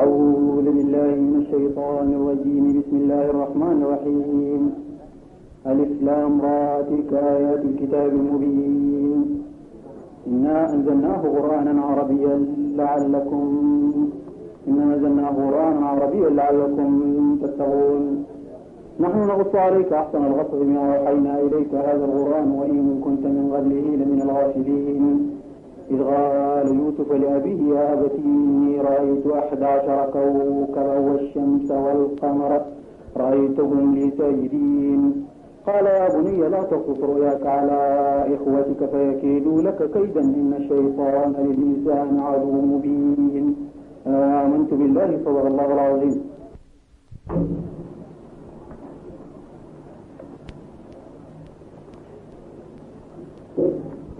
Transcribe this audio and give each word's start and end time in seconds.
أعوذ 0.00 0.64
بالله 0.76 1.10
من 1.28 1.34
الشيطان 1.42 2.06
الرجيم 2.18 2.64
بسم 2.78 2.94
الله 3.02 3.24
الرحمن 3.34 3.76
الرحيم 3.86 4.60
الإسلام 5.72 6.32
را 6.46 6.62
تلك 6.90 7.12
آيات 7.14 7.62
الكتاب 7.70 8.10
المبين 8.20 9.16
إنا 10.30 10.56
أنزلناه 10.74 11.20
قرآنا 11.36 11.72
عربيا 11.88 12.34
لعلكم 12.80 13.42
إنا 14.68 14.82
أنزلناه 14.94 15.28
قرآنا 15.42 15.82
عربيا 15.92 16.28
لعلكم 16.38 16.90
تتقون 17.42 18.02
نحن 19.04 19.18
نقص 19.30 19.54
عليك 19.54 19.92
أحسن 19.92 20.22
القصص 20.24 20.54
بما 20.54 20.82
أوحينا 20.98 21.40
إليك 21.40 21.74
هذا 21.74 22.04
القرآن 22.04 22.48
وإن 22.60 23.00
كنت 23.04 23.22
من 23.34 23.44
قبله 23.54 23.86
لمن 24.00 24.20
الغافلين 24.24 25.31
إذ 25.92 26.02
قال 26.02 26.66
يوسف 26.80 27.12
لأبيه 27.12 27.60
يا 27.76 27.92
أبتي 27.92 28.22
إني 28.24 28.80
رأيت 28.80 29.26
أحد 29.26 29.62
عشر 29.62 29.98
كوكبا 30.14 30.96
والشمس 31.06 31.70
والقمر 31.70 32.52
رأيتهم 33.16 33.94
لي 33.94 34.10
ساجدين 34.10 35.26
قال 35.66 35.86
يا 35.86 36.08
بني 36.16 36.48
لا 36.48 36.62
تقص 36.62 36.98
رؤياك 37.00 37.46
على 37.46 37.78
إخوتك 38.34 38.80
فيكيدوا 38.92 39.62
لك 39.62 39.78
كيدا 39.94 40.20
إن 40.20 40.52
الشيطان 40.56 41.28
للإنسان 41.38 42.10
عدو 42.28 42.52
مبين 42.72 43.56
آمنت 44.06 44.70
بالله 44.74 45.10
صدق 45.24 45.46
الله 45.46 45.68
العظيم 45.74 46.14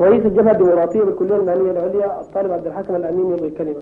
رئيس 0.03 0.27
الجبهة 0.27 0.53
الديمقراطية 0.53 1.03
بالكلية 1.03 1.37
المهنية 1.37 1.71
العليا 1.71 2.21
الطالب 2.21 2.51
عبد 2.53 2.67
الحكم 2.67 2.95
الأمين 2.95 3.27
يلغي 3.31 3.49
الكلمة 3.49 3.77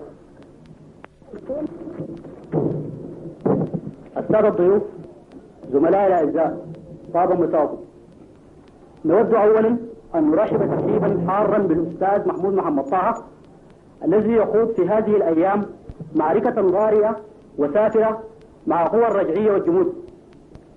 السادة 4.17 4.47
الضيوف 4.47 4.81
زملائي 5.71 6.07
الأعزاء 6.07 6.57
طاب 7.13 7.39
متابق 7.41 7.79
نود 9.05 9.33
أولا 9.33 9.67
أن 10.15 10.31
نرحب 10.31 10.57
ترحيبا 10.57 11.25
حارا 11.27 11.57
بالأستاذ 11.57 12.27
محمود 12.27 12.53
محمد 12.53 12.83
طه 12.83 13.15
الذي 14.05 14.31
يقود 14.31 14.71
في 14.71 14.81
هذه 14.89 15.15
الأيام 15.15 15.65
معركة 16.15 16.61
ضارئه 16.61 17.19
وسافرة 17.57 18.19
مع 18.67 18.87
قوى 18.87 19.07
الرجعية 19.07 19.51
والجمود 19.51 19.93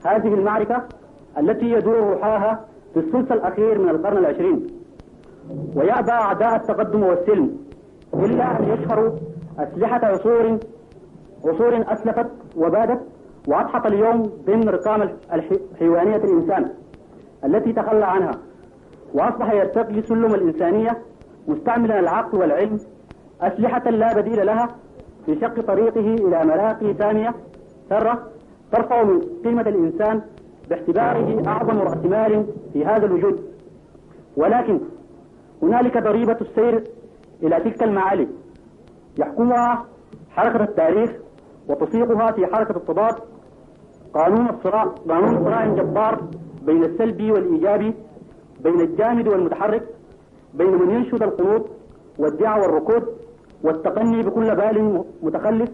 هذه 0.07 0.35
المعركة 0.35 0.85
التي 1.39 1.67
يدور 1.71 1.97
روحاها 1.99 2.61
في 2.95 3.01
الثلث 3.01 3.33
الأخير 3.33 3.79
من 3.79 3.89
القرن 3.89 4.17
العشرين 4.17 4.84
ويأبى 5.75 6.11
أعداء 6.11 6.57
التقدم 6.57 7.03
والسلم 7.03 7.57
إلا 8.15 8.45
أن 8.45 8.69
يشهروا 8.69 9.11
أسلحة 9.59 10.05
عصور 10.07 10.59
عصور 11.45 11.85
أسلفت 11.93 12.27
وبادت 12.57 13.01
وأضحت 13.49 13.87
اليوم 13.87 14.23
ضمن 14.47 14.69
رقام 14.69 15.11
الحيوانية 15.33 16.17
الإنسان 16.17 16.71
التي 17.45 17.73
تخلى 17.73 18.05
عنها 18.05 18.31
وأصبح 19.15 19.53
يرتقي 19.53 20.03
سلم 20.03 20.35
الإنسانية 20.35 20.99
مستعملا 21.49 22.01
العقل 22.01 22.39
والعلم 22.39 22.79
أسلحة 23.41 23.91
لا 23.91 24.17
بديل 24.21 24.47
لها 24.47 24.69
في 25.27 25.41
شق 25.41 25.61
طريقه 25.61 26.01
إلى 26.01 26.45
مراقي 26.45 26.95
ثانية 26.95 27.35
ثرة 27.91 28.23
ترفع 28.73 29.03
من 29.03 29.21
قيمة 29.45 29.63
الإنسان 29.63 30.21
باعتباره 30.71 31.43
أعظم 31.49 31.79
رأس 31.79 31.97
مال 32.05 32.47
في 32.73 32.85
هذا 32.87 33.07
الوجود 33.07 33.41
ولكن 34.37 34.81
هنالك 35.63 35.99
ضريبة 35.99 36.37
السير 36.41 36.85
إلى 37.43 37.61
تلك 37.61 37.83
المعالم 37.83 38.29
يحكمها 39.19 39.85
حركة 40.31 40.65
التاريخ 40.65 41.11
وتصيغها 41.69 42.33
في 42.33 42.47
حركة 42.47 42.77
التضاد 42.77 43.15
قانون 44.15 44.49
الصراع 44.51 44.85
قانون 44.85 45.45
صراع 45.45 45.67
جبار 45.67 46.21
بين 46.67 46.85
السلبي 46.85 47.33
والإيجابي 47.33 47.95
بين 48.61 48.81
الجامد 48.81 49.29
والمتحرك 49.29 49.83
بين 50.55 50.73
من 50.83 50.91
ينشد 50.91 51.23
القنوط 51.23 51.69
والدعوى 52.19 52.63
والركود 52.67 53.09
والتقني 53.65 54.23
بكل 54.23 54.57
بال 54.57 55.05
متخلف 55.23 55.71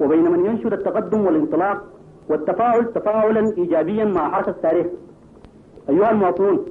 وبين 0.00 0.30
من 0.30 0.46
ينشد 0.46 0.72
التقدم 0.72 1.26
والانطلاق 1.26 1.84
والتفاعل 2.28 2.92
تفاعلا 2.92 3.52
إيجابيا 3.58 4.04
مع 4.04 4.30
حركة 4.30 4.50
التاريخ 4.50 4.86
أيها 5.88 6.10
المواطنون 6.10 6.64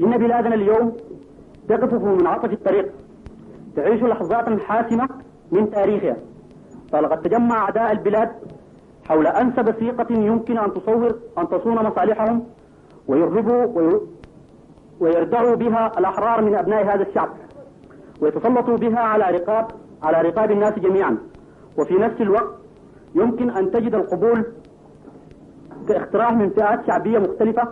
إن 0.00 0.16
بلادنا 0.18 0.54
اليوم 0.54 0.96
تقف 1.68 1.92
من 1.92 2.14
منعطف 2.18 2.52
الطريق 2.52 2.92
تعيش 3.76 4.02
لحظات 4.02 4.60
حاسمة 4.60 5.08
من 5.52 5.70
تاريخها 5.70 6.16
فلقد 6.92 7.22
تجمع 7.22 7.56
أعداء 7.58 7.92
البلاد 7.92 8.28
حول 9.08 9.26
أنسب 9.26 9.70
ثيقة 9.70 10.06
يمكن 10.10 10.58
أن 10.58 10.74
تصور 10.74 11.18
أن 11.38 11.48
تصون 11.48 11.74
مصالحهم 11.74 12.44
ويهربوا 13.08 13.98
ويردعوا 15.00 15.54
بها 15.54 15.92
الأحرار 15.98 16.42
من 16.44 16.54
أبناء 16.54 16.86
هذا 16.94 17.02
الشعب 17.08 17.28
ويتسلطوا 18.20 18.76
بها 18.76 18.98
على 19.00 19.38
رقاب 19.38 19.66
على 20.02 20.28
رقاب 20.28 20.50
الناس 20.50 20.78
جميعا 20.78 21.18
وفي 21.78 21.94
نفس 21.94 22.20
الوقت 22.20 22.54
يمكن 23.14 23.50
أن 23.50 23.70
تجد 23.70 23.94
القبول 23.94 24.44
كاقتراح 25.88 26.32
من 26.32 26.50
فئات 26.50 26.86
شعبية 26.86 27.18
مختلفة 27.18 27.68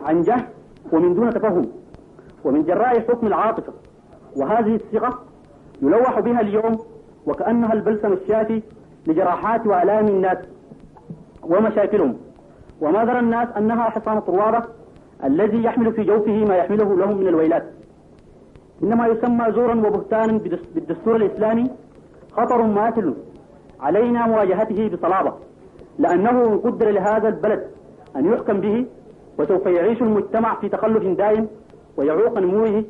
عن 0.00 0.20
جهل 0.22 0.46
ومن 0.92 1.14
دون 1.14 1.30
تفهم 1.30 1.68
ومن 2.44 2.64
جراء 2.64 3.00
حكم 3.00 3.26
العاطفة 3.26 3.72
وهذه 4.36 4.74
الصيغة 4.76 5.22
يلوح 5.82 6.20
بها 6.20 6.40
اليوم 6.40 6.78
وكأنها 7.26 7.72
البلسم 7.72 8.12
الشافي 8.12 8.62
لجراحات 9.06 9.66
وآلام 9.66 10.06
الناس 10.08 10.38
ومشاكلهم 11.42 12.16
وما 12.80 13.04
درى 13.04 13.18
الناس 13.18 13.48
أنها 13.56 13.82
حصان 13.82 14.20
طروادة 14.20 14.62
الذي 15.24 15.64
يحمل 15.64 15.92
في 15.92 16.02
جوفه 16.02 16.44
ما 16.44 16.56
يحمله 16.56 16.96
لهم 16.98 17.16
من 17.18 17.26
الويلات 17.26 17.64
إنما 18.82 19.06
يسمى 19.06 19.52
زورا 19.52 19.74
وبهتانا 19.74 20.38
بالدستور 20.74 21.16
الإسلامي 21.16 21.70
خطر 22.32 22.62
ماثل 22.62 23.14
علينا 23.80 24.26
مواجهته 24.26 24.88
بصلابة 24.88 25.32
لأنه 25.98 26.56
قدر 26.64 26.90
لهذا 26.90 27.28
البلد 27.28 27.64
أن 28.16 28.26
يحكم 28.32 28.60
به 28.60 28.86
وسوف 29.38 29.66
يعيش 29.66 30.02
المجتمع 30.02 30.54
في 30.60 30.68
تخلف 30.68 31.18
دائم 31.18 31.48
ويعوق 31.96 32.38
نموه 32.38 32.84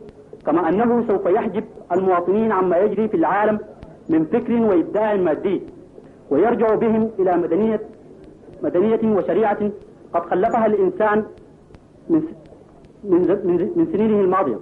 كما 0.46 0.68
أنه 0.68 1.04
سوف 1.08 1.26
يحجب 1.26 1.64
المواطنين 1.92 2.52
عما 2.52 2.76
يجري 2.78 3.08
في 3.08 3.16
العالم 3.16 3.58
من 4.08 4.24
فكر 4.24 4.52
وإبداع 4.54 5.14
مادي 5.16 5.62
ويرجع 6.30 6.74
بهم 6.74 7.10
إلى 7.18 7.36
مدنية 7.36 7.80
مدنية 8.62 9.16
وشريعة 9.16 9.70
قد 10.14 10.22
خلفها 10.26 10.66
الإنسان 10.66 11.24
من 12.08 12.22
من 13.04 13.20
من 13.76 13.86
سنينه 13.92 14.20
الماضية. 14.20 14.58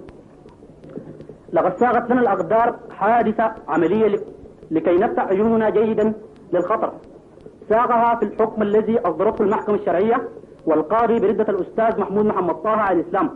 لقد 1.53 1.77
ساغت 1.77 2.09
لنا 2.11 2.21
الأقدار 2.21 2.75
حادثة 2.91 3.51
عملية 3.67 4.19
لكي 4.71 4.97
نفتح 4.97 5.23
عيوننا 5.27 5.69
جيدا 5.69 6.13
للخطر. 6.53 6.93
ساغها 7.69 8.15
في 8.15 8.25
الحكم 8.25 8.61
الذي 8.61 8.99
أصدرته 8.99 9.41
المحكمة 9.41 9.75
الشرعية 9.75 10.29
والقاضي 10.65 11.19
بردة 11.19 11.45
الأستاذ 11.49 11.99
محمود 12.01 12.25
محمد 12.25 12.55
طه 12.55 12.69
على 12.69 13.01
الإسلام 13.01 13.29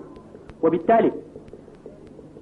وبالتالي 0.64 1.12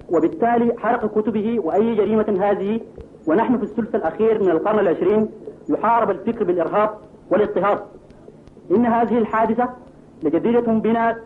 وبالتالي 0.09 0.73
حرق 0.79 1.19
كتبه 1.19 1.59
وأي 1.59 1.95
جريمة 1.95 2.37
هذه 2.41 2.79
ونحن 3.27 3.57
في 3.57 3.63
الثلث 3.63 3.95
الأخير 3.95 4.43
من 4.43 4.49
القرن 4.49 4.79
العشرين 4.79 5.29
يحارب 5.69 6.09
الفكر 6.11 6.43
بالإرهاب 6.43 6.89
والاضطهاد 7.31 7.79
إن 8.71 8.85
هذه 8.85 9.17
الحادثة 9.17 9.69
لجديرة 10.23 10.61
بنا 10.71 11.17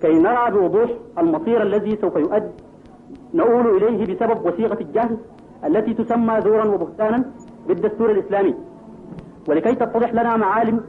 كي 0.00 0.18
نرى 0.18 0.50
بوضوح 0.50 0.90
المصير 1.18 1.62
الذي 1.62 1.98
سوف 2.00 2.16
يؤدي 2.16 2.50
نؤول 3.34 3.66
إليه 3.76 4.14
بسبب 4.14 4.46
وثيقة 4.46 4.78
الجهل 4.80 5.16
التي 5.66 5.94
تسمى 5.94 6.40
زورا 6.40 6.64
وبهتانا 6.64 7.24
بالدستور 7.68 8.10
الإسلامي 8.10 8.54
ولكي 9.48 9.74
تتضح 9.74 10.12
لنا 10.14 10.36
معالم 10.36 10.80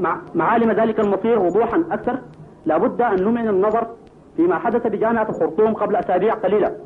مع 0.00 0.20
معالم 0.34 0.70
ذلك 0.72 1.00
المصير 1.00 1.38
وضوحا 1.38 1.84
أكثر 1.90 2.18
لابد 2.66 3.02
أن 3.02 3.24
نمعن 3.24 3.48
النظر 3.48 3.86
فيما 4.38 4.58
حدث 4.58 4.86
بجامعة 4.86 5.28
الخرطوم 5.28 5.74
قبل 5.74 5.96
أسابيع 5.96 6.34
قليلة 6.34 6.76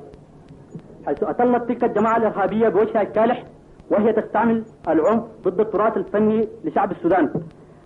حيث 1.06 1.22
أتلت 1.22 1.68
تلك 1.68 1.84
الجماعة 1.84 2.16
الإرهابية 2.16 2.68
بوجهها 2.68 3.02
الكالح 3.02 3.42
وهي 3.90 4.12
تستعمل 4.12 4.64
العنف 4.88 5.22
ضد 5.42 5.60
التراث 5.60 5.96
الفني 5.96 6.48
لشعب 6.64 6.90
السودان 6.92 7.32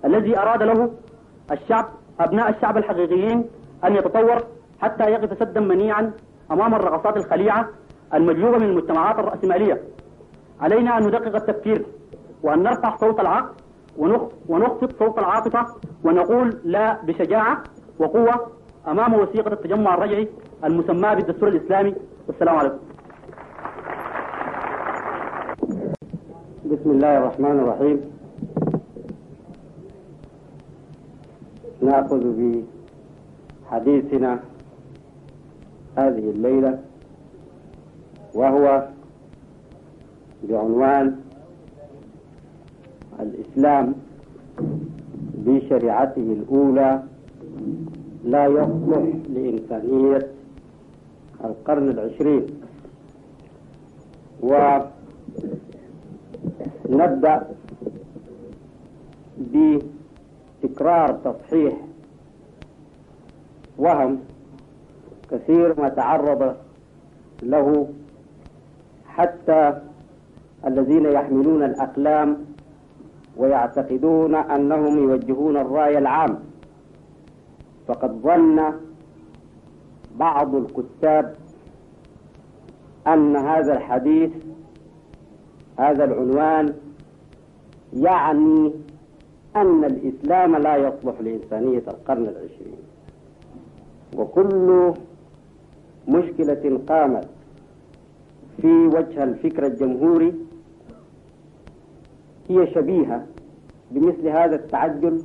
الذي 0.05 0.39
أراد 0.39 0.63
له 0.63 0.91
الشعب 1.53 1.85
أبناء 2.21 2.51
الشعب 2.51 2.77
الحقيقيين 2.77 3.47
أن 3.85 3.97
يتطور 3.97 4.37
حتى 4.83 5.11
يقف 5.11 5.39
سدا 5.39 5.61
منيعا 5.61 6.13
أمام 6.53 6.75
الرغصات 6.75 7.17
الخليعة 7.17 7.69
المجلوبة 8.15 8.59
من 8.59 8.67
المجتمعات 8.67 9.19
الرأسمالية 9.19 9.81
علينا 10.61 10.99
أن 10.99 11.07
ندقق 11.07 11.37
التفكير 11.37 11.87
وأن 12.43 12.63
نرفع 12.63 12.97
صوت 12.97 13.21
العقل 13.21 13.55
ونخفض 14.49 14.93
صوت 14.99 15.19
العاطفة 15.19 15.67
ونقول 16.05 16.57
لا 16.65 17.03
بشجاعة 17.03 17.63
وقوة 17.99 18.56
أمام 18.89 19.15
وثيقه 19.15 19.53
التجمع 19.53 19.95
الرجعي 19.95 20.29
المسماه 20.65 21.15
بالدستور 21.15 21.49
الاسلامي 21.49 21.95
والسلام 22.29 22.57
عليكم. 22.57 22.79
بسم 26.65 26.91
الله 26.91 27.19
الرحمن 27.19 27.59
الرحيم. 27.59 27.99
ناخذ 31.83 32.21
بحديثنا 33.71 34.41
هذه 35.99 36.31
الليله 36.31 36.79
وهو 38.35 38.89
بعنوان 40.45 41.17
الاسلام 43.21 43.95
بشريعته 45.35 46.23
الاولى 46.39 47.03
لا 48.27 48.47
يصلح 48.47 49.07
لإنسانية 49.35 50.29
القرن 51.45 51.89
العشرين 51.91 52.47
ونبدأ 54.43 54.91
بتكرار 59.47 61.13
تصحيح 61.13 61.73
وهم 63.79 64.21
كثير 65.31 65.81
ما 65.81 65.89
تعرض 65.89 66.57
له 67.43 67.87
حتى 69.09 69.81
الذين 70.67 71.05
يحملون 71.05 71.63
الأقلام 71.63 72.47
ويعتقدون 73.37 74.35
أنهم 74.35 74.99
يوجهون 74.99 75.57
الرأي 75.57 75.99
العام 75.99 76.46
فقد 77.89 78.21
ظن 78.23 78.61
بعض 80.17 80.55
الكتاب 80.55 81.37
أن 83.07 83.37
هذا 83.37 83.73
الحديث 83.77 84.31
هذا 85.79 86.05
العنوان 86.05 86.75
يعني 87.95 88.73
أن 89.57 89.85
الإسلام 89.85 90.57
لا 90.57 90.77
يصلح 90.77 91.21
لإنسانية 91.21 91.79
القرن 91.89 92.23
العشرين 92.29 92.77
وكل 94.17 94.93
مشكلة 96.09 96.81
قامت 96.89 97.29
في 98.63 98.87
وجه 98.87 99.25
الفكر 99.25 99.67
الجمهوري 99.67 100.35
هي 102.49 102.67
شبيهة 102.75 103.27
بمثل 103.91 104.29
هذا 104.29 104.55
التعجل 104.57 105.23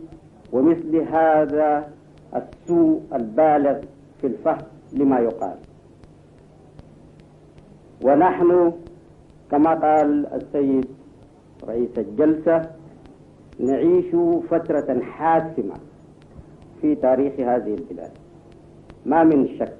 ومثل 0.51 0.95
هذا 0.97 1.91
السوء 2.39 3.01
البالغ 3.13 3.77
في 4.21 4.27
الفهم 4.27 4.65
لما 4.93 5.19
يقال 5.19 5.55
ونحن 8.03 8.73
كما 9.51 9.73
قال 9.73 10.25
السيد 10.33 10.85
رئيس 11.67 11.89
الجلسة 11.97 12.61
نعيش 13.59 14.15
فترة 14.49 15.01
حاسمة 15.01 15.75
في 16.81 16.95
تاريخ 16.95 17.33
هذه 17.39 17.73
البلاد 17.73 18.11
ما 19.05 19.23
من 19.23 19.47
شك 19.59 19.75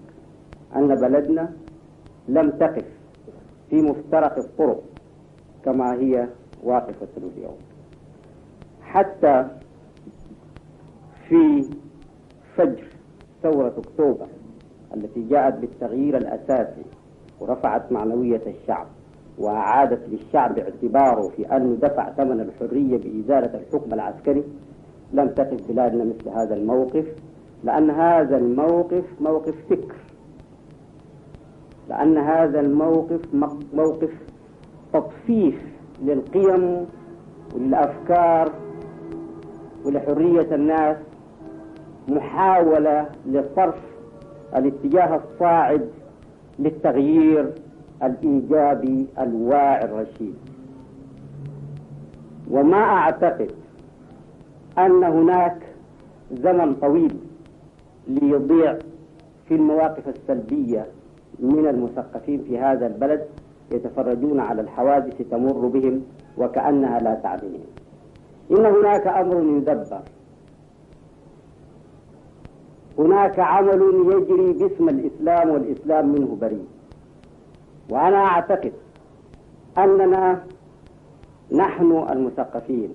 أن 0.75 0.87
بلدنا 0.95 1.53
لم 2.27 2.49
تقف 2.49 2.85
في 3.69 3.75
مفترق 3.75 4.37
الطرق 4.37 4.83
كما 5.65 5.93
هي 5.93 6.27
واقفة 6.63 7.07
اليوم 7.17 7.57
حتى 8.81 9.45
في 11.27 11.63
فجر 12.57 12.85
ثورة 13.43 13.73
أكتوبر 13.77 14.25
التي 14.97 15.21
جاءت 15.21 15.53
بالتغيير 15.59 16.17
الأساسي 16.17 16.85
ورفعت 17.39 17.91
معنوية 17.91 18.41
الشعب 18.47 18.87
وأعادت 19.37 20.01
للشعب 20.09 20.57
اعتباره 20.59 21.29
في 21.29 21.45
أنه 21.55 21.75
دفع 21.81 22.11
ثمن 22.11 22.39
الحرية 22.39 22.97
بإزالة 22.97 23.59
الحكم 23.59 23.93
العسكري 23.93 24.43
لم 25.13 25.27
تقف 25.29 25.71
بلادنا 25.71 26.03
مثل 26.03 26.29
هذا 26.29 26.55
الموقف 26.55 27.05
لأن 27.63 27.89
هذا 27.89 28.37
الموقف 28.37 29.03
موقف 29.21 29.55
فكر 29.69 29.95
لأن 31.89 32.17
هذا 32.17 32.59
الموقف 32.59 33.19
موقف 33.73 34.13
تطفيف 34.93 35.59
للقيم 36.03 36.85
وللأفكار 37.55 38.51
ولحرية 39.85 40.55
الناس 40.55 40.97
محاولة 42.09 43.05
لصرف 43.27 43.75
الاتجاه 44.55 45.15
الصاعد 45.15 45.89
للتغيير 46.59 47.53
الإيجابي 48.03 49.05
الواعي 49.19 49.85
الرشيد 49.85 50.35
وما 52.51 52.77
أعتقد 52.77 53.51
أن 54.77 55.03
هناك 55.03 55.57
زمن 56.31 56.75
طويل 56.75 57.13
ليضيع 58.07 58.75
في 59.47 59.55
المواقف 59.55 60.07
السلبية 60.09 60.85
من 61.39 61.67
المثقفين 61.67 62.43
في 62.43 62.59
هذا 62.59 62.87
البلد 62.87 63.25
يتفرجون 63.71 64.39
على 64.39 64.61
الحوادث 64.61 65.21
تمر 65.31 65.67
بهم 65.67 66.03
وكأنها 66.37 66.99
لا 66.99 67.13
تعدهم 67.15 67.61
إن 68.51 68.65
هناك 68.65 69.07
أمر 69.07 69.57
يدبر 69.57 70.01
هناك 73.01 73.39
عمل 73.39 73.81
يجري 74.11 74.53
باسم 74.53 74.89
الإسلام 74.89 75.49
والإسلام 75.49 76.09
منه 76.11 76.37
بريء 76.41 76.65
وأنا 77.89 78.17
أعتقد 78.25 78.73
أننا 79.77 80.43
نحن 81.51 82.05
المثقفين 82.11 82.89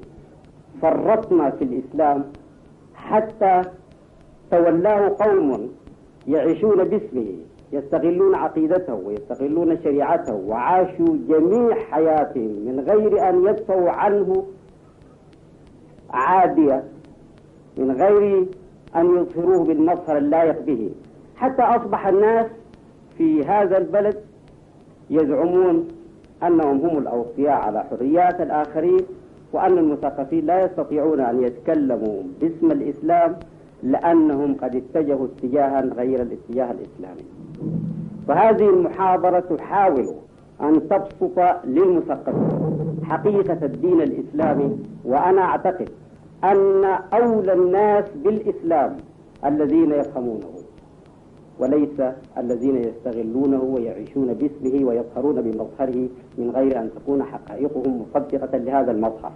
فرطنا 0.82 1.50
في 1.50 1.64
الإسلام 1.64 2.24
حتى 2.94 3.62
تولاه 4.50 5.16
قوم 5.20 5.70
يعيشون 6.28 6.84
باسمه 6.84 7.36
يستغلون 7.72 8.34
عقيدته 8.34 8.94
ويستغلون 8.94 9.76
شريعته 9.82 10.34
وعاشوا 10.34 11.16
جميع 11.28 11.74
حياتهم 11.90 12.50
من 12.66 12.80
غير 12.88 13.28
أن 13.28 13.46
يدفعوا 13.46 13.90
عنه 13.90 14.46
عادية 16.10 16.84
من 17.78 17.90
غير 17.90 18.46
أن 18.96 19.16
يظهروه 19.16 19.64
بالمظهر 19.64 20.16
اللائق 20.18 20.60
به 20.62 20.90
حتى 21.36 21.62
أصبح 21.62 22.06
الناس 22.06 22.46
في 23.18 23.44
هذا 23.44 23.78
البلد 23.78 24.16
يزعمون 25.10 25.88
أنهم 26.42 26.80
هم 26.86 26.98
الأوصياء 26.98 27.56
على 27.62 27.84
حريات 27.90 28.40
الآخرين 28.40 29.00
وأن 29.52 29.78
المثقفين 29.78 30.46
لا 30.46 30.64
يستطيعون 30.64 31.20
أن 31.20 31.42
يتكلموا 31.42 32.22
باسم 32.40 32.70
الإسلام 32.72 33.36
لأنهم 33.82 34.54
قد 34.54 34.74
اتجهوا 34.76 35.26
اتجاها 35.26 35.80
غير 35.80 36.22
الاتجاه 36.22 36.70
الإسلامي 36.72 37.22
فهذه 38.28 38.68
المحاضرة 38.70 39.40
تحاول 39.56 40.06
أن 40.60 40.88
تبسط 40.88 41.38
للمثقفين 41.64 43.00
حقيقة 43.04 43.58
الدين 43.64 44.00
الإسلامي 44.02 44.78
وأنا 45.04 45.40
أعتقد 45.42 45.90
أن 46.44 46.84
أولى 47.12 47.52
الناس 47.52 48.04
بالإسلام 48.16 48.96
الذين 49.44 49.90
يفهمونه 49.92 50.46
وليس 51.58 52.00
الذين 52.38 52.76
يستغلونه 52.76 53.62
ويعيشون 53.62 54.34
باسمه 54.34 54.84
ويظهرون 54.88 55.42
بمظهره 55.42 56.08
من 56.38 56.50
غير 56.56 56.78
أن 56.80 56.90
تكون 56.96 57.22
حقائقهم 57.22 58.02
مصدقة 58.02 58.58
لهذا 58.58 58.90
المظهر 58.92 59.32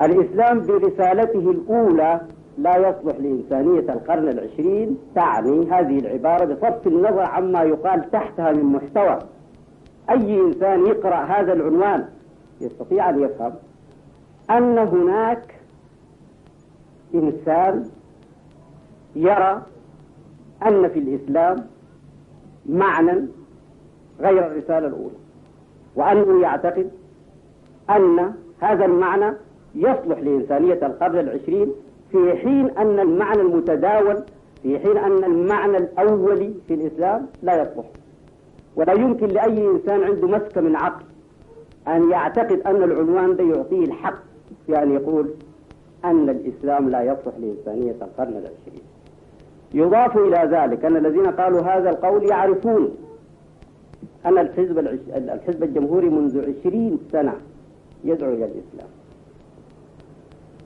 الإسلام 0.00 0.60
برسالته 0.66 1.50
الأولى 1.50 2.20
لا 2.58 2.76
يصلح 2.76 3.16
لإنسانية 3.20 3.92
القرن 3.94 4.28
العشرين 4.28 4.98
تعني 5.14 5.70
هذه 5.70 5.98
العبارة 5.98 6.44
بصرف 6.54 6.86
النظر 6.86 7.20
عما 7.20 7.62
يقال 7.62 8.10
تحتها 8.10 8.52
من 8.52 8.64
محتوى 8.64 9.18
أي 10.10 10.40
إنسان 10.40 10.86
يقرأ 10.86 11.14
هذا 11.24 11.52
العنوان 11.52 12.04
يستطيع 12.60 13.10
أن 13.10 13.18
يفهم 13.22 13.52
أن 14.50 14.78
هناك 14.78 15.54
إنسان 17.14 17.84
يرى 19.16 19.62
أن 20.66 20.88
في 20.88 20.98
الإسلام 20.98 21.56
معنى 22.66 23.12
غير 24.20 24.46
الرسالة 24.46 24.86
الأولى 24.86 25.14
وأنه 25.96 26.40
يعتقد 26.40 26.90
أن 27.90 28.34
هذا 28.60 28.84
المعنى 28.84 29.36
يصلح 29.74 30.18
لإنسانية 30.18 30.86
القرن 30.86 31.18
العشرين 31.18 31.72
في 32.10 32.34
حين 32.36 32.70
أن 32.70 33.00
المعنى 33.00 33.40
المتداول 33.40 34.24
في 34.62 34.78
حين 34.78 34.96
أن 34.96 35.24
المعنى 35.24 35.76
الأولي 35.76 36.54
في 36.68 36.74
الإسلام 36.74 37.26
لا 37.42 37.62
يصلح 37.62 37.86
ولا 38.76 38.92
يمكن 38.92 39.26
لأي 39.26 39.66
إنسان 39.70 40.02
عنده 40.04 40.28
مسكة 40.28 40.60
من 40.60 40.76
عقل 40.76 41.04
أن 41.88 42.10
يعتقد 42.10 42.60
أن 42.60 42.82
العنوان 42.82 43.36
ده 43.36 43.44
يعطيه 43.44 43.84
الحق 43.84 44.18
يعني 44.68 44.94
يقول 44.94 45.30
أن 46.04 46.28
الإسلام 46.28 46.90
لا 46.90 47.02
يصلح 47.02 47.34
لإنسانية 47.38 47.90
القرن 47.90 48.32
العشرين 48.32 48.84
يضاف 49.74 50.16
إلى 50.16 50.50
ذلك 50.56 50.84
أن 50.84 50.96
الذين 50.96 51.26
قالوا 51.26 51.60
هذا 51.60 51.90
القول 51.90 52.22
يعرفون 52.24 52.96
أن 54.26 54.38
الحزب, 54.38 54.78
الحزب 55.16 55.62
الجمهوري 55.62 56.08
منذ 56.08 56.40
عشرين 56.48 56.98
سنة 57.12 57.34
يدعو 58.04 58.30
إلى 58.32 58.44
الإسلام 58.44 58.88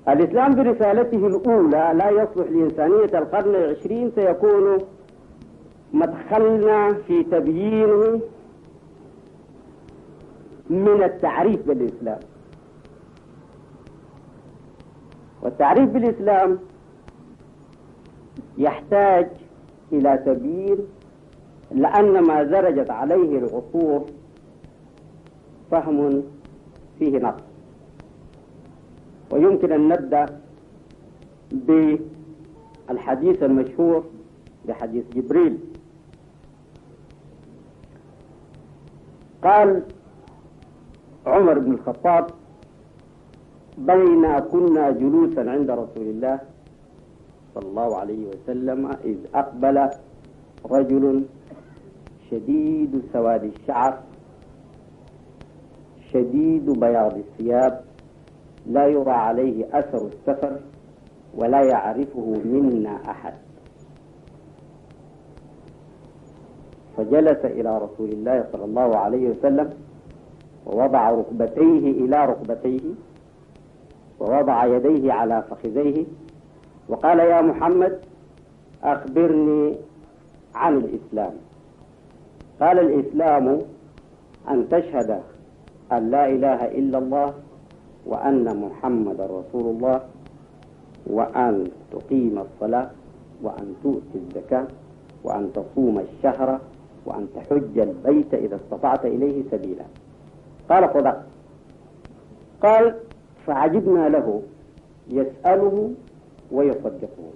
الإسلام 0.09 0.55
برسالته 0.55 1.27
الأولى 1.27 1.93
لا 1.95 2.11
يصلح 2.11 2.51
لإنسانية 2.51 3.19
القرن 3.23 3.55
العشرين 3.55 4.11
سيكون 4.15 4.79
مدخلنا 5.93 6.93
في 6.95 7.23
تبيينه 7.23 8.21
من 10.71 11.03
التعريف 11.03 11.67
بالإسلام 11.69 12.19
والتعريف 15.43 15.89
بالإسلام 15.91 16.59
يحتاج 18.59 19.29
إلى 19.93 20.23
سبيل 20.27 20.79
لأن 21.71 22.23
ما 22.23 22.43
درجت 22.43 22.91
عليه 22.91 23.39
العصور 23.39 24.05
فهم 25.71 26.23
فيه 26.99 27.19
نقص 27.19 27.43
ويمكن 29.31 29.73
أن 29.73 29.89
نبدأ 29.89 30.41
بالحديث 31.53 33.43
المشهور 33.43 34.05
بحديث 34.69 35.05
جبريل 35.15 35.59
قال 39.45 39.83
عمر 41.27 41.59
بن 41.59 41.73
الخطاب 41.73 42.27
بين 43.91 44.25
كنا 44.53 44.85
جلوسا 44.95 45.43
عند 45.55 45.69
رسول 45.83 46.07
الله 46.15 46.37
صلى 47.55 47.67
الله 47.71 47.91
عليه 48.01 48.23
وسلم 48.31 48.81
إذ 49.11 49.19
أقبل 49.35 49.77
رجل 50.75 51.05
شديد 52.31 52.93
سواد 53.13 53.45
الشعر 53.55 53.95
شديد 56.13 56.67
بياض 56.83 57.15
الثياب 57.25 57.75
لا 58.75 58.85
يرى 58.87 59.11
عليه 59.29 59.57
أثر 59.81 60.03
السفر 60.13 60.53
ولا 61.39 61.61
يعرفه 61.73 62.27
منا 62.53 62.95
أحد 63.13 63.35
فجلس 66.97 67.43
إلى 67.45 67.71
رسول 67.85 68.09
الله 68.17 68.37
صلى 68.53 68.65
الله 68.71 68.91
عليه 69.05 69.25
وسلم 69.31 69.69
ووضع 70.67 71.03
ركبتيه 71.21 71.85
إلى 72.03 72.19
ركبتيه 72.31 72.85
ووضع 74.21 74.65
يديه 74.67 75.13
على 75.13 75.43
فخذيه 75.51 76.05
وقال 76.89 77.19
يا 77.19 77.41
محمد 77.43 78.01
أخبرني 78.85 79.77
عن 80.55 80.77
الإسلام 80.77 81.33
قال 82.61 82.79
الإسلام 82.79 83.63
أن 84.51 84.69
تشهد 84.69 85.21
أن 85.93 86.11
لا 86.11 86.27
إله 86.29 86.65
إلا 86.65 86.99
الله 86.99 87.35
وأن 88.07 88.61
محمد 88.69 89.21
رسول 89.21 89.77
الله 89.77 90.01
وأن 91.07 91.71
تقيم 91.93 92.39
الصلاة 92.39 92.91
وأن 93.43 93.75
تؤتي 93.83 94.19
الزكاة 94.19 94.67
وأن 95.25 95.51
تصوم 95.53 95.99
الشهر 95.99 96.61
وأن 97.07 97.29
تحج 97.35 97.79
البيت 97.79 98.35
إذا 98.35 98.57
استطعت 98.57 99.05
إليه 99.07 99.43
سبيلا 99.51 99.85
قال 100.69 100.91
صدق 100.95 101.23
قال 102.63 102.95
فعجبنا 103.47 104.09
له 104.09 104.43
يسأله 105.09 105.91
ويصدقه 106.53 107.27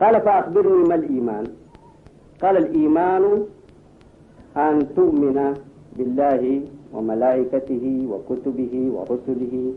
قال 0.00 0.20
فأخبرني 0.20 0.88
ما 0.88 0.94
الإيمان 0.94 1.44
قال 2.42 2.56
الإيمان 2.56 3.44
أن 4.56 4.94
تؤمن 4.96 5.54
بالله 5.96 6.62
وملائكته 6.94 8.08
وكتبه 8.10 8.90
ورسله 8.94 9.72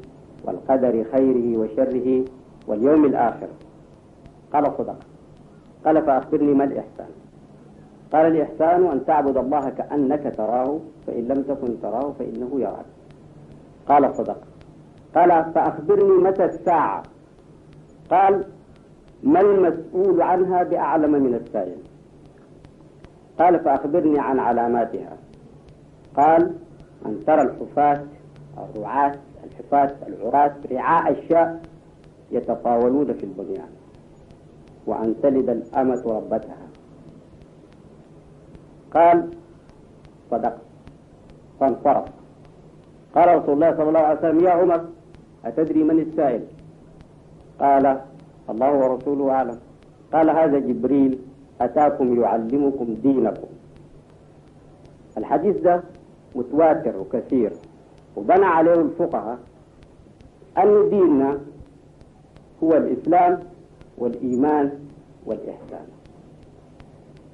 والقدر 0.45 1.03
خيره 1.15 1.57
وشره 1.59 2.25
واليوم 2.67 3.05
الآخر 3.05 3.47
قال 4.53 4.65
صدق 4.77 4.97
قال 5.85 6.01
فأخبرني 6.01 6.53
ما 6.53 6.63
الإحسان 6.63 7.07
قال 8.13 8.25
الإحسان 8.25 8.85
أن 8.85 9.05
تعبد 9.05 9.37
الله 9.37 9.69
كأنك 9.69 10.33
تراه 10.37 10.79
فإن 11.07 11.27
لم 11.27 11.43
تكن 11.43 11.81
تراه 11.81 12.11
فإنه 12.19 12.49
يراك 12.59 12.85
قال 13.87 14.15
صدق 14.15 14.46
قال 15.17 15.53
فأخبرني 15.53 16.23
متى 16.23 16.45
الساعة 16.45 17.03
قال 18.11 18.43
ما 19.23 19.39
المسؤول 19.41 20.21
عنها 20.21 20.63
بأعلم 20.63 21.11
من 21.11 21.33
السائل 21.33 21.79
قال 23.39 23.59
فأخبرني 23.59 24.19
عن 24.19 24.39
علاماتها 24.39 25.17
قال 26.17 26.55
أن 27.05 27.19
ترى 27.25 27.41
الحفاة 27.41 28.03
الرعاة 28.57 29.11
الحفاة 29.43 29.95
العراة 30.07 30.55
رعاء 30.71 31.11
الشاء 31.11 31.61
يتطاولون 32.31 33.13
في 33.13 33.23
البنيان 33.23 33.69
وأن 34.87 35.15
تلد 35.23 35.49
الأمة 35.49 36.01
ربتها 36.05 36.67
قال 38.93 39.29
صدقت 40.31 40.61
فانصرف 41.59 42.05
قال 43.15 43.41
رسول 43.43 43.53
الله 43.63 43.77
صلى 43.77 43.87
الله 43.89 43.99
عليه 43.99 44.19
وسلم 44.19 44.39
يا 44.39 44.51
عمر 44.51 44.85
أتدري 45.47 45.83
من 45.83 45.99
السائل 45.99 46.41
قال 47.59 48.01
الله 48.49 48.71
ورسوله 48.73 49.31
أعلم 49.33 49.57
قال 50.13 50.29
هذا 50.29 50.59
جبريل 50.59 51.19
أتاكم 51.61 52.21
يعلمكم 52.21 52.93
دينكم 53.03 53.47
الحديث 55.17 55.57
ده 55.57 55.83
متواتر 56.35 56.97
وكثير 56.99 57.51
وبنى 58.15 58.45
عليه 58.45 58.73
الفقهاء 58.73 59.39
أن 60.57 60.89
ديننا 60.89 61.39
هو 62.63 62.73
الإسلام 62.73 63.39
والإيمان 63.97 64.71
والإحسان 65.25 65.85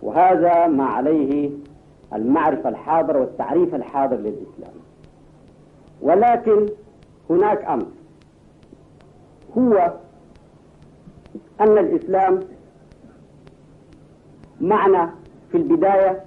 وهذا 0.01 0.67
ما 0.67 0.83
عليه 0.85 1.51
المعرفة 2.13 2.69
الحاضرة 2.69 3.19
والتعريف 3.19 3.75
الحاضر 3.75 4.15
للإسلام 4.15 4.73
ولكن 6.01 6.65
هناك 7.29 7.65
أمر 7.65 7.85
هو 9.57 9.93
أن 11.61 11.77
الإسلام 11.77 12.39
معنى 14.61 15.11
في 15.51 15.57
البداية 15.57 16.21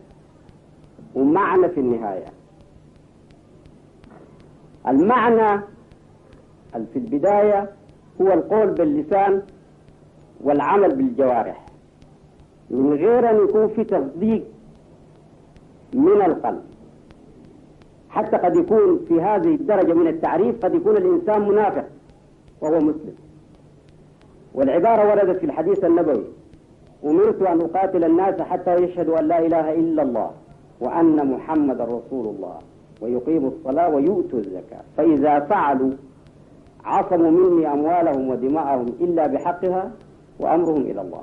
ومعنى 1.14 1.68
في 1.68 1.80
النهاية 1.80 2.24
المعنى 4.88 5.62
في 6.72 6.96
البداية 6.96 7.70
هو 8.20 8.32
القول 8.32 8.70
باللسان 8.70 9.42
والعمل 10.40 10.96
بالجوارح 10.96 11.66
من 12.70 12.92
غير 12.92 13.30
أن 13.30 13.48
يكون 13.48 13.68
في 13.68 13.84
تصديق 13.84 14.44
من 15.94 16.22
القلب 16.26 16.62
حتى 18.10 18.36
قد 18.36 18.56
يكون 18.56 19.04
في 19.08 19.20
هذه 19.20 19.54
الدرجة 19.54 19.92
من 19.94 20.06
التعريف 20.06 20.64
قد 20.64 20.74
يكون 20.74 20.96
الإنسان 20.96 21.48
منافق 21.48 21.86
وهو 22.60 22.76
مسلم 22.80 23.14
والعبارة 24.54 25.08
وردت 25.10 25.38
في 25.40 25.46
الحديث 25.46 25.84
النبوي 25.84 26.24
أمرت 27.04 27.42
أن 27.42 27.60
أقاتل 27.60 28.04
الناس 28.04 28.40
حتى 28.40 28.74
يشهدوا 28.74 29.20
أن 29.20 29.24
لا 29.28 29.38
إله 29.46 29.72
إلا 29.74 30.02
الله 30.02 30.30
وأن 30.80 31.30
محمد 31.30 31.80
رسول 31.80 32.34
الله 32.34 32.58
ويقيموا 33.00 33.50
الصلاة 33.50 33.88
ويؤتوا 33.88 34.38
الزكاة 34.38 34.80
فإذا 34.96 35.40
فعلوا 35.40 35.90
عصموا 36.84 37.30
مني 37.30 37.72
أموالهم 37.72 38.28
ودماءهم 38.28 38.86
إلا 39.00 39.26
بحقها 39.26 39.92
وأمرهم 40.40 40.80
إلى 40.82 41.00
الله 41.00 41.22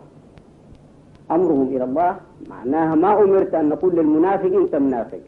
أمرهم 1.32 1.62
إلى 1.68 1.84
الله 1.84 2.18
معناها 2.50 2.96
ما 2.96 3.20
أمرت 3.22 3.54
أن 3.56 3.70
نقول 3.70 3.96
للمنافق 3.96 4.56
أنت 4.56 4.75
منافق 4.75 5.20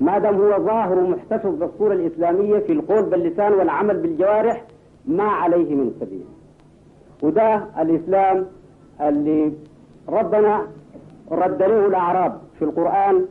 ما 0.00 0.18
دام 0.18 0.40
هو 0.40 0.64
ظاهر 0.64 0.98
ومحتفظ 0.98 1.54
بالصورة 1.54 1.92
الإسلامية 1.94 2.58
في 2.58 2.72
القول 2.72 3.02
باللسان 3.10 3.52
والعمل 3.52 3.96
بالجوارح 4.02 4.64
ما 5.06 5.24
عليه 5.24 5.74
من 5.74 5.92
سبيل 6.00 6.24
وده 7.22 7.66
الإسلام 7.82 8.46
اللي 9.00 9.52
ربنا 10.08 10.66
رد 11.30 11.62
له 11.62 11.86
الأعراب 11.86 12.40
في 12.58 12.64
القرآن 12.64 13.26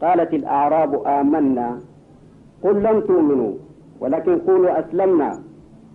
قالت 0.00 0.34
الأعراب 0.34 1.02
آمنا 1.06 1.80
قل 2.62 2.82
لم 2.82 3.00
تؤمنوا 3.00 3.52
ولكن 4.00 4.38
قولوا 4.38 4.80
أسلمنا 4.80 5.42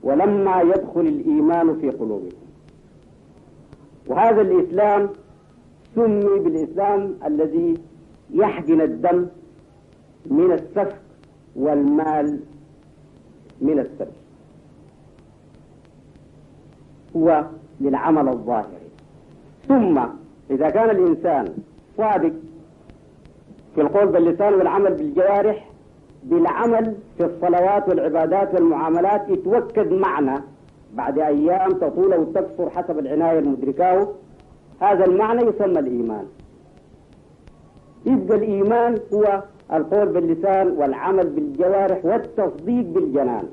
ولما 0.03 0.61
يدخل 0.61 1.01
الإيمان 1.01 1.79
في 1.79 1.89
قلوبكم 1.89 2.35
وهذا 4.07 4.41
الإسلام 4.41 5.09
سمي 5.95 6.39
بالإسلام 6.39 7.15
الذي 7.25 7.77
يحقن 8.29 8.81
الدم 8.81 9.27
من 10.25 10.51
السفك 10.51 11.01
والمال 11.55 12.39
من 13.61 13.79
السفك 13.79 14.18
هو 17.15 17.43
للعمل 17.81 18.27
الظاهري 18.29 18.89
ثم 19.67 19.99
إذا 20.51 20.69
كان 20.69 20.89
الإنسان 20.89 21.45
صادق 21.97 22.33
في 23.75 23.81
القول 23.81 24.07
باللسان 24.07 24.53
والعمل 24.53 24.93
بالجوارح 24.93 25.69
بالعمل 26.23 26.95
في 27.17 27.25
الصلوات 27.25 27.87
والعبادات 27.89 28.53
والمعاملات 28.53 29.29
يتوكد 29.29 29.91
معنى 29.93 30.39
بعد 30.93 31.19
أيام 31.19 31.69
تطول 31.71 32.13
أو 32.13 32.23
تكثر 32.23 32.69
حسب 32.69 32.99
العناية 32.99 33.39
المدركاه 33.39 34.07
هذا 34.79 35.05
المعنى 35.05 35.41
يسمى 35.41 35.79
الإيمان 35.79 36.25
يبقى 38.05 38.37
الإيمان 38.37 38.97
هو 39.13 39.43
القول 39.73 40.09
باللسان 40.09 40.67
والعمل 40.77 41.29
بالجوارح 41.29 42.05
والتصديق 42.05 42.85
بالجنان 42.85 43.43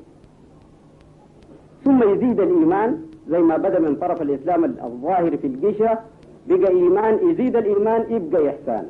ثم 1.83 2.03
يزيد 2.03 2.39
الإيمان 2.39 3.06
زي 3.31 3.39
ما 3.49 3.57
بدا 3.57 3.79
من 3.79 3.95
طرف 3.95 4.21
الإسلام 4.21 4.63
الظاهر 4.65 5.37
في 5.37 5.47
الجيش 5.47 5.77
بقى 6.47 6.69
إيمان 6.71 7.29
يزيد 7.29 7.55
الإيمان 7.55 8.01
يبقى 8.15 8.49
إحسان 8.49 8.85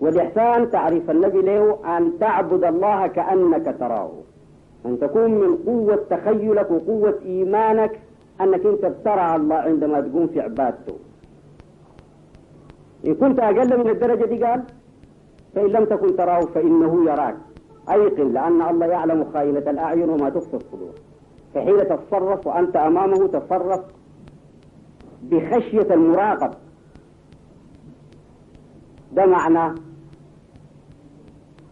والإحسان 0.00 0.70
تعريف 0.70 1.10
النبي 1.10 1.40
له 1.40 1.78
أن 1.96 2.18
تعبد 2.18 2.64
الله 2.64 3.06
كأنك 3.06 3.76
تراه 3.80 4.12
أن 4.86 4.98
تكون 5.00 5.30
من 5.34 5.56
قوة 5.56 5.96
تخيلك 6.10 6.70
وقوة 6.70 7.14
إيمانك 7.24 7.98
أنك 8.40 8.66
أنت 8.66 8.84
بترى 8.86 9.36
الله 9.36 9.56
عندما 9.56 10.00
تقوم 10.00 10.26
في 10.26 10.40
عبادته 10.40 10.96
إن 13.06 13.14
كنت 13.14 13.38
أقل 13.40 13.78
من 13.78 13.88
الدرجة 13.90 14.24
دي 14.24 14.44
قال 14.44 14.62
فإن 15.54 15.66
لم 15.66 15.84
تكن 15.84 16.16
تراه 16.16 16.40
فإنه 16.40 17.04
يراك 17.04 17.36
أيقن 17.92 18.32
لأن 18.32 18.62
الله 18.62 18.86
يعلم 18.86 19.24
خائنة 19.34 19.58
الأعين 19.70 20.08
وما 20.10 20.30
تخفي 20.30 20.54
الصدور 20.54 20.92
فحين 21.54 21.78
تتصرف 21.88 22.46
وأنت 22.46 22.76
أمامه 22.76 23.26
تصرف 23.28 23.80
بخشية 25.22 25.94
المراقب 25.94 26.50
ده 29.12 29.26
معنى 29.26 29.74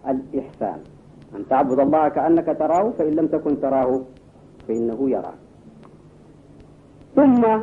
الإحسان 0.09 0.79
أن 1.37 1.49
تعبد 1.49 1.81
الله 1.81 2.09
كأنك 2.09 2.47
تراه 2.59 2.91
فإن 2.91 3.13
لم 3.15 3.27
تكن 3.27 3.61
تراه 3.61 4.01
فإنه 4.69 5.11
يراك 5.11 5.39
ثم 7.17 7.61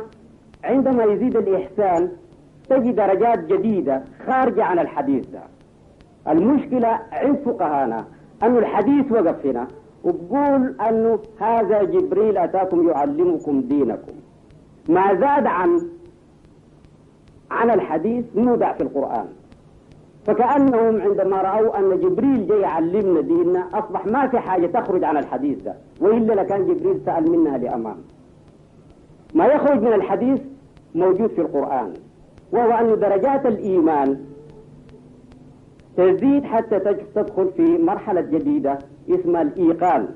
عندما 0.64 1.04
يزيد 1.04 1.36
الإحسان 1.36 2.12
تجد 2.70 2.94
درجات 2.94 3.38
جديدة 3.44 4.02
خارجة 4.26 4.64
عن 4.64 4.78
الحديث 4.78 5.26
ده 5.26 5.42
المشكلة 6.28 6.88
عند 7.12 7.38
فقهانا 7.44 8.04
أن 8.42 8.56
الحديث 8.56 9.12
وقف 9.12 9.46
هنا 9.46 9.66
وبقول 10.08 10.76
أنه 10.80 11.18
هذا 11.40 11.82
جبريل 11.82 12.38
أتاكم 12.38 12.88
يعلمكم 12.88 13.60
دينكم 13.60 14.12
ما 14.88 15.14
زاد 15.14 15.46
عن 15.46 15.80
عن 17.50 17.70
الحديث 17.70 18.24
نودع 18.36 18.72
في 18.72 18.82
القرآن 18.82 19.26
فكأنهم 20.26 21.00
عندما 21.00 21.42
رأوا 21.42 21.78
أن 21.78 22.00
جبريل 22.00 22.46
جاي 22.46 22.60
يعلمنا 22.60 23.20
ديننا 23.20 23.60
أصبح 23.74 24.06
ما 24.06 24.26
في 24.28 24.38
حاجة 24.38 24.66
تخرج 24.66 25.04
عن 25.04 25.16
الحديث 25.16 25.62
ده 25.62 25.74
وإلا 26.00 26.32
لكان 26.32 26.66
جبريل 26.66 27.00
سأل 27.06 27.30
منها 27.30 27.58
لأمام 27.58 27.96
ما 29.34 29.46
يخرج 29.46 29.82
من 29.82 29.92
الحديث 29.92 30.40
موجود 30.94 31.26
في 31.30 31.40
القرآن 31.40 31.92
وهو 32.52 32.70
أن 32.70 33.00
درجات 33.00 33.46
الإيمان 33.46 34.20
تزيد 35.96 36.44
حتى 36.44 36.78
تدخل 37.14 37.48
في 37.56 37.78
مرحلة 37.78 38.20
جديدة 38.20 38.78
اسم 39.10 39.36
الإيقان 39.36 40.08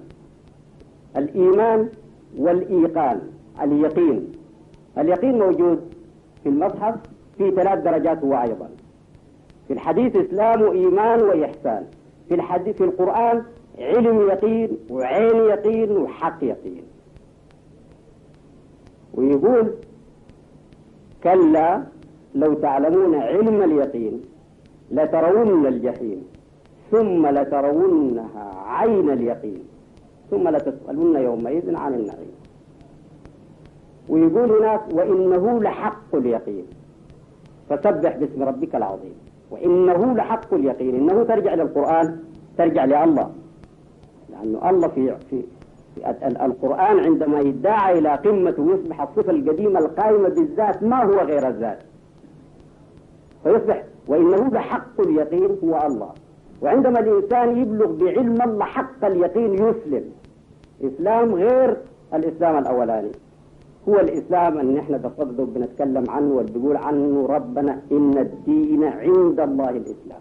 الإيمان 1.17 1.89
والإيقان 2.39 3.21
اليقين 3.63 4.33
اليقين 4.99 5.39
موجود 5.39 5.95
في 6.43 6.49
المصحف 6.49 6.95
في 7.39 7.51
ثلاث 7.51 7.79
درجات 7.85 8.19
هو 8.25 8.35
أيضا 8.43 8.71
في 9.67 9.73
الحديث 9.73 10.17
إسلام 10.17 10.63
إيمان 10.71 11.23
وإحسان 11.23 11.87
في 12.29 12.35
الحديث 12.35 12.77
في 12.77 12.85
القرآن 12.85 13.43
علم 13.79 14.29
يقين 14.29 14.71
وعين 14.91 15.37
يقين 15.37 15.91
وحق 15.97 16.45
يقين 16.45 16.83
ويقول 19.15 19.75
كلا 21.25 21.83
لو 22.35 22.55
تعلمون 22.55 23.15
علم 23.15 23.63
اليقين 23.63 24.23
لترون 24.91 25.67
الجحيم 25.67 26.32
ثم 26.93 27.27
لترونها 27.27 28.51
عين 28.67 29.11
اليقين 29.11 29.63
ثم 30.31 30.49
لتسألن 30.49 31.17
يومئذ 31.17 31.75
عن 31.77 31.95
النعيم 31.95 32.33
ويقول 34.09 34.53
هناك 34.53 34.81
وإنه 34.93 35.63
لحق 35.63 36.15
اليقين 36.15 36.65
فسبح 37.71 38.17
باسم 38.17 38.43
ربك 38.43 38.75
العظيم 38.77 39.15
وإنه 39.51 40.15
لحق 40.15 40.55
اليقين 40.55 40.95
إنه 40.95 41.23
ترجع 41.25 41.55
للقرآن 41.55 42.19
ترجع 42.59 42.85
لله 42.85 43.31
لأنه 44.31 44.71
الله 44.71 44.89
في 44.89 45.15
في 45.95 46.27
القرآن 46.27 46.99
عندما 47.01 47.41
يدعى 47.41 47.99
إلى 47.99 48.09
قمة 48.09 48.55
ويصبح 48.59 49.01
الصفة 49.01 49.31
القديمة 49.33 49.79
القائمة 49.81 50.29
بالذات 50.29 50.83
ما 50.83 51.05
هو 51.05 51.19
غير 51.19 51.49
الذات 51.49 51.83
فيصبح 53.45 53.85
وإنه 54.09 54.49
لحق 54.53 55.01
اليقين 55.01 55.59
هو 55.65 55.87
الله 55.87 56.11
وعندما 56.63 56.99
الإنسان 57.05 57.49
يبلغ 57.61 57.91
بعلم 58.01 58.39
الله 58.47 58.65
حق 58.77 59.01
اليقين 59.11 59.53
يسلم 59.65 60.05
إسلام 60.89 61.29
غير 61.45 61.69
الإسلام 62.17 62.55
الأولاني 62.63 63.13
هو 63.89 63.97
الإسلام 64.05 64.53
اللي 64.61 64.75
نحن 64.81 64.95
بصدده 65.05 65.45
بنتكلم 65.55 66.05
عنه 66.15 66.31
والبيقول 66.37 66.77
عنه 66.89 67.27
ربنا 67.37 67.73
إن 67.97 68.15
الدين 68.27 68.83
عند 68.85 69.39
الله 69.49 69.71
الإسلام 69.71 70.21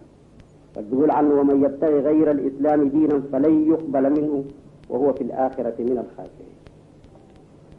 والبيقول 0.76 1.10
عنه 1.10 1.34
ومن 1.40 1.56
يبتغي 1.64 2.00
غير 2.00 2.30
الإسلام 2.30 2.88
دينا 2.88 3.22
فلن 3.32 3.54
يقبل 3.72 4.04
منه 4.18 4.44
وهو 4.90 5.12
في 5.12 5.22
الآخرة 5.28 5.74
من 5.78 5.96
الخاسرين 6.06 6.58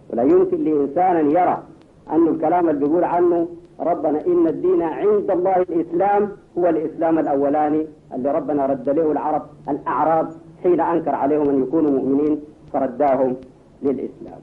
ولا 0.10 0.24
يمكن 0.24 0.58
لإنسان 0.64 1.16
أن 1.16 1.32
يرى 1.32 1.64
أن 2.12 2.28
الكلام 2.28 2.70
اللي 2.70 2.86
بيقول 2.88 3.04
عنه 3.04 3.48
ربنا 3.80 4.26
إن 4.28 4.48
الدين 4.48 4.82
عند 4.82 5.32
الله 5.32 5.56
الإسلام 5.62 6.30
هو 6.58 6.70
الإسلام 6.70 7.20
الأولاني 7.20 7.86
اللي 8.16 8.32
ربنا 8.32 8.66
رد 8.66 8.90
له 8.90 9.12
العرب 9.12 9.42
الأعراب 9.70 10.30
حين 10.64 10.82
أنكر 10.82 11.16
عليهم 11.16 11.50
أن 11.50 11.64
يكونوا 11.64 11.92
مؤمنين 11.92 12.42
فرداهم 12.74 13.36
للإسلام 13.84 14.40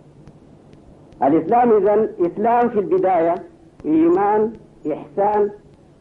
الإسلام 1.23 1.73
إذا 1.77 2.09
إسلام 2.21 2.69
في 2.69 2.79
البداية 2.81 3.35
إيمان 3.85 4.53
إحسان 4.93 5.51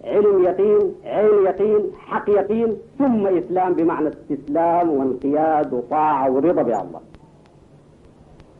علم 0.03 0.43
يقين 0.43 0.79
عين 1.05 1.45
يقين 1.45 1.91
حق 1.99 2.29
يقين 2.29 2.77
ثم 2.97 3.27
إسلام 3.27 3.73
بمعنى 3.73 4.09
استسلام 4.09 4.89
وانقياد 4.89 5.73
وطاعة 5.73 6.31
ورضا 6.31 6.61
بالله 6.63 7.01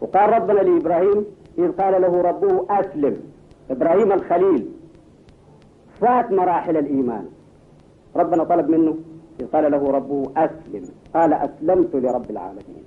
وقال 0.02 0.34
ربنا 0.34 0.60
لإبراهيم 0.60 1.26
إذ 1.58 1.72
قال 1.72 2.02
له 2.02 2.22
ربه 2.22 2.66
أسلم 2.80 3.18
إبراهيم 3.72 4.12
الخليل 4.12 4.68
فات 6.02 6.32
مراحل 6.32 6.78
الإيمان 6.78 7.26
ربنا 8.16 8.44
طلب 8.52 8.68
منه 8.74 8.94
قال 9.54 9.66
له 9.74 9.84
ربه 9.98 10.22
أسلم 10.46 10.84
قال 11.14 11.32
أسلمت 11.34 11.94
لرب 11.96 12.30
العالمين 12.32 12.84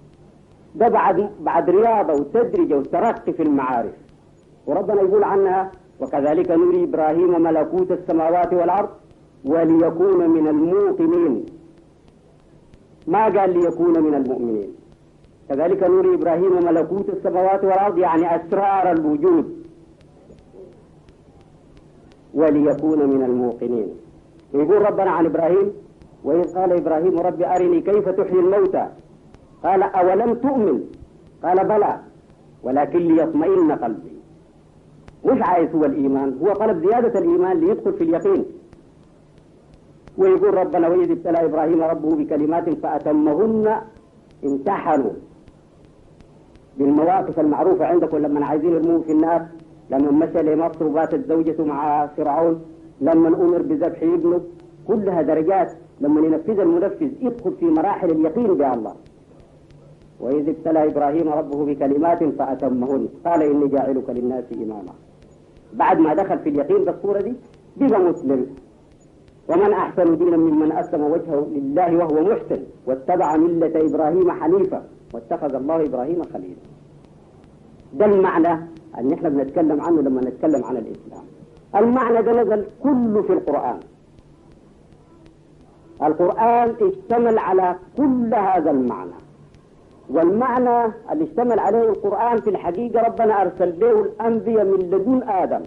ده 0.74 0.88
بعد 0.88 1.30
بعد 1.40 1.70
رياضة 1.70 2.12
وتدرج 2.20 2.72
وترقي 2.72 3.32
في 3.32 3.42
المعارف 3.42 3.94
وربنا 4.66 5.02
يقول 5.02 5.24
عنها 5.24 5.70
وكذلك 6.00 6.50
نري 6.50 6.84
إبراهيم 6.84 7.42
ملكوت 7.42 7.90
السماوات 7.92 8.52
والأرض 8.54 8.88
وليكون 9.44 10.30
من 10.30 10.48
الموقنين 10.48 11.44
ما 13.06 13.24
قال 13.38 13.50
ليكون 13.58 14.02
من 14.02 14.14
المؤمنين 14.14 14.70
كذلك 15.48 15.82
نور 15.82 16.14
إبراهيم 16.14 16.52
ملكوت 16.64 17.08
السماوات 17.08 17.64
والأرض 17.64 17.98
يعني 17.98 18.36
أسرار 18.36 18.90
الوجود 18.92 19.64
وليكون 22.34 23.06
من 23.08 23.22
الموقنين 23.22 23.88
يقول 24.60 24.82
ربنا 24.88 25.10
عن 25.16 25.24
إبراهيم 25.26 25.66
وإذ 26.26 26.44
قال 26.58 26.70
إبراهيم 26.80 27.18
رب 27.18 27.42
أرني 27.42 27.80
كيف 27.80 28.08
تحيي 28.08 28.40
الموتى 28.44 28.84
قال 29.64 29.82
أولم 29.82 30.34
تؤمن 30.34 30.84
قال 31.44 31.58
بلى 31.68 32.00
ولكن 32.62 32.98
ليطمئن 32.98 33.72
قلبي 33.72 34.12
مش 35.24 35.42
عايز 35.42 35.74
هو 35.74 35.84
الإيمان 35.84 36.38
هو 36.42 36.52
طلب 36.54 36.86
زيادة 36.88 37.18
الإيمان 37.18 37.58
ليدخل 37.60 37.92
في 37.92 38.04
اليقين 38.04 38.44
ويقول 40.18 40.54
ربنا 40.54 40.88
وإذ 40.88 41.10
ابتلى 41.10 41.44
إبراهيم 41.44 41.82
ربه 41.82 42.16
بكلمات 42.16 42.70
فأتمهن 42.70 43.76
امتحنوا 44.44 45.12
بالمواقف 46.78 47.40
المعروفة 47.40 47.86
عندكم 47.86 48.16
لما 48.16 48.46
عايزين 48.46 48.72
يرموه 48.72 49.00
في 49.00 49.12
النار 49.12 49.46
لما 49.90 50.10
مشى 50.26 50.42
لمصر 50.42 50.84
وباتت 50.86 51.26
زوجته 51.28 51.64
مع 51.64 52.06
فرعون 52.06 52.60
لما 53.06 53.28
أمر 53.44 53.60
بذبح 53.68 54.00
ابنه 54.16 54.40
كلها 54.88 55.20
درجات 55.30 55.70
لما 56.02 56.20
ينفذ 56.26 56.58
المنفذ 56.66 57.10
يدخل 57.26 57.52
في 57.60 57.66
مراحل 57.76 58.08
اليقين 58.18 58.50
بالله 58.60 58.94
وإذ 60.22 60.44
ابتلى 60.54 60.80
إبراهيم 60.90 61.28
ربه 61.40 61.60
بكلمات 61.68 62.20
فأتمهن 62.38 63.02
قال 63.26 63.40
إني 63.50 63.66
جاعلك 63.74 64.06
للناس 64.16 64.46
إماما 64.62 64.94
بعد 65.82 65.96
ما 66.04 66.10
دخل 66.20 66.36
في 66.42 66.48
اليقين 66.52 66.80
بالصورة 66.86 67.20
دي 67.26 67.32
بقى 67.92 68.00
مسلم 68.10 68.40
ومن 69.50 69.70
أحسن 69.82 70.06
دينا 70.20 70.36
ممن 70.48 70.70
أسلم 70.82 71.02
وجهه 71.14 71.40
لله 71.56 71.88
وهو 72.00 72.18
محسن 72.30 72.60
واتبع 72.88 73.28
ملة 73.44 73.74
إبراهيم 73.88 74.28
حنيفا 74.40 74.80
واتخذ 75.14 75.52
الله 75.60 75.78
إبراهيم 75.88 76.20
خليلا 76.32 76.64
ده 77.98 78.04
المعنى 78.10 78.52
أن 78.98 79.04
نحن 79.12 79.26
بنتكلم 79.36 79.78
عنه 79.86 79.98
لما 80.06 80.20
نتكلم 80.28 80.62
عن 80.68 80.76
الإسلام 80.82 81.26
المعنى 81.76 82.22
ده 82.22 82.42
نزل 82.42 82.64
كله 82.82 83.22
في 83.22 83.32
القرآن 83.32 83.80
القرآن 86.02 86.74
اشتمل 86.82 87.38
على 87.38 87.76
كل 87.96 88.34
هذا 88.34 88.70
المعنى 88.70 89.10
والمعنى 90.10 90.92
اللي 91.12 91.24
اشتمل 91.24 91.58
عليه 91.58 91.88
القرآن 91.88 92.40
في 92.40 92.50
الحقيقة 92.50 93.02
ربنا 93.06 93.42
أرسل 93.42 93.80
له 93.80 94.00
الأنبياء 94.00 94.64
من 94.64 94.74
لدن 94.78 95.22
آدم 95.28 95.62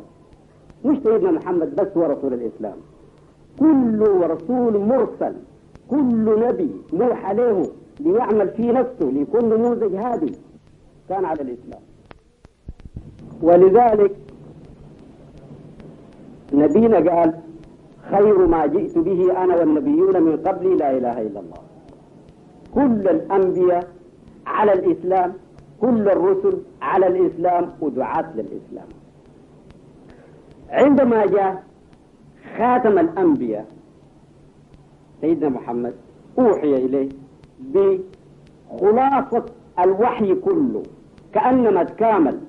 مش 0.86 0.98
سيدنا 1.04 1.32
محمد 1.32 1.76
بس 1.76 1.98
هو 1.98 2.04
رسول 2.04 2.34
الإسلام 2.34 2.78
كل 3.60 4.00
رسول 4.22 4.78
مرسل 4.80 5.34
كل 5.90 6.40
نبي 6.48 6.72
نوح 6.94 7.26
عليه 7.26 7.64
ليعمل 8.00 8.50
في 8.50 8.72
نفسه 8.72 9.06
ليكون 9.06 9.46
نموذج 9.50 9.96
هادي 9.96 10.32
كان 11.10 11.26
على 11.26 11.42
الإسلام 11.42 11.82
ولذلك 13.42 14.25
نبينا 16.56 16.98
قال 17.16 17.34
خير 18.12 18.48
ما 18.48 18.66
جئت 18.66 18.98
به 18.98 19.44
أنا 19.44 19.56
والنبيون 19.56 20.24
من 20.24 20.38
قبلي 20.38 20.76
لا 20.76 20.98
إله 20.98 21.22
إلا 21.22 21.40
الله 21.40 21.58
كل 22.76 23.08
الأنبياء 23.10 23.88
على 24.48 24.74
الإسلام 24.74 25.34
كل 25.82 26.10
الرسل 26.10 26.58
على 26.82 27.08
الإسلام 27.08 27.70
ودعاة 27.82 28.34
للإسلام 28.36 28.88
عندما 30.70 31.26
جاء 31.26 31.64
خاتم 32.58 33.00
الأنبياء 33.00 33.66
سيدنا 35.22 35.50
محمد 35.50 35.94
أوحي 36.40 36.74
إليه 36.76 37.10
بخلاصة 37.60 39.46
الوحي 39.80 40.36
كله 40.36 40.84
كأنما 41.34 41.84
تكامل 41.84 42.40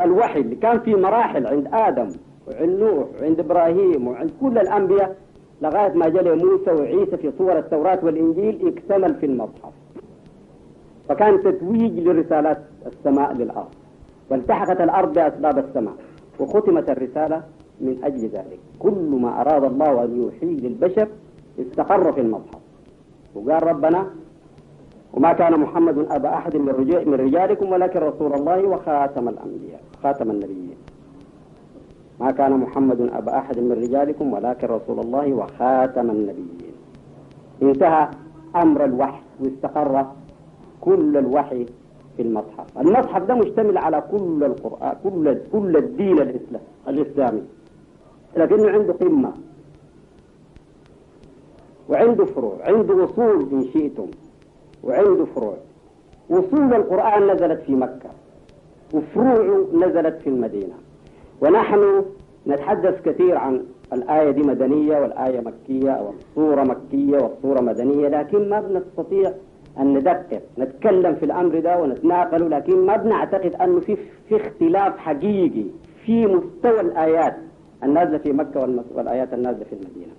الوحي 0.00 0.40
اللي 0.40 0.56
كان 0.56 0.80
في 0.80 0.94
مراحل 0.94 1.46
عند 1.46 1.68
آدم 1.72 2.12
وعند 2.50 2.78
نوح 2.82 3.06
وعند 3.20 3.40
إبراهيم 3.40 4.08
وعند 4.08 4.30
كل 4.40 4.58
الأنبياء 4.58 5.16
لغاية 5.62 5.92
ما 5.92 6.08
جاء 6.08 6.36
موسى 6.44 6.70
وعيسى 6.70 7.16
في 7.16 7.30
صور 7.38 7.58
التوراة 7.58 7.98
والإنجيل 8.02 8.66
اكتمل 8.68 9.14
في 9.14 9.26
المصحف 9.26 9.72
فكان 11.08 11.42
تتويج 11.42 11.98
لرسالات 11.98 12.58
السماء 12.86 13.32
للأرض 13.34 13.74
والتحقت 14.30 14.80
الأرض 14.80 15.12
بأسباب 15.14 15.58
السماء 15.58 15.94
وختمت 16.40 16.90
الرسالة 16.90 17.42
من 17.80 17.98
أجل 18.04 18.28
ذلك 18.28 18.58
كل 18.78 19.18
ما 19.22 19.40
أراد 19.40 19.64
الله 19.64 20.04
أن 20.04 20.16
يوحيه 20.22 20.56
للبشر 20.60 21.08
استقر 21.60 22.12
في 22.12 22.20
المصحف 22.20 22.60
وقال 23.34 23.62
ربنا 23.66 24.06
وما 25.14 25.32
كان 25.32 25.60
محمد 25.60 25.98
أبا 25.98 26.28
أحد 26.34 26.56
من 26.56 27.14
رجالكم 27.20 27.72
ولكن 27.72 28.00
رسول 28.00 28.32
الله 28.34 28.62
وخاتم 28.64 29.28
الأنبياء 29.28 29.80
خاتم 30.02 30.30
النبيين 30.30 30.76
ما 32.20 32.30
كان 32.30 32.52
محمد 32.60 33.00
أبا 33.00 33.38
أحد 33.38 33.58
من 33.58 33.72
رجالكم 33.72 34.32
ولكن 34.32 34.66
رسول 34.66 35.00
الله 35.00 35.32
وخاتم 35.32 36.10
النبيين 36.10 36.58
انتهى 37.62 38.08
أمر 38.56 38.84
الوحي 38.84 39.22
واستقر 39.40 40.06
كل 40.80 41.16
الوحي 41.16 41.66
في 42.16 42.22
المصحف 42.22 42.78
المصحف 42.78 43.22
ده 43.22 43.34
مشتمل 43.34 43.78
على 43.78 44.00
كل 44.12 44.44
القرآن 44.44 44.96
كل 45.04 45.38
كل 45.52 45.76
الدين 45.76 46.18
الإسلام 46.18 46.62
الإسلامي 46.88 47.42
لكنه 48.36 48.70
عنده 48.70 48.92
قمة 48.92 49.32
وعنده 51.88 52.24
فروع 52.24 52.56
عنده 52.60 53.04
أصول 53.04 53.48
إن 53.52 53.64
شئتم 53.72 54.06
وعنده 54.84 55.24
فروع 55.24 55.56
أصول 56.30 56.74
القرآن 56.74 57.34
نزلت 57.34 57.60
في 57.62 57.74
مكة 57.74 58.10
وفروعه 58.94 59.64
نزلت 59.74 60.14
في 60.18 60.28
المدينة 60.28 60.74
ونحن 61.44 61.82
نتحدث 62.48 62.96
كثير 63.08 63.36
عن 63.36 63.54
الآية 63.92 64.30
دي 64.30 64.42
مدنية 64.42 64.96
والآية 65.00 65.40
مكية 65.40 65.90
أو 65.90 66.08
الصورة 66.10 66.62
مكية 66.62 67.18
والصورة 67.22 67.60
مدنية 67.60 68.08
لكن 68.08 68.48
ما 68.48 68.60
بنستطيع 68.60 69.32
أن 69.78 69.94
ندقق 69.94 70.42
نتكلم 70.58 71.14
في 71.14 71.24
الأمر 71.24 71.60
ده 71.60 71.82
ونتناقله 71.82 72.48
لكن 72.48 72.86
ما 72.86 72.96
بنعتقد 72.96 73.54
أنه 73.54 73.80
في, 73.80 73.96
في 74.28 74.36
اختلاف 74.36 74.98
حقيقي 74.98 75.64
في 76.06 76.26
مستوى 76.26 76.80
الآيات 76.80 77.36
النازلة 77.84 78.18
في 78.18 78.32
مكة 78.32 78.60
والآيات 78.94 79.34
النازلة 79.34 79.64
في 79.64 79.72
المدينة 79.72 80.12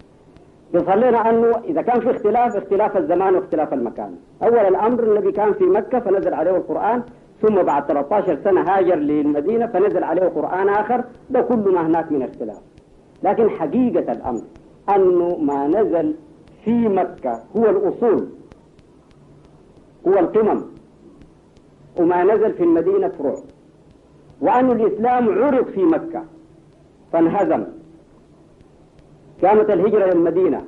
يظهر 0.74 0.96
لنا 0.98 1.30
أنه 1.30 1.52
إذا 1.64 1.82
كان 1.82 2.00
في 2.02 2.12
اختلاف 2.12 2.58
اختلاف 2.58 2.98
الزمان 2.98 3.36
واختلاف 3.36 3.74
المكان 3.74 4.16
أول 4.44 4.60
الأمر 4.60 5.04
النبي 5.04 5.32
كان 5.32 5.54
في 5.54 5.64
مكة 5.64 6.00
فنزل 6.00 6.34
عليه 6.34 6.58
القرآن 6.58 7.04
ثم 7.42 7.56
بعد 7.64 7.84
13 7.88 8.40
سنة 8.44 8.62
هاجر 8.62 8.96
للمدينة 8.96 9.66
فنزل 9.68 10.04
عليه 10.04 10.26
قرآن 10.26 10.70
آخر 10.70 11.04
ده 11.30 11.42
كل 11.42 11.72
ما 11.76 11.82
هناك 11.88 12.12
من 12.12 12.22
اختلاف 12.24 12.62
لكن 13.24 13.50
حقيقة 13.50 14.12
الأمر 14.12 14.42
أنه 14.96 15.38
ما 15.38 15.68
نزل 15.68 16.16
في 16.66 16.74
مكة 16.88 17.40
هو 17.58 17.70
الأصول 17.70 18.30
هو 20.08 20.14
القمم 20.20 20.62
وما 22.00 22.24
نزل 22.24 22.54
في 22.54 22.64
المدينة 22.64 23.08
فروع 23.08 23.38
وأن 24.42 24.72
الإسلام 24.72 25.44
عرض 25.44 25.66
في 25.66 25.84
مكة 25.84 26.24
فانهزم 27.14 27.64
كانت 29.42 29.70
الهجرة 29.70 30.14
للمدينة 30.14 30.64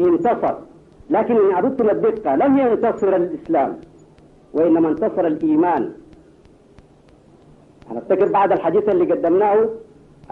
انتصر 0.00 0.54
لكن 1.10 1.36
إن 1.36 1.54
أردتم 1.54 1.90
الدقة 1.90 2.36
لم 2.36 2.58
ينتصر 2.58 3.16
الإسلام 3.16 3.78
وإنما 4.56 4.88
انتصر 4.88 5.26
الإيمان 5.26 5.92
هنفتكر 7.90 8.32
بعد 8.32 8.52
الحديث 8.52 8.88
اللي 8.88 9.12
قدمناه 9.14 9.68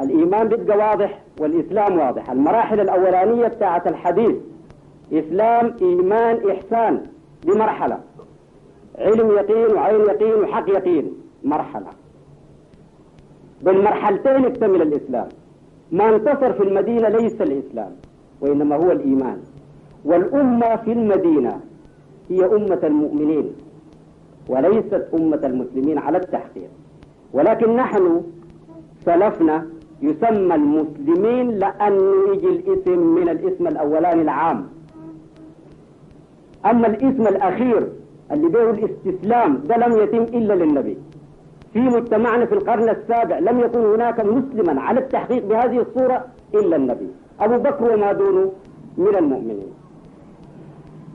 الإيمان 0.00 0.48
بيبقى 0.48 0.78
واضح 0.78 1.20
والإسلام 1.40 1.98
واضح 1.98 2.30
المراحل 2.30 2.80
الأولانية 2.80 3.48
بتاعة 3.48 3.82
الحديث 3.86 4.36
إسلام 5.12 5.76
إيمان 5.82 6.50
إحسان 6.50 7.06
بمرحله 7.46 8.00
علم 8.98 9.30
يقين 9.30 9.74
وعين 9.76 10.00
يقين 10.00 10.34
وحق 10.34 10.68
يقين 10.70 11.12
مرحلة 11.42 11.86
بالمرحلتين 13.62 14.44
اكتمل 14.44 14.82
الإسلام 14.82 15.28
ما 15.92 16.16
انتصر 16.16 16.52
في 16.52 16.62
المدينة 16.62 17.08
ليس 17.08 17.40
الإسلام 17.42 17.96
وإنما 18.40 18.76
هو 18.76 18.92
الإيمان 18.92 19.38
والأمة 20.04 20.76
في 20.76 20.92
المدينة 20.92 21.60
هي 22.30 22.44
أمة 22.44 22.80
المؤمنين 22.84 23.52
وليست 24.48 25.06
أمة 25.14 25.40
المسلمين 25.44 25.98
على 25.98 26.18
التحقيق 26.18 26.70
ولكن 27.32 27.76
نحن 27.76 28.22
سلفنا 29.04 29.66
يسمى 30.02 30.54
المسلمين 30.54 31.48
لأنه 31.48 32.32
يجي 32.32 32.48
الاسم 32.48 32.98
من 33.14 33.28
الاسم 33.28 33.66
الأولاني 33.66 34.22
العام 34.22 34.66
أما 36.70 36.86
الاسم 36.86 37.22
الأخير 37.26 37.88
اللي 38.32 38.48
به 38.48 38.70
الاستسلام 38.70 39.56
ده 39.64 39.76
لم 39.76 39.92
يتم 40.02 40.22
إلا 40.22 40.54
للنبي 40.54 40.98
في 41.72 41.80
مجتمعنا 41.80 42.46
في 42.46 42.54
القرن 42.54 42.88
السابع 42.88 43.38
لم 43.38 43.60
يكن 43.60 43.78
هناك 43.84 44.20
مسلما 44.20 44.80
على 44.80 45.00
التحقيق 45.00 45.46
بهذه 45.46 45.80
الصورة 45.86 46.24
إلا 46.54 46.76
النبي 46.76 47.08
أبو 47.40 47.56
بكر 47.62 47.94
وما 47.94 48.12
دونه 48.12 48.52
من 48.96 49.16
المؤمنين 49.16 49.72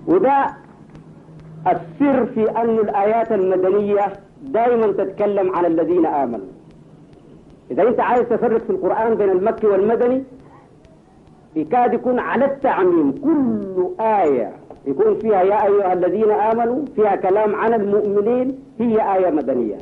وده 0.07 0.47
السر 1.67 2.25
في 2.25 2.49
أن 2.51 2.69
الآيات 2.69 3.31
المدنية 3.31 4.07
دائما 4.41 4.87
تتكلم 4.91 5.55
عن 5.55 5.65
الذين 5.65 6.05
آمنوا 6.05 6.47
إذا 7.71 7.83
أنت 7.87 7.99
عايز 7.99 8.21
تفرق 8.27 8.61
في 8.63 8.69
القرآن 8.69 9.15
بين 9.15 9.29
المكي 9.29 9.67
والمدني 9.67 10.23
يكاد 11.55 11.93
يكون 11.93 12.19
على 12.19 12.45
التعميم 12.45 13.11
كل 13.11 14.03
آية 14.03 14.51
يكون 14.85 15.15
فيها 15.19 15.41
يا 15.41 15.65
أيها 15.65 15.93
الذين 15.93 16.31
آمنوا 16.31 16.83
فيها 16.95 17.15
كلام 17.15 17.55
عن 17.55 17.73
المؤمنين 17.73 18.59
هي 18.79 19.15
آية 19.17 19.29
مدنية 19.29 19.77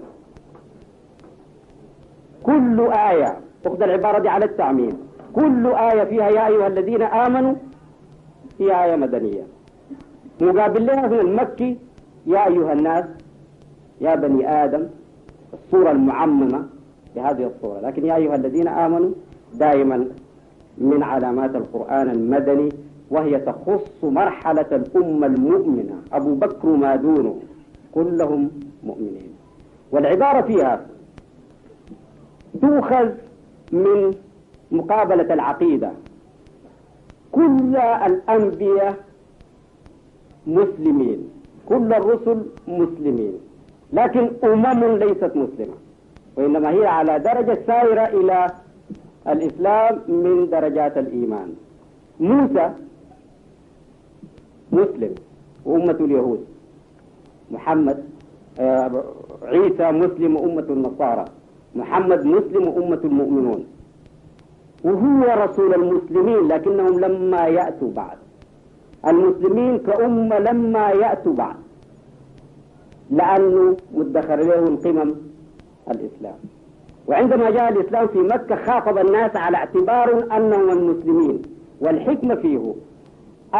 كل 2.43 2.81
آية 2.81 3.37
أخذ 3.65 3.83
العبارة 3.83 4.19
دي 4.19 4.29
على 4.29 4.45
التعميم 4.45 4.97
كل 5.33 5.67
آية 5.67 6.03
فيها 6.03 6.29
يا 6.29 6.47
أيها 6.47 6.67
الذين 6.67 7.01
آمنوا 7.01 7.55
هي 8.59 8.85
آية 8.85 8.95
مدنية 8.95 9.43
مقابل 10.41 10.85
لها 10.85 11.07
هنا 11.07 11.21
المكي 11.21 11.77
يا 12.25 12.47
أيها 12.47 12.73
الناس 12.73 13.05
يا 14.01 14.15
بني 14.15 14.63
آدم 14.63 14.87
الصورة 15.53 15.91
المعممة 15.91 16.65
لهذه 17.15 17.51
الصورة 17.55 17.79
لكن 17.79 18.05
يا 18.05 18.15
أيها 18.15 18.35
الذين 18.35 18.67
آمنوا 18.67 19.11
دائما 19.55 20.07
من 20.77 21.03
علامات 21.03 21.55
القرآن 21.55 22.09
المدني 22.09 22.69
وهي 23.11 23.39
تخص 23.39 24.03
مرحلة 24.03 24.65
الأمة 24.71 25.27
المؤمنة 25.27 26.01
أبو 26.13 26.35
بكر 26.35 26.67
ما 26.67 26.95
دونه 26.95 27.39
كلهم 27.93 28.49
مؤمنين 28.83 29.33
والعبارة 29.91 30.41
فيها 30.41 30.85
تؤخذ 32.61 33.09
من 33.71 34.13
مقابلة 34.71 35.33
العقيدة 35.33 35.91
كل 37.31 37.75
الأنبياء 37.77 39.06
مسلمين 40.55 41.19
كل 41.69 41.89
الرسل 41.99 42.39
مسلمين 42.81 43.33
لكن 43.93 44.23
أمم 44.43 44.81
ليست 45.03 45.31
مسلمة 45.43 45.77
وإنما 46.35 46.69
هي 46.69 46.85
على 46.87 47.19
درجة 47.19 47.55
سائرة 47.67 48.03
إلى 48.17 48.47
الإسلام 49.27 49.93
من 50.07 50.49
درجات 50.49 50.97
الإيمان 50.97 51.49
موسى 52.19 52.67
مسلم 54.71 55.13
وأمة 55.65 55.99
اليهود 56.07 56.41
محمد 57.51 57.97
آه، 58.59 59.03
عيسى 59.43 59.91
مسلم 60.03 60.35
وأمة 60.35 60.67
النصارى 60.69 61.25
محمد 61.75 62.21
مسلم 62.35 62.63
وأمة 62.67 63.01
المؤمنون 63.05 63.61
وهو 64.83 65.23
رسول 65.45 65.73
المسلمين 65.73 66.47
لكنهم 66.47 66.99
لما 66.99 67.47
يأتوا 67.47 67.91
بعد 68.01 68.17
المسلمين 69.09 69.77
كأمة 69.79 70.39
لما 70.39 70.89
يأتوا 70.89 71.33
بعد 71.33 71.55
لأنه 73.11 73.77
مدخر 73.93 74.35
لهم 74.35 74.75
قمم 74.77 75.15
الإسلام 75.91 76.35
وعندما 77.07 77.49
جاء 77.49 77.69
الإسلام 77.71 78.07
في 78.07 78.17
مكة 78.19 78.55
خاطب 78.55 78.97
الناس 78.97 79.35
على 79.35 79.57
اعتبار 79.57 80.37
أنهم 80.37 80.69
المسلمين 80.69 81.41
والحكمة 81.81 82.35
فيه 82.35 82.73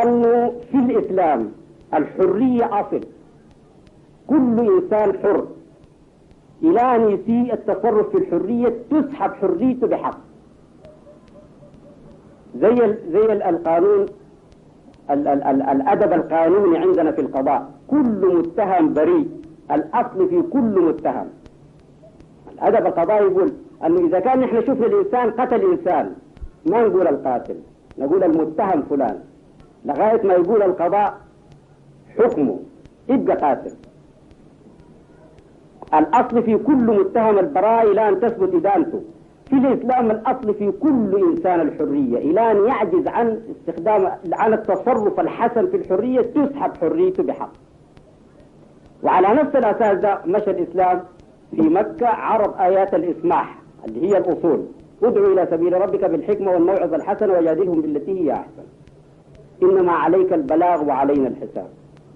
أنه 0.03 0.53
في 0.71 0.77
الإسلام 0.77 1.51
الحرية 1.93 2.65
أصل 2.81 2.99
كل 4.27 4.79
إنسان 4.81 5.19
حر 5.23 5.47
إلى 6.63 6.79
أن 6.81 7.01
يسيء 7.09 7.53
التصرف 7.53 8.09
في 8.09 8.17
الحرية 8.17 8.73
تسحب 8.91 9.31
حريته 9.31 9.87
بحق 9.87 10.17
زي 12.55 12.75
زي 13.11 13.33
القانون 13.49 14.05
الأدب 15.11 16.13
القانوني 16.13 16.77
عندنا 16.77 17.11
في 17.11 17.21
القضاء 17.21 17.71
كل 17.87 18.35
متهم 18.37 18.93
بريء 18.93 19.27
الأصل 19.71 20.29
في 20.29 20.41
كل 20.41 20.85
متهم 20.89 21.27
الأدب 22.53 22.85
القضائي 22.87 23.25
يقول 23.25 23.51
أنه 23.85 24.07
إذا 24.07 24.19
كان 24.19 24.39
نحن 24.39 24.61
شفنا 24.61 24.85
الإنسان 24.85 25.31
قتل 25.31 25.71
إنسان 25.71 26.13
ما 26.69 26.87
نقول 26.87 27.07
القاتل 27.07 27.55
نقول 27.97 28.23
المتهم 28.23 28.81
فلان 28.81 29.19
لغاية 29.85 30.21
ما 30.27 30.33
يقول 30.33 30.61
القضاء 30.61 31.17
حكمه 32.19 32.59
يبقى 33.09 33.35
قاتل 33.35 33.71
الأصل 35.93 36.43
في 36.43 36.57
كل 36.57 36.99
متهم 36.99 37.39
البراء 37.39 37.91
إلى 37.91 38.09
أن 38.09 38.19
تثبت 38.19 38.53
إدانته 38.53 39.01
في 39.49 39.53
الإسلام 39.57 40.11
الأصل 40.11 40.53
في 40.53 40.71
كل 40.71 41.21
إنسان 41.31 41.59
الحرية 41.61 42.17
إلى 42.17 42.51
أن 42.51 42.65
يعجز 42.65 43.07
عن 43.07 43.39
استخدام 43.51 44.11
عن 44.33 44.53
التصرف 44.53 45.19
الحسن 45.19 45.67
في 45.67 45.77
الحرية 45.77 46.21
تسحب 46.21 46.71
حريته 46.81 47.23
بحق 47.23 47.51
وعلى 49.03 49.27
نفس 49.27 49.55
الأساس 49.55 49.97
ده 49.97 50.21
مشى 50.25 50.51
الإسلام 50.51 51.03
في 51.55 51.61
مكة 51.61 52.07
عرض 52.07 52.59
آيات 52.61 52.93
الإسماح 52.93 53.59
اللي 53.87 54.07
هي 54.09 54.17
الأصول 54.17 54.65
ادعوا 55.03 55.27
إلى 55.33 55.47
سبيل 55.51 55.73
ربك 55.81 56.05
بالحكمة 56.05 56.51
والموعظة 56.51 56.95
الحسنة 56.95 57.33
وجادلهم 57.33 57.81
بالتي 57.81 58.23
هي 58.25 58.33
أحسن 58.33 58.63
إنما 59.63 59.91
عليك 59.91 60.33
البلاغ 60.33 60.83
وعلينا 60.85 61.27
الحساب 61.27 61.67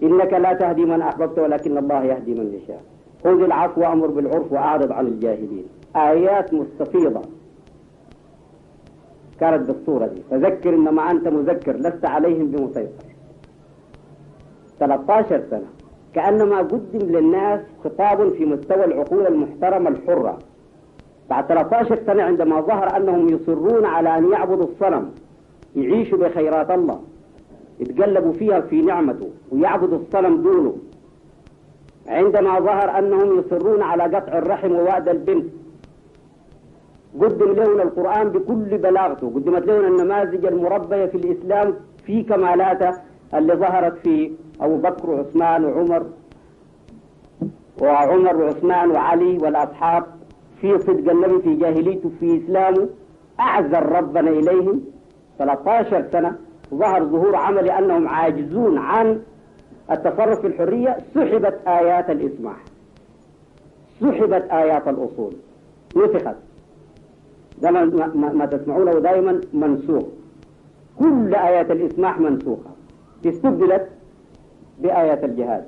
إنك 0.03 0.33
لا 0.33 0.53
تهدي 0.53 0.85
من 0.85 1.01
أحببت 1.01 1.39
ولكن 1.39 1.77
الله 1.77 2.03
يهدي 2.03 2.33
من 2.33 2.53
يشاء 2.63 2.81
خذ 3.23 3.41
العفو 3.43 3.81
وأمر 3.81 4.07
بالعرف 4.07 4.51
وأعرض 4.51 4.91
عن 4.91 5.07
الجاهلين 5.07 5.65
آيات 5.95 6.53
مستفيضة 6.53 7.21
كانت 9.39 9.63
بالصورة 9.67 10.05
دي 10.07 10.21
فذكر 10.29 10.73
إنما 10.75 11.11
أنت 11.11 11.27
مذكر 11.27 11.75
لست 11.75 12.05
عليهم 12.05 12.47
بمسيطر 12.47 13.05
13 14.79 15.43
سنة 15.49 15.65
كأنما 16.15 16.57
قدم 16.57 16.99
للناس 16.99 17.59
خطاب 17.83 18.29
في 18.29 18.45
مستوى 18.45 18.85
العقول 18.85 19.27
المحترمة 19.27 19.89
الحرة 19.89 20.39
بعد 21.29 21.45
13 21.47 21.99
سنة 22.05 22.23
عندما 22.23 22.61
ظهر 22.61 22.97
أنهم 22.97 23.29
يصرون 23.29 23.85
على 23.85 24.17
أن 24.17 24.31
يعبدوا 24.31 24.65
الصنم 24.65 25.11
يعيشوا 25.75 26.17
بخيرات 26.17 26.71
الله 26.71 27.01
يتقلبوا 27.79 28.33
فيها 28.33 28.59
في 28.59 28.81
نعمته 28.81 29.29
ويعبدوا 29.51 29.97
الصنم 29.97 30.41
دونه 30.41 30.77
عندما 32.07 32.59
ظهر 32.59 32.97
أنهم 32.99 33.39
يصرون 33.39 33.81
على 33.81 34.03
قطع 34.03 34.37
الرحم 34.37 34.71
ووأد 34.71 35.09
البنت 35.09 35.53
قدم 37.19 37.51
لنا 37.51 37.83
القرآن 37.83 38.29
بكل 38.29 38.77
بلاغته 38.77 39.29
قدمت 39.35 39.63
لنا 39.67 39.87
النماذج 39.87 40.45
المربية 40.45 41.05
في 41.05 41.15
الإسلام 41.17 41.73
في 42.05 42.23
كمالاته 42.23 42.91
اللي 43.33 43.53
ظهرت 43.53 43.97
في 43.97 44.31
أبو 44.61 44.77
بكر 44.77 45.09
وعثمان 45.09 45.65
وعمر 45.65 46.05
وعمر 47.81 48.35
وعثمان 48.41 48.91
وعلي 48.91 49.37
والأصحاب 49.37 50.03
في 50.61 50.77
صدق 50.79 51.11
النبي 51.11 51.41
في 51.41 51.55
جاهليته 51.55 52.09
في 52.19 52.37
إسلامه 52.43 52.89
أعذر 53.39 53.85
ربنا 53.91 54.29
إليهم 54.29 54.81
13 55.39 56.05
سنة 56.11 56.35
ظهر 56.73 57.05
ظهور 57.05 57.35
عمل 57.35 57.69
أنهم 57.71 58.07
عاجزون 58.07 58.77
عن 58.77 59.21
التصرف 59.91 60.39
في 60.39 60.47
الحرية 60.47 60.97
سحبت 61.15 61.59
آيات 61.67 62.09
الإسماح 62.09 62.57
سحبت 64.01 64.49
آيات 64.51 64.87
الأصول 64.87 65.33
نسخت 65.95 66.35
ده 67.61 67.71
ما 68.15 68.45
تسمعونه 68.45 68.91
دائما 68.91 69.41
منسوخ 69.53 70.03
كل 70.99 71.35
آيات 71.35 71.71
الإسماح 71.71 72.19
منسوخة 72.19 72.69
استبدلت 73.25 73.87
بآيات 74.81 75.23
الجهاد 75.23 75.65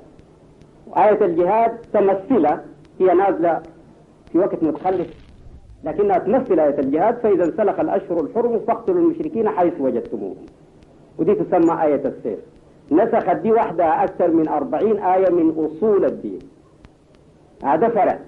وآية 0.86 1.24
الجهاد 1.24 1.70
تمثلة 1.92 2.64
هي 3.00 3.14
نازلة 3.14 3.62
في 4.32 4.38
وقت 4.38 4.62
متخلف 4.62 5.08
لكنها 5.84 6.18
تمثل 6.18 6.60
آية 6.60 6.78
الجهاد 6.78 7.16
فإذا 7.16 7.44
انسلخ 7.44 7.80
الأشهر 7.80 8.20
الحرم 8.20 8.58
فاقتلوا 8.66 8.98
المشركين 8.98 9.48
حيث 9.48 9.72
وجدتموهم 9.80 10.46
ودي 11.18 11.34
تسمى 11.34 11.82
آية 11.82 12.02
السيف 12.06 12.38
نسخت 12.90 13.36
دي 13.36 13.52
وحدها 13.52 14.04
أكثر 14.04 14.30
من 14.30 14.48
أربعين 14.48 14.98
آية 14.98 15.30
من 15.30 15.50
أصول 15.74 16.04
الدين 16.04 16.38
هذا 17.64 17.88
فرق 17.88 18.20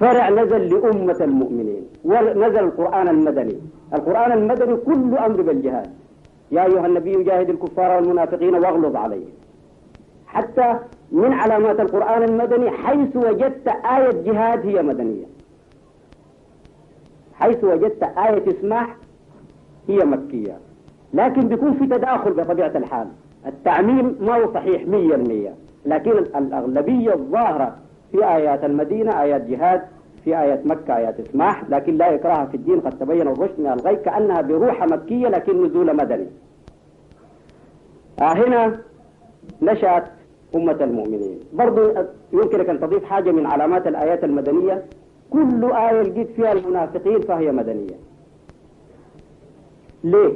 فرع 0.00 0.28
نزل 0.30 0.74
لأمة 0.74 1.16
المؤمنين 1.20 1.86
ونزل 2.04 2.58
القرآن 2.58 3.08
المدني 3.08 3.56
القرآن 3.94 4.32
المدني 4.32 4.76
كل 4.76 5.16
أمر 5.18 5.42
بالجهاد 5.42 5.90
يا 6.52 6.64
أيها 6.64 6.86
النبي 6.86 7.22
جاهد 7.22 7.50
الكفار 7.50 7.96
والمنافقين 7.96 8.54
واغلظ 8.54 8.96
عليهم 8.96 9.30
حتى 10.26 10.76
من 11.12 11.32
علامات 11.32 11.80
القرآن 11.80 12.22
المدني 12.22 12.70
حيث 12.70 13.16
وجدت 13.16 13.68
آية 13.68 14.22
جهاد 14.22 14.66
هي 14.66 14.82
مدنية 14.82 15.24
حيث 17.34 17.64
وجدت 17.64 18.02
آية 18.02 18.48
اسماح 18.58 18.96
هي 19.88 19.98
مكية 19.98 20.56
لكن 21.14 21.40
بيكون 21.48 21.74
في 21.74 21.86
تداخل 21.86 22.30
بطبيعة 22.32 22.72
الحال 22.76 23.06
التعميم 23.46 24.16
ما 24.20 24.34
هو 24.36 24.52
صحيح 24.54 24.82
100% 24.82 24.86
لكن 25.86 26.10
الأغلبية 26.10 27.14
الظاهرة 27.14 27.76
في 28.12 28.18
آيات 28.36 28.62
المدينة 28.68 29.12
آيات 29.22 29.42
جهاد 29.50 29.80
في 30.24 30.30
آيات 30.42 30.66
مكة 30.66 30.96
آيات 30.96 31.20
إسماح 31.20 31.64
لكن 31.70 31.94
لا 31.96 32.14
إكراه 32.14 32.44
في 32.44 32.54
الدين 32.54 32.80
قد 32.80 32.98
تبين 32.98 33.22
الرشد 33.28 33.60
من 33.60 33.66
الغي 33.66 33.96
كأنها 33.96 34.40
بروح 34.40 34.84
مكية 34.84 35.28
لكن 35.28 35.64
نزول 35.64 35.96
مدني 35.96 36.26
آه 38.20 38.32
هنا 38.42 38.78
نشأت 39.62 40.04
أمة 40.54 40.76
المؤمنين 40.80 41.38
برضو 41.52 41.80
يمكنك 42.32 42.68
أن 42.68 42.80
تضيف 42.80 43.04
حاجة 43.04 43.30
من 43.30 43.46
علامات 43.46 43.86
الآيات 43.86 44.24
المدنية 44.24 44.84
كل 45.30 45.64
آية 45.72 46.02
لقيت 46.02 46.30
فيها 46.30 46.52
المنافقين 46.52 47.20
فهي 47.20 47.52
مدنية 47.52 47.96
ليه؟ 50.04 50.32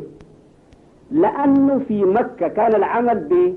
لأنه 1.10 1.78
في 1.78 2.04
مكة 2.04 2.48
كان 2.48 2.74
العمل 2.74 3.18
ب 3.18 3.56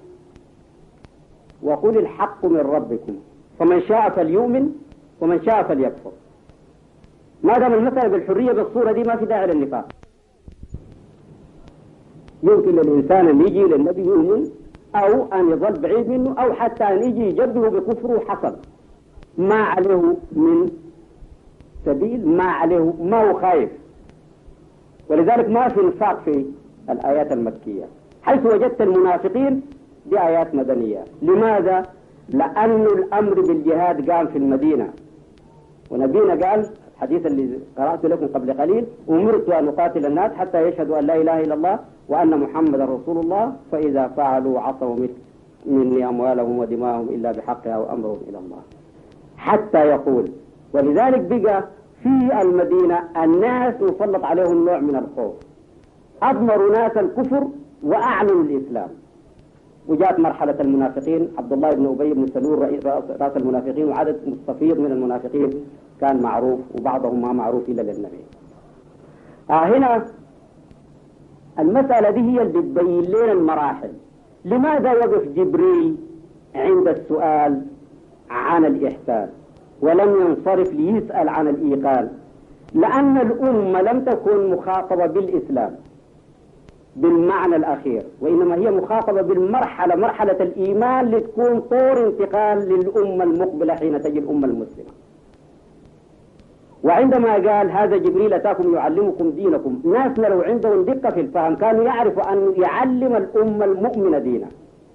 وقل 1.63 1.97
الحق 1.97 2.45
من 2.45 2.57
ربكم 2.57 3.15
فمن 3.59 3.81
شاء 3.81 4.09
فليؤمن 4.09 4.71
ومن 5.21 5.43
شاء 5.45 5.63
فليكفر 5.63 6.11
ما 7.43 7.53
دام 7.59 7.73
المسألة 7.73 8.07
بالحرية 8.07 8.51
بالصورة 8.51 8.91
دي 8.91 9.03
ما 9.03 9.15
في 9.15 9.25
داعي 9.25 9.47
للنفاق 9.47 9.87
يمكن 12.43 12.75
للإنسان 12.75 13.27
أن 13.27 13.41
يجي 13.41 13.63
للنبي 13.63 14.01
يؤمن 14.01 14.45
أو 14.95 15.33
أن 15.33 15.49
يظل 15.49 15.79
بعيد 15.79 16.09
منه 16.09 16.35
أو 16.41 16.53
حتى 16.53 16.83
أن 16.83 17.03
يجي 17.03 17.27
يجبه 17.29 17.69
بكفره 17.69 18.19
حصل 18.27 18.55
ما 19.37 19.55
عليه 19.55 20.15
من 20.31 20.69
سبيل 21.85 22.27
ما 22.27 22.43
عليه 22.43 22.93
ما 23.01 23.29
هو 23.29 23.39
خايف 23.39 23.69
ولذلك 25.09 25.49
ما 25.49 25.67
في 25.69 25.79
نفاق 25.81 26.19
في 26.25 26.45
الآيات 26.89 27.31
المكية 27.31 27.85
حيث 28.21 28.45
وجدت 28.45 28.81
المنافقين 28.81 29.61
بآيات 30.05 30.55
مدنية 30.55 31.03
لماذا؟ 31.21 31.85
لأن 32.33 32.85
الأمر 32.85 33.41
بالجهاد 33.41 34.11
قام 34.11 34.27
في 34.27 34.37
المدينة 34.37 34.89
ونبينا 35.91 36.49
قال 36.49 36.65
الحديث 36.95 37.25
اللي 37.25 37.59
قرأته 37.77 38.07
لكم 38.09 38.27
قبل 38.27 38.53
قليل 38.61 38.85
أمرت 39.09 39.49
أن 39.49 39.67
أقاتل 39.67 40.05
الناس 40.05 40.31
حتى 40.33 40.67
يشهدوا 40.67 40.99
أن 40.99 41.05
لا 41.05 41.15
إله 41.15 41.41
إلا 41.41 41.53
الله 41.53 41.79
وأن 42.09 42.39
محمدا 42.39 42.85
رسول 42.85 43.17
الله 43.17 43.55
فإذا 43.71 44.07
فعلوا 44.07 44.59
عصوا 44.61 44.95
مني 45.65 46.07
أموالهم 46.09 46.57
ودماءهم 46.59 47.07
إلا 47.09 47.31
بحقها 47.31 47.77
وأمرهم 47.77 48.17
إلى 48.29 48.37
الله 48.37 48.57
حتى 49.37 49.77
يقول 49.87 50.31
ولذلك 50.73 51.19
بقى 51.21 51.63
في 52.03 52.41
المدينة 52.41 52.99
الناس 53.23 53.75
يسلط 53.81 54.23
عليهم 54.25 54.65
نوع 54.65 54.79
من 54.79 54.95
الخوف 54.95 55.33
أضمروا 56.23 56.71
ناس 56.71 56.97
الكفر 56.97 57.47
وأعلنوا 57.83 58.43
الإسلام 58.43 58.89
وجاءت 59.89 60.19
مرحلة 60.19 60.57
المنافقين 60.65 61.21
عبد 61.37 61.53
الله 61.53 61.69
بن 61.69 61.85
أبي 61.93 62.13
بن 62.13 62.27
سلول 62.27 62.59
رئيس 62.59 62.85
رأس 63.21 63.37
المنافقين 63.37 63.85
وعدد 63.89 64.17
مستفيض 64.31 64.79
من 64.79 64.91
المنافقين 64.91 65.49
كان 66.01 66.21
معروف 66.21 66.59
وبعضهم 66.79 67.21
ما 67.21 67.31
معروف 67.33 67.69
إلا 67.69 67.81
للنبي 67.81 68.23
آه 69.49 69.53
هنا 69.77 70.05
المسألة 71.59 72.09
دي 72.09 72.19
هي 72.21 72.41
اللي 72.41 72.61
تبين 72.61 73.01
لنا 73.03 73.31
المراحل 73.31 73.91
لماذا 74.45 74.91
يقف 74.93 75.27
جبريل 75.27 75.95
عند 76.55 76.87
السؤال 76.87 77.61
عن 78.29 78.65
الإحسان 78.65 79.29
ولم 79.81 80.21
ينصرف 80.21 80.73
ليسأل 80.73 81.29
عن 81.29 81.47
الإيقان 81.47 82.09
لأن 82.73 83.17
الأمة 83.17 83.81
لم 83.81 84.01
تكن 84.01 84.49
مخاطبة 84.51 85.05
بالإسلام 85.05 85.75
بالمعنى 86.95 87.55
الأخير 87.55 88.03
وإنما 88.21 88.55
هي 88.55 88.71
مخاطبة 88.71 89.21
بالمرحلة 89.21 89.95
مرحلة 89.95 90.31
الإيمان 90.41 91.05
لتكون 91.11 91.59
طور 91.59 92.07
انتقال 92.07 92.57
للأمة 92.69 93.23
المقبلة 93.23 93.75
حين 93.75 94.01
تجي 94.01 94.19
الأمة 94.19 94.47
المسلمة 94.47 94.89
وعندما 96.83 97.33
قال 97.33 97.71
هذا 97.71 97.97
جبريل 97.97 98.33
أتاكم 98.33 98.73
يعلمكم 98.75 99.31
دينكم 99.31 99.81
ناس 99.85 100.19
لو 100.19 100.41
عندهم 100.41 100.85
دقة 100.85 101.09
في 101.09 101.19
الفهم 101.19 101.55
كانوا 101.55 101.83
يعرفوا 101.83 102.33
أن 102.33 102.53
يعلم 102.57 103.15
الأمة 103.15 103.65
المؤمنة 103.65 104.17
دينها 104.19 104.49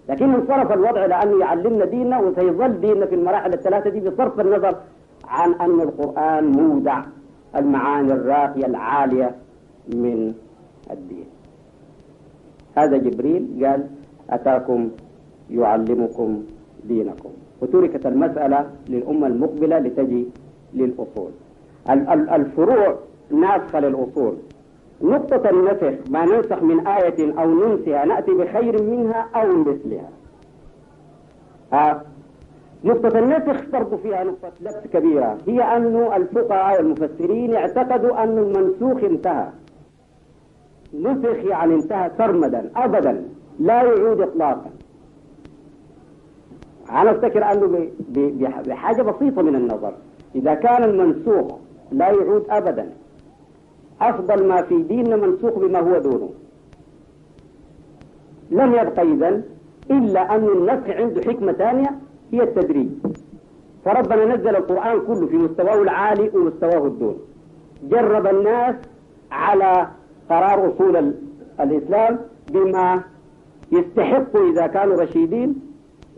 لكن 0.08 0.30
انصرف 0.34 0.72
الوضع 0.72 1.06
لأن 1.06 1.40
يعلمنا 1.40 1.84
ديننا 1.84 2.18
وسيظل 2.18 2.80
ديننا 2.80 3.06
في 3.06 3.14
المراحل 3.14 3.52
الثلاثة 3.52 3.90
دي 3.90 4.00
بصرف 4.00 4.40
النظر 4.40 4.76
عن 5.28 5.52
أن 5.54 5.80
القرآن 5.80 6.44
مودع 6.52 7.02
المعاني 7.56 8.12
الراقية 8.12 8.66
العالية 8.66 9.34
من 9.88 10.32
الدين 10.90 11.33
هذا 12.76 12.96
جبريل 12.96 13.66
قال 13.66 13.86
أتاكم 14.30 14.90
يعلمكم 15.50 16.44
دينكم 16.84 17.30
وتركت 17.62 18.06
المسألة 18.06 18.66
للأمة 18.88 19.26
المقبلة 19.26 19.78
لتجي 19.78 20.26
للأصول 20.74 21.30
الفروع 22.32 22.98
ناسخة 23.30 23.80
للأصول 23.80 24.36
نقطة 25.02 25.50
النسخ 25.50 26.10
ما 26.10 26.24
ننسخ 26.24 26.62
من 26.62 26.86
آية 26.86 27.40
أو 27.40 27.50
ننسها 27.50 28.04
نأتي 28.04 28.30
بخير 28.32 28.82
منها 28.82 29.26
أو 29.34 29.56
مثلها 29.56 30.08
ها 31.72 32.02
نقطة 32.84 33.18
النسخ 33.18 33.70
برضو 33.72 33.96
فيها 33.96 34.24
نقطة 34.24 34.52
لبس 34.60 34.86
كبيرة 34.92 35.38
هي 35.46 35.62
أن 35.62 35.96
الفقهاء 36.16 36.80
المفسرين 36.80 37.54
اعتقدوا 37.54 38.22
أن 38.24 38.38
المنسوخ 38.38 39.04
انتهى 39.10 39.48
نسخ 41.02 41.36
يعني 41.50 41.74
انتهى 41.74 42.10
سرمدا 42.18 42.70
أبدا 42.76 43.24
لا 43.58 43.82
يعود 43.82 44.20
إطلاقا 44.20 44.70
أنا 46.90 47.10
أفتكر 47.10 47.44
أنه 47.52 47.88
بحاجة 48.68 49.02
بسيطة 49.02 49.42
من 49.42 49.54
النظر 49.54 49.92
إذا 50.34 50.54
كان 50.54 50.84
المنسوخ 50.84 51.56
لا 51.92 52.08
يعود 52.08 52.42
أبدا 52.50 52.90
أفضل 54.00 54.48
ما 54.48 54.62
في 54.62 54.82
ديننا 54.82 55.16
منسوخ 55.16 55.58
بما 55.58 55.78
هو 55.80 55.98
دونه 55.98 56.28
لم 58.50 58.70
يبقى 58.72 59.02
إذا 59.12 59.42
إلا 59.90 60.34
أن 60.34 60.44
النسخ 60.44 60.88
عنده 60.88 61.20
حكمة 61.32 61.52
ثانية 61.52 61.88
هي 62.32 62.42
التدريج 62.42 62.88
فربنا 63.84 64.24
نزل 64.34 64.48
القرآن 64.56 65.00
كله 65.00 65.26
في 65.26 65.36
مستواه 65.36 65.82
العالي 65.82 66.30
ومستواه 66.34 66.86
الدون 66.86 67.18
جرب 67.88 68.26
الناس 68.26 68.74
على 69.30 69.88
قرار 70.30 70.74
أصول 70.74 71.14
الإسلام 71.60 72.18
بما 72.52 73.02
يستحقوا 73.72 74.50
إذا 74.52 74.66
كانوا 74.66 75.02
رشيدين 75.02 75.56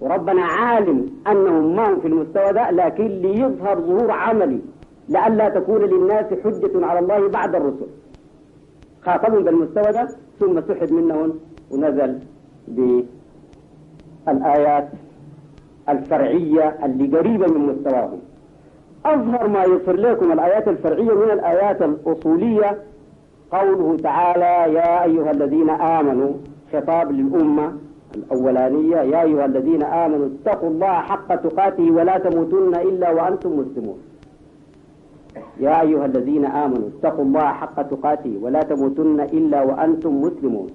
وربنا 0.00 0.42
عالم 0.44 1.10
أنهم 1.26 1.76
ما 1.76 1.88
هم 1.94 2.00
في 2.00 2.08
المستوى 2.08 2.52
ده 2.52 2.70
لكن 2.70 3.04
ليظهر 3.06 3.80
ظهور 3.80 4.10
عملي 4.10 4.60
لئلا 5.08 5.48
تكون 5.48 5.82
للناس 5.84 6.24
حجة 6.44 6.86
على 6.86 6.98
الله 6.98 7.28
بعد 7.28 7.54
الرسل 7.54 7.86
خاطبهم 9.02 9.44
بالمستوى 9.44 9.92
ده 9.92 10.08
ثم 10.40 10.60
سحب 10.60 10.92
منهم 10.92 11.32
ونزل 11.70 12.18
بالآيات 14.28 14.88
الفرعية 15.88 16.78
اللي 16.84 17.18
قريبة 17.18 17.46
من 17.46 17.66
مستواهم 17.76 18.20
أظهر 19.04 19.48
ما 19.48 19.64
يصر 19.64 19.92
لكم 19.96 20.32
الآيات 20.32 20.68
الفرعية 20.68 21.14
من 21.14 21.30
الآيات 21.30 21.82
الأصولية 21.82 22.82
قوله 23.52 23.96
تعالى 24.02 24.54
يا 24.78 25.04
أيها 25.04 25.30
الذين 25.30 25.70
آمنوا 25.70 26.32
خطاب 26.72 27.12
للأمة 27.12 27.72
الأولانية 28.14 28.96
يا 28.96 29.22
أيها 29.22 29.44
الذين 29.46 29.82
آمنوا 29.82 30.26
اتقوا 30.32 30.68
الله 30.68 30.92
حق 30.92 31.34
تقاته 31.34 31.90
ولا 31.90 32.18
تموتن 32.18 32.74
إلا 32.74 33.10
وأنتم 33.10 33.58
مسلمون 33.60 33.98
يا 35.60 35.80
أيها 35.82 36.06
الذين 36.06 36.44
آمنوا 36.44 36.88
اتقوا 36.88 37.24
الله 37.24 37.48
حق 37.60 37.82
تقاته 37.82 38.38
ولا 38.42 38.62
تموتن 38.62 39.20
إلا 39.20 39.62
وأنتم 39.62 40.20
مسلمون 40.22 40.66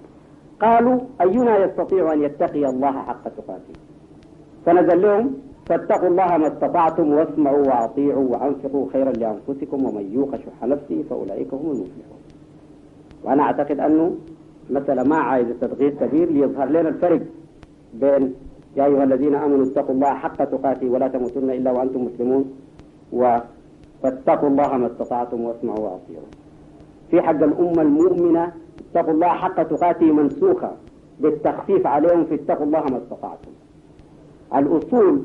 قالوا 0.60 1.00
أينا 1.22 1.58
يستطيع 1.64 2.14
أن 2.14 2.22
يتقي 2.24 2.66
الله 2.66 2.92
حق 2.92 3.24
تقاته 3.24 3.74
فنزل 4.66 5.02
لهم 5.02 5.32
فاتقوا 5.66 6.08
الله 6.08 6.38
ما 6.38 6.48
استطعتم 6.48 7.14
واسمعوا 7.14 7.66
وأطيعوا 7.68 8.28
وأنفقوا 8.32 8.86
خيرا 8.94 9.12
لأنفسكم 9.12 9.86
ومن 9.86 10.12
يوق 10.14 10.36
شح 10.36 10.68
نفسه 10.68 11.04
فأولئك 11.10 11.54
هم 11.54 11.72
المفلحون 11.72 12.21
وأنا 13.24 13.44
أعتقد 13.44 13.80
أنه 13.80 14.16
مثلا 14.70 15.04
ما 15.04 15.16
عايز 15.18 15.48
التدقيق 15.50 16.00
كبير 16.00 16.30
ليظهر 16.32 16.70
لنا 16.70 16.90
الفرق 16.90 17.22
بين 17.94 18.34
يا 18.78 18.86
أيها 18.86 19.04
الذين 19.04 19.36
آمنوا 19.36 19.66
اتقوا 19.66 19.96
الله 19.96 20.14
حق 20.24 20.40
تقاته 20.54 20.88
ولا 20.90 21.08
تموتن 21.08 21.50
إلا 21.50 21.72
وأنتم 21.72 22.02
مسلمون 22.06 22.44
و 23.20 23.38
فاتقوا 24.04 24.50
الله 24.50 24.78
ما 24.78 24.88
استطعتم 24.88 25.42
واسمعوا 25.42 25.80
واطيعوا 25.86 26.26
في 27.12 27.22
حق 27.22 27.42
الأمة 27.50 27.82
المؤمنة 27.88 28.44
اتقوا 28.92 29.14
الله 29.14 29.28
حق 29.44 29.64
تقاته 29.72 30.08
منسوخة 30.20 30.72
بالتخفيف 31.22 31.84
عليهم 31.88 32.24
في 32.30 32.36
اتقوا 32.36 32.66
الله 32.66 32.82
ما 32.94 32.98
استطعتم 32.98 33.52
الأصول 34.56 35.16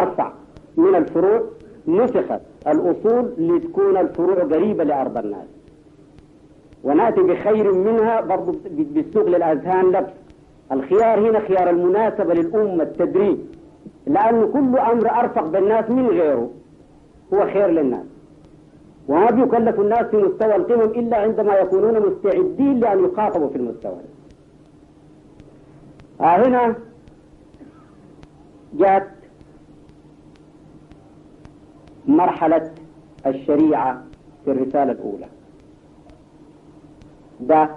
أرفع 0.00 0.32
من 0.76 0.94
الفروع 0.94 1.40
نسخت 1.88 2.40
الأصول 2.72 3.24
لتكون 3.48 3.96
الفروع 3.96 4.34
قريبة 4.52 4.84
لأرض 4.84 5.16
الناس 5.18 5.49
ونأتي 6.88 7.20
بخير 7.30 7.66
منها 7.86 8.16
برضو 8.30 8.50
بالسوق 8.94 9.26
للأذهان 9.32 9.86
لبس 9.94 10.14
الخيار 10.72 11.16
هنا 11.30 11.40
خيار 11.46 11.70
المناسبة 11.70 12.34
للأمة 12.34 12.82
التدريب 12.82 13.38
لانه 14.06 14.46
كل 14.54 14.78
أمر 14.92 15.08
أرفق 15.20 15.46
بالناس 15.52 15.90
من 15.90 16.06
غيره 16.06 16.50
هو 17.32 17.40
خير 17.46 17.66
للناس 17.70 18.06
وما 19.08 19.30
بيكلف 19.30 19.80
الناس 19.80 20.06
في 20.06 20.16
مستوى 20.16 20.56
القمم 20.56 20.82
إلا 21.00 21.16
عندما 21.16 21.54
يكونون 21.54 21.94
مستعدين 22.08 22.80
لأن 22.80 23.04
يخاطبوا 23.04 23.48
في 23.48 23.56
المستوى 23.56 23.94
آه 26.20 26.24
هنا 26.46 26.74
جاءت 28.74 29.04
مرحلة 32.06 32.70
الشريعة 33.26 34.02
في 34.44 34.50
الرسالة 34.50 34.92
الأولى 34.92 35.26
ده 37.48 37.68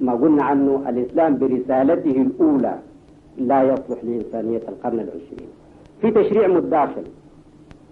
ما 0.00 0.12
قلنا 0.14 0.42
عنه 0.44 0.84
الإسلام 0.88 1.38
برسالته 1.38 2.16
الأولى 2.26 2.78
لا 3.38 3.62
يصلح 3.62 4.04
لإنسانية 4.04 4.56
القرن 4.68 5.00
العشرين 5.00 5.48
في 6.00 6.10
تشريع 6.10 6.48
متداخل 6.48 7.04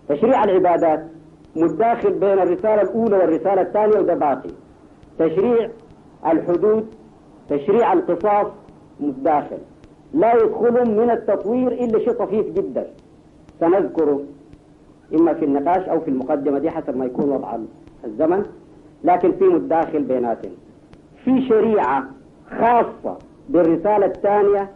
تشريع 0.09 0.45
العبادات 0.45 1.05
متداخل 1.57 2.11
بين 2.13 2.39
الرسالة 2.39 2.83
الأولى 2.83 3.17
والرسالة 3.17 3.63
الثانية 3.63 3.99
وده 3.99 4.15
باقي 4.15 4.51
تشريع 5.19 5.71
الحدود 6.27 6.85
تشريع 7.49 7.93
القصاص 7.93 8.47
متداخل 9.01 9.59
لا 10.15 10.35
يدخل 10.35 10.91
من 10.97 11.11
التطوير 11.11 11.73
إلا 11.73 11.99
شيء 11.99 12.13
طفيف 12.13 12.47
جدا 12.51 12.87
سنذكره 13.61 14.23
إما 15.15 15.35
في 15.35 15.45
النقاش 15.45 15.83
أو 15.89 16.01
في 16.01 16.09
المقدمة 16.11 16.59
دي 16.59 16.71
حسب 16.71 16.97
ما 16.97 17.05
يكون 17.05 17.29
وضع 17.33 17.59
الزمن 18.05 18.43
لكن 19.05 19.33
في 19.33 19.45
متداخل 19.45 20.03
بيناتهم 20.03 20.53
في 21.25 21.49
شريعة 21.49 22.05
خاصة 22.51 23.19
بالرسالة 23.49 24.07
الثانية 24.07 24.71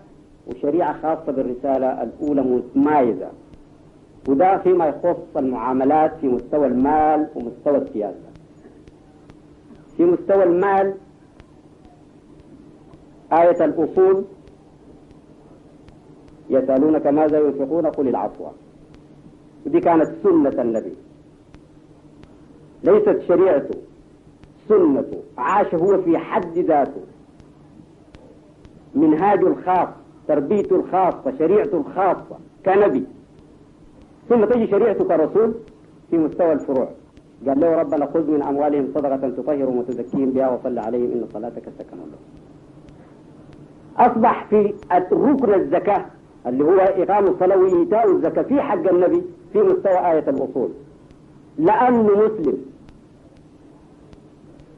وشريعة 0.46 1.02
خاصة 1.02 1.32
بالرسالة 1.32 2.02
الأولى 2.02 2.42
متمايزة 2.42 3.28
وده 4.28 4.58
فيما 4.58 4.86
يخص 4.86 5.36
المعاملات 5.36 6.12
في 6.20 6.28
مستوى 6.28 6.66
المال 6.66 7.28
ومستوى 7.34 7.78
السياسة 7.88 8.30
في 9.96 10.04
مستوى 10.04 10.44
المال 10.44 10.94
آية 13.32 13.64
الأصول 13.64 14.24
يسألونك 16.50 17.06
ماذا 17.06 17.38
ينفقون 17.40 17.86
قل 17.86 18.08
العفو 18.08 18.46
ودي 19.66 19.80
كانت 19.80 20.08
سنة 20.22 20.62
النبي 20.62 20.92
ليست 22.84 23.20
شريعته 23.28 23.78
سنته 24.68 25.20
عاش 25.38 25.74
هو 25.74 26.02
في 26.02 26.18
حد 26.18 26.58
ذاته 26.58 27.00
منهاج 28.94 29.44
الخاص 29.44 29.88
تربيته 30.28 30.76
الخاصة 30.76 31.32
شريعته 31.38 31.76
الخاصة 31.76 32.36
كنبي 32.66 33.04
ثم 34.28 34.44
تجي 34.44 34.66
شريعته 34.66 35.04
كرسول 35.04 35.54
في 36.10 36.18
مستوى 36.18 36.52
الفروع 36.52 36.88
قال 37.48 37.60
له 37.60 37.76
ربنا 37.76 38.06
خذ 38.06 38.30
من 38.30 38.42
أموالهم 38.42 38.88
صدقة 38.94 39.28
تطهرهم 39.28 39.76
وتزكيهم 39.78 40.30
بها 40.30 40.50
وصل 40.50 40.78
عليهم 40.78 41.12
إن 41.12 41.24
صلاتك 41.32 41.64
سكن 41.78 41.96
لهم 41.96 42.24
أصبح 44.10 44.44
في 44.44 44.74
ركن 44.92 45.54
الزكاة 45.54 46.06
اللي 46.46 46.64
هو 46.64 46.78
إقام 46.78 47.24
الصلاة 47.26 47.58
وإيتاء 47.58 48.10
الزكاة 48.12 48.42
في 48.42 48.60
حق 48.60 48.88
النبي 48.92 49.22
في 49.52 49.58
مستوى 49.62 50.12
آية 50.12 50.28
الأصول 50.28 50.70
لأنه 51.58 52.02
مسلم 52.02 52.73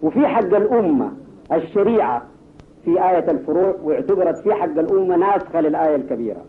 وفي 0.03 0.27
حق 0.27 0.55
الأمة 0.55 1.13
الشريعة 1.53 2.23
في 2.85 2.91
آية 3.05 3.31
الفروع 3.31 3.75
واعتبرت 3.85 4.39
في 4.39 4.55
حق 4.55 4.79
الأمة 4.79 5.17
ناسخة 5.17 5.61
للآية 5.61 5.97
الكبيرة 5.97 6.41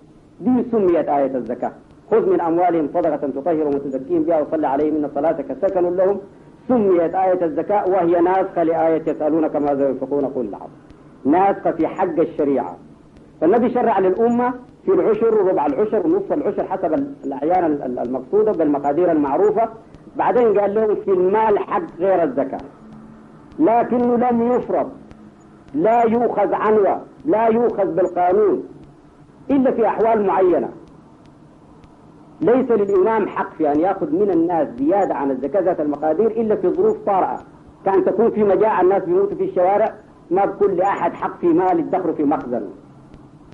دي 0.41 0.63
سميت 0.71 1.09
آية 1.09 1.35
الزكاة 1.37 1.71
خذ 2.11 2.29
من 2.29 2.41
أموالهم 2.41 2.87
صدقة 2.93 3.15
تطهرهم 3.27 3.67
وتزكيهم 3.75 4.23
بها 4.23 4.41
وصل 4.41 4.65
عليهم 4.65 4.95
إن 4.95 5.09
صلاتك 5.15 5.57
سكن 5.67 5.95
لهم 5.95 6.19
سميت 6.67 7.15
آية 7.15 7.45
الزكاة 7.45 7.85
وهي 7.89 8.21
ناسخة 8.21 8.63
لآية 8.63 9.01
يسألونك 9.07 9.55
ماذا 9.55 9.89
ينفقون 9.89 10.25
قل 10.25 10.51
نعم 10.51 10.69
ناسخة 11.35 11.71
في 11.71 11.87
حق 11.87 12.19
الشريعة 12.19 12.77
فالنبي 13.41 13.69
شرع 13.69 13.99
للأمة 13.99 14.53
في 14.85 14.93
العشر 14.93 15.41
وربع 15.43 15.65
العشر 15.65 16.07
ونصف 16.07 16.33
العشر 16.33 16.63
حسب 16.63 17.13
الأعيان 17.25 17.65
المقصودة 18.07 18.51
بالمقادير 18.51 19.11
المعروفة 19.11 19.69
بعدين 20.15 20.59
قال 20.59 20.75
لهم 20.75 20.95
في 20.95 21.11
المال 21.11 21.59
حق 21.59 21.83
غير 21.99 22.23
الزكاة 22.23 22.59
لكنه 23.59 24.17
لم 24.29 24.41
يفرض 24.51 24.89
لا 25.73 26.01
يؤخذ 26.05 26.53
عنوى 26.53 27.01
لا 27.25 27.45
يؤخذ 27.47 27.85
بالقانون 27.85 28.63
إلا 29.51 29.71
في 29.71 29.87
أحوال 29.87 30.25
معينة 30.27 30.69
ليس 32.41 32.71
للإمام 32.71 33.27
حق 33.27 33.53
في 33.55 33.71
أن 33.71 33.79
يأخذ 33.79 34.11
من 34.15 34.31
الناس 34.31 34.67
زيادة 34.79 35.15
عن 35.15 35.31
الزكاة 35.31 35.61
ذات 35.61 35.79
المقادير 35.79 36.27
إلا 36.27 36.55
في 36.55 36.69
ظروف 36.69 36.97
طارئة 37.05 37.37
كان 37.85 38.05
تكون 38.05 38.31
في 38.31 38.43
مجاعة 38.43 38.81
الناس 38.81 39.03
بيموتوا 39.03 39.35
في 39.37 39.43
الشوارع 39.43 39.95
ما 40.31 40.45
بكل 40.45 40.77
لأحد 40.77 41.13
حق 41.13 41.39
في 41.39 41.47
مال 41.47 41.79
يدخره 41.79 42.11
في 42.11 42.23
مخزن 42.23 42.69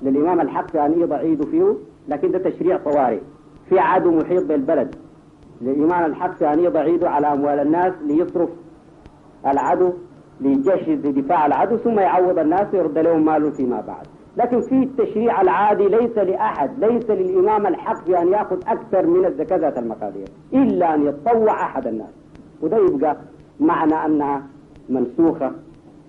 للإمام 0.02 0.40
الحق 0.40 0.70
في 0.70 0.86
أن 0.86 1.00
يضع 1.00 1.16
عيده 1.16 1.44
فيه 1.46 1.74
لكن 2.08 2.30
ده 2.30 2.38
تشريع 2.38 2.76
طوارئ 2.76 3.20
في 3.68 3.78
عدو 3.78 4.10
محيط 4.10 4.44
بالبلد 4.44 4.94
للإمام 5.60 6.04
الحق 6.10 6.32
في 6.36 6.52
أن 6.52 6.58
يضع 6.60 6.80
عيده 6.80 7.10
على 7.10 7.32
أموال 7.32 7.58
الناس 7.58 7.92
ليصرف 8.06 8.48
العدو 9.46 9.92
لجيش 10.40 10.88
لدفاع 10.88 11.46
العدو 11.46 11.76
ثم 11.76 11.98
يعوض 11.98 12.38
الناس 12.38 12.66
ويرد 12.74 12.98
لهم 12.98 13.24
ماله 13.24 13.50
فيما 13.50 13.80
بعد 13.80 14.06
لكن 14.36 14.60
في 14.60 14.74
التشريع 14.74 15.40
العادي 15.40 15.88
ليس 15.88 16.18
لأحد 16.18 16.84
ليس 16.84 17.10
للإمام 17.10 17.66
الحق 17.66 18.06
بأن 18.08 18.28
يأخذ 18.32 18.60
أكثر 18.68 19.06
من 19.06 19.24
الزكاة 19.26 19.56
ذات 19.56 19.78
المقادير 19.78 20.28
إلا 20.52 20.94
أن 20.94 21.06
يتطوع 21.06 21.62
أحد 21.62 21.86
الناس 21.86 22.10
وده 22.62 22.76
يبقى 22.76 23.16
معنى 23.60 23.94
أنها 23.94 24.42
منسوخة 24.88 25.50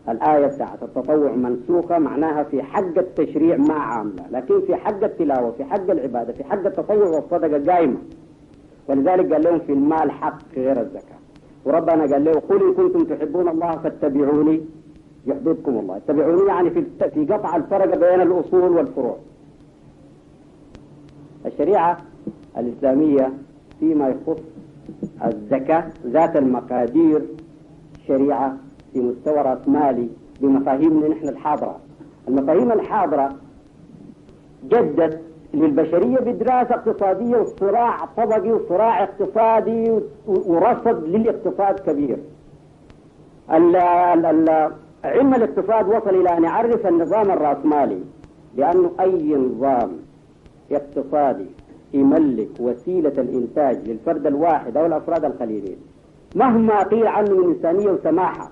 الآية 0.10 0.50
ساعة 0.50 0.78
التطوع 0.82 1.32
منسوخة 1.32 1.98
معناها 2.00 2.44
في 2.44 2.64
حق 2.64 2.98
التشريع 2.98 3.58
ما 3.58 3.74
عاملة 3.74 4.26
لكن 4.32 4.62
في 4.62 4.76
حق 4.76 5.04
التلاوة 5.04 5.52
في 5.52 5.64
حق 5.66 5.90
العبادة 5.92 6.34
في 6.34 6.44
حق 6.44 6.66
التطوع 6.66 6.98
والصدقة 7.08 7.72
قائمة 7.74 7.98
ولذلك 8.90 9.34
قال 9.34 9.44
لهم 9.44 9.60
في 9.60 9.72
المال 9.74 10.12
حق 10.12 10.38
غير 10.58 10.82
الزكاة 10.82 11.25
وربنا 11.66 12.02
قال 12.14 12.24
له 12.24 12.32
قل 12.32 12.60
إن 12.68 12.74
كنتم 12.74 13.04
تحبون 13.16 13.48
الله 13.48 13.72
فاتبعوني 13.78 14.62
يحببكم 15.28 15.78
الله 15.78 15.98
اتبعوني 15.98 16.48
يعني 16.48 16.70
في 16.70 16.86
في 17.14 17.26
قطع 17.34 17.56
الفرق 17.56 17.98
بين 17.98 18.22
الأصول 18.22 18.72
والفروع 18.72 19.18
الشريعة 21.46 21.98
الإسلامية 22.58 23.34
فيما 23.80 24.08
يخص 24.10 24.42
الزكاة 25.26 25.92
ذات 26.06 26.36
المقادير 26.36 27.22
شريعة 28.08 28.58
في 28.94 29.00
مستوى 29.02 29.36
رأسمالي 29.42 30.10
بمفاهيمنا 30.42 31.08
نحن 31.08 31.28
الحاضرة 31.30 31.80
المفاهيم 32.28 32.72
الحاضرة 32.72 33.36
جدت 34.64 35.22
للبشرية 35.56 36.18
بدراسة 36.20 36.76
اقتصادية 36.76 37.38
وصراع 37.38 38.06
طبقي 38.18 38.52
وصراع 38.52 39.04
اقتصادي 39.04 40.00
ورصد 40.28 41.04
للاقتصاد 41.04 41.80
كبير 41.80 42.18
الـ 43.54 43.76
الـ 43.76 44.26
الـ 44.26 44.72
علم 45.04 45.34
الاقتصاد 45.34 45.88
وصل 45.88 46.10
إلى 46.10 46.38
أن 46.38 46.44
يعرف 46.44 46.88
النظام 46.88 47.32
الرأسمالي 47.32 48.00
لأنه 48.58 48.92
أي 49.00 49.36
نظام 49.36 49.92
اقتصادي 50.72 51.46
يملك 51.94 52.50
وسيلة 52.60 53.14
الإنتاج 53.18 53.88
للفرد 53.90 54.28
الواحد 54.28 54.78
أو 54.78 54.86
الأفراد 54.86 55.26
القليلين 55.26 55.78
مهما 56.36 56.84
قيل 56.84 57.08
عنه 57.08 57.32
من 57.36 57.44
إنسانية 57.56 57.90
وسماحة 57.92 58.52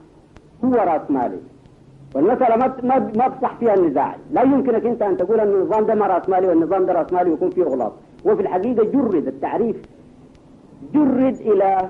هو 0.66 0.74
رأسمالي 0.74 1.40
والمسألة 2.16 2.56
ما 2.58 2.68
ما 3.18 3.28
تصح 3.28 3.56
فيها 3.60 3.74
النزاع، 3.74 4.16
لا 4.32 4.42
يمكنك 4.42 4.86
أنت 4.86 5.02
أن 5.02 5.18
تقول 5.18 5.40
أن 5.40 5.48
النظام 5.54 5.84
ده 5.86 5.96
ما 5.96 6.08
رأسمالي 6.08 6.48
والنظام 6.48 6.86
ده 6.86 6.94
رأسمالي 6.94 7.30
ويكون 7.32 7.50
فيه 7.50 7.64
أغلاط، 7.64 7.94
وفي 8.26 8.42
الحقيقة 8.42 8.84
جرد 8.84 9.28
التعريف 9.28 9.76
جرد 10.94 11.36
إلى 11.50 11.90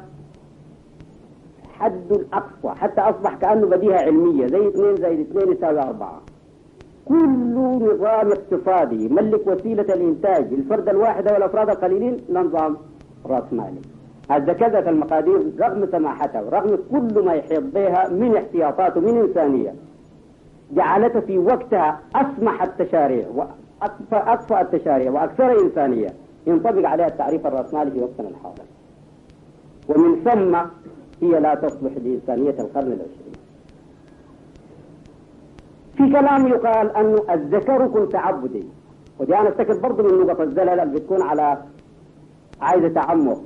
حد 1.79 2.11
الأقصى 2.11 2.79
حتى 2.81 3.01
أصبح 3.01 3.33
كأنه 3.35 3.67
بديهة 3.67 3.97
علمية 3.97 4.47
زي 4.47 4.67
اثنين 4.67 4.95
زائد 4.95 5.19
اثنين 5.19 5.53
يساوي 5.53 5.79
أربعة 5.79 6.21
كل 7.05 7.29
نظام 7.79 8.27
اقتصادي 8.37 9.05
يملك 9.05 9.47
وسيلة 9.47 9.87
الإنتاج 9.93 10.45
الفرد 10.53 10.89
الواحد 10.89 11.31
والأفراد 11.31 11.69
القليلين 11.69 12.17
نظام 12.33 12.77
رأسمالي 13.25 13.79
هذا 14.29 14.53
كذا 14.53 14.89
المقادير 14.89 15.41
رغم 15.59 15.87
سماحتها 15.91 16.41
ورغم 16.41 16.77
كل 16.91 17.25
ما 17.25 17.33
يحيط 17.33 17.63
بها 17.73 18.09
من 18.09 18.35
احتياطات 18.37 18.97
ومن 18.97 19.17
إنسانية 19.17 19.73
جعلته 20.75 21.19
في 21.19 21.37
وقتها 21.37 21.99
أسمح 22.15 22.63
التشاريع 22.63 23.27
وأكفأ 23.81 24.61
التشاريع 24.61 25.11
وأكثر 25.11 25.61
إنسانية 25.65 26.09
ينطبق 26.47 26.89
عليها 26.89 27.07
التعريف 27.07 27.47
الرأسمالي 27.47 27.91
في 27.91 27.99
وقتنا 28.01 28.29
الحاضر 28.29 28.63
ومن 29.89 30.23
ثم 30.23 30.55
هي 31.27 31.39
لا 31.39 31.55
تصلح 31.55 31.91
لإنسانية 31.97 32.55
القرن 32.59 32.87
العشرين 32.87 33.33
في 35.97 36.09
كلام 36.11 36.47
يقال 36.47 36.97
أنه 36.97 37.33
أذكركم 37.33 38.05
تعبدي 38.05 38.63
ودي 39.19 39.35
أنا 39.35 39.49
أستكد 39.49 39.81
برضه 39.81 40.03
من 40.03 40.25
نقط 40.27 40.41
الزلل 40.41 40.79
اللي 40.79 40.99
بتكون 40.99 41.21
على 41.21 41.57
عايزة 42.61 42.87
تعمق 42.89 43.41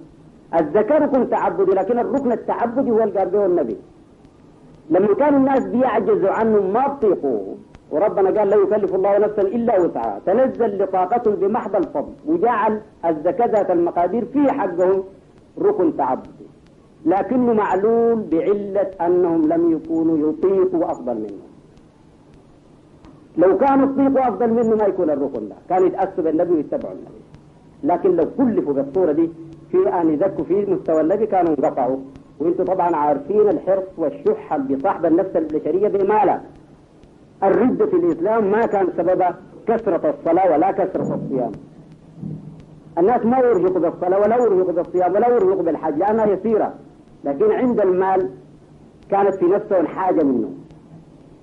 أذكركم 0.53 1.25
تعبدي 1.25 1.71
لكن 1.71 1.99
الركن 1.99 2.31
التعبدي 2.31 2.91
هو 2.91 3.03
اللي 3.03 3.19
قال 3.19 3.29
به 3.29 3.45
النبي 3.45 3.77
لما 4.93 5.13
كان 5.21 5.33
الناس 5.35 5.63
بيعجزوا 5.65 6.29
عنه 6.31 6.61
ما 6.61 6.87
بطيقوا 6.87 7.41
وربنا 7.91 8.29
قال 8.39 8.49
لا 8.49 8.55
يكلف 8.55 8.95
الله 8.95 9.17
نفسا 9.17 9.41
إلا 9.41 9.81
وسعها 9.81 10.19
تنزل 10.25 10.83
لطاقتهم 10.83 11.35
بمحض 11.35 11.75
الفضل 11.75 12.13
وجعل 12.25 12.79
الزكاة 13.05 13.73
المقادير 13.73 14.25
في 14.25 14.51
حقهم 14.51 15.03
ركن 15.61 15.97
تعبدي 15.97 16.47
لكنه 17.05 17.53
معلول 17.53 18.23
بعلة 18.31 18.91
أنهم 19.01 19.41
لم 19.47 19.71
يكونوا 19.71 20.17
يطيقوا 20.31 20.91
أفضل 20.91 21.15
منه 21.15 21.45
لو 23.37 23.57
كانوا 23.57 23.85
يطيقوا 23.93 24.29
أفضل 24.29 24.49
منه 24.53 24.75
ما 24.75 24.85
يكون 24.85 25.09
الركن 25.09 25.49
ده 25.49 25.55
كان 25.69 25.87
يتأسوا 25.87 26.23
بالنبي 26.23 26.53
ويتبعوا 26.53 26.93
النبي 26.93 27.21
لكن 27.83 28.15
لو 28.15 28.25
كلفوا 28.37 28.73
بالصورة 28.73 29.11
دي 29.11 29.29
في 29.71 29.89
أن 30.01 30.09
يزكوا 30.09 30.43
في 30.43 30.65
مستوى 30.71 31.01
النبي 31.01 31.25
كانوا 31.25 31.49
انقطعوا 31.49 31.97
وانتم 32.39 32.63
طبعا 32.65 32.95
عارفين 32.95 33.47
الحرص 33.49 33.87
والشح 33.97 34.53
اللي 34.53 34.79
صاحب 34.79 35.05
النفس 35.05 35.35
البشرية 35.35 35.87
بماله 35.87 36.41
الردة 37.43 37.85
في 37.85 37.93
الإسلام 37.95 38.51
ما 38.51 38.65
كان 38.65 38.87
سببها 38.97 39.37
كثرة 39.67 40.09
الصلاة 40.19 40.51
ولا 40.51 40.71
كثرة 40.71 41.01
الصيام 41.15 41.51
الناس 42.97 43.25
ما 43.25 43.37
يرهقوا 43.37 43.79
بالصلاة 43.89 44.19
ولا 44.19 44.35
يرهقوا 44.35 44.71
بالصيام 44.73 45.15
ولا 45.15 45.27
يرهقوا 45.29 45.63
بالحج 45.63 45.97
لأنها 45.97 46.25
يسيرة 46.25 46.73
لكن 47.23 47.51
عند 47.51 47.79
المال 47.81 48.29
كانت 49.11 49.35
في 49.35 49.45
نفسه 49.45 49.79
الحاجة 49.79 50.23
منه 50.23 50.49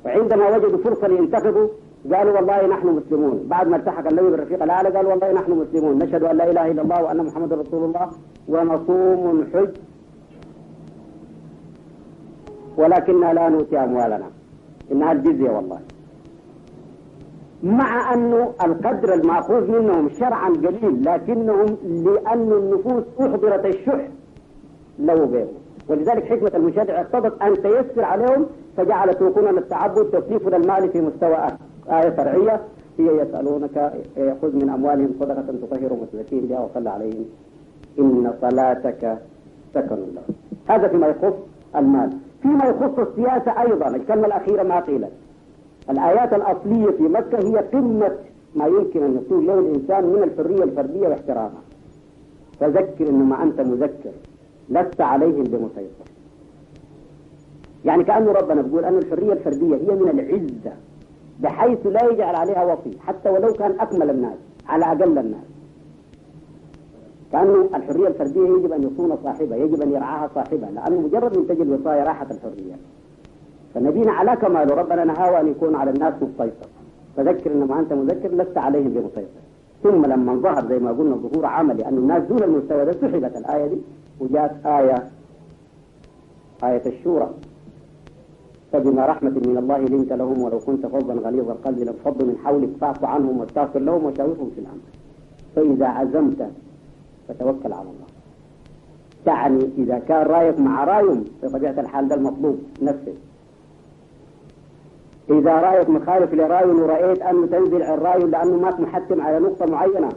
وعندما 0.04 0.56
وجدوا 0.56 0.78
فرصة 0.84 1.08
لينتقدوا 1.08 1.68
قالوا 2.14 2.32
والله 2.32 2.66
نحن 2.66 2.86
مسلمون 2.88 3.44
بعد 3.46 3.68
ما 3.68 3.76
التحق 3.76 4.06
الليل 4.06 4.30
بالرفيق 4.30 4.62
الأعلى 4.62 4.88
قالوا 4.88 5.10
والله 5.10 5.32
نحن 5.32 5.52
مسلمون 5.52 5.98
نشهد 5.98 6.22
أن 6.24 6.36
لا 6.36 6.50
إله 6.50 6.70
إلا 6.70 6.82
الله 6.82 7.02
وأن 7.04 7.16
محمد 7.26 7.52
رسول 7.52 7.84
الله 7.84 8.08
ونصوم 8.48 9.46
حج 9.54 9.68
ولكننا 12.80 13.30
لا 13.38 13.44
نؤتي 13.52 13.76
أموالنا 13.86 14.28
إنها 14.92 15.12
الجزية 15.12 15.50
والله 15.56 15.80
مع 17.78 17.90
أنه 18.14 18.40
القدر 18.66 19.08
المأخوذ 19.18 19.62
منهم 19.76 20.06
شرعا 20.20 20.48
قليل 20.64 20.94
لكنهم 21.08 21.70
لأن 22.06 22.48
النفوس 22.60 23.04
أحضرت 23.22 23.64
الشح 23.70 24.02
لو 25.06 25.20
بهم 25.32 25.50
ولذلك 25.88 26.24
حكمة 26.30 26.52
المشرع 26.58 26.94
اقتضت 27.02 27.34
أن 27.46 27.52
تيسر 27.62 28.04
عليهم 28.12 28.42
فجعلت 28.76 29.18
توقنا 29.20 29.50
للتعبد 29.56 30.04
تكليف 30.14 30.42
المال 30.60 30.82
في 30.92 30.98
مستوى 31.08 31.36
آية 31.98 32.10
فرعية 32.18 32.54
هي 32.98 33.06
يسألونك 33.20 33.76
خذ 34.42 34.52
من 34.60 34.68
أموالهم 34.76 35.10
صدقة 35.20 35.42
تطهرهم 35.62 35.98
وتزكيهم 36.02 36.40
بها 36.48 36.60
وصل 36.64 36.86
عليهم 36.96 37.24
إن 38.02 38.24
صلاتك 38.42 39.02
سكن 39.74 39.96
لهم 40.14 40.24
هذا 40.70 40.86
فيما 40.88 41.06
يخص 41.12 41.34
المال 41.78 42.10
فيما 42.44 42.64
يخص 42.64 42.98
السياسة 42.98 43.50
أيضا 43.62 43.88
الكلمة 43.96 44.26
الأخيرة 44.26 44.62
ما 44.62 44.80
قيلت 44.80 45.10
الآيات 45.90 46.32
الأصلية 46.32 46.86
في 46.90 47.02
مكة 47.02 47.38
هي 47.38 47.56
قمة 47.58 48.16
ما 48.54 48.66
يمكن 48.66 49.02
أن 49.02 49.14
يصير 49.24 49.40
له 49.40 49.58
الإنسان 49.58 50.04
من 50.04 50.22
الحرية 50.22 50.64
الفردية 50.64 51.08
واحترامها 51.08 51.62
فذكر 52.60 53.08
إنما 53.08 53.42
أنت 53.42 53.60
مذكر 53.60 54.10
لست 54.68 55.00
عليهم 55.00 55.44
بمسيطر 55.44 56.04
يعني 57.84 58.04
كأنه 58.04 58.32
ربنا 58.32 58.62
بيقول 58.62 58.84
أن 58.84 58.98
الحرية 58.98 59.32
الفردية 59.32 59.74
هي 59.76 59.94
من 59.94 60.08
العزة 60.10 60.76
بحيث 61.40 61.86
لا 61.86 62.04
يجعل 62.10 62.34
عليها 62.34 62.64
وصي 62.64 62.98
حتى 63.06 63.30
ولو 63.30 63.52
كان 63.52 63.80
أكمل 63.80 64.10
الناس 64.10 64.38
على 64.68 64.84
أقل 64.84 65.18
الناس 65.18 65.53
كأنه 67.34 67.60
الحرية 67.76 68.08
الفردية 68.08 68.40
يجب 68.46 68.72
أن 68.72 68.82
يكون 68.82 69.18
صاحبها 69.24 69.56
يجب 69.56 69.82
أن 69.82 69.92
يرعاها 69.92 70.30
صاحبها 70.34 70.70
لأنه 70.70 71.00
مجرد 71.00 71.32
تجد 71.48 71.60
الوصايا 71.60 72.04
راحت 72.04 72.30
الحرية 72.30 72.74
فنبينا 73.74 74.12
على 74.12 74.36
كماله 74.36 74.74
ربنا 74.74 75.04
نهاوى 75.04 75.40
أن 75.40 75.48
يكون 75.48 75.74
على 75.74 75.90
الناس 75.90 76.14
مسيطر 76.22 76.68
فذكر 77.16 77.52
إنما 77.52 77.80
أنت 77.80 77.92
مذكر 77.92 78.28
لست 78.28 78.58
عليهم 78.58 78.88
بمسيطر 78.88 79.40
ثم 79.82 80.06
لما 80.06 80.34
ظهر 80.34 80.68
زي 80.68 80.78
ما 80.78 80.90
قلنا 80.92 81.16
ظهور 81.16 81.46
عملي 81.46 81.86
أن 81.88 81.96
الناس 81.98 82.22
دون 82.22 82.42
المستوى 82.42 82.84
ده 82.84 82.92
سحبت 82.92 83.36
الآية 83.36 83.66
دي 83.66 83.78
وجاءت 84.20 84.66
آية 84.66 85.04
آية 86.64 86.82
الشورى 86.86 87.30
فبما 88.72 89.06
رحمة 89.06 89.30
من 89.30 89.56
الله 89.58 89.78
لنت 89.78 90.12
لهم 90.12 90.42
ولو 90.42 90.58
كنت 90.58 90.86
فظا 90.86 91.14
غليظ 91.14 91.50
القلب 91.50 91.78
لانفضوا 91.78 92.26
من 92.28 92.36
حولك 92.44 92.70
فاعف 92.80 93.04
عنهم 93.04 93.40
واستغفر 93.40 93.78
لهم 93.80 94.04
وشاورهم 94.04 94.50
في 94.54 94.60
الأمر 94.60 94.86
فإذا 95.56 95.86
عزمت 95.86 96.48
فتوكل 97.28 97.72
على 97.72 97.82
الله 97.92 98.08
تعني 99.24 99.64
إذا 99.78 99.98
كان 100.08 100.22
رأيك 100.34 100.56
مع 100.60 100.84
رأيهم 100.84 101.20
بطبيعة 101.42 101.78
الحال 101.84 102.08
ده 102.08 102.14
المطلوب 102.14 102.58
نفسه 102.82 103.14
إذا 105.30 105.52
رأيك 105.66 105.88
مخالف 105.90 106.30
لرأي 106.34 106.70
ورأيت 106.80 107.22
أنه 107.22 107.46
تنزل 107.46 107.82
عن 107.82 107.94
الرأي 107.94 108.20
لأنه 108.24 108.56
ما 108.56 108.70
محتم 108.80 109.20
على 109.20 109.38
نقطة 109.38 109.66
معينة 109.66 110.08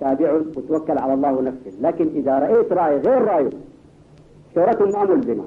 تابعه 0.00 0.34
وتوكل 0.56 0.98
على 0.98 1.14
الله 1.14 1.40
نفسه 1.42 1.72
لكن 1.80 2.06
إذا 2.14 2.38
رأيت 2.38 2.72
رأي 2.72 2.96
غير 2.98 3.22
رأيه 3.24 3.50
شورته 4.54 4.84
ما 4.86 5.14
ملزمة 5.14 5.44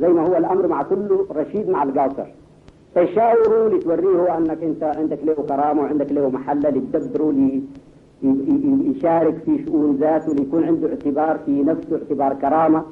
زي 0.00 0.08
ما 0.08 0.22
هو 0.28 0.36
الأمر 0.36 0.66
مع 0.66 0.82
كل 0.82 1.24
رشيد 1.36 1.68
مع 1.68 1.82
القاصر 1.82 2.26
تشاوره 2.94 3.68
لتوريه 3.76 4.36
أنك 4.38 4.62
أنت 4.62 4.82
عندك 4.82 5.18
له 5.24 5.34
كرامة 5.34 5.82
وعندك 5.82 6.12
له 6.12 6.28
محلة 6.30 6.70
لتدبره 6.70 7.60
يشارك 8.22 9.34
في 9.44 9.64
شؤون 9.64 9.96
ذاته 9.96 10.34
ليكون 10.34 10.64
عنده 10.64 10.88
اعتبار 10.88 11.38
في 11.46 11.62
نفسه 11.62 11.96
اعتبار 11.96 12.34
كرامة 12.34 12.82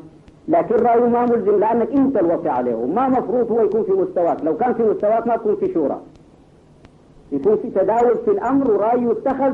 لكن 0.49 0.75
رأيه 0.75 1.09
ما 1.09 1.25
ملزم 1.27 1.57
لأنك 1.59 1.91
أنت 1.93 2.17
الوصي 2.17 2.49
عليه 2.49 2.87
ما 2.87 3.09
مفروض 3.09 3.51
هو 3.53 3.61
يكون 3.65 3.83
في 3.83 3.93
مستواك 3.93 4.45
لو 4.45 4.57
كان 4.57 4.75
في 4.75 4.83
مستواك 4.83 5.27
ما 5.27 5.37
تكون 5.37 5.57
في 5.57 5.75
شورى 5.75 6.01
يكون 7.33 7.57
في 7.57 7.71
تداول 7.71 8.17
في 8.25 8.31
الأمر 8.31 8.71
ورأيه 8.71 9.11
يتخذ 9.11 9.53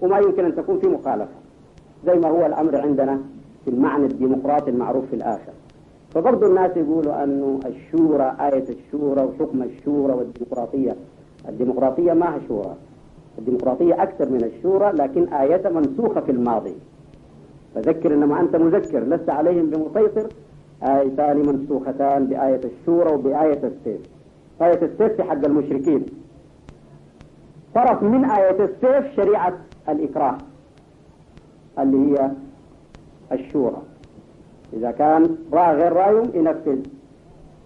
وما 0.00 0.18
يمكن 0.18 0.44
أن 0.44 0.54
تكون 0.54 0.78
في 0.78 0.88
مخالفة 0.88 1.28
زي 2.06 2.18
ما 2.18 2.28
هو 2.28 2.46
الأمر 2.46 2.80
عندنا 2.80 3.18
في 3.64 3.70
المعنى 3.70 4.06
الديمقراطي 4.06 4.70
المعروف 4.70 5.04
في 5.06 5.16
الآخر 5.16 5.52
فبرضه 6.14 6.46
الناس 6.46 6.76
يقولوا 6.76 7.24
أنه 7.24 7.60
الشورى 7.66 8.36
آية 8.40 8.64
الشورى 8.68 9.24
وحكم 9.24 9.62
الشورى 9.62 10.12
والديمقراطية 10.12 10.96
الديمقراطية 11.48 12.12
ما 12.12 12.34
هي 12.34 12.38
شورى 12.48 12.74
الديمقراطية 13.38 14.02
أكثر 14.02 14.28
من 14.30 14.44
الشورى 14.44 14.90
لكن 14.92 15.32
آية 15.34 15.68
منسوخة 15.68 16.20
في 16.20 16.32
الماضي 16.32 16.74
فذكر 17.74 18.14
إنما 18.14 18.40
أنت 18.40 18.56
مذكر 18.56 19.00
لست 19.00 19.30
عليهم 19.30 19.66
بمسيطر 19.66 20.28
آيتان 20.82 21.36
منسوختان 21.46 22.26
بآية 22.26 22.60
الشورى 22.64 23.12
وبآية 23.14 23.58
السيف 23.64 24.00
آية 24.62 24.82
السيف 24.82 25.12
في 25.12 25.22
حق 25.22 25.44
المشركين 25.44 26.06
طرف 27.74 28.02
من 28.02 28.24
آية 28.24 28.64
السيف 28.64 29.14
شريعة 29.16 29.54
الإكراه 29.88 30.38
اللي 31.78 32.10
هي 32.18 32.30
الشورى 33.32 33.82
إذا 34.72 34.90
كان 34.90 35.36
رأى 35.52 35.74
غير 35.76 35.92
رأيهم 35.92 36.30
ينفذ 36.34 36.78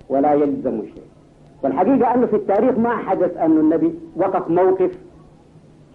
ولا 0.08 0.34
يلزم 0.34 0.82
شيء 0.82 1.06
والحقيقة 1.62 2.14
أنه 2.14 2.26
في 2.26 2.36
التاريخ 2.36 2.78
ما 2.78 2.90
حدث 2.96 3.36
أن 3.36 3.50
النبي 3.58 3.94
وقف 4.16 4.50
موقف 4.50 4.90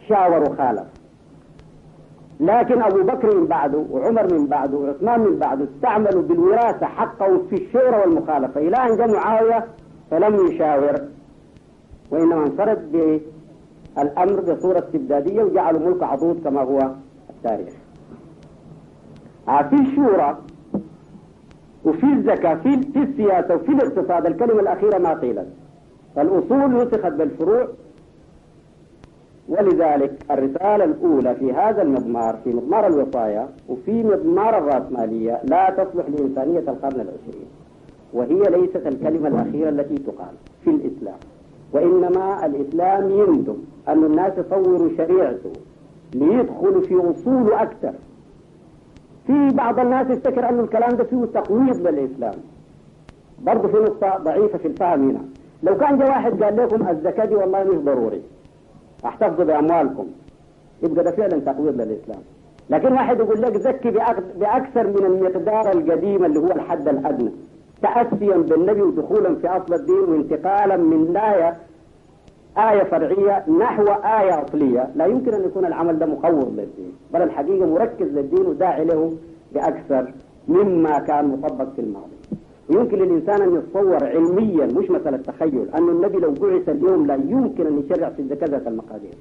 شاور 0.10 0.44
وخالف 0.52 0.88
لكن 2.40 2.82
أبو 2.82 3.04
بكر 3.04 3.36
من 3.38 3.46
بعده 3.48 3.86
وعمر 3.92 4.34
من 4.34 4.48
بعده 4.48 4.78
وعثمان 4.78 5.20
من 5.20 5.40
بعده 5.40 5.66
استعملوا 5.66 6.22
بالوراثة 6.22 6.86
حقه 6.86 7.38
في 7.50 7.56
الشورى 7.56 7.98
والمخالفة 7.98 8.62
إلى 8.62 8.76
أن 8.78 8.98
جاء 8.98 9.14
معاوية 9.14 9.66
فلم 10.12 10.46
يشاور 10.48 10.96
وإنما 12.12 12.44
انفرد 12.46 12.92
بالأمر 12.92 14.40
بصورة 14.54 14.80
استبدادية 14.80 15.44
وجعلوا 15.44 15.80
ملك 15.80 16.04
عضوض 16.04 16.42
كما 16.44 16.62
هو 16.62 16.80
التاريخ 17.30 17.74
آه، 19.48 19.62
في 19.62 19.76
الشورى 19.76 20.38
وفي 21.86 22.06
الزكاة 22.14 22.54
في 22.94 23.00
السياسة 23.10 23.56
وفي 23.56 23.70
الاقتصاد 23.72 24.26
الكلمة 24.26 24.60
الأخيرة 24.60 24.98
ما 24.98 25.14
قيلت 25.14 25.48
فالأصول 26.16 26.74
نسخت 26.76 27.12
بالفروع 27.14 27.68
ولذلك 29.52 30.12
الرسالة 30.32 30.84
الأولى 30.86 31.36
في 31.36 31.54
هذا 31.54 31.82
المضمار 31.82 32.38
في 32.44 32.50
مضمار 32.50 32.88
الوصايا 32.88 33.50
وفي 33.70 34.04
مضمار 34.04 34.58
الرأسمالية 34.58 35.42
لا 35.44 35.70
تصلح 35.78 36.06
لإنسانية 36.10 36.60
القرن 36.60 37.02
العشرين 37.08 37.48
وهي 38.14 38.42
ليست 38.60 38.88
الكلمة 38.88 39.28
الأخيرة 39.28 39.70
التي 39.70 39.96
تقال 39.96 40.34
في 40.64 40.70
الإسلام 40.70 41.18
وإنما 41.74 42.46
الإسلام 42.46 43.10
يندم 43.12 43.58
أن 43.88 44.04
الناس 44.04 44.38
يطوروا 44.38 44.90
شريعته 44.98 45.52
ليدخلوا 46.14 46.82
في 46.82 46.96
أصوله 46.96 47.62
أكثر 47.62 47.94
في 49.28 49.50
بعض 49.54 49.80
الناس 49.80 50.10
يفتكر 50.10 50.50
أن 50.50 50.60
الكلام 50.60 50.90
ده 50.92 51.04
فيه 51.04 51.26
تقويض 51.34 51.88
للإسلام 51.88 52.34
برضه 53.42 53.68
في 53.68 53.78
نقطة 53.78 54.18
ضعيفة 54.18 54.58
في 54.58 54.68
الفهم 54.68 55.10
هنا 55.10 55.22
لو 55.64 55.78
كان 55.78 55.98
جاء 55.98 56.08
واحد 56.08 56.44
قال 56.44 56.56
لكم 56.58 56.90
الزكاة 56.90 57.26
دي 57.26 57.36
والله 57.36 57.64
مش 57.64 57.78
ضروري 57.78 58.22
احتفظوا 59.08 59.46
بأموالكم 59.48 60.08
يبقى 60.84 61.04
ده 61.04 61.12
فعلا 61.12 61.40
تقويض 61.42 61.76
للإسلام 61.82 62.20
لكن 62.70 62.92
واحد 62.92 63.20
يقول 63.20 63.42
لك 63.42 63.58
زكي 63.58 63.92
بأكثر 64.40 64.88
من 64.88 65.06
المقدار 65.06 65.72
القديم 65.72 66.26
اللي 66.26 66.40
هو 66.40 66.52
الحد 66.52 66.88
الأدنى 66.88 67.32
تأسيا 67.82 68.38
بالنبي 68.38 68.82
ودخولا 68.82 69.36
في 69.36 69.48
أصل 69.48 69.74
الدين 69.74 70.00
وانتقالا 70.10 70.78
من 70.78 71.18
آية 71.18 71.58
آية 72.58 72.84
فرعية 72.84 73.50
نحو 73.60 73.84
آية 74.24 74.44
أصلية 74.46 74.90
لا 74.96 75.06
يمكن 75.06 75.34
أن 75.34 75.44
يكون 75.44 75.66
العمل 75.66 76.00
ده 76.00 76.06
مقوض 76.06 76.48
للدين 76.50 76.94
بل 77.14 77.22
الحقيقة 77.22 77.66
مركز 77.66 78.08
للدين 78.08 78.46
وداعي 78.46 78.86
له 78.86 79.14
بأكثر 79.54 80.14
مما 80.48 81.00
كان 81.00 81.28
مطبق 81.44 81.74
في 81.76 81.82
الماضي 81.82 82.21
يمكن 82.72 82.98
للإنسان 83.00 83.42
أن 83.42 83.56
يتصور 83.56 84.04
علميا 84.06 84.66
مش 84.66 84.90
مسألة 84.92 85.18
تخيل 85.18 85.68
أن 85.76 85.90
النبي 85.90 86.18
لو 86.18 86.32
بعث 86.32 86.70
اليوم 86.70 87.06
لا 87.06 87.16
يمكن 87.16 87.68
أن 87.68 87.80
يشرع 87.86 88.10
في 88.10 88.36
كذا 88.36 88.68
المقادير 88.70 89.16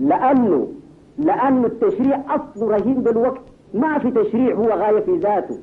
لأنه 0.00 0.68
لأن 1.18 1.64
التشريع 1.64 2.20
أصله 2.34 2.76
رهين 2.76 2.94
بالوقت 3.02 3.40
ما 3.74 3.98
في 3.98 4.10
تشريع 4.10 4.54
هو 4.54 4.68
غاية 4.68 5.00
في 5.00 5.16
ذاته 5.16 5.58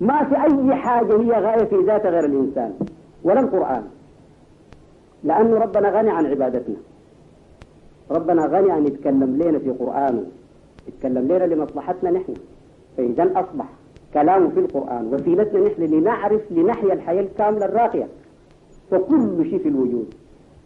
ما 0.00 0.24
في 0.24 0.36
أي 0.42 0.74
حاجة 0.74 1.20
هي 1.20 1.32
غاية 1.32 1.64
في 1.64 1.76
ذاتها 1.86 2.10
غير 2.10 2.24
الإنسان 2.24 2.74
ولا 3.24 3.40
القرآن 3.40 3.82
لأن 5.24 5.52
ربنا 5.54 5.90
غني 5.98 6.10
عن 6.10 6.26
عبادتنا 6.26 6.76
ربنا 8.10 8.46
غني 8.46 8.76
أن 8.78 8.86
يتكلم 8.86 9.42
لنا 9.44 9.58
في 9.58 9.70
قرآنه 9.70 10.24
يتكلم 10.88 11.24
لنا 11.28 11.44
لمصلحتنا 11.54 12.10
نحن 12.10 12.34
فإذا 12.96 13.40
أصبح 13.40 13.66
كلامه 14.14 14.48
في 14.48 14.60
القرآن 14.60 15.14
وسيلتنا 15.14 15.60
نحن 15.60 15.82
لنعرف 15.82 16.40
لنحيا 16.50 16.92
الحياة 16.92 17.20
الكاملة 17.22 17.64
الراقية 17.64 18.08
فكل 18.90 19.44
شيء 19.44 19.58
في 19.58 19.68
الوجود 19.68 20.14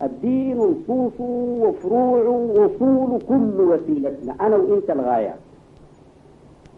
الدين 0.02 0.56
نصوصه 0.56 1.24
وفروعه 1.60 2.28
وصوله 2.58 3.18
كل 3.28 3.60
وسيلتنا 3.70 4.32
أنا 4.40 4.56
وإنت 4.56 4.90
الغاية 4.90 5.34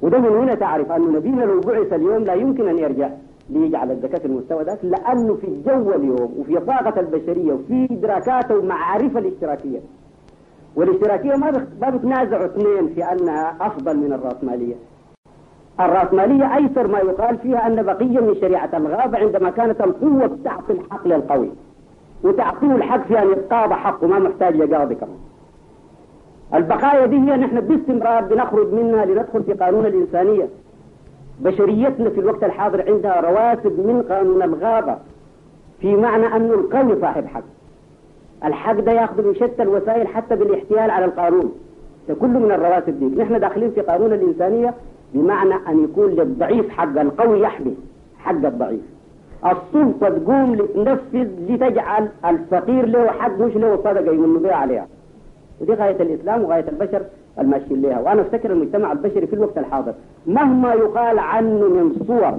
وده 0.03 0.19
من 0.19 0.29
هنا 0.39 0.55
تعرف 0.55 0.93
أن 0.93 1.03
نبينا 1.13 1.45
لو 1.45 1.61
بعث 1.61 1.93
اليوم 1.93 2.25
لا 2.25 2.35
يمكن 2.35 2.69
أن 2.69 2.79
يرجع 2.79 3.11
ليجعل 3.51 3.91
الزكاة 3.91 4.25
المستوى 4.27 4.65
ذاك 4.65 4.79
لأنه 4.85 5.35
في 5.35 5.45
الجو 5.49 5.93
اليوم 5.93 6.35
وفي 6.39 6.55
طاقة 6.59 7.01
البشرية 7.01 7.53
وفي 7.53 7.89
إدراكاته 7.91 8.59
ومعارفة 8.59 9.19
الاشتراكية 9.19 9.81
والاشتراكية 10.77 11.37
ما 11.81 11.91
بتنازع 11.91 12.45
اثنين 12.47 12.89
في 12.95 13.05
أنها 13.05 13.57
أفضل 13.61 13.97
من 13.99 14.13
الرأسمالية 14.13 14.75
الرأسمالية 15.81 16.57
أيسر 16.57 16.87
ما 16.89 16.99
يقال 16.99 17.39
فيها 17.39 17.67
أن 17.67 17.83
بقية 17.83 18.21
من 18.21 18.35
شريعة 18.41 18.71
الغابة 18.75 19.19
عندما 19.19 19.51
كانت 19.51 19.81
القوة 19.81 20.39
تعطي 20.45 20.73
الحق 20.73 21.07
للقوي 21.09 21.51
وتعطيه 22.23 22.75
الحق 22.77 23.07
في 23.09 23.19
أن 23.23 23.31
يتقاضى 23.31 23.75
حقه 23.75 24.07
ما 24.07 24.19
محتاج 24.19 24.55
يقاضي 24.57 24.95
كمان 24.95 25.19
البقايا 26.55 27.07
دي 27.07 27.17
هي 27.17 27.37
نحن 27.37 27.61
باستمرار 27.61 28.25
بنخرج 28.25 28.73
منها 28.73 29.05
لندخل 29.05 29.43
في 29.43 29.53
قانون 29.53 29.87
الإنسانية 29.87 30.49
بشريتنا 31.41 32.11
في 32.11 32.21
الوقت 32.21 32.45
الحاضر 32.45 32.93
عندها 32.95 33.21
رواسب 33.21 33.79
من 33.87 34.03
قانون 34.11 34.43
الغابة 34.43 34.97
في 35.81 35.97
معنى 35.97 36.27
أنه 36.27 36.55
القوي 36.55 37.01
صاحب 37.01 37.27
حق 37.27 37.43
الحق 38.45 38.73
ده 38.81 38.93
ياخذ 38.93 39.33
شتى 39.35 39.63
الوسائل 39.63 40.09
حتى 40.09 40.37
بالاحتيال 40.37 40.91
على 40.91 41.05
القانون 41.05 41.53
ده 42.09 42.15
كله 42.15 42.39
من 42.39 42.53
الرواسب 42.53 42.99
دي 42.99 43.07
نحن 43.23 43.41
داخلين 43.41 43.71
في 43.71 43.81
قانون 43.81 44.13
الإنسانية 44.13 44.75
بمعنى 45.15 45.55
أن 45.69 45.85
يكون 45.85 46.11
للضعيف 46.11 46.71
حق 46.71 46.99
القوي 47.01 47.41
يحمي 47.41 47.75
حق 48.19 48.45
الضعيف 48.47 48.81
السلطة 49.45 50.09
تقوم 50.09 50.55
لتنفذ 50.55 51.29
لتجعل 51.49 52.09
الفقير 52.25 52.87
له 52.87 53.07
حق 53.07 53.33
مش 53.39 53.57
له 53.57 53.77
صدقة 53.77 54.13
يمن 54.13 54.39
بها 54.43 54.55
عليها 54.55 54.87
ودي 55.61 55.75
غاية 55.75 56.03
الإسلام 56.03 56.43
وغاية 56.45 56.65
البشر 56.69 57.03
الماشيين 57.39 57.83
لها 57.83 58.01
وأنا 58.01 58.21
أفتكر 58.21 58.53
المجتمع 58.53 58.93
البشري 58.93 59.27
في 59.27 59.33
الوقت 59.33 59.59
الحاضر 59.59 59.95
مهما 60.27 60.75
يقال 60.75 61.19
عنه 61.19 61.69
من 61.69 62.05
صور 62.07 62.33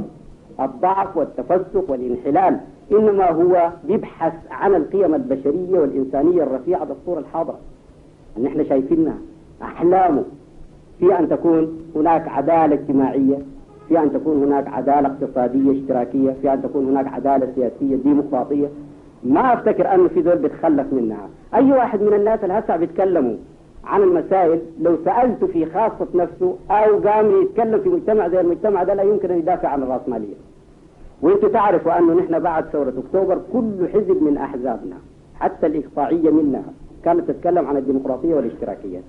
الضعف 0.67 1.17
والتفسق 1.17 1.91
والانحلال 1.91 2.59
إنما 2.91 3.31
هو 3.31 3.69
بيبحث 3.83 4.33
عن 4.51 4.75
القيم 4.75 5.15
البشرية 5.15 5.79
والإنسانية 5.79 6.43
الرفيعة 6.43 6.83
بالصورة 6.85 7.19
الحاضرة 7.19 7.59
أن 8.37 8.45
احنا 8.45 8.63
شايفينها 8.63 9.17
أحلامه 9.61 10.23
في 10.99 11.19
أن 11.19 11.29
تكون 11.29 11.81
هناك 11.95 12.27
عدالة 12.27 12.73
اجتماعية 12.75 13.37
في 13.87 13.99
أن 13.99 14.13
تكون 14.13 14.43
هناك 14.43 14.67
عدالة 14.67 15.07
اقتصادية 15.07 15.71
اشتراكية 15.81 16.35
في 16.41 16.53
أن 16.53 16.61
تكون 16.61 16.85
هناك 16.89 17.07
عدالة 17.13 17.47
سياسية 17.55 17.95
ديمقراطية 17.95 18.67
ما 19.23 19.53
أفتكر 19.53 19.93
أنه 19.95 20.07
في 20.07 20.21
دول 20.21 20.35
بيتخلف 20.37 20.93
منها 20.93 21.29
أي 21.55 21.71
واحد 21.71 22.01
من 22.01 22.13
الناس 22.13 22.39
اللي 22.43 22.53
هسه 22.53 22.75
بيتكلموا 22.77 23.35
عن 23.85 24.01
المسائل 24.03 24.59
لو 24.81 24.97
سألته 25.05 25.47
في 25.47 25.65
خاصة 25.65 26.07
نفسه 26.15 26.55
أو 26.71 26.99
قام 26.99 27.41
يتكلم 27.41 27.79
في 27.79 27.89
مجتمع 27.89 28.27
زي 28.27 28.41
المجتمع 28.41 28.83
ده 28.83 28.93
لا 28.93 29.03
يمكن 29.03 29.31
أن 29.31 29.37
يدافع 29.37 29.69
عن 29.69 29.83
الرأسمالية 29.83 30.35
وانتم 31.21 31.47
تعرفوا 31.47 31.97
أنه 31.99 32.13
نحن 32.13 32.39
بعد 32.39 32.63
ثورة 32.65 32.93
أكتوبر 33.07 33.39
كل 33.53 33.87
حزب 33.93 34.23
من 34.23 34.37
أحزابنا 34.37 34.95
حتى 35.39 35.67
الإقطاعية 35.67 36.29
منها 36.31 36.63
كانت 37.05 37.27
تتكلم 37.31 37.67
عن 37.67 37.77
الديمقراطية 37.77 38.33
والاشتراكية 38.35 38.99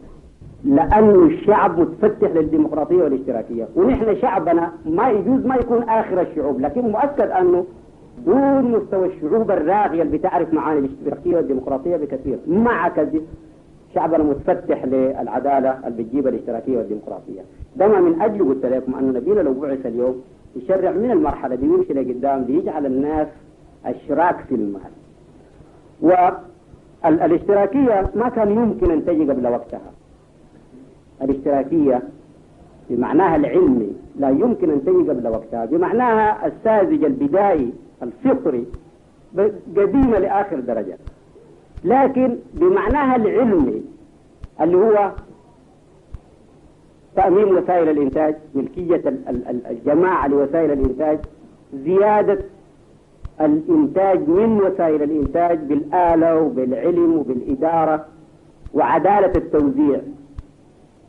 لأن 0.65 1.11
الشعب 1.25 1.81
متفتح 1.81 2.31
للديمقراطية 2.31 2.97
والاشتراكية 3.03 3.69
ونحن 3.77 4.17
شعبنا 4.17 4.73
ما 4.87 5.11
يجوز 5.11 5.47
ما 5.47 5.57
يكون 5.57 5.83
آخر 5.83 6.21
الشعوب 6.21 6.61
لكن 6.61 6.81
مؤكد 6.83 7.31
أنه 7.31 7.65
دون 8.27 8.63
مستوى 8.73 9.07
الشعوب 9.09 9.51
الراغية 9.51 10.03
اللي 10.03 10.19
بتعرف 10.19 10.53
معاني 10.55 10.79
الاشتراكية 10.79 11.37
والديمقراطية 11.37 11.97
بكثير 11.97 12.39
مع 12.47 12.89
كذب 12.89 13.23
شعبنا 13.95 14.25
متفتح 14.25 14.85
للعدالة 14.85 15.87
اللي 15.89 16.03
بتجيب 16.03 16.27
الاشتراكية 16.29 16.77
والديمقراطية 16.79 17.41
ده 17.77 17.89
ما 17.89 18.01
من 18.01 18.23
أجل 18.23 18.49
قلت 18.49 18.67
لكم 18.67 18.95
أن 18.95 19.13
نبيل 19.13 19.45
لو 19.45 19.53
بعث 19.55 19.87
اليوم 19.87 20.23
يشرع 20.57 20.91
من 20.91 21.11
المرحلة 21.11 21.55
دي 21.55 21.69
ويمشي 21.69 21.93
لقدام 21.93 22.45
بيجعل 22.45 22.87
الناس 22.87 23.29
أشراك 23.85 24.37
في 24.49 24.55
المال 24.55 24.91
والاشتراكية 27.05 28.07
ما 28.15 28.29
كان 28.29 28.51
يمكن 28.51 28.91
أن 28.91 29.05
تجي 29.07 29.31
قبل 29.31 29.47
وقتها 29.49 29.93
الاشتراكية 31.23 32.03
بمعناها 32.91 33.37
العلمي 33.37 33.93
لا 34.16 34.29
يمكن 34.31 34.71
أن 34.71 34.85
تجي 34.85 35.11
قبل 35.11 35.29
وقتها 35.29 35.64
بمعناها 35.64 36.47
الساذج 36.47 37.05
البدائي 37.05 37.73
الفطري 38.03 38.66
قديمة 39.77 40.19
لآخر 40.19 40.61
درجة 40.61 40.99
لكن 41.85 42.37
بمعناها 42.55 43.16
العلمي 43.16 43.83
اللي 44.61 44.77
هو 44.77 45.12
تأمين 47.16 47.45
وسائل 47.57 47.89
الإنتاج 47.89 48.37
ملكية 48.55 49.03
الجماعة 49.71 50.27
لوسائل 50.27 50.73
الإنتاج 50.73 51.19
زيادة 51.75 52.39
الإنتاج 53.41 54.29
من 54.29 54.61
وسائل 54.61 55.03
الإنتاج 55.03 55.59
بالآلة 55.59 56.37
وبالعلم 56.41 57.19
وبالإدارة 57.19 58.07
وعدالة 58.75 59.33
التوزيع 59.37 60.01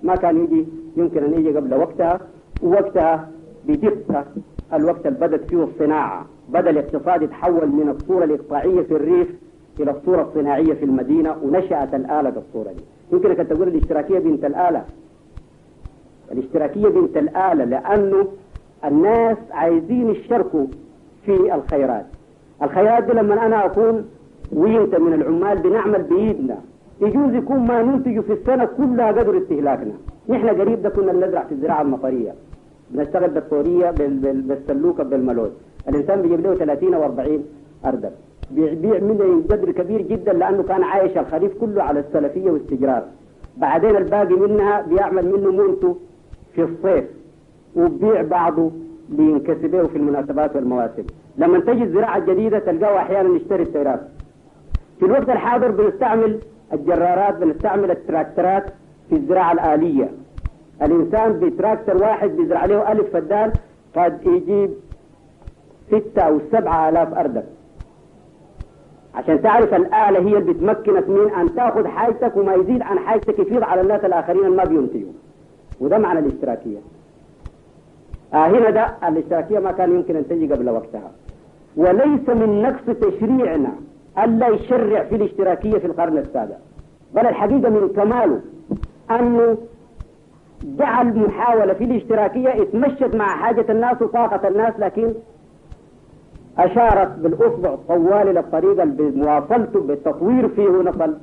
ما 0.03 0.15
كان 0.15 0.43
يجي 0.43 0.65
يمكن 0.97 1.23
أن 1.23 1.33
يجي 1.33 1.57
قبل 1.57 1.73
وقتها 1.73 2.19
ووقتها 2.63 3.29
بدقة 3.67 4.25
الوقت 4.73 5.05
اللي 5.07 5.19
بدت 5.19 5.49
فيه 5.49 5.63
الصناعة 5.63 6.25
بدأ 6.49 6.69
الاقتصاد 6.69 7.21
يتحول 7.21 7.67
من 7.67 7.89
الصورة 7.89 8.23
الإقطاعية 8.23 8.81
في 8.81 8.91
الريف 8.95 9.27
إلى 9.79 9.91
الصورة 9.91 10.21
الصناعية 10.21 10.73
في 10.73 10.85
المدينة 10.85 11.35
ونشأت 11.43 11.93
الآلة 11.93 12.29
بالصورة 12.29 12.71
دي 12.73 12.83
يمكنك 13.11 13.39
أن 13.39 13.47
تقول 13.47 13.67
الاشتراكية 13.67 14.19
بنت 14.19 14.45
الآلة 14.45 14.85
الاشتراكية 16.31 16.87
بنت 16.87 17.17
الآلة 17.17 17.63
لأنه 17.65 18.27
الناس 18.85 19.37
عايزين 19.51 20.09
يشتركوا 20.09 20.65
في 21.25 21.55
الخيرات 21.55 22.05
الخيرات 22.63 23.03
دي 23.03 23.11
لما 23.11 23.45
أنا 23.45 23.65
أكون 23.65 24.05
وينت 24.53 24.95
من 24.95 25.13
العمال 25.13 25.57
بنعمل 25.57 26.03
بإيدنا 26.03 26.57
يجوز 27.05 27.33
يكون 27.39 27.59
ما 27.69 27.77
ننتجه 27.87 28.19
في 28.27 28.33
السنة 28.37 28.65
كلها 28.77 29.07
قدر 29.17 29.33
استهلاكنا 29.37 29.95
نحن 30.31 30.47
قريب 30.59 30.79
ده 30.83 30.89
كنا 30.95 31.11
بنزرع 31.13 31.43
في 31.47 31.51
الزراعة 31.55 31.81
المطرية 31.81 32.31
بنشتغل 32.91 33.29
بالطورية 33.35 33.89
بالسلوكة 34.47 35.03
بالملوز 35.03 35.51
الإنسان 35.89 36.21
بيجيب 36.21 36.41
له 36.41 36.55
30 36.55 36.93
أو 36.93 37.03
40 37.03 37.45
أردب 37.85 38.11
بيبيع 38.51 38.99
منه 38.99 39.43
قدر 39.49 39.71
كبير 39.71 40.01
جدا 40.01 40.33
لأنه 40.33 40.63
كان 40.63 40.83
عايش 40.83 41.17
الخريف 41.17 41.53
كله 41.57 41.83
على 41.83 41.99
السلفية 41.99 42.51
والاستجرار 42.51 43.03
بعدين 43.57 43.95
الباقي 43.95 44.35
منها 44.35 44.81
بيعمل 44.81 45.25
منه 45.25 45.51
منته 45.51 45.97
في 46.55 46.61
الصيف 46.63 47.05
وبيع 47.75 48.21
بعضه 48.21 48.71
لينكسبه 49.09 49.83
في 49.87 49.97
المناسبات 49.97 50.55
والمواسم 50.55 51.05
لما 51.37 51.59
تجي 51.59 51.83
الزراعة 51.83 52.17
الجديدة 52.17 52.59
تلقاه 52.59 52.97
أحيانا 52.97 53.35
يشتري 53.35 53.63
السيارات 53.63 54.01
في 54.99 55.05
الوقت 55.05 55.29
الحاضر 55.29 55.71
بنستعمل 55.71 56.39
الجرارات 56.73 57.35
بنستعمل 57.37 57.91
التراكترات 57.91 58.65
في 59.09 59.15
الزراعة 59.15 59.51
الآلية 59.51 60.09
الإنسان 60.81 61.39
بتراكتر 61.39 61.97
واحد 61.97 62.29
بيزرع 62.29 62.65
له 62.65 62.91
ألف 62.91 63.13
فدان 63.13 63.51
قد 63.95 64.17
يجيب 64.27 64.71
ستة 65.87 66.21
أو 66.21 66.39
سبعة 66.51 66.89
آلاف 66.89 67.13
أردك 67.13 67.45
عشان 69.15 69.41
تعرف 69.41 69.73
الآلة 69.73 70.19
هي 70.29 70.37
اللي 70.37 70.53
بتمكنك 70.53 71.09
من 71.09 71.31
أن 71.31 71.55
تأخذ 71.55 71.87
حاجتك 71.87 72.37
وما 72.37 72.53
يزيد 72.53 72.81
عن 72.81 72.99
حاجتك 72.99 73.39
يفيض 73.39 73.63
على 73.63 73.81
الناس 73.81 74.05
الآخرين 74.05 74.45
اللي 74.45 74.57
ما 74.57 74.63
بينتجوا 74.63 75.11
وده 75.81 75.97
معنى 75.97 76.19
الاشتراكية 76.19 76.77
آه 78.33 78.47
هنا 78.47 78.69
ده 78.69 78.95
الاشتراكية 79.07 79.59
ما 79.59 79.71
كان 79.71 79.91
يمكن 79.91 80.15
أن 80.15 80.27
تجي 80.27 80.53
قبل 80.53 80.69
وقتها 80.69 81.11
وليس 81.77 82.29
من 82.29 82.61
نقص 82.61 82.97
تشريعنا 82.97 83.71
ألا 84.17 84.47
يشرع 84.47 85.03
في 85.03 85.15
الاشتراكية 85.15 85.77
في 85.77 85.85
القرن 85.87 86.17
السابع 86.17 86.55
بل 87.15 87.27
الحقيقة 87.27 87.69
من 87.69 87.89
كماله 87.95 88.41
أنه 89.11 89.57
دعا 90.63 91.01
المحاولة 91.01 91.73
في 91.73 91.83
الاشتراكية 91.83 92.61
اتمشت 92.63 93.15
مع 93.15 93.27
حاجة 93.27 93.65
الناس 93.71 94.01
وطاقة 94.01 94.47
الناس 94.47 94.73
لكن 94.79 95.13
أشارت 96.57 97.19
بالأصبع 97.19 97.73
الطوال 97.73 98.27
إلى 98.29 98.39
الطريقة 98.39 98.83
بمواصلته 98.85 99.81
بالتطوير 99.81 100.47
فيه 100.49 100.67
نصل 100.69 101.15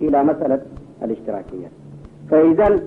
إلى 0.00 0.24
مسألة 0.24 0.60
الاشتراكية 1.02 1.66
فإذا 2.30 2.80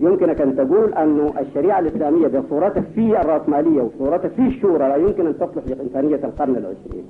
يمكنك 0.00 0.40
أن 0.40 0.56
تقول 0.56 0.94
أن 0.94 1.30
الشريعة 1.40 1.78
الإسلامية 1.78 2.26
بصورتها 2.28 2.80
في 2.94 3.20
الرأسمالية 3.20 3.82
وصورتها 3.82 4.28
في 4.28 4.46
الشورى 4.46 4.88
لا 4.88 4.96
يمكن 4.96 5.26
أن 5.26 5.36
تصلح 5.36 5.64
لإنسانية 5.66 6.16
القرن 6.24 6.50
العشرين 6.56 7.04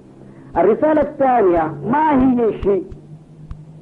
الرسالة 0.57 1.01
الثانية 1.03 1.75
ما 1.93 2.23
هي 2.23 2.63
شيء 2.63 2.85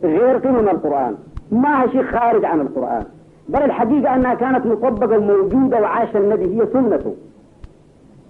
غير 0.04 0.52
من 0.52 0.68
القرآن 0.68 1.16
ما 1.52 1.82
هي 1.82 1.90
شيء 1.90 2.02
خارج 2.04 2.44
عن 2.44 2.60
القرآن 2.60 3.04
بل 3.48 3.62
الحقيقة 3.62 4.14
أنها 4.14 4.34
كانت 4.34 4.66
مطبقة 4.66 5.18
وموجودة 5.18 5.80
وعاش 5.80 6.16
النبي 6.16 6.44
هي 6.44 6.66
سنته 6.72 7.14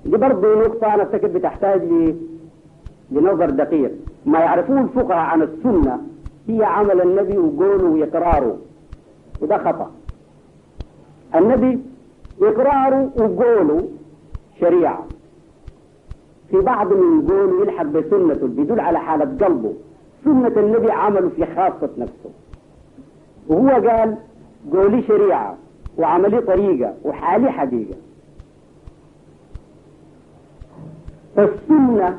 دي 0.05 0.17
برضه 0.17 0.61
نقطة 0.61 0.95
أنا 0.95 1.03
أفتكر 1.03 1.27
بتحتاج 1.29 1.83
لنظر 3.11 3.51
دقيق 3.51 3.93
ما 4.27 4.39
يعرفون 4.39 4.79
الفقهاء 4.79 5.19
عن 5.19 5.43
السنة 5.43 6.01
هي 6.49 6.65
عمل 6.65 7.01
النبي 7.01 7.39
وقوله 7.39 7.85
وإقراره 7.85 8.57
وده 9.43 9.59
خطأ 9.59 9.91
النبي 11.35 11.79
إقراره 12.43 13.11
وقوله 13.19 13.89
شريعة 14.61 15.05
في 16.51 16.61
بعض 16.61 16.93
من 16.93 17.27
دول 17.27 17.63
يلحق 17.63 17.85
بسنته 17.85 18.47
بيدل 18.47 18.81
على 18.81 18.99
حالة 19.01 19.47
قلبه 19.47 19.73
سنة 20.25 20.53
النبي 20.57 20.91
عمله 20.93 21.29
في 21.29 21.47
خاصة 21.55 21.91
نفسه 21.99 22.31
وهو 23.49 23.69
قال 23.89 24.17
قولي 24.73 25.03
شريعة 25.03 25.57
وعملي 25.99 26.41
طريقة 26.41 26.95
وحالي 27.05 27.53
حقيقة 27.53 27.97
فالسنة 31.37 32.19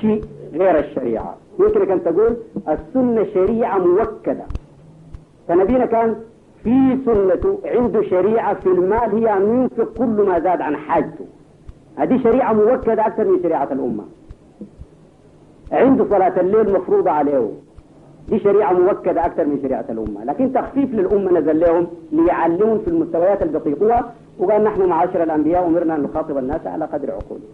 شيء 0.00 0.24
غير 0.52 0.78
الشريعة 0.78 1.36
يمكنك 1.60 1.90
أن 1.90 2.02
تقول 2.04 2.36
السنة 2.68 3.24
شريعة 3.34 3.78
موكدة 3.78 4.44
فنبينا 5.48 5.86
كان 5.86 6.14
في 6.64 6.98
سنته 7.06 7.58
عنده 7.64 8.02
شريعة 8.02 8.54
في 8.54 8.66
المال 8.66 9.10
هي 9.26 9.36
أن 9.36 9.42
ينفق 9.62 9.94
كل 9.98 10.28
ما 10.28 10.40
زاد 10.40 10.60
عن 10.60 10.76
حاجته 10.76 11.24
هذه 11.98 12.22
شريعة 12.22 12.52
موكدة 12.52 13.06
أكثر 13.06 13.24
من 13.24 13.42
شريعة 13.42 13.68
الأمة 13.72 14.04
عنده 15.72 16.04
صلاة 16.10 16.40
الليل 16.40 16.72
مفروضة 16.72 17.10
عليه 17.10 17.50
دي 18.28 18.38
شريعة 18.38 18.72
موكدة 18.72 19.26
أكثر 19.26 19.44
من 19.44 19.58
شريعة 19.62 19.84
الأمة 19.88 20.24
لكن 20.24 20.52
تخفيف 20.52 20.90
للأمة 20.94 21.40
نزل 21.40 21.60
لهم 21.60 21.86
ليعلمون 22.12 22.78
في 22.78 22.88
المستويات 22.88 23.42
اللي 23.42 24.02
وقال 24.38 24.64
نحن 24.64 24.88
معاشر 24.88 25.22
الأنبياء 25.22 25.66
أمرنا 25.66 25.94
أن 25.94 26.02
نخاطب 26.02 26.38
الناس 26.38 26.66
على 26.66 26.84
قدر 26.84 27.10
عقولهم 27.10 27.48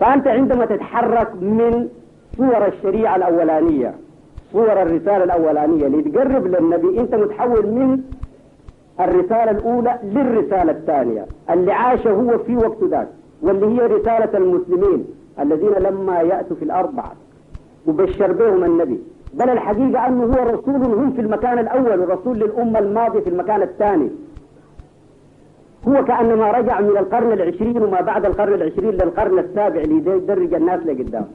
فأنت 0.00 0.26
عندما 0.28 0.64
تتحرك 0.66 1.28
من 1.34 1.88
صور 2.36 2.66
الشريعة 2.66 3.16
الأولانية 3.16 3.94
صور 4.52 4.82
الرسالة 4.82 5.24
الأولانية 5.24 5.86
لتقرب 5.86 6.46
للنبي 6.46 7.00
أنت 7.00 7.14
متحول 7.14 7.66
من 7.66 7.98
الرسالة 9.00 9.50
الأولى 9.50 9.98
للرسالة 10.04 10.72
الثانية 10.72 11.26
اللي 11.50 11.72
عاش 11.72 12.06
هو 12.06 12.38
في 12.38 12.56
وقت 12.56 12.84
ذاك 12.84 13.08
واللي 13.42 13.66
هي 13.82 13.86
رسالة 13.86 14.32
المسلمين 14.38 15.04
الذين 15.40 15.72
لما 15.86 16.16
يأتوا 16.20 16.56
في 16.56 16.64
الأربعة 16.64 17.12
وبشر 17.86 18.32
بهم 18.32 18.64
النبي 18.64 18.98
بل 19.34 19.50
الحقيقة 19.50 20.06
أنه 20.08 20.22
هو 20.24 20.46
رسول 20.54 20.74
هم 20.84 21.12
في 21.12 21.20
المكان 21.20 21.58
الأول 21.58 22.00
ورسول 22.00 22.36
للأمة 22.38 22.78
الماضية 22.78 23.20
في 23.20 23.30
المكان 23.30 23.62
الثاني 23.62 24.10
هو 25.88 26.04
كأنما 26.04 26.50
رجع 26.50 26.80
من 26.80 26.88
القرن 26.96 27.32
العشرين 27.32 27.82
وما 27.82 28.00
بعد 28.00 28.24
القرن 28.26 28.52
العشرين 28.54 28.90
للقرن 28.90 29.38
السابع 29.38 29.80
ليدرج 29.80 30.54
الناس 30.54 30.80
لقدام 30.86 31.26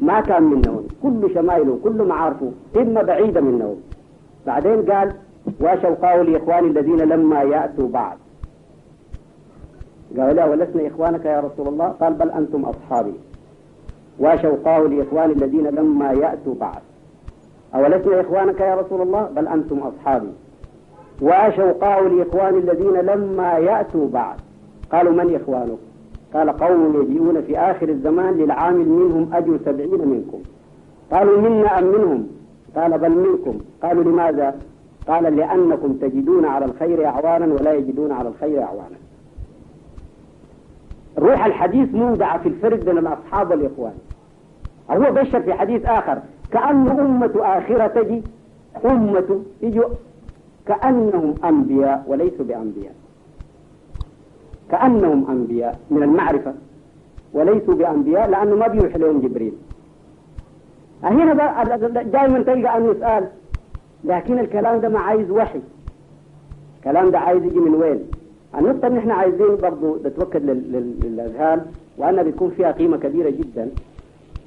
ما 0.00 0.20
كان 0.20 0.42
منهم 0.42 0.82
كل 1.02 1.34
شمايله 1.34 1.78
كل 1.84 2.02
معارفه 2.02 2.52
إما 2.76 3.02
بعيدة 3.02 3.40
منهم 3.40 3.76
بعدين 4.46 4.82
قال 4.92 5.12
واشوقاه 5.60 6.22
لإخواني 6.22 6.66
الذين 6.68 6.96
لما 6.96 7.42
يأتوا 7.42 7.88
بعد 7.88 8.16
قالوا 10.12 10.32
لا 10.32 10.44
ولسنا 10.44 10.86
إخوانك 10.88 11.24
يا 11.24 11.40
رسول 11.40 11.68
الله 11.68 11.88
قال 11.88 12.12
بل 12.14 12.30
أنتم 12.30 12.62
أصحابي 12.64 13.12
واشوقاه 14.18 14.78
لإخوان 14.80 15.30
الذين 15.30 15.66
لما 15.66 16.12
يأتوا 16.12 16.54
بعد 16.60 16.78
أولسنا 17.74 18.20
إخوانك 18.20 18.60
يا 18.60 18.74
رسول 18.74 19.02
الله 19.02 19.30
بل 19.36 19.48
أنتم 19.48 19.78
أصحابي 19.78 20.30
واشوقاه 21.22 22.00
لإخوان 22.00 22.54
الذين 22.58 22.92
لما 22.94 23.52
يأتوا 23.52 24.08
بعد 24.08 24.36
قالوا 24.92 25.12
من 25.12 25.34
إخوانك 25.34 25.78
قال 26.34 26.50
قوم 26.50 27.02
يجيئون 27.02 27.40
في 27.40 27.58
آخر 27.58 27.88
الزمان 27.88 28.34
للعامل 28.34 28.88
منهم 28.88 29.30
أجر 29.32 29.58
سبعين 29.64 30.08
منكم 30.08 30.38
قالوا 31.12 31.40
منا 31.40 31.78
أم 31.78 31.84
منهم 31.84 32.28
قال 32.76 32.98
بل 32.98 33.10
منكم 33.10 33.58
قالوا 33.82 34.04
لماذا 34.04 34.54
قال 35.08 35.36
لأنكم 35.36 35.92
تجدون 35.92 36.44
على 36.44 36.64
الخير 36.64 37.06
أعوانا 37.06 37.54
ولا 37.54 37.72
يجدون 37.72 38.12
على 38.12 38.28
الخير 38.28 38.62
أعوانا 38.62 38.96
روح 41.18 41.44
الحديث 41.46 41.94
مودع 41.94 42.38
في 42.38 42.48
الفرد 42.48 42.84
بين 42.84 42.98
الأصحاب 42.98 43.50
والإخوان 43.50 43.92
هو 44.90 45.12
بشر 45.12 45.42
في 45.42 45.54
حديث 45.54 45.84
آخر 45.86 46.18
كأن 46.52 46.88
أمة 47.00 47.32
آخرة 47.40 47.86
تجي 47.86 48.22
أمة 48.84 49.42
يجوا 49.62 49.88
كأنهم 50.66 51.34
أنبياء 51.44 52.04
وليسوا 52.06 52.44
بأنبياء 52.44 52.92
كأنهم 54.70 55.30
أنبياء 55.30 55.78
من 55.90 56.02
المعرفة 56.02 56.54
وليسوا 57.32 57.74
بأنبياء 57.74 58.30
لأنه 58.30 58.56
ما 58.56 58.68
بيروح 58.68 58.96
لهم 58.96 59.20
جبريل 59.20 59.52
هنا 61.02 61.34
دائما 61.90 62.42
تلقى 62.42 62.76
أن 62.76 62.90
يسأل 62.90 63.28
لكن 64.04 64.38
الكلام 64.38 64.80
ده 64.80 64.88
ما 64.88 64.98
عايز 64.98 65.30
وحي 65.30 65.60
الكلام 66.78 67.10
ده 67.10 67.18
عايز 67.18 67.44
يجي 67.44 67.58
من 67.58 67.74
وين 67.74 68.04
النقطة 68.54 68.86
اللي 68.86 68.98
احنا 69.00 69.14
عايزين 69.14 69.56
برضه 69.56 69.98
نتوكد 70.04 70.42
للأذهان 71.04 71.66
وأنا 71.98 72.22
بيكون 72.22 72.50
فيها 72.50 72.72
قيمة 72.72 72.96
كبيرة 72.96 73.30
جدا 73.30 73.70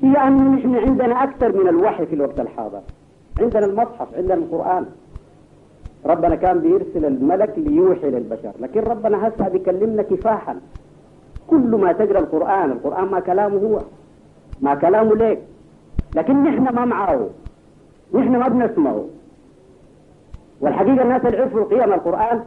هي 0.01 0.13
أن 0.27 0.55
نحن 0.55 0.75
عندنا 0.75 1.23
أكثر 1.23 1.61
من 1.63 1.67
الوحي 1.67 2.05
في 2.05 2.15
الوقت 2.15 2.39
الحاضر 2.39 2.81
عندنا 3.41 3.65
المصحف 3.65 4.15
عندنا 4.15 4.33
القرآن 4.33 4.85
ربنا 6.05 6.35
كان 6.35 6.59
بيرسل 6.59 7.05
الملك 7.05 7.53
ليوحي 7.57 8.11
للبشر 8.11 8.51
لكن 8.59 8.79
ربنا 8.79 9.27
هسه 9.27 9.47
بيكلمنا 9.49 10.01
كفاحا 10.03 10.59
كل 11.47 11.75
ما 11.81 11.91
تقرأ 11.91 12.19
القرآن 12.19 12.71
القرآن 12.71 13.05
ما 13.07 13.19
كلامه 13.19 13.57
هو 13.57 13.79
ما 14.61 14.75
كلامه 14.75 15.15
ليك 15.15 15.39
لكن 16.15 16.43
نحن 16.43 16.75
ما 16.75 16.85
معه 16.85 17.29
نحن 18.13 18.31
ما 18.37 18.47
بنسمعه 18.47 19.05
والحقيقة 20.61 21.01
الناس 21.01 21.25
اللي 21.25 21.37
عرفوا 21.37 21.59
القيم 21.59 21.93
القرآن 21.93 22.41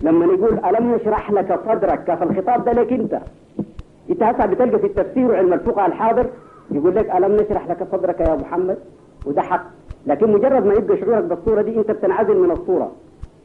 لما 0.00 0.26
نقول 0.26 0.58
ألم 0.64 0.94
نشرح 0.94 1.30
لك 1.32 1.60
صدرك 1.66 2.04
كف 2.04 2.22
الخطاب 2.22 2.64
ده 2.64 2.72
لك 2.72 2.92
أنت 2.92 3.20
أنت 4.10 4.22
هسه 4.22 4.46
بتلقى 4.46 4.78
في 4.78 4.86
التفسير 4.86 5.26
وعلم 5.30 5.52
الفقه 5.52 5.86
الحاضر 5.86 6.26
يقول 6.70 6.96
لك 6.96 7.10
ألم 7.10 7.32
نشرح 7.36 7.68
لك 7.70 7.86
صدرك 7.92 8.20
يا 8.20 8.34
محمد 8.34 8.76
وده 9.26 9.42
حق 9.42 9.64
لكن 10.06 10.32
مجرد 10.32 10.66
ما 10.66 10.74
يبقى 10.74 10.96
شعورك 10.98 11.24
بالصورة 11.24 11.62
دي 11.62 11.78
أنت 11.78 11.90
بتنعزل 11.90 12.36
من 12.38 12.50
الصورة 12.50 12.92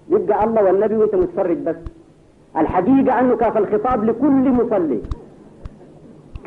يبقى 0.09 0.43
الله 0.43 0.63
والنبي 0.63 0.95
وأنت 0.97 1.15
متفرد 1.15 1.63
بس 1.63 1.75
الحقيقة 2.57 3.19
أنه 3.19 3.35
كاف 3.37 3.57
الخطاب 3.57 4.03
لكل 4.03 4.51
مصلي 4.51 4.99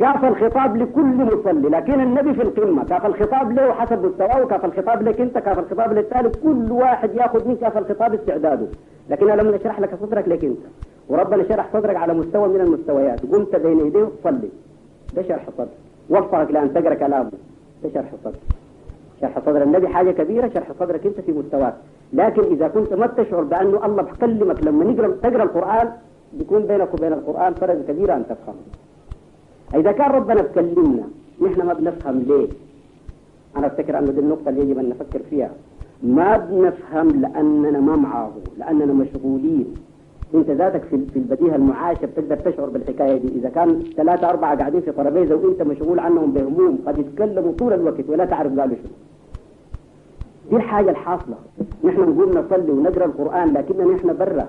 كاف 0.00 0.24
الخطاب 0.24 0.76
لكل 0.76 1.06
مصلي 1.30 1.68
لكن 1.68 2.00
النبي 2.00 2.34
في 2.34 2.42
القمة 2.42 2.84
كاف 2.84 3.06
الخطاب 3.06 3.52
له 3.52 3.72
حسب 3.72 4.04
مستواه 4.06 4.44
كاف 4.46 4.64
الخطاب 4.64 5.02
لك 5.02 5.20
انت 5.20 5.38
كاف 5.38 5.58
الخطاب 5.58 5.92
للثالث 5.92 6.36
كل 6.36 6.72
واحد 6.72 7.10
ياخذ 7.14 7.48
من 7.48 7.56
كاف 7.56 7.78
الخطاب 7.78 8.14
استعداده 8.14 8.66
لكن 9.10 9.30
انا 9.30 9.42
لم 9.42 9.54
اشرح 9.54 9.80
لك 9.80 9.92
صدرك 10.02 10.28
لك 10.28 10.44
انت 10.44 10.64
وربنا 11.08 11.48
شرح 11.48 11.66
صدرك 11.72 11.96
على 11.96 12.12
مستوى 12.14 12.48
من 12.48 12.60
المستويات 12.60 13.20
قمت 13.26 13.56
بين 13.56 13.86
يديه 13.86 14.08
وصلي 14.20 14.50
ده 15.14 15.22
شرح 15.22 15.46
صدر 15.58 15.72
وفقك 16.10 16.50
لان 16.50 16.74
تقرا 16.74 16.94
كلامه 16.94 17.32
ده 17.82 17.88
شرح 17.94 18.10
صدر 18.24 18.38
شرح 19.20 19.38
صدر 19.46 19.62
النبي 19.62 19.88
حاجة 19.88 20.10
كبيرة 20.10 20.48
شرح 20.54 20.68
صدرك 20.80 21.06
انت 21.06 21.20
في 21.20 21.32
مستواك 21.32 21.74
لكن 22.12 22.42
اذا 22.42 22.68
كنت 22.68 22.92
ما 22.92 23.06
تشعر 23.06 23.42
بانه 23.42 23.86
الله 23.86 24.02
بكلمك 24.02 24.58
لما 24.64 24.84
نقرا 24.84 25.08
تقرا 25.22 25.42
القران 25.42 25.88
بيكون 26.32 26.62
بينك 26.66 26.94
وبين 26.94 27.12
القران 27.12 27.52
فرق 27.54 27.76
كبير 27.88 28.16
ان 28.16 28.24
تفهمه 28.30 28.64
إذا 29.74 29.92
كان 29.92 30.10
ربنا 30.10 30.42
بكلمنا 30.42 31.02
نحن 31.42 31.66
ما 31.66 31.72
بنفهم 31.72 32.22
ليه 32.28 32.48
أنا 33.56 33.66
أفتكر 33.66 33.98
أنه 33.98 34.10
دي 34.12 34.20
النقطة 34.20 34.48
اللي 34.48 34.60
يجب 34.60 34.78
أن 34.78 34.88
نفكر 34.88 35.22
فيها 35.30 35.50
ما 36.02 36.36
بنفهم 36.36 37.08
لأننا 37.08 37.80
ما 37.80 37.96
معاه 37.96 38.30
لأننا 38.58 38.92
مشغولين 38.92 39.74
أنت 40.34 40.50
ذاتك 40.50 40.82
في 40.82 40.96
البديهة 41.16 41.56
المعاشة 41.56 42.06
بتقدر 42.06 42.36
تشعر 42.36 42.68
بالحكاية 42.68 43.16
دي 43.18 43.28
إذا 43.38 43.48
كان 43.48 43.78
ثلاثة 43.96 44.30
أربعة 44.30 44.58
قاعدين 44.58 44.80
في 44.80 44.92
طرابيزة 44.92 45.34
وأنت 45.34 45.62
مشغول 45.62 45.98
عنهم 45.98 46.32
بهموم 46.32 46.78
قد 46.86 46.98
يتكلموا 46.98 47.52
طول 47.52 47.72
الوقت 47.72 48.08
ولا 48.08 48.24
تعرف 48.24 48.58
قالوا 48.60 48.76
شو 48.76 48.88
دي 50.50 50.56
الحاجة 50.56 50.90
الحاصلة 50.90 51.36
نحن 51.84 52.00
نقول 52.00 52.38
نصلي 52.44 52.72
ونقرأ 52.72 53.04
القرآن 53.04 53.52
لكننا 53.54 53.94
نحن 53.94 54.16
برا 54.16 54.48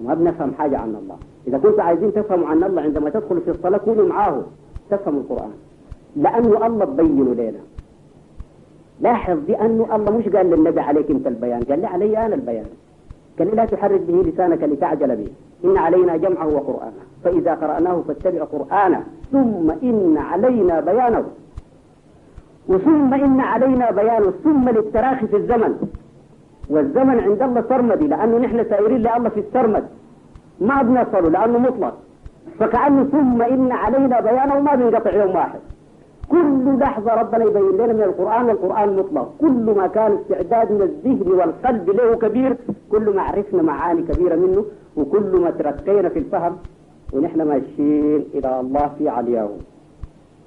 وما 0.00 0.14
بنفهم 0.14 0.52
حاجة 0.58 0.78
عن 0.78 0.96
الله 1.02 1.16
إذا 1.48 1.58
كنتم 1.58 1.80
عايزين 1.82 2.12
تفهموا 2.12 2.48
عن 2.48 2.62
الله 2.64 2.82
عندما 2.82 3.10
تدخلوا 3.10 3.40
في 3.40 3.50
الصلاة 3.50 3.78
كونوا 3.78 4.08
معاه 4.08 4.42
تفهموا 4.90 5.20
القرآن 5.20 5.52
لأنه 6.16 6.66
الله 6.66 6.84
بينه 6.84 7.34
لنا 7.34 7.60
لاحظ 9.00 9.38
بأنه 9.46 9.96
الله 9.96 10.16
مش 10.18 10.28
قال 10.28 10.50
للنبي 10.50 10.80
عليك 10.80 11.10
أنت 11.10 11.26
البيان 11.26 11.60
قال 11.62 11.80
لي 11.80 11.86
علي 11.86 12.26
أنا 12.26 12.34
البيان 12.34 12.66
قال 13.38 13.56
لا 13.56 13.64
تحرك 13.64 14.00
به 14.00 14.22
لسانك 14.22 14.62
لتعجل 14.62 15.16
به 15.16 15.28
إن 15.64 15.76
علينا 15.76 16.16
جمعه 16.16 16.46
وقرآنه 16.46 16.92
فإذا 17.24 17.54
قرأناه 17.54 18.02
فاتبع 18.08 18.44
قرآنه 18.44 19.02
ثم 19.32 19.70
إن 19.70 20.16
علينا 20.18 20.80
بيانه 20.80 21.24
وثم 22.68 23.14
إن 23.14 23.40
علينا 23.40 23.90
بيانه 23.90 24.30
ثم 24.44 24.68
للتراخي 24.68 25.26
في 25.26 25.36
الزمن 25.36 25.88
والزمن 26.72 27.16
عند 27.26 27.40
الله 27.42 27.62
سرمدي 27.68 28.06
لأنه 28.12 28.36
نحن 28.44 28.58
سائرين 28.70 28.98
لله 29.02 29.14
في 29.34 29.40
السرمد 29.44 29.84
ما 30.68 30.76
بنصله 30.86 31.28
لأنه 31.34 31.58
مطلق 31.66 31.94
فكأنه 32.58 33.02
ثم 33.12 33.38
إن 33.54 33.68
علينا 33.82 34.20
بيانه 34.26 34.58
ما 34.66 34.72
بنقطع 34.78 35.12
يوم 35.22 35.34
واحد 35.38 35.60
كل 36.34 36.64
لحظة 36.82 37.10
ربنا 37.20 37.44
يبين 37.48 37.74
لنا 37.78 37.92
من 37.98 38.02
القرآن 38.10 38.46
القرآن 38.54 38.88
مطلق 38.98 39.26
كل 39.42 39.64
ما 39.78 39.86
كان 39.96 40.10
استعدادنا 40.18 40.84
الذهني 40.90 41.30
والقلب 41.38 41.86
له 41.98 42.08
كبير 42.24 42.50
كل 42.92 43.06
ما 43.16 43.22
عرفنا 43.28 43.62
معاني 43.70 44.02
كبيرة 44.10 44.36
منه 44.42 44.64
وكل 44.98 45.32
ما 45.42 45.50
ترقينا 45.58 46.08
في 46.14 46.18
الفهم 46.18 46.54
ونحن 47.12 47.38
ماشيين 47.50 48.22
إلى 48.34 48.50
الله 48.60 48.86
في 48.98 49.04
علياه 49.16 49.50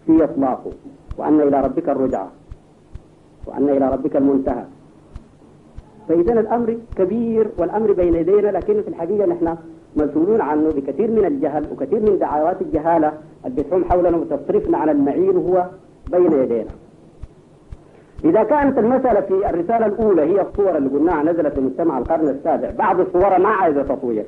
في 0.05 0.13
إطلاقه 0.23 0.71
وأن 1.17 1.39
إلى 1.47 1.57
ربك 1.65 1.89
الرجعة 1.89 2.27
وأن 3.47 3.69
إلى 3.69 3.85
ربك 3.93 4.15
المنتهى 4.21 4.65
فإذا 6.09 6.39
الأمر 6.39 6.77
كبير 6.97 7.47
والأمر 7.57 7.91
بين 7.91 8.15
يدينا 8.15 8.47
لكن 8.47 8.81
في 8.81 8.87
الحقيقة 8.87 9.25
نحن 9.25 9.55
مسؤولون 9.95 10.41
عنه 10.41 10.69
بكثير 10.71 11.11
من 11.11 11.25
الجهل 11.25 11.65
وكثير 11.71 11.99
من 11.99 12.19
دعوات 12.19 12.61
الجهالة 12.61 13.13
اللي 13.45 13.63
بتحوم 13.63 13.85
حولنا 13.85 14.17
وتصرفنا 14.17 14.77
على 14.77 14.91
المعين 14.91 15.37
هو 15.37 15.65
بين 16.11 16.31
يدينا 16.33 16.69
إذا 18.25 18.43
كانت 18.43 18.77
المسألة 18.77 19.21
في 19.21 19.49
الرسالة 19.49 19.85
الأولى 19.85 20.21
هي 20.21 20.41
الصور 20.41 20.77
اللي 20.77 20.89
قلناها 20.89 21.23
نزلت 21.23 21.53
في 21.53 21.61
مجتمع 21.61 21.97
القرن 21.97 22.29
السابع 22.29 22.71
بعض 22.77 22.99
الصور 22.99 23.39
ما 23.39 23.49
عايزة 23.49 23.83
تطوير 23.83 24.25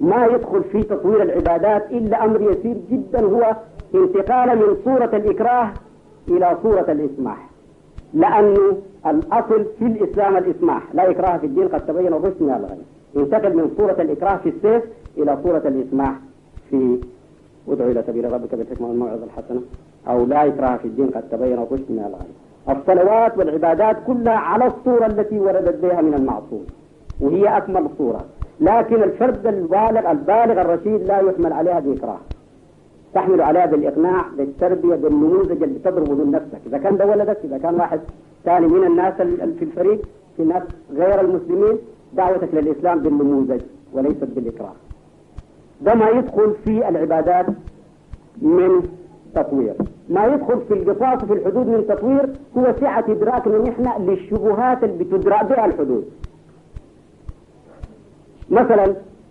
ما 0.00 0.26
يدخل 0.26 0.64
في 0.64 0.82
تطوير 0.82 1.22
العبادات 1.22 1.90
إلا 1.92 2.24
أمر 2.24 2.52
يسير 2.52 2.76
جدا 2.90 3.20
هو 3.26 3.56
انتقال 3.94 4.58
من 4.58 4.76
صورة 4.84 5.16
الإكراه 5.16 5.70
إلى 6.28 6.56
صورة 6.62 6.80
الإسماح 6.92 7.47
لأنه 8.14 8.76
الأصل 9.06 9.64
في 9.78 9.84
الإسلام 9.86 10.36
الإسماح 10.36 10.82
لا 10.94 11.10
إكراه 11.10 11.36
في 11.38 11.46
الدين 11.46 11.68
قد 11.68 11.86
تبين 11.86 12.06
الرشد 12.06 12.42
من 12.42 12.52
الغي 12.54 12.78
انتقل 13.24 13.56
من 13.56 13.70
صورة 13.78 13.92
الإكراه 14.00 14.36
في 14.36 14.48
السيف 14.48 14.82
إلى 15.18 15.38
صورة 15.44 15.58
الإسماح 15.64 16.14
في 16.70 16.98
ادعو 17.68 17.90
إلى 17.90 18.02
سبيل 18.06 18.32
ربك 18.32 18.54
بالحكمة 18.54 18.88
والموعظة 18.88 19.24
الحسنة 19.24 19.60
أو 20.08 20.26
لا 20.26 20.46
إكراه 20.46 20.76
في 20.76 20.84
الدين 20.88 21.10
قد 21.10 21.24
تبين 21.30 21.52
الرشد 21.58 21.84
من 21.90 21.98
الغي 22.08 22.78
الصلوات 22.80 23.38
والعبادات 23.38 23.96
كلها 24.06 24.32
على 24.38 24.64
الصورة 24.66 25.06
التي 25.06 25.38
وردت 25.38 25.76
بها 25.82 26.00
من 26.00 26.14
المعصوم 26.14 26.66
وهي 27.20 27.44
أكمل 27.56 27.88
صورة 27.98 28.24
لكن 28.60 29.02
الفرد 29.02 29.46
البالغ 29.46 30.10
البالغ 30.10 30.60
الرشيد 30.60 31.02
لا 31.08 31.18
يحمل 31.20 31.52
عليها 31.52 31.80
بإكراه 31.80 32.18
تحمل 33.14 33.40
عليها 33.40 33.66
بالإقناع 33.66 34.24
بالتربية 34.36 34.94
بالنموذج 34.94 35.62
اللي 35.62 35.78
تضربه 35.78 36.14
من 36.14 36.30
نفسك 36.30 36.60
إذا 36.66 36.78
كان 36.78 36.96
ده 36.96 37.06
ولدك 37.06 37.38
إذا 37.44 37.58
كان 37.58 37.74
واحد 37.74 38.00
ثاني 38.44 38.66
من 38.66 38.84
الناس 38.86 39.14
في 39.58 39.62
الفريق 39.62 40.08
في 40.36 40.42
ناس 40.42 40.62
غير 40.92 41.20
المسلمين 41.20 41.78
دعوتك 42.12 42.48
للإسلام 42.54 42.98
بالنموذج 42.98 43.60
وليست 43.92 44.24
بالإكراه 44.24 44.72
ده 45.80 45.94
ما 45.94 46.08
يدخل 46.08 46.54
في 46.64 46.88
العبادات 46.88 47.46
من 48.42 48.82
تطوير 49.34 49.74
ما 50.08 50.26
يدخل 50.26 50.60
في 50.68 50.74
القصاص 50.74 51.24
في 51.24 51.32
الحدود 51.32 51.66
من 51.66 51.84
تطوير 51.88 52.30
هو 52.58 52.74
سعة 52.80 53.04
إدراكنا 53.08 53.58
نحن 53.58 54.06
للشبهات 54.10 54.84
اللي 54.84 55.04
بتدرأ 55.04 55.42
بها 55.42 55.64
الحدود 55.66 56.04
مثلا 58.50 58.84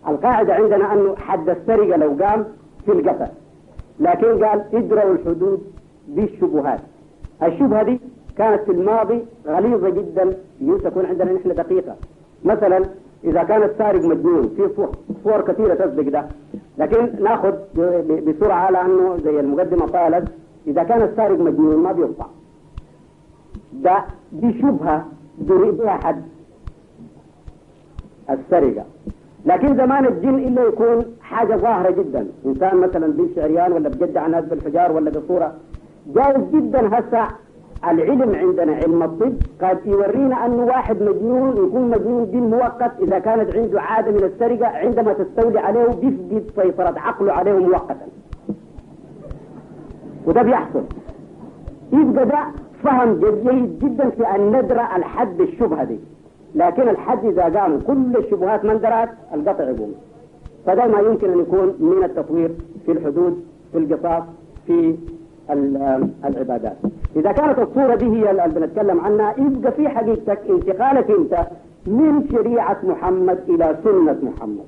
القاعدة 0.08 0.54
عندنا 0.54 0.94
أنه 0.94 1.16
حد 1.16 1.50
السرقة 1.50 1.98
لو 1.98 2.18
قام 2.26 2.46
في 2.86 2.92
القتل 2.92 3.28
لكن 4.00 4.44
قال 4.46 4.64
اجروا 4.74 5.14
الحدود 5.14 5.60
بالشبهات 6.08 6.80
الشبهة 7.44 7.84
دي 7.84 8.00
كانت 8.38 8.62
في 8.62 8.72
الماضي 8.72 9.20
غليظة 9.48 9.90
جدا 9.90 10.36
تكون 10.90 11.06
عندنا 11.06 11.34
نحن 11.34 11.50
دقيقة 11.50 11.96
مثلا 12.46 12.82
إذا 13.24 13.44
كان 13.44 13.64
السارق 13.64 14.02
مجنون 14.06 14.50
في 14.56 14.70
صور 15.24 15.42
كثيرة 15.42 15.74
تسبق 15.74 16.02
ده 16.04 16.26
لكن 16.78 17.24
ناخذ 17.24 17.54
بسرعة 18.28 18.70
لأنه 18.72 19.18
زي 19.24 19.40
المقدمة 19.40 19.86
قالت 19.86 20.32
إذا 20.68 20.84
كان 20.84 21.02
السارق 21.02 21.40
مجنون 21.40 21.76
ما 21.84 21.92
بيقطع 21.92 22.26
ده 23.74 24.06
دي 24.34 24.54
شبهة 24.62 25.06
بها 25.40 25.92
حد 26.04 26.22
السرقة 28.30 28.86
لكن 29.48 29.78
زمان 29.78 30.06
الجن 30.06 30.36
إلا 30.36 30.64
يكون 30.64 31.06
حاجة 31.22 31.56
ظاهرة 31.56 31.92
جدا 31.92 32.28
إنسان 32.46 32.78
مثلا 32.78 33.08
بيمشي 33.08 33.44
عريان 33.44 33.72
ولا 33.72 33.90
بجد 33.90 34.18
عن 34.18 34.36
هذا 34.36 34.54
الحجار 34.54 34.92
ولا 34.92 35.10
بصورة 35.12 35.54
جائز 36.08 36.44
جدا 36.54 36.88
هسه 36.98 37.28
العلم 37.92 38.36
عندنا 38.36 38.76
علم 38.76 39.04
الطب 39.04 39.34
قد 39.62 39.80
يورينا 39.86 40.46
أنه 40.46 40.64
واحد 40.66 41.04
مجنون 41.04 41.52
يكون 41.68 41.90
مجنون 41.90 42.32
دين 42.32 42.50
مؤقت 42.50 42.92
إذا 43.02 43.20
كانت 43.20 43.56
عنده 43.56 43.82
عادة 43.82 44.12
من 44.12 44.24
السرقة 44.24 44.68
عندما 44.68 45.14
تستولي 45.14 45.60
عليه 45.60 45.86
بيفقد 46.02 46.44
سيطرة 46.64 46.94
عقله 47.00 47.34
عليه 47.34 47.54
مؤقتا 47.60 48.08
وده 50.28 50.42
بيحصل 50.42 50.84
يبقى 51.94 52.26
ده 52.26 52.40
فهم 52.84 53.20
جيد 53.20 53.80
جدا 53.80 54.10
في 54.10 54.28
أن 54.36 54.48
ندرى 54.52 54.88
الحد 54.96 55.42
الشبهة 55.42 55.84
دي 55.84 56.00
لكن 56.58 56.90
الحد 56.90 57.26
إذا 57.26 57.44
قام 57.60 57.80
كل 57.80 58.18
الشبهات 58.18 58.66
ما 58.66 58.72
اندرأت 58.74 59.10
القطع 59.34 59.64
يقوم 59.64 59.94
فده 60.66 60.88
ما 60.88 61.00
يمكن 61.00 61.30
أن 61.30 61.40
يكون 61.40 61.68
من 61.80 62.04
التطوير 62.04 62.52
في 62.86 62.92
الحدود 62.92 63.44
في 63.72 63.78
القصاص 63.78 64.24
في 64.68 64.96
آه، 65.50 66.10
العبادات 66.26 66.78
إذا 67.16 67.32
كانت 67.32 67.60
الصورة 67.60 67.96
دي 67.96 68.06
هي 68.06 68.32
اللي 68.32 68.50
بنتكلم 68.60 69.00
عنها 69.00 69.34
يبقى 69.38 69.72
في 69.72 69.90
حقيقتك 69.90 70.40
انتقالك 70.50 71.12
أنت 71.12 71.48
من 71.88 72.30
شريعة 72.32 72.78
محمد 72.84 73.40
إلى 73.50 73.78
سنة 73.84 74.18
محمد 74.32 74.66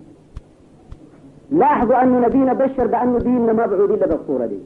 لاحظوا 1.52 2.04
أن 2.04 2.22
نبينا 2.22 2.54
بشر 2.54 2.88
بأنه 2.88 3.18
ديننا 3.18 3.54
ما 3.54 3.66
بعود 3.66 3.92
إلا 3.92 4.08
بالصورة 4.08 4.46
دي 4.46 4.60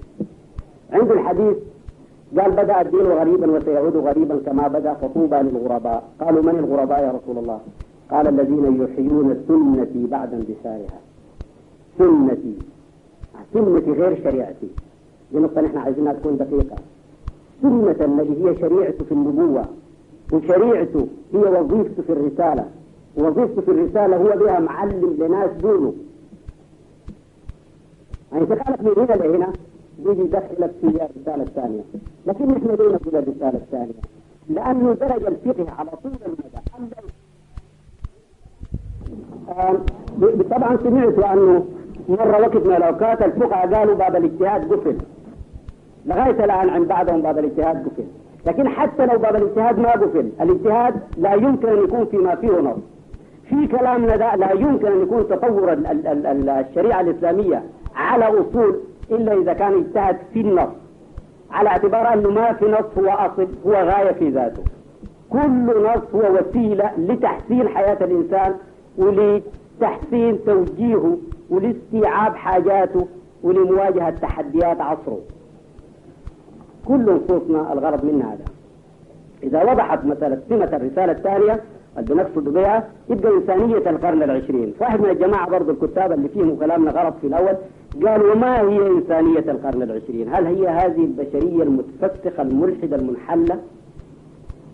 عند 0.93 1.11
الحديث 1.11 1.57
قال 2.39 2.51
بدأ 2.51 2.81
الدين 2.81 3.01
غريبا 3.11 3.51
وسيعود 3.51 3.97
غريبا 3.97 4.41
كما 4.45 4.67
بدأ 4.67 4.93
فطوبى 4.93 5.36
للغرباء 5.36 6.03
قالوا 6.21 6.41
من 6.43 6.59
الغرباء 6.59 7.03
يا 7.03 7.11
رسول 7.11 7.38
الله 7.43 7.59
قال 8.11 8.27
الذين 8.27 8.81
يحيون 8.84 9.43
سنتي 9.47 10.07
بعد 10.11 10.34
انتشارها 10.34 10.99
سنتي 11.99 12.53
سنتي 13.53 13.91
غير 13.91 14.23
شريعتي 14.23 14.67
دي 15.31 15.39
نقطة 15.39 15.61
نحن 15.61 15.77
عايزينها 15.77 16.13
تكون 16.13 16.38
دقيقة 16.38 16.75
سنة 17.61 18.05
الذي 18.05 18.45
هي 18.45 18.55
شريعته 18.59 19.05
في 19.05 19.11
النبوة 19.11 19.65
وشريعته 20.34 21.07
هي 21.34 21.39
وظيفته 21.61 22.03
في 22.03 22.11
الرسالة 22.11 22.65
وظيفته 23.17 23.61
في 23.61 23.71
الرسالة 23.71 24.17
هو 24.17 24.39
بها 24.39 24.59
معلم 24.59 25.15
لناس 25.19 25.49
دونه 25.61 25.93
يعني 28.34 28.45
تقالك 28.45 28.81
من 28.81 28.91
هنا 29.03 29.23
لهنا 29.23 29.53
به 29.99 30.11
يدخلك 30.11 30.71
في 30.81 30.87
الرسالة 30.87 31.43
الثانية 31.43 31.81
لكن 32.27 32.47
نحن 32.47 32.75
دون 32.75 32.97
في 32.97 33.07
الرسالة 33.09 33.57
الثانية 33.57 33.93
لأنه 34.49 34.93
درج 34.93 35.25
الفقه 35.25 35.65
على 35.79 35.89
طول 36.03 36.11
المدى 36.25 36.59
طبعا 40.49 40.77
سمعت 40.77 41.19
أنه 41.31 41.65
مرة 42.09 42.41
وقت 42.41 42.55
من 42.67 42.73
الأوقات 42.73 43.21
الفقهاء 43.21 43.73
قالوا 43.73 43.95
باب 43.95 44.15
الاجتهاد 44.15 44.73
قفل 44.73 44.97
لغاية 46.05 46.45
الآن 46.45 46.69
عند 46.69 46.87
بعضهم 46.87 47.21
باب 47.21 47.37
الاجتهاد 47.39 47.77
قفل 47.85 48.03
لكن 48.45 48.67
حتى 48.67 49.05
لو 49.05 49.19
باب 49.19 49.35
الاجتهاد 49.35 49.79
ما 49.79 49.91
قفل 49.91 50.29
الاجتهاد 50.41 50.93
لا 51.17 51.33
يمكن 51.33 51.67
أن 51.69 51.83
يكون 51.83 52.05
فيما 52.05 52.35
فيه 52.35 52.59
نص 52.59 52.77
في 53.43 53.67
كلامنا 53.67 54.35
لا 54.35 54.51
يمكن 54.51 54.87
أن 54.87 55.01
يكون 55.01 55.27
تطور 55.27 55.73
الشريعة 55.73 57.01
الإسلامية 57.01 57.63
على 57.95 58.25
أصول 58.25 58.75
إلا 59.11 59.41
إذا 59.41 59.53
كان 59.53 59.77
اجتهد 59.77 60.17
في 60.33 60.41
النص 60.41 60.67
على 61.51 61.69
اعتبار 61.69 62.13
أنه 62.13 62.29
ما 62.29 62.53
في 62.53 62.65
نص 62.65 63.03
هو 63.03 63.09
أصل 63.11 63.47
هو 63.67 63.73
غاية 63.73 64.11
في 64.11 64.29
ذاته 64.29 64.63
كل 65.29 65.65
نص 65.83 66.15
هو 66.15 66.35
وسيلة 66.39 66.91
لتحسين 66.97 67.67
حياة 67.67 67.97
الإنسان 68.03 68.55
ولتحسين 68.97 70.39
توجيهه 70.45 71.17
ولاستيعاب 71.49 72.35
حاجاته 72.35 73.07
ولمواجهة 73.43 74.09
تحديات 74.09 74.81
عصره 74.81 75.19
كل 76.87 77.01
نصوصنا 77.15 77.73
الغرض 77.73 78.05
منها 78.05 78.33
هذا 78.33 78.43
إذا 79.43 79.71
وضحت 79.71 80.05
مثلا 80.05 80.39
سمة 80.49 80.63
الرسالة 80.65 81.11
الثانية 81.11 81.61
اللي 81.97 82.13
بنقصد 82.15 82.49
بها 82.49 82.87
يبقى 83.09 83.31
إنسانية 83.33 83.77
القرن 83.89 84.23
العشرين 84.23 84.73
واحد 84.81 85.01
من 85.01 85.09
الجماعة 85.09 85.49
برضو 85.49 85.71
الكتاب 85.71 86.11
اللي 86.11 86.29
فيهم 86.29 86.55
كلامنا 86.55 86.91
غلط 86.91 87.15
في 87.21 87.27
الأول 87.27 87.55
قال 88.05 88.31
وما 88.31 88.61
هي 88.61 88.87
إنسانية 88.87 89.39
القرن 89.51 89.81
العشرين 89.81 90.35
هل 90.35 90.45
هي 90.45 90.67
هذه 90.67 91.03
البشرية 91.05 91.63
المتفسخة 91.63 92.41
الملحدة 92.41 92.95
المنحلة 92.95 93.59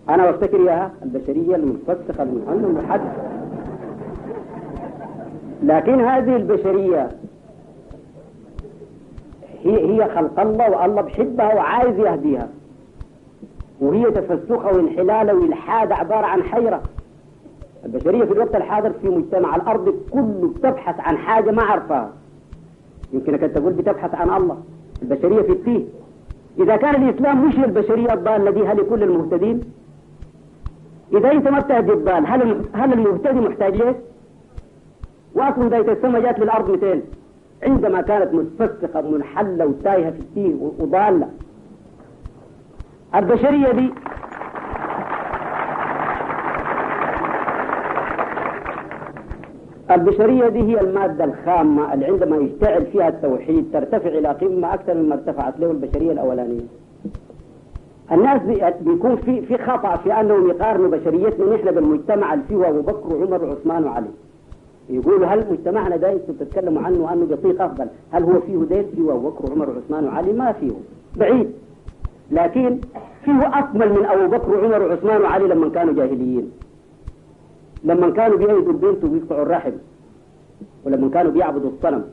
أنا 0.08 0.30
أفتكر 0.30 0.56
إياها 0.60 0.92
البشرية 1.02 1.56
المتفسخة 1.56 2.22
المنحلة 2.22 2.54
المحدة 2.66 3.12
لكن 5.62 6.00
هذه 6.00 6.36
البشرية 6.36 7.08
هي 9.64 9.92
هي 9.96 10.08
خلق 10.14 10.40
الله 10.40 10.70
والله 10.70 11.02
بحبها 11.02 11.54
وعايز 11.54 11.98
يهديها 11.98 12.48
وهي 13.80 14.10
تفسخها 14.10 14.72
وانحلالها 14.72 15.34
والحاد 15.34 15.92
عبارة 15.92 16.26
عن 16.26 16.42
حيرة 16.42 16.82
البشرية 17.86 18.24
في 18.24 18.32
الوقت 18.32 18.54
الحاضر 18.56 18.90
في 19.02 19.08
مجتمع 19.08 19.56
الأرض 19.56 19.88
كله 20.10 20.52
تبحث 20.62 21.00
عن 21.00 21.16
حاجة 21.18 21.50
ما 21.50 21.62
عرفها 21.62 22.10
يمكنك 23.12 23.42
أن 23.42 23.52
تقول 23.52 23.72
بتبحث 23.72 24.14
عن 24.14 24.42
الله 24.42 24.58
البشرية 25.02 25.42
في 25.42 25.52
التيه 25.52 25.84
إذا 26.58 26.76
كان 26.76 27.02
الإسلام 27.08 27.48
مش 27.48 27.54
للبشرية 27.58 28.12
الضالة 28.14 28.50
دي 28.50 28.64
هل 28.66 28.76
لكل 28.76 29.02
المهتدين 29.02 29.60
إذا 31.12 31.32
أنت 31.32 31.48
ما 31.48 31.60
بتهدي 31.60 31.92
الضال 31.92 32.26
هل 32.26 32.64
هل 32.72 32.92
المهتدي 32.92 33.40
محتاج 33.40 33.76
ليش؟ 33.76 33.96
وأصلا 35.34 35.68
داية 35.68 35.92
السماء 35.92 36.22
جات 36.22 36.38
للأرض 36.40 36.70
200 36.70 37.00
عندما 37.62 38.00
كانت 38.00 38.34
متفسقة 38.34 39.00
منحلة 39.00 39.66
وتايهة 39.66 40.10
في 40.10 40.18
التيه 40.20 40.54
وضالة 40.78 41.28
البشرية 43.14 43.72
دي 43.72 43.90
البشرية 49.96 50.48
دي 50.48 50.58
هي 50.62 50.80
المادة 50.80 51.24
الخامة 51.24 51.94
اللي 51.94 52.06
عندما 52.06 52.36
يشتعل 52.36 52.86
فيها 52.86 53.08
التوحيد 53.08 53.64
ترتفع 53.72 54.08
إلى 54.18 54.28
قمة 54.28 54.74
أكثر 54.74 54.94
مما 54.94 55.14
ارتفعت 55.14 55.60
له 55.60 55.70
البشرية 55.70 56.12
الأولانية 56.12 56.64
الناس 58.12 58.40
بيكون 58.80 59.16
في 59.16 59.40
في 59.46 59.58
خطأ 59.58 59.96
في 59.96 60.12
أنهم 60.20 60.48
يقارنوا 60.50 60.90
بشريتنا 60.90 61.54
نحن 61.54 61.70
بالمجتمع 61.70 62.34
اللي 62.34 62.44
فيه 62.48 62.68
أبو 62.68 62.80
بكر 62.80 63.14
وعمر 63.16 63.44
وعثمان 63.44 63.84
وعلي 63.84 64.10
يقولوا 64.90 65.26
هل 65.26 65.44
مجتمعنا 65.50 65.96
ده 65.96 66.12
انتم 66.12 66.32
بتتكلموا 66.32 66.82
عنه 66.82 67.12
أنه 67.12 67.26
بيطيق 67.26 67.62
أفضل 67.62 67.86
هل 68.12 68.22
هو 68.24 68.40
فيه 68.40 68.56
ديل 68.68 68.84
فيه 68.96 69.12
أبو 69.12 69.30
بكر 69.30 69.50
وعمر 69.50 69.70
وعثمان 69.70 70.04
وعلي 70.04 70.32
ما 70.32 70.52
فيه 70.52 70.72
بعيد 71.16 71.50
لكن 72.30 72.78
فيه 73.24 73.48
أكمل 73.58 73.88
من 73.92 74.04
أبو 74.04 74.36
بكر 74.36 74.50
وعمر 74.54 74.82
وعثمان 74.82 75.22
وعلي 75.22 75.44
لما 75.48 75.68
كانوا 75.68 75.94
جاهليين 75.94 76.50
لما 77.84 78.10
كانوا 78.10 78.38
بيعبدوا 78.38 78.72
البنت 78.72 79.04
ويقطعوا 79.04 79.42
الرحم 79.42 79.72
ولما 80.84 81.10
كانوا 81.10 81.32
بيعبدوا 81.32 81.70
الصنم 81.70 82.04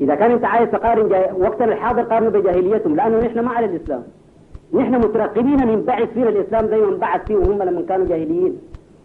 إذا 0.00 0.14
كان 0.14 0.30
أنت 0.30 0.44
عايز 0.44 0.70
تقارن 0.70 1.08
جا... 1.08 1.32
وقتنا 1.32 1.72
الحاضر 1.72 2.02
قارنوا 2.02 2.30
بجاهليتهم 2.30 2.96
لأنه 2.96 3.18
نحن 3.20 3.40
ما 3.40 3.50
على 3.50 3.66
الإسلام 3.66 4.02
نحن 4.72 4.94
مترقبين 4.94 5.60
أن 5.60 5.68
ينبعث 5.68 6.12
فينا 6.12 6.28
الإسلام 6.28 6.66
زي 6.68 6.80
ما 6.80 6.88
انبعث 6.88 7.26
فيه 7.26 7.36
هم 7.36 7.62
لما 7.62 7.82
كانوا 7.88 8.06
جاهليين 8.06 8.58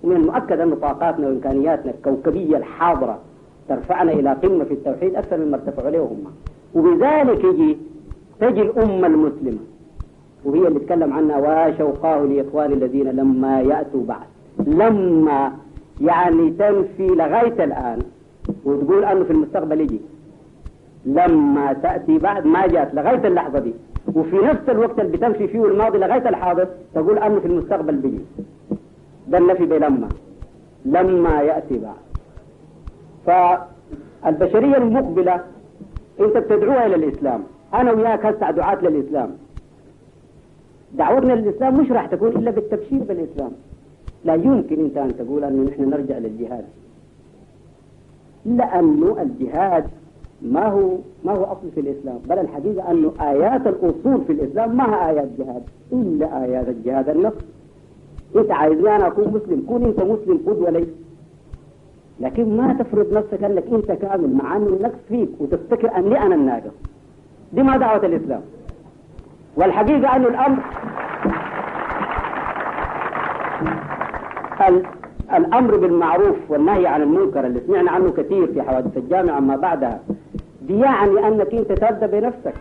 ومن 0.03 0.15
المؤكد 0.15 0.59
أن 0.59 0.75
طاقاتنا 0.75 1.27
وإمكانياتنا 1.27 1.91
الكوكبية 1.91 2.57
الحاضرة 2.57 3.19
ترفعنا 3.69 4.11
إلى 4.11 4.29
قمة 4.43 4.63
في 4.63 4.73
التوحيد 4.73 5.15
أكثر 5.15 5.37
مما 5.37 5.55
ارتفعوا 5.55 5.87
عليه 5.87 5.99
هم 5.99 6.23
وبذلك 6.75 7.43
يجي 7.43 7.77
تجي 8.39 8.61
الأمة 8.61 9.07
المسلمة 9.07 9.59
وهي 10.45 10.67
اللي 10.67 10.79
تكلم 10.79 11.13
عنها 11.13 11.37
واشوقاه 11.37 12.19
لإخوان 12.21 12.73
الذين 12.73 13.07
لما 13.07 13.61
يأتوا 13.61 14.03
بعد 14.05 14.27
لما 14.65 15.51
يعني 16.01 16.49
تنفي 16.49 17.07
لغاية 17.07 17.63
الآن 17.63 17.99
وتقول 18.65 19.05
أنه 19.05 19.23
في 19.23 19.31
المستقبل 19.31 19.81
يجي 19.81 19.99
لما 21.05 21.73
تأتي 21.73 22.17
بعد 22.17 22.45
ما 22.45 22.67
جاءت 22.67 22.93
لغاية 22.93 23.27
اللحظة 23.27 23.59
دي 23.59 23.73
وفي 24.15 24.35
نفس 24.35 24.69
الوقت 24.69 24.99
اللي 24.99 25.17
بتمشي 25.17 25.47
فيه 25.47 25.65
الماضي 25.65 25.97
لغاية 25.97 26.29
الحاضر 26.29 26.67
تقول 26.93 27.17
أنه 27.17 27.39
في 27.39 27.45
المستقبل 27.45 27.95
بيجي 27.95 28.19
ده 29.27 29.37
النفي 29.37 29.65
بلما 29.65 30.09
لما 30.85 31.41
يأتي 31.41 31.79
بعد 31.79 32.07
فالبشرية 33.25 34.77
المقبلة 34.77 35.41
أنت 36.19 36.37
بتدعوها 36.37 36.85
إلى 36.85 36.95
الإسلام 36.95 37.43
أنا 37.73 37.91
وياك 37.91 38.25
هسع 38.25 38.51
دعاة 38.51 38.75
للإسلام 38.81 39.29
دعوتنا 40.93 41.33
للإسلام 41.33 41.79
مش 41.79 41.91
راح 41.91 42.05
تكون 42.05 42.27
إلا 42.29 42.51
بالتبشير 42.51 42.99
بالإسلام 43.03 43.51
لا 44.25 44.33
يمكن 44.33 44.83
أنت 44.85 44.97
أن 44.97 45.17
تقول 45.17 45.43
أنه 45.43 45.69
نحن 45.71 45.89
نرجع 45.89 46.17
للجهاد 46.17 46.63
لأنه 48.45 49.17
الجهاد 49.21 49.85
ما 50.41 50.65
هو 50.67 50.89
ما 51.25 51.31
هو 51.33 51.43
أصل 51.43 51.71
في 51.75 51.79
الإسلام 51.79 52.17
بل 52.29 52.39
الحقيقة 52.39 52.91
أنه 52.91 53.11
آيات 53.21 53.67
الأصول 53.67 54.21
في 54.27 54.31
الإسلام 54.33 54.77
ما 54.77 54.83
هي 54.85 55.09
آيات 55.09 55.27
جهاد 55.39 55.63
إلا 55.93 56.43
آيات 56.43 56.67
الجهاد 56.67 57.09
النص 57.09 57.33
أنت 58.35 58.51
عايزني 58.51 58.95
أنا 58.95 59.07
أكون 59.07 59.27
مسلم 59.27 59.65
كون 59.67 59.83
أنت 59.85 60.01
مسلم 60.03 60.39
قدوة 60.47 60.69
لي 60.69 60.87
لكن 62.19 62.57
ما 62.57 62.73
تفرض 62.73 63.13
نفسك 63.13 63.43
أنك 63.43 63.63
أنت 63.73 63.91
كامل 63.91 64.33
مع 64.35 64.55
أن 64.57 64.63
النقص 64.67 64.99
فيك 65.09 65.29
وتفتكر 65.39 65.95
أني 65.97 66.19
أنا 66.21 66.35
الناقص 66.35 66.73
دي 67.53 67.63
ما 67.63 67.77
دعوة 67.77 68.05
الإسلام 68.05 68.41
والحقيقة 69.55 70.15
أن 70.15 70.25
الأمر 70.25 70.61
الأمر 75.37 75.77
بالمعروف 75.77 76.37
والنهي 76.49 76.87
عن 76.87 77.01
المنكر 77.01 77.45
اللي 77.47 77.61
سمعنا 77.67 77.91
عنه 77.91 78.11
كثير 78.11 78.53
في 78.53 78.61
حوادث 78.61 78.97
الجامعة 78.97 79.39
ما 79.39 79.55
بعدها 79.55 79.99
بيعني 80.61 81.27
أنك 81.27 81.53
أنت 81.53 81.71
تبدأ 81.71 82.07
بنفسك 82.07 82.53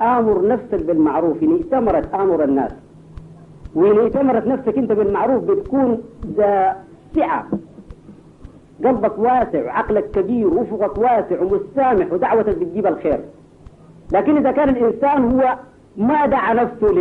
آمر 0.00 0.46
نفسك 0.48 0.84
بالمعروف 0.86 1.42
إن 1.42 1.52
ائتمرت 1.52 2.14
آمر 2.14 2.44
الناس 2.44 2.72
وإن 3.74 3.98
ائتمرت 3.98 4.46
نفسك 4.46 4.78
أنت 4.78 4.92
بالمعروف 4.92 5.44
بتكون 5.44 5.98
ذا 6.36 6.76
سعة 7.16 7.46
قلبك 8.84 9.18
واسع 9.18 9.64
وعقلك 9.64 10.10
كبير 10.10 10.46
وافقك 10.54 10.98
واسع 10.98 11.42
ومستامح 11.42 12.12
ودعوتك 12.12 12.58
بتجيب 12.58 12.86
الخير 12.86 13.20
لكن 14.12 14.36
إذا 14.36 14.50
كان 14.52 14.68
الإنسان 14.68 15.40
هو 15.40 15.56
ما 15.96 16.26
دعا 16.26 16.54
نفسه 16.54 16.94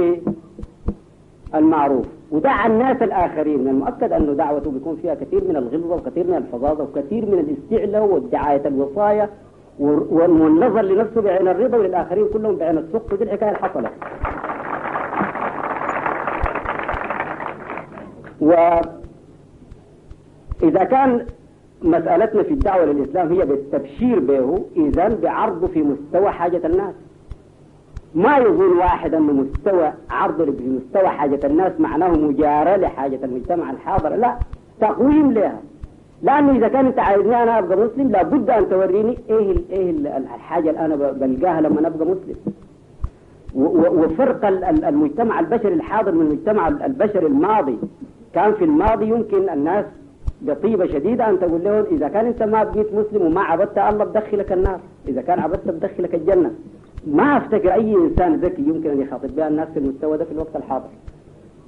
للمعروف 1.56 2.06
ودعا 2.32 2.68
الناس 2.68 3.02
الآخرين 3.02 3.60
من 3.64 3.68
المؤكد 3.68 4.12
أنه 4.14 4.34
دعوته 4.34 4.72
بيكون 4.72 4.96
فيها 4.96 5.16
كثير 5.16 5.44
من 5.44 5.56
الغلظة 5.56 5.96
وكثير 5.96 6.28
من 6.28 6.36
الفظاظة 6.38 6.84
وكثير 6.84 7.26
من 7.26 7.40
الاستعلاء 7.40 8.04
ودعاية 8.06 8.62
الوصايا 8.68 9.30
والنظر 9.80 10.82
لنفسه 10.82 11.22
بعين 11.22 11.48
الرضا 11.48 11.78
وللآخرين 11.78 12.28
كلهم 12.34 12.56
بعين 12.56 12.78
السخط 12.78 13.14
ودي 13.14 13.24
الحكاية 13.24 13.50
اللي 13.50 13.60
حصلت 13.60 13.92
وإذا 18.42 20.84
كان 20.84 21.26
مسألتنا 21.84 22.44
في 22.44 22.52
الدعوة 22.54 22.86
للإسلام 22.86 23.32
هي 23.32 23.46
بالتبشير 23.46 24.20
به 24.20 24.66
إذا 24.78 25.08
بعرضه 25.24 25.68
في 25.68 25.84
مستوى 25.84 26.32
حاجة 26.32 26.68
الناس 26.68 26.96
ما 28.24 28.38
يقول 28.38 28.78
واحد 28.78 29.14
انه 29.14 29.34
مستوى 29.34 29.94
عرض 30.10 30.38
بمستوى 30.42 31.08
حاجة 31.10 31.40
الناس 31.48 31.80
معناه 31.80 32.10
مجارة 32.12 32.76
لحاجة 32.76 33.20
المجتمع 33.24 33.72
الحاضر 33.72 34.16
لا 34.16 34.40
تقويم 34.82 35.32
لها 35.32 35.60
لأنه 36.24 36.56
إذا 36.58 36.68
كان 36.68 36.86
أنت 36.86 37.00
عايزني 37.00 37.44
أنا 37.44 37.60
أبقى 37.60 37.78
مسلم 37.78 38.08
لابد 38.12 38.50
أن 38.50 38.70
توريني 38.70 39.18
إيه 39.30 39.56
إيه 39.70 39.92
الحاجة 40.18 40.70
اللي 40.70 40.80
أنا 40.86 40.96
بلقاها 40.96 41.62
لما 41.62 41.88
أبقى 41.88 42.06
مسلم 42.08 42.36
وفرق 44.00 44.46
المجتمع 44.88 45.40
البشري 45.40 45.74
الحاضر 45.74 46.12
من 46.12 46.22
المجتمع 46.22 46.68
البشري 46.68 47.26
الماضي 47.26 47.78
كان 48.34 48.54
في 48.54 48.64
الماضي 48.64 49.10
يمكن 49.10 49.50
الناس 49.50 49.86
بطيبة 50.42 50.86
شديدة 50.86 51.30
أن 51.30 51.40
تقول 51.40 51.64
لهم 51.64 51.84
إذا 51.92 52.08
كان 52.08 52.26
أنت 52.26 52.44
ما 52.44 52.64
بقيت 52.64 52.88
مسلم 52.94 53.26
وما 53.28 53.42
عبدت 53.42 53.78
الله 53.78 54.06
بدخلك 54.06 54.52
النار 54.52 54.80
إذا 55.08 55.22
كان 55.22 55.40
عبدت 55.40 55.68
بدخلك 55.68 56.16
الجنة 56.16 56.52
ما 57.12 57.38
أفتكر 57.38 57.74
أي 57.74 57.96
إنسان 57.96 58.36
ذكي 58.36 58.62
يمكن 58.62 58.90
أن 58.90 59.02
يخاطب 59.02 59.36
بها 59.36 59.48
الناس 59.48 59.68
في 59.74 59.80
المستوى 59.80 60.18
ده 60.18 60.26
في 60.26 60.32
الوقت 60.32 60.56
الحاضر 60.56 60.88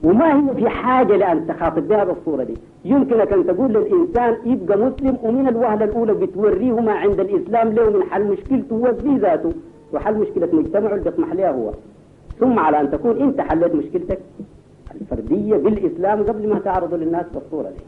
وما 0.04 0.40
هي 0.50 0.56
في 0.56 0.70
حاجة 0.70 1.18
لأن 1.18 1.48
تخاطب 1.48 1.88
بها 1.88 2.04
بالصورة 2.04 2.44
دي 2.44 2.54
يمكنك 2.86 3.34
أن 3.34 3.46
تقول 3.48 3.74
للإنسان 3.74 4.36
يبقى 4.46 4.78
مسلم 4.78 5.18
ومن 5.24 5.48
الوهلة 5.48 5.86
الأولى 5.86 6.14
بتوريه 6.14 6.74
ما 6.80 6.92
عند 6.94 7.20
الإسلام 7.20 7.68
له 7.70 7.90
من 7.90 8.04
حل 8.04 8.24
مشكلته 8.28 8.74
هو 8.76 8.94
في 8.94 9.18
ذاته 9.18 9.52
وحل 9.94 10.16
مشكلة 10.18 10.48
مجتمعه 10.54 10.92
اللي 10.92 11.04
بيطمح 11.04 11.34
لها 11.34 11.52
هو 11.52 11.72
ثم 12.40 12.60
على 12.60 12.82
أن 12.82 12.92
تكون 12.92 13.22
أنت 13.22 13.42
حليت 13.42 13.76
مشكلتك 13.76 14.20
الفردية 15.02 15.58
بالإسلام 15.58 16.24
قبل 16.24 16.50
ما 16.54 16.60
تعرضه 16.60 16.98
للناس 16.98 17.26
بالصورة 17.34 17.70
دي 17.70 17.84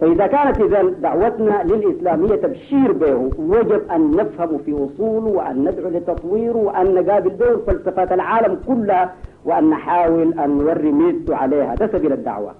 فإذا 0.00 0.26
كانت 0.26 0.60
إذا 0.60 0.82
دعوتنا 0.82 1.62
للإسلامية 1.64 2.36
تبشير 2.36 2.92
به 2.92 3.16
وجب 3.38 3.90
أن 3.90 4.10
نفهم 4.16 4.58
في 4.58 4.72
أصوله 4.72 5.26
وأن 5.26 5.68
ندعو 5.68 5.88
لتطويره 5.90 6.56
وأن 6.56 6.94
نقابل 6.94 7.30
به 7.30 7.56
فلسفات 7.66 8.12
العالم 8.12 8.60
كلها 8.66 9.14
وأن 9.44 9.70
نحاول 9.70 10.34
أن 10.38 10.58
نوري 10.58 10.92
ميزته 10.92 11.36
عليها 11.36 11.74
ده 11.74 11.86
سبيل 11.86 12.12
الدعوة 12.12 12.54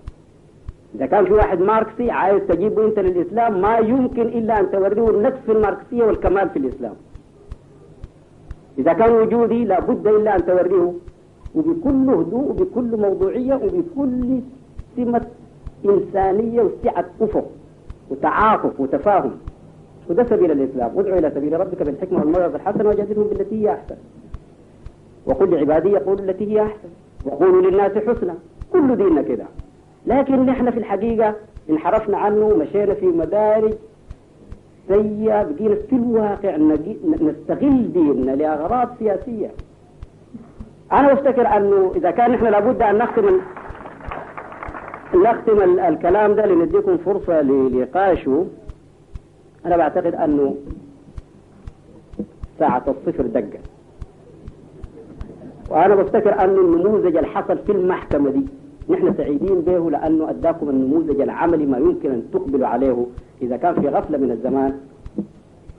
إذا 0.95 1.07
كان 1.07 1.25
في 1.25 1.33
واحد 1.33 1.61
ماركسي 1.61 2.11
عايز 2.11 2.43
تجيبه 2.43 2.85
أنت 2.87 2.99
للإسلام 2.99 3.61
ما 3.61 3.79
يمكن 3.79 4.23
إلا 4.23 4.61
أن 4.61 4.71
توريه 4.71 5.11
النفس 5.11 5.41
الماركسية 5.49 6.05
والكمال 6.05 6.51
في 6.51 6.59
الإسلام 6.59 6.95
إذا 8.79 8.93
كان 8.93 9.13
وجودي 9.15 9.65
لا 9.65 9.81
بد 9.81 10.07
إلا 10.07 10.37
أن 10.37 10.47
توريه 10.47 10.93
وبكل 11.55 12.11
هدوء 12.11 12.51
وبكل 12.51 12.97
موضوعية 12.97 13.55
وبكل 13.55 14.41
سمة 14.97 15.27
إنسانية 15.87 16.63
وسعة 16.63 17.05
أفق 17.21 17.51
وتعاطف 18.11 18.81
وتفاهم 18.81 19.31
وده 20.11 20.25
سبيل 20.25 20.51
الإسلام 20.51 20.91
ادعو 20.99 21.19
إلى 21.19 21.31
سبيل 21.31 21.61
ربك 21.61 21.83
بالحكمة 21.83 22.19
والمرض 22.19 22.55
الحسنة 22.55 22.89
وجادلهم 22.89 23.29
بالتي 23.29 23.63
هي 23.69 23.73
أحسن 23.75 23.97
وقل 25.27 25.51
لعبادي 25.57 25.89
يقولوا 25.89 26.25
التي 26.25 26.53
هي 26.53 26.63
أحسن 26.63 26.89
وقولوا 27.25 27.63
للناس 27.71 27.93
حسنى 27.93 28.33
كل 28.73 28.97
ديننا 28.97 29.23
كده 29.23 29.45
لكن 30.07 30.47
نحن 30.47 30.71
في 30.71 30.79
الحقيقة 30.79 31.35
انحرفنا 31.71 32.19
عنه 32.19 32.47
ومشينا 32.47 32.95
في 32.95 33.07
مدارج 33.07 33.73
سيئة 34.89 35.43
بقينا 35.43 35.75
في 35.75 35.93
الواقع 35.93 36.57
نستغل 37.21 37.93
ديننا 37.93 38.31
لأغراض 38.33 38.89
سياسية 38.99 39.51
أنا 40.93 41.13
أفتكر 41.13 41.47
أنه 41.47 41.93
إذا 41.97 42.11
كان 42.11 42.31
نحن 42.31 42.45
لابد 42.47 42.83
أن 42.83 42.99
نختم 42.99 43.39
نختم 45.15 45.61
الكلام 45.81 46.35
ده 46.35 46.47
لنديكم 46.47 46.97
فرصة 46.97 47.41
لنقاشه 47.41 48.47
أنا 49.67 49.77
بعتقد 49.77 50.15
أنه 50.15 50.57
ساعة 52.59 52.83
الصفر 52.89 53.27
دقة 53.27 53.59
وأنا 55.71 55.95
بفتكر 55.95 56.39
أن 56.39 56.51
النموذج 56.59 57.17
اللي 57.17 57.29
حصل 57.29 57.59
في 57.59 57.73
المحكمة 57.73 58.31
دي 58.31 58.45
نحن 58.89 59.15
سعيدين 59.17 59.61
به 59.61 59.91
لأنه 59.91 60.31
أداكم 60.31 60.69
النموذج 60.71 61.21
العملي 61.21 61.67
ما 61.67 61.79
يمكن 61.79 62.11
أن 62.11 62.23
تقبلوا 62.33 62.67
عليه 62.67 63.07
إذا 63.43 63.57
كان 63.57 63.75
في 63.81 63.89
غفلة 63.89 64.19
من 64.19 64.31
الزمان 64.31 64.77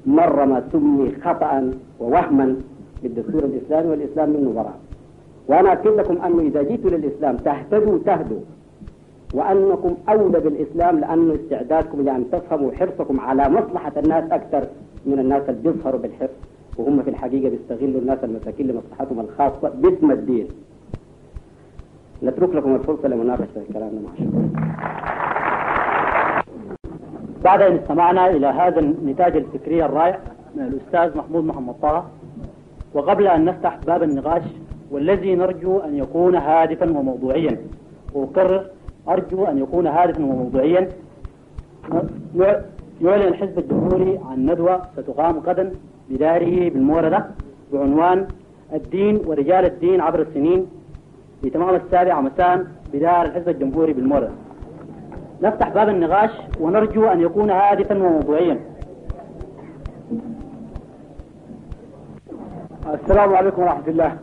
مر 0.06 0.46
ما 0.46 0.64
سمي 0.72 1.12
خطأ 1.24 1.72
ووهما 2.00 2.56
بالدستور 3.04 3.44
الإسلامي 3.44 3.90
والإسلام 3.90 4.30
منه 4.30 4.54
براء 4.54 4.80
وأنا 5.48 5.74
أكد 5.74 5.88
لكم 5.88 6.18
أنه 6.22 6.40
إذا 6.40 6.62
جيتوا 6.64 6.90
للإسلام 6.90 7.38
تهتدوا 7.38 8.00
تهدوا 8.06 8.40
وأنكم 9.34 9.94
أولى 10.10 10.40
بالإسلام 10.40 11.00
لأن 11.00 11.32
استعدادكم 11.32 12.02
لأن 12.06 12.22
تفهموا 12.32 12.72
حرصكم 12.78 13.20
على 13.20 13.44
مصلحة 13.50 13.92
الناس 14.04 14.24
أكثر 14.32 14.64
من 15.10 15.20
الناس 15.20 15.44
اللي 15.50 15.62
بيظهروا 15.72 16.00
بالحرص 16.02 16.30
وهم 16.78 17.04
في 17.04 17.10
الحقيقة 17.10 17.50
بيستغلوا 17.50 18.02
الناس 18.02 18.20
المساكين 18.24 18.68
لمصلحتهم 18.68 19.20
الخاصة 19.20 19.68
باسم 19.82 20.12
الدين 20.12 20.48
نترك 22.24 22.50
لكم 22.56 22.76
الفرصة 22.76 23.08
لمناقشة 23.08 23.48
الكلام 23.70 23.92
مع 24.06 24.14
بعد 27.48 27.62
أن 27.62 27.74
استمعنا 27.78 28.24
إلى 28.30 28.48
هذا 28.48 28.80
النتاج 28.80 29.34
الفكري 29.38 29.86
الرائع 29.86 30.18
من 30.56 30.62
الأستاذ 30.64 31.18
محمود 31.18 31.44
محمد 31.44 31.76
طه 31.82 32.04
وقبل 32.96 33.28
أن 33.28 33.42
نفتح 33.46 33.74
باب 33.88 34.04
النقاش 34.04 34.44
والذي 34.92 35.36
نرجو 35.36 35.78
أن 35.80 35.96
يكون 35.96 36.36
هادفا 36.36 36.88
وموضوعيا 36.98 37.58
أقرر 38.16 38.64
أرجو 39.10 39.46
أن 39.46 39.58
يكون 39.58 39.88
هادفا 39.88 40.24
وموضوعيا 40.26 40.88
يعلن 43.02 43.28
الحزب 43.28 43.60
الجمهوري 43.60 44.20
عن 44.30 44.46
ندوة 44.50 44.82
ستقام 44.98 45.38
غدا 45.38 45.72
بداره 46.10 46.70
بالموردة 46.70 47.26
بعنوان 47.74 48.28
الدين 48.74 49.20
ورجال 49.26 49.66
الدين 49.66 50.02
عبر 50.02 50.22
السنين 50.22 50.66
في 51.42 51.50
تمام 51.50 51.76
السابعة 51.76 52.22
مساء 52.22 52.66
بدار 52.94 53.26
الحزب 53.26 53.50
الجمهوري 53.50 53.94
بالموردة 53.94 54.30
نفتح 55.44 55.70
باب 55.70 55.90
النقاش 55.90 56.30
ونرجو 56.60 57.06
أن 57.06 57.22
يكون 57.22 57.50
هادفا 57.50 58.04
وموضوعيا 58.04 58.60
السلام 62.94 63.34
عليكم 63.36 63.62
ورحمة 63.62 63.88
الله 63.88 64.18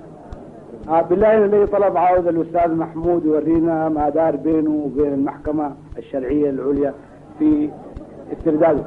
آه، 0.88 1.02
بالله 1.02 1.44
الذي 1.44 1.66
طلب 1.66 1.96
عاوز 1.98 2.26
الاستاذ 2.26 2.74
محمود 2.74 3.24
يورينا 3.24 3.88
ما 3.88 4.08
دار 4.08 4.36
بينه 4.36 4.70
وبين 4.70 5.12
المحكمه 5.12 5.72
الشرعيه 5.98 6.50
العليا 6.50 6.94
في 7.38 7.70
استرداده 8.38 8.82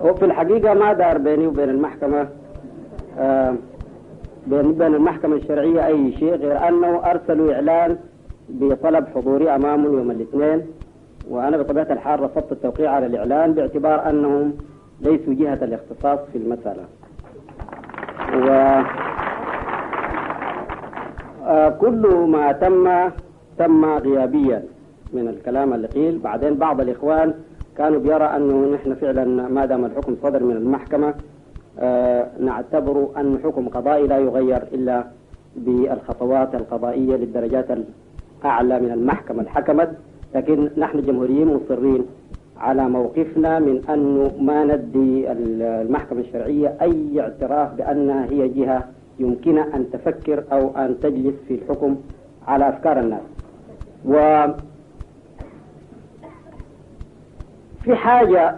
هو 0.00 0.14
في 0.14 0.24
الحقيقة 0.24 0.74
ما 0.74 0.92
دار 0.92 1.18
بيني 1.18 1.46
وبين 1.46 1.68
المحكمة 1.70 2.28
بين 4.46 4.72
بين 4.74 4.94
المحكمة 4.94 5.36
الشرعية 5.36 5.86
أي 5.86 6.12
شيء 6.12 6.34
غير 6.34 6.68
أنه 6.68 6.96
أرسلوا 7.10 7.54
إعلان 7.54 7.96
بطلب 8.48 9.06
حضوري 9.14 9.54
أمامه 9.54 9.84
يوم 9.84 10.10
الاثنين 10.10 10.66
وأنا 11.30 11.56
بطبيعة 11.56 11.88
الحال 11.92 12.20
رفضت 12.20 12.52
التوقيع 12.52 12.90
على 12.90 13.06
الإعلان 13.06 13.52
باعتبار 13.52 14.10
أنهم 14.10 14.52
ليسوا 15.00 15.34
جهة 15.34 15.54
الاختصاص 15.64 16.18
في 16.32 16.38
المسألة 16.38 16.84
و 18.48 18.80
آه، 21.46 21.68
كل 21.68 22.06
ما 22.28 22.52
تم 22.52 23.10
تم 23.58 23.84
غيابيا 23.84 24.62
من 25.12 25.28
الكلام 25.28 25.72
اللي 25.74 25.86
قيل 25.86 26.18
بعدين 26.18 26.54
بعض 26.54 26.80
الإخوان 26.80 27.34
كانوا 27.78 28.00
بيرى 28.00 28.24
أنه 28.24 28.74
نحن 28.74 28.94
فعلا 28.94 29.48
ما 29.48 29.66
دام 29.66 29.84
الحكم 29.84 30.16
صدر 30.22 30.42
من 30.42 30.56
المحكمة 30.56 31.14
آه، 31.78 32.26
نعتبر 32.40 33.08
أن 33.16 33.38
حكم 33.44 33.68
قضائي 33.68 34.06
لا 34.06 34.18
يغير 34.18 34.62
إلا 34.72 35.04
بالخطوات 35.56 36.54
القضائية 36.54 37.16
للدرجات 37.16 37.66
أعلى 38.44 38.80
من 38.80 38.90
المحكمة 38.92 39.42
الحكمت 39.42 39.90
لكن 40.34 40.70
نحن 40.76 40.98
الجمهوريين 40.98 41.48
مصرين 41.56 42.06
على 42.58 42.88
موقفنا 42.88 43.58
من 43.58 43.82
أنه 43.88 44.30
ما 44.40 44.64
ندي 44.64 45.32
المحكمة 45.32 46.20
الشرعية 46.20 46.74
أي 46.82 47.20
اعتراف 47.20 47.74
بأنها 47.74 48.24
هي 48.30 48.48
جهة 48.48 48.84
يمكنها 49.18 49.76
أن 49.76 49.90
تفكر 49.92 50.44
أو 50.52 50.76
أن 50.76 50.96
تجلس 51.02 51.34
في 51.48 51.54
الحكم 51.54 51.96
على 52.48 52.68
أفكار 52.68 53.00
الناس 53.00 53.20
و 54.04 54.44
في 57.84 57.94
حاجة 57.96 58.54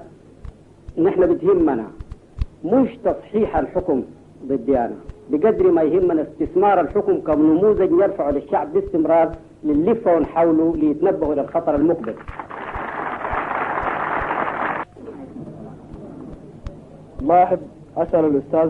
نحن 0.98 1.34
بتهمنا 1.34 1.86
مش 2.64 2.88
تصحيح 3.04 3.56
الحكم 3.56 4.02
ضديانا 4.46 4.94
بقدر 5.30 5.70
ما 5.70 5.82
يهمنا 5.82 6.22
استثمار 6.22 6.80
الحكم 6.80 7.20
كنموذج 7.20 7.90
يرفع 7.92 8.30
للشعب 8.30 8.72
باستمرار 8.72 9.32
بنلفهم 9.64 10.24
حوله 10.32 10.66
ليتنبهوا 10.76 11.34
للخطر 11.34 11.74
المقبل 11.74 12.14
ما 17.28 17.42
أحب 17.44 17.60
أسأل 17.96 18.24
الأستاذ 18.24 18.68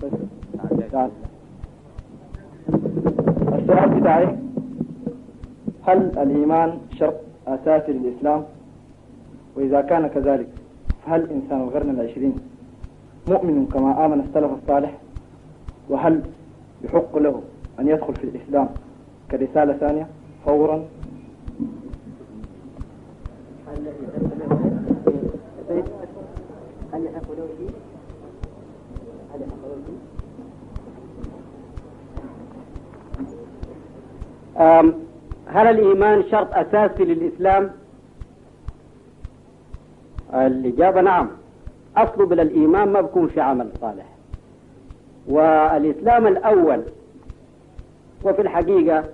بس 0.00 0.12
السؤال 3.56 3.88
بتاعي 4.00 4.28
هل 5.86 5.98
الإيمان 6.22 6.70
شرط 6.98 7.14
أساسي 7.54 7.92
للإسلام 7.92 8.40
وإذا 9.56 9.80
كان 9.80 10.06
كذلك 10.14 10.48
فهل 11.06 11.20
إنسان 11.36 11.60
القرن 11.62 11.90
العشرين 11.90 12.34
مؤمن 13.28 13.56
كما 13.72 13.90
آمن 14.06 14.20
السلف 14.20 14.50
الصالح 14.62 14.92
وهل 15.90 16.14
يحق 16.84 17.18
له 17.18 17.36
أن 17.80 17.88
يدخل 17.88 18.14
في 18.14 18.24
الإسلام 18.24 18.68
كرسالة 19.32 19.72
ثانية 19.72 20.06
فورا 20.46 20.84
هل 35.54 35.66
الإيمان 35.66 36.22
شرط 36.30 36.54
أساسي 36.54 37.04
للإسلام؟ 37.04 37.70
الإجابة 40.34 41.00
نعم 41.00 41.28
أصل 41.96 42.26
بلا 42.26 42.42
الإيمان 42.42 42.88
ما 42.92 43.00
بكون 43.00 43.28
في 43.28 43.40
عمل 43.40 43.68
صالح 43.80 44.06
والإسلام 45.28 46.26
الأول 46.26 46.82
وفي 48.24 48.42
الحقيقة 48.42 49.04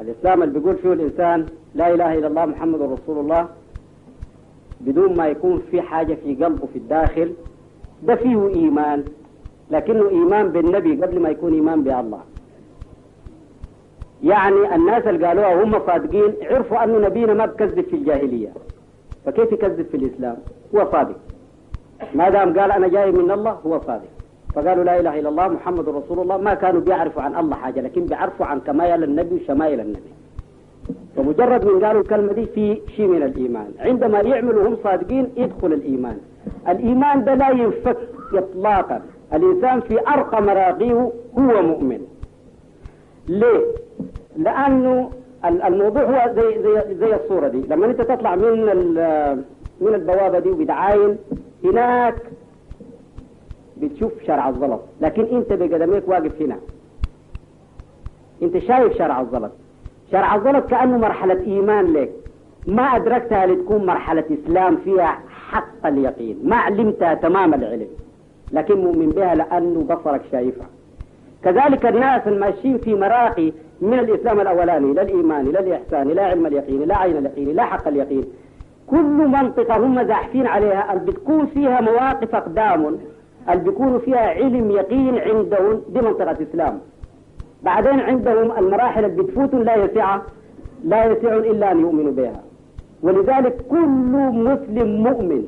الإسلام 0.00 0.42
اللي 0.42 0.58
بيقول 0.60 0.76
فيه 0.76 0.92
الإنسان 0.92 1.46
لا 1.74 1.94
إله 1.94 2.14
إلا 2.18 2.26
الله 2.26 2.46
محمد 2.46 2.82
رسول 2.82 3.18
الله 3.18 3.48
بدون 4.80 5.16
ما 5.16 5.26
يكون 5.28 5.58
في 5.70 5.80
حاجة 5.82 6.14
في 6.14 6.34
قلبه 6.44 6.66
في 6.72 6.78
الداخل 6.78 7.32
ده 8.02 8.14
فيه 8.16 8.48
إيمان 8.48 9.04
لكنه 9.70 10.08
إيمان 10.08 10.48
بالنبي 10.48 11.02
قبل 11.02 11.20
ما 11.22 11.28
يكون 11.28 11.52
إيمان 11.54 11.82
بالله 11.82 12.20
يعني 14.22 14.74
الناس 14.74 15.06
اللي 15.06 15.26
قالوها 15.26 15.64
هم 15.64 15.72
صادقين 15.86 16.34
عرفوا 16.42 16.84
أن 16.84 17.00
نبينا 17.00 17.34
ما 17.34 17.46
بكذب 17.46 17.80
في 17.80 17.96
الجاهلية 17.96 18.52
فكيف 19.26 19.52
يكذب 19.52 19.86
في 19.86 19.96
الإسلام 19.96 20.36
هو 20.74 20.92
صادق 20.92 21.16
ما 22.14 22.28
دام 22.30 22.58
قال 22.58 22.72
أنا 22.72 22.88
جاي 22.88 23.10
من 23.12 23.30
الله 23.30 23.50
هو 23.52 23.80
صادق 23.86 24.19
فقالوا 24.54 24.84
لا 24.84 25.00
إله 25.00 25.18
إلا 25.18 25.28
الله 25.28 25.48
محمد 25.48 25.88
رسول 25.88 26.18
الله 26.20 26.36
ما 26.36 26.54
كانوا 26.54 26.80
بيعرفوا 26.80 27.22
عن 27.22 27.36
الله 27.36 27.56
حاجة 27.56 27.80
لكن 27.80 28.04
بيعرفوا 28.06 28.46
عن 28.46 28.60
كمايل 28.60 29.02
النبي 29.04 29.34
وشمايل 29.34 29.80
النبي 29.80 30.10
فمجرد 31.16 31.64
من 31.66 31.84
قالوا 31.84 32.00
الكلمة 32.02 32.32
دي 32.32 32.46
في 32.46 32.80
شيء 32.96 33.06
من 33.06 33.22
الإيمان 33.22 33.70
عندما 33.78 34.20
يعملوا 34.20 34.68
هم 34.68 34.76
صادقين 34.84 35.32
يدخل 35.36 35.72
الإيمان 35.72 36.16
الإيمان 36.68 37.24
ده 37.24 37.34
لا 37.34 37.50
ينفك 37.50 37.96
إطلاقا 38.34 39.02
الإنسان 39.32 39.80
في 39.80 40.08
أرقى 40.08 40.42
مراقيه 40.42 41.12
هو 41.38 41.62
مؤمن 41.62 42.00
ليه؟ 43.28 43.64
لأنه 44.36 45.10
الموضوع 45.44 46.02
هو 46.02 46.34
زي, 46.36 46.62
زي, 46.62 46.94
زي 46.94 47.14
الصورة 47.16 47.48
دي 47.48 47.60
لما 47.68 47.86
أنت 47.86 48.00
تطلع 48.00 48.36
من 48.36 48.62
من 49.80 49.94
البوابة 49.94 50.38
دي 50.38 50.50
وبتعاين 50.50 51.16
هناك 51.64 52.14
بتشوف 53.80 54.12
شرع 54.26 54.48
الظلط 54.48 54.80
لكن 55.00 55.36
انت 55.36 55.52
بقدميك 55.52 56.08
واقف 56.08 56.42
هنا 56.42 56.56
انت 58.42 58.58
شايف 58.58 58.98
شرع 58.98 59.20
الظلط 59.20 59.52
شرع 60.12 60.34
الظلط 60.34 60.66
كأنه 60.66 60.98
مرحلة 60.98 61.40
ايمان 61.40 61.92
لك 61.92 62.10
ما 62.66 62.82
ادركتها 62.82 63.46
لتكون 63.46 63.86
مرحلة 63.86 64.24
اسلام 64.44 64.76
فيها 64.84 65.18
حق 65.50 65.86
اليقين 65.86 66.38
ما 66.44 66.56
علمتها 66.56 67.14
تمام 67.14 67.54
العلم 67.54 67.88
لكن 68.52 68.76
مؤمن 68.80 69.08
بها 69.10 69.34
لانه 69.34 69.80
بصرك 69.96 70.22
شايفها 70.32 70.66
كذلك 71.44 71.86
الناس 71.86 72.28
الماشيين 72.28 72.78
في 72.78 72.94
مراقي 72.94 73.52
من 73.80 73.98
الاسلام 73.98 74.40
الاولاني 74.40 74.92
لا 74.94 75.02
الايمان 75.02 75.44
لا 75.44 75.60
الاحسان 75.60 76.08
لا 76.08 76.22
علم 76.26 76.46
اليقين 76.46 76.82
لا 76.82 76.98
عين 76.98 77.16
اليقين 77.16 77.56
لا 77.56 77.64
حق 77.64 77.88
اليقين 77.88 78.24
كل 78.86 79.02
منطقة 79.12 79.76
هم 79.76 80.02
زاحفين 80.06 80.46
عليها 80.46 80.94
بتكون 80.94 81.46
فيها 81.46 81.80
مواقف 81.80 82.34
أقدام 82.34 82.98
اللي 83.48 83.64
بيكونوا 83.64 83.98
فيها 83.98 84.18
علم 84.18 84.70
يقين 84.70 85.18
عندهم 85.18 85.80
دي 85.94 86.00
منطقة 86.00 86.32
إسلام 86.50 86.80
بعدين 87.62 88.00
عندهم 88.00 88.50
المراحل 88.58 89.04
اللي 89.04 89.22
بتفوتهم 89.22 89.62
لا 89.62 89.76
يسعها 89.84 90.22
لا 90.84 91.04
يسع 91.04 91.36
إلا 91.36 91.72
أن 91.72 91.80
يؤمنوا 91.80 92.12
بها 92.12 92.42
ولذلك 93.02 93.54
كل 93.70 93.88
مسلم 94.48 94.88
مؤمن 95.02 95.44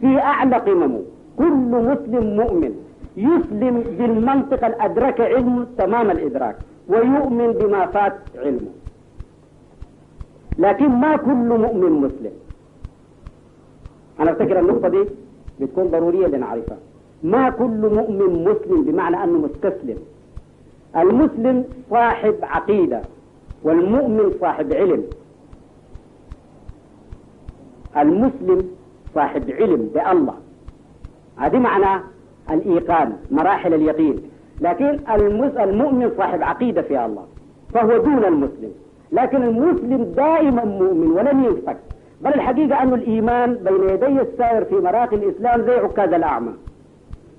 في 0.00 0.18
أعلى 0.20 0.56
قممه 0.56 1.00
كل 1.38 1.54
مسلم 1.88 2.36
مؤمن 2.36 2.72
يسلم 3.16 3.84
بالمنطقة 3.98 4.66
الأدرك 4.66 5.20
علمه 5.20 5.66
تمام 5.78 6.10
الإدراك 6.10 6.56
ويؤمن 6.88 7.52
بما 7.52 7.86
فات 7.86 8.16
علمه 8.38 8.70
لكن 10.58 10.88
ما 10.88 11.16
كل 11.16 11.48
مؤمن 11.62 11.92
مسلم 11.92 12.32
أنا 14.20 14.30
أفتكر 14.30 14.58
النقطة 14.60 14.88
دي 14.88 15.04
بتكون 15.60 15.86
ضرورية 15.90 16.26
لنعرفها 16.26 16.78
ما 17.22 17.50
كل 17.50 17.80
مؤمن 17.98 18.44
مسلم 18.44 18.82
بمعنى 18.84 19.24
أنه 19.24 19.38
مستسلم 19.38 19.98
المسلم 20.96 21.64
صاحب 21.90 22.34
عقيدة 22.42 23.00
والمؤمن 23.62 24.32
صاحب 24.40 24.72
علم 24.72 25.02
المسلم 27.96 28.70
صاحب 29.14 29.50
علم 29.50 29.90
بالله 29.94 30.34
هذه 31.36 31.58
معنى 31.58 32.02
الإيقان 32.50 33.16
مراحل 33.30 33.74
اليقين 33.74 34.16
لكن 34.60 34.98
المؤمن 35.58 36.10
صاحب 36.18 36.42
عقيدة 36.42 36.82
في 36.82 37.04
الله 37.06 37.24
فهو 37.74 37.88
دون 37.98 38.24
المسلم 38.24 38.70
لكن 39.12 39.42
المسلم 39.42 40.02
دائما 40.16 40.64
مؤمن 40.64 41.06
ولن 41.10 41.44
ينفك 41.44 41.76
بل 42.20 42.34
الحقيقة 42.34 42.82
أن 42.82 42.94
الإيمان 42.94 43.54
بين 43.54 43.88
يدي 43.90 44.20
السائر 44.20 44.64
في 44.64 44.74
مراقي 44.74 45.16
الإسلام 45.16 45.62
زي 45.62 45.72
عكاز 45.74 46.12
الأعمى 46.12 46.52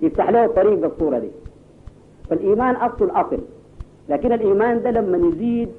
يفتح 0.02 0.30
له 0.30 0.46
الطريق 0.46 0.74
بالصورة 0.80 1.20
دي 1.20 1.30
فالإيمان 2.30 2.76
أصل 2.76 3.06
الأصل 3.06 3.40
لكن 4.10 4.32
الإيمان 4.32 4.82
ده 4.84 4.92
لما 4.92 5.28
يزيد 5.28 5.70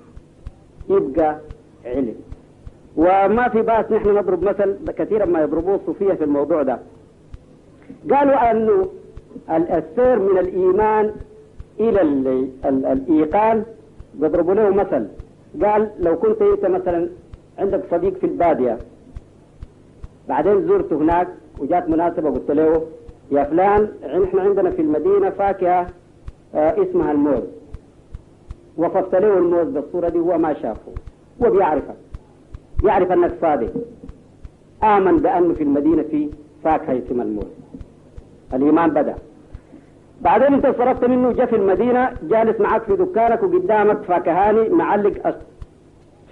يبقى 0.89 1.39
علم 1.85 2.15
وما 2.97 3.49
في 3.49 3.63
بأس 3.63 3.93
نحن 3.93 4.09
نضرب 4.09 4.45
مثل 4.45 4.77
كثيرا 4.93 5.25
ما 5.25 5.43
يضربوه 5.43 5.75
الصوفية 5.75 6.13
في 6.13 6.25
الموضوع 6.25 6.63
ده 6.63 6.79
قالوا 8.11 8.51
أنه 8.51 8.87
السير 9.51 10.19
من 10.19 10.39
الإيمان 10.39 11.13
إلى 11.81 12.03
الإيقان 12.69 13.65
بيضربوا 14.15 14.55
له 14.55 14.71
مثل 14.71 15.07
قال 15.65 15.91
لو 15.99 16.17
كنت 16.17 16.43
أنت 16.43 16.67
مثلا 16.67 17.09
عندك 17.59 17.83
صديق 17.91 18.15
في 18.15 18.27
البادية 18.27 18.79
بعدين 20.29 20.59
زرته 20.69 20.95
هناك 21.01 21.29
وجات 21.61 21.85
مناسبة 21.93 22.29
قلت 22.37 22.51
له 22.59 22.69
يا 23.35 23.43
فلان 23.51 23.81
احنا 24.27 24.41
عندنا 24.47 24.71
في 24.77 24.83
المدينة 24.87 25.31
فاكهة 25.39 25.83
آه 26.55 26.73
اسمها 26.83 27.13
الموز 27.13 27.45
وصفت 28.77 29.15
له 29.23 29.39
الموز 29.39 29.69
بالصورة 29.75 30.09
دي 30.09 30.19
هو 30.19 30.39
ما 30.39 30.53
شافه 30.55 30.93
هو 31.43 31.51
بيعرفك 31.51 31.95
يعرف 32.85 33.13
أنك 33.13 33.33
صادق 33.41 33.73
آمن 34.85 35.17
بأنه 35.17 35.55
في 35.55 35.63
المدينة 35.63 36.03
في 36.03 36.29
فاكهة 36.65 36.99
اسمها 37.07 37.25
الموز 37.25 37.55
الإيمان 38.55 38.91
بدأ 38.91 39.15
بعدين 40.23 40.55
انت 40.55 40.67
صرفت 40.67 41.05
منه 41.05 41.33
جاء 41.33 41.47
في 41.47 41.57
المدينة 41.57 42.13
جالس 42.23 42.61
معك 42.61 42.83
في 42.83 42.97
دكانك 42.97 43.43
وقدامك 43.43 43.97
فاكهاني 43.99 44.69
معلق 44.69 45.35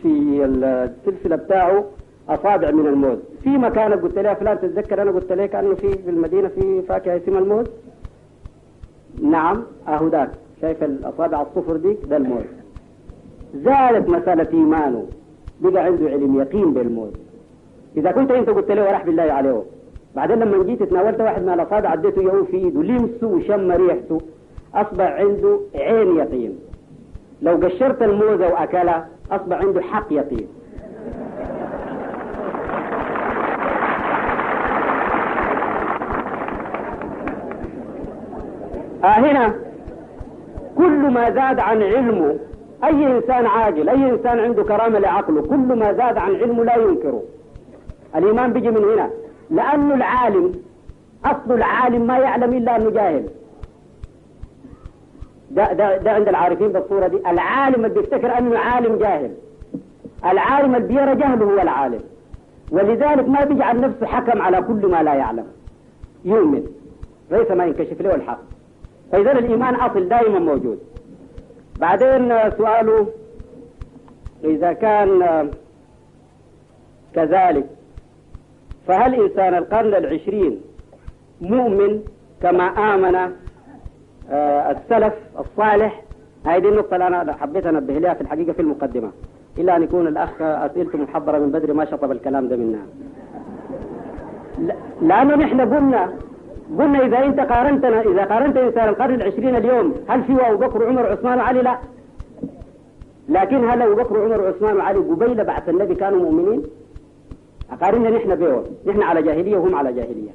في 0.02 0.08
السلسلة 0.44 1.36
بتاعه 1.36 1.84
أصابع 2.30 2.70
من 2.70 2.86
الموز 2.86 3.18
في 3.42 3.50
مكان 3.58 3.92
قلت 3.92 4.18
لها 4.18 4.34
فلان 4.34 4.60
تتذكر 4.60 5.02
أنا 5.02 5.10
قلت 5.10 5.32
لك 5.32 5.54
أنه 5.54 5.74
في 5.74 5.88
في 5.90 6.10
المدينة 6.10 6.48
في 6.48 6.82
فاكهة 6.82 7.16
اسمها 7.16 7.38
الموز 7.38 7.66
نعم 9.22 9.62
أهو 9.88 10.08
ذاك 10.08 10.30
شايف 10.60 10.82
الأصابع 10.84 11.42
الصفر 11.42 11.76
دي 11.76 11.92
ده 12.08 12.16
الموز 12.16 12.44
زادت 13.54 14.08
مسألة 14.08 14.48
إيمانه 14.52 15.06
بقى 15.60 15.84
عنده 15.84 16.10
علم 16.10 16.40
يقين 16.40 16.72
بالموز 16.72 17.12
إذا 17.96 18.12
كنت 18.12 18.30
أنت 18.30 18.50
قلت 18.50 18.70
له 18.70 18.88
ورح 18.88 19.04
بالله 19.06 19.32
عليه 19.32 19.62
بعدين 20.16 20.38
لما 20.38 20.64
جيت 20.64 20.82
تناولت 20.82 21.20
واحد 21.20 21.42
من 21.42 21.52
الأصابع 21.52 21.88
عديته 21.88 22.22
يوم 22.22 22.44
في 22.44 22.56
إيده 22.56 22.82
لمسه 22.82 23.26
وشم 23.26 23.72
ريحته 23.72 24.18
أصبح 24.74 25.04
عنده 25.10 25.60
عين 25.74 26.16
يقين 26.16 26.58
لو 27.42 27.56
قشرت 27.56 28.02
الموزة 28.02 28.46
وأكلها 28.48 29.08
أصبح 29.32 29.56
عنده 29.56 29.80
حق 29.80 30.12
يقين 30.12 30.46
ها 39.02 39.08
آه، 39.08 39.20
هنا 39.32 39.54
كل 40.76 41.10
ما 41.12 41.30
زاد 41.30 41.58
عن 41.60 41.82
علمه 41.82 42.36
أي 42.84 43.06
إنسان 43.16 43.46
عاقل 43.46 43.88
أي 43.88 44.10
إنسان 44.10 44.38
عنده 44.40 44.62
كرامة 44.62 44.98
لعقله 44.98 45.42
كل 45.42 45.56
ما 45.78 45.92
زاد 45.92 46.18
عن 46.18 46.34
علمه 46.34 46.64
لا 46.64 46.76
ينكره 46.76 47.22
الإيمان 48.16 48.52
بيجي 48.52 48.70
من 48.70 48.84
هنا 48.84 49.10
لأنه 49.50 49.94
العالم 49.94 50.52
أصل 51.24 51.52
العالم 51.54 52.06
ما 52.06 52.18
يعلم 52.18 52.52
إلا 52.56 52.76
أنه 52.76 52.90
جاهل 52.90 53.24
ده, 55.50 55.72
ده, 55.72 55.96
ده 55.96 56.10
عند 56.12 56.28
العارفين 56.28 56.68
بالصورة 56.68 57.06
دي 57.06 57.16
العالم 57.26 57.74
اللي 57.84 57.88
بيفتكر 58.00 58.38
أنه 58.38 58.58
عالم 58.58 58.96
جاهل 58.98 59.30
العالم 60.24 60.74
اللي 60.74 60.88
بيرى 60.88 61.14
جهله 61.14 61.44
هو 61.44 61.60
العالم 61.60 62.00
ولذلك 62.72 63.28
ما 63.28 63.44
بيجعل 63.44 63.80
نفسه 63.80 64.06
حكم 64.06 64.42
على 64.42 64.62
كل 64.62 64.86
ما 64.90 65.02
لا 65.02 65.14
يعلم 65.14 65.46
يؤمن 66.24 66.64
ليس 67.30 67.50
ما 67.50 67.64
ينكشف 67.66 68.00
له 68.02 68.14
الحق 68.14 68.38
فإذا 69.12 69.32
الإيمان 69.32 69.74
أصل 69.74 70.08
دائما 70.08 70.38
موجود 70.38 70.78
بعدين 71.78 72.32
آه، 72.32 72.48
سؤاله 72.58 73.06
إذا 74.44 74.72
كان 74.72 75.22
آه، 75.22 75.46
كذلك 77.14 77.66
فهل 78.86 79.14
إنسان 79.14 79.54
القرن 79.54 79.94
العشرين 79.94 80.60
مؤمن 81.40 82.00
كما 82.42 82.64
آمن 82.64 83.14
آه، 84.30 84.70
السلف 84.70 85.14
الصالح 85.38 86.02
هذه 86.46 86.68
النقطة 86.68 86.94
اللي 86.94 87.06
أنا 87.06 87.32
حبيت 87.32 87.66
أنبه 87.66 87.98
لها 87.98 88.14
في 88.14 88.20
الحقيقة 88.20 88.52
في 88.52 88.62
المقدمة 88.62 89.10
إلا 89.58 89.76
أن 89.76 89.82
يكون 89.82 90.06
الأخ 90.06 90.42
أسئلته 90.42 90.98
محضرة 90.98 91.38
من 91.38 91.50
بدري 91.50 91.72
ما 91.72 91.84
شطب 91.84 92.12
الكلام 92.12 92.48
ده 92.48 92.56
منها 92.56 92.86
لأنه 95.02 95.36
نحن 95.36 95.60
قلنا 95.60 96.12
قلنا 96.78 97.06
إذا 97.06 97.24
أنت 97.24 97.40
قارنتنا 97.40 98.00
إذا 98.00 98.24
قارنت 98.24 98.56
إنسان 98.56 98.88
القرن 98.88 99.14
العشرين 99.14 99.56
اليوم 99.56 99.94
هل 100.08 100.24
في 100.24 100.32
أبو 100.48 100.56
بكر 100.56 100.86
عمر 100.88 101.06
عثمان 101.06 101.38
وعلي 101.38 101.62
لا 101.62 101.78
لكن 103.28 103.70
هل 103.70 103.82
أبو 103.82 103.94
بكر 103.94 104.22
عمر 104.24 104.46
عثمان 104.46 104.76
وعلي 104.76 104.98
قبيل 104.98 105.44
بعث 105.44 105.68
النبي 105.68 105.94
كانوا 105.94 106.18
مؤمنين 106.18 106.62
أقارننا 107.72 108.10
نحن 108.10 108.34
بهم 108.34 108.62
نحن 108.86 109.02
على 109.02 109.22
جاهلية 109.22 109.56
وهم 109.56 109.74
على 109.74 109.92
جاهلية 109.92 110.30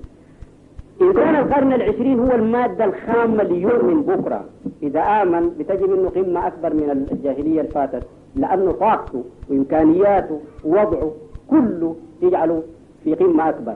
إنسان 1.02 1.36
القرن 1.36 1.74
العشرين 1.74 2.20
هو 2.20 2.32
المادة 2.36 2.86
الخامة 2.86 3.44
ليؤمن 3.44 4.02
بكرة 4.02 4.46
إذا 4.84 5.00
آمن 5.02 5.50
بتجد 5.60 5.90
أنه 5.90 6.10
قمة 6.10 6.48
أكبر 6.48 6.74
من 6.74 7.08
الجاهلية 7.12 7.62
الفاتت 7.62 8.04
لأنه 8.36 8.72
طاقته 8.72 9.24
وإمكانياته 9.50 10.40
ووضعه 10.66 11.12
كله 11.50 11.96
يجعله 12.22 12.64
في 13.04 13.16
قمة 13.16 13.50
أكبر 13.50 13.74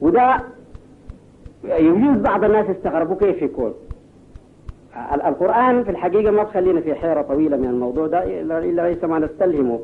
وده 0.00 0.36
يجوز 1.64 2.16
بعض 2.18 2.44
الناس 2.44 2.66
استغربوا 2.70 3.16
كيف 3.20 3.42
يكون 3.42 3.74
القرآن 5.14 5.84
في 5.84 5.90
الحقيقة 5.90 6.30
ما 6.30 6.44
تخلينا 6.44 6.80
في 6.80 6.94
حيرة 6.94 7.22
طويلة 7.22 7.56
من 7.56 7.64
الموضوع 7.64 8.06
ده 8.06 8.40
إلا 8.40 8.88
ليس 8.88 9.04
ما 9.04 9.18
نستلهمه 9.18 9.80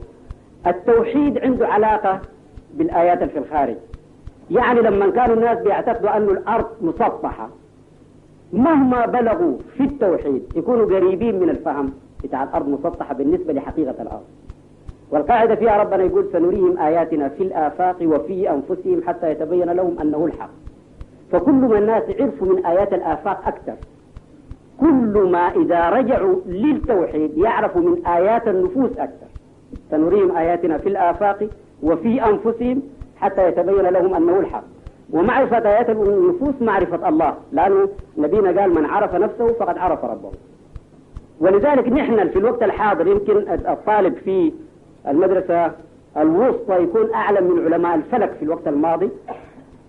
التوحيد 0.66 1.38
عنده 1.38 1.68
علاقة 1.68 2.20
بالآيات 2.74 3.24
في 3.24 3.38
الخارج 3.38 3.76
يعني 4.50 4.80
لما 4.80 5.10
كانوا 5.10 5.36
الناس 5.36 5.58
بيعتقدوا 5.58 6.16
أن 6.16 6.24
الأرض 6.24 6.66
مسطحة 6.80 7.48
مهما 8.52 9.06
بلغوا 9.06 9.56
في 9.76 9.82
التوحيد 9.84 10.42
يكونوا 10.56 10.84
قريبين 10.86 11.40
من 11.40 11.50
الفهم 11.50 11.92
بتاع 12.24 12.42
الأرض 12.42 12.68
مسطحة 12.68 13.14
بالنسبة 13.14 13.52
لحقيقة 13.52 14.02
الأرض 14.02 14.24
والقاعدة 15.10 15.54
فيها 15.54 15.82
ربنا 15.82 16.02
يقول 16.02 16.28
سنريهم 16.32 16.78
آياتنا 16.78 17.28
في 17.28 17.42
الآفاق 17.42 17.96
وفي 18.02 18.50
أنفسهم 18.50 19.02
حتى 19.06 19.30
يتبين 19.30 19.70
لهم 19.70 19.98
أنه 20.00 20.24
الحق 20.26 20.48
فكل 21.32 21.52
ما 21.52 21.78
الناس 21.78 22.02
عرفوا 22.20 22.46
من 22.46 22.66
آيات 22.66 22.92
الآفاق 22.92 23.46
أكثر 23.48 23.74
كل 24.80 25.28
ما 25.32 25.38
إذا 25.38 25.90
رجعوا 25.90 26.36
للتوحيد 26.46 27.38
يعرفوا 27.38 27.80
من 27.82 28.06
آيات 28.06 28.48
النفوس 28.48 28.90
أكثر 28.90 29.26
سنريهم 29.90 30.36
آياتنا 30.36 30.78
في 30.78 30.88
الآفاق 30.88 31.48
وفي 31.82 32.24
أنفسهم 32.26 32.82
حتى 33.16 33.48
يتبين 33.48 33.76
لهم 33.86 34.14
أنه 34.14 34.40
الحق 34.40 34.62
ومعرفة 35.12 35.56
آيات 35.58 35.90
النفوس 35.90 36.54
معرفة 36.60 37.08
الله 37.08 37.34
لأنه 37.52 37.88
نبينا 38.18 38.60
قال 38.60 38.74
من 38.74 38.84
عرف 38.86 39.14
نفسه 39.14 39.46
فقد 39.52 39.78
عرف 39.78 40.04
ربه 40.04 40.30
ولذلك 41.40 41.88
نحن 41.88 42.28
في 42.28 42.38
الوقت 42.38 42.62
الحاضر 42.62 43.06
يمكن 43.06 43.36
الطالب 43.68 44.14
في 44.16 44.52
المدرسة 45.08 45.70
الوسطى 46.16 46.82
يكون 46.82 47.12
أعلم 47.14 47.52
من 47.52 47.64
علماء 47.72 47.94
الفلك 47.94 48.30
في 48.30 48.44
الوقت 48.44 48.68
الماضي 48.68 49.10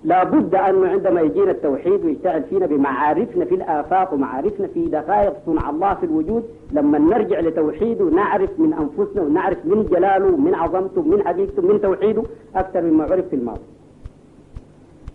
لابد 0.03 0.56
أنه 0.56 0.88
عندما 0.90 1.22
يجينا 1.22 1.52
التوحيد 1.52 2.06
ويشتغل 2.06 2.44
فينا 2.44 2.65
بمعارفنا 2.65 3.45
في 3.45 3.56
الآفاق 3.56 4.14
ومعارفنا 4.14 4.68
في 4.68 4.86
دقائق 4.88 5.34
صنع 5.45 5.69
الله 5.69 5.94
في 5.94 6.06
الوجود 6.06 6.44
لما 6.72 6.98
نرجع 6.98 7.40
لتوحيده 7.40 8.06
نعرف 8.06 8.60
من 8.60 8.73
أنفسنا 8.73 9.22
ونعرف 9.22 9.57
من 9.65 9.84
جلاله 9.84 10.26
ومن 10.26 10.56
عظمته 10.56 11.02
ومن 11.02 11.23
حقيقته 11.28 11.61
من 11.61 11.82
توحيده 11.82 12.23
أكثر 12.56 12.82
مما 12.82 13.03
عرف 13.03 13.28
في 13.30 13.36
الماضي 13.36 13.60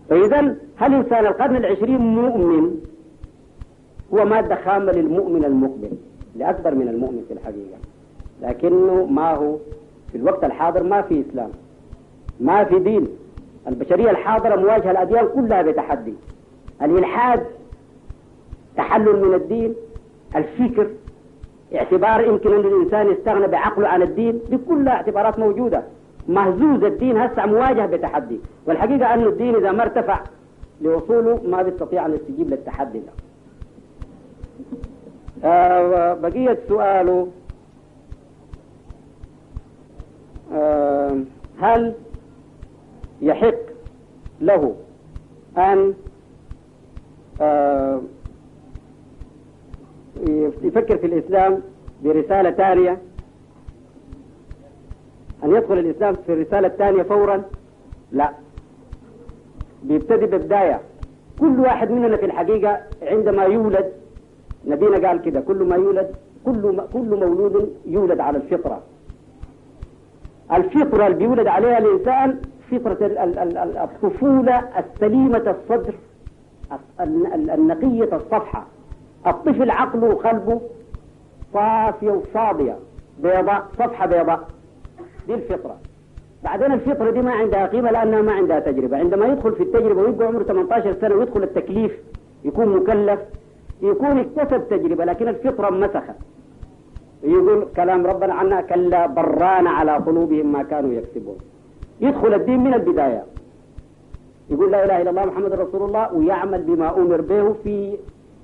فإذا 0.08 0.56
هل 0.76 0.94
إنسان 0.94 1.26
القرن 1.26 1.56
العشرين 1.56 1.98
مؤمن 2.00 2.74
هو 4.14 4.24
مادة 4.24 4.54
خامة 4.54 4.92
للمؤمن 4.92 5.44
المقبل 5.44 5.90
لأكبر 6.36 6.74
من 6.74 6.88
المؤمن 6.88 7.24
في 7.28 7.34
الحقيقة 7.34 7.78
لكنه 8.42 9.04
ما 9.06 9.34
هو 9.34 9.56
في 10.12 10.18
الوقت 10.18 10.44
الحاضر 10.44 10.82
ما 10.82 11.02
في 11.02 11.22
إسلام 11.30 11.50
ما 12.40 12.64
في 12.64 12.78
دين 12.78 13.08
البشرية 13.68 14.10
الحاضرة 14.10 14.56
مواجهة 14.56 14.90
الأديان 14.90 15.28
كلها 15.28 15.62
بتحدي 15.62 16.14
الإلحاد 16.82 17.44
تحلل 18.76 19.24
من 19.26 19.34
الدين 19.34 19.74
الفكر 20.36 20.90
اعتبار 21.74 22.20
يمكن 22.24 22.52
أن 22.52 22.60
الإنسان 22.60 23.10
يستغنى 23.12 23.46
بعقله 23.46 23.88
عن 23.88 24.02
الدين 24.02 24.40
دي 24.50 24.58
كلها 24.68 24.92
اعتبارات 24.94 25.38
موجودة 25.38 25.82
مهزوز 26.28 26.84
الدين 26.84 27.16
هسه 27.16 27.46
مواجه 27.46 27.86
بتحدي 27.86 28.40
والحقيقة 28.66 29.14
أن 29.14 29.22
الدين 29.22 29.54
إذا 29.54 29.72
ما 29.72 29.82
ارتفع 29.82 30.20
لوصوله 30.80 31.40
ما 31.44 31.62
بيستطيع 31.62 32.06
أن 32.06 32.14
يستجيب 32.14 32.50
للتحدي 32.50 32.98
ده 33.00 33.12
آه 35.44 36.14
بقية 36.14 36.58
سؤاله 36.68 37.28
آه 40.54 41.20
هل 41.60 41.94
يحق 43.22 43.54
له 44.40 44.76
أن 45.58 45.94
آه، 47.40 48.00
يفكر 50.62 50.98
في 50.98 51.06
الإسلام 51.06 51.60
برسالة 52.04 52.50
ثانية 52.50 52.98
أن 55.44 55.54
يدخل 55.56 55.78
الإسلام 55.78 56.16
في 56.26 56.32
الرسالة 56.32 56.68
الثانية 56.68 57.02
فورا 57.02 57.42
لا 58.12 58.32
بيبتدي 59.84 60.26
ببداية 60.26 60.80
كل 61.40 61.60
واحد 61.60 61.90
مننا 61.90 62.16
في 62.16 62.24
الحقيقة 62.26 62.78
عندما 63.02 63.44
يولد 63.44 63.92
نبينا 64.66 65.08
قال 65.08 65.22
كده 65.22 65.40
كل 65.40 65.56
ما 65.64 65.76
يولد 65.76 66.14
كل 66.44 66.74
ما 66.76 66.86
كل 66.92 67.26
مولود 67.26 67.74
يولد 67.86 68.20
على 68.20 68.38
الفطرة 68.38 68.82
الفطرة 70.52 71.06
اللي 71.06 71.16
بيولد 71.18 71.46
عليها 71.46 71.78
الإنسان 71.78 72.40
فطرة 72.70 72.96
الطفولة 73.84 74.58
السليمة 74.80 75.54
الصدر 75.56 75.94
النقية 77.56 78.16
الصفحة 78.16 78.66
الطفل 79.26 79.70
عقله 79.70 80.06
وقلبه 80.08 80.60
صافية 81.54 82.10
وصابية 82.10 82.76
بيضاء 83.18 83.66
صفحة 83.78 84.06
بيضاء 84.06 84.48
دي 85.26 85.34
الفطرة 85.34 85.76
بعدين 86.44 86.72
الفطرة 86.72 87.10
دي 87.10 87.22
ما 87.22 87.32
عندها 87.32 87.66
قيمة 87.66 87.90
لأنها 87.90 88.22
ما 88.22 88.32
عندها 88.32 88.60
تجربة 88.60 88.98
عندما 88.98 89.26
يدخل 89.26 89.52
في 89.52 89.62
التجربة 89.62 90.02
ويبقى 90.02 90.26
عمره 90.26 90.42
18 90.44 90.94
سنة 91.00 91.14
ويدخل 91.14 91.42
التكليف 91.42 91.92
يكون 92.44 92.68
مكلف 92.76 93.20
يكون 93.82 94.18
اكتسب 94.18 94.68
تجربة 94.68 95.04
لكن 95.04 95.28
الفطرة 95.28 95.70
مسخة 95.70 96.14
يقول 97.24 97.66
كلام 97.76 98.06
ربنا 98.06 98.34
عنا 98.34 98.60
كلا 98.60 99.06
بران 99.06 99.66
على 99.66 99.92
قلوبهم 99.92 100.52
ما 100.52 100.62
كانوا 100.62 100.92
يكسبون 100.94 101.38
يدخل 102.00 102.34
الدين 102.34 102.64
من 102.64 102.74
البداية 102.74 103.22
يقول 104.50 104.72
لا 104.72 104.84
إله 104.84 105.02
إلا 105.02 105.10
الله 105.10 105.24
محمد 105.24 105.52
رسول 105.52 105.82
الله 105.82 106.14
ويعمل 106.14 106.62
بما 106.62 106.96
أمر 106.96 107.20
به 107.20 107.52
في 107.52 107.96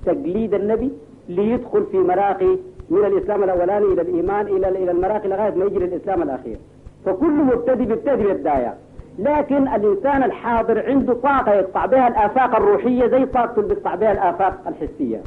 تقليد 0.05 0.53
النبي 0.53 0.91
ليدخل 1.29 1.83
في 1.91 1.97
مراقي 1.97 2.57
من 2.89 3.05
الإسلام 3.05 3.43
الأولاني 3.43 3.85
إلى 3.85 4.01
الإيمان 4.01 4.47
إلى 4.47 4.67
إلى 4.69 4.91
المراقي 4.91 5.27
لغاية 5.29 5.55
ما 5.55 5.65
يجي 5.65 5.79
للإسلام 5.79 6.21
الأخير 6.21 6.57
فكل 7.05 7.31
مبتدئ 7.33 7.75
بيبتدي 7.75 8.23
بالبداية 8.23 8.73
لكن 9.19 9.67
الإنسان 9.67 10.23
الحاضر 10.23 10.85
عنده 10.85 11.13
طاقة 11.13 11.53
يقطع 11.53 11.85
بها 11.85 12.07
الآفاق 12.07 12.55
الروحية 12.55 13.07
زي 13.07 13.25
طاقته 13.25 13.59
اللي 13.59 13.73
بيقطع 13.75 13.95
بها 13.95 14.11
الآفاق 14.11 14.67
الحسية 14.67 15.21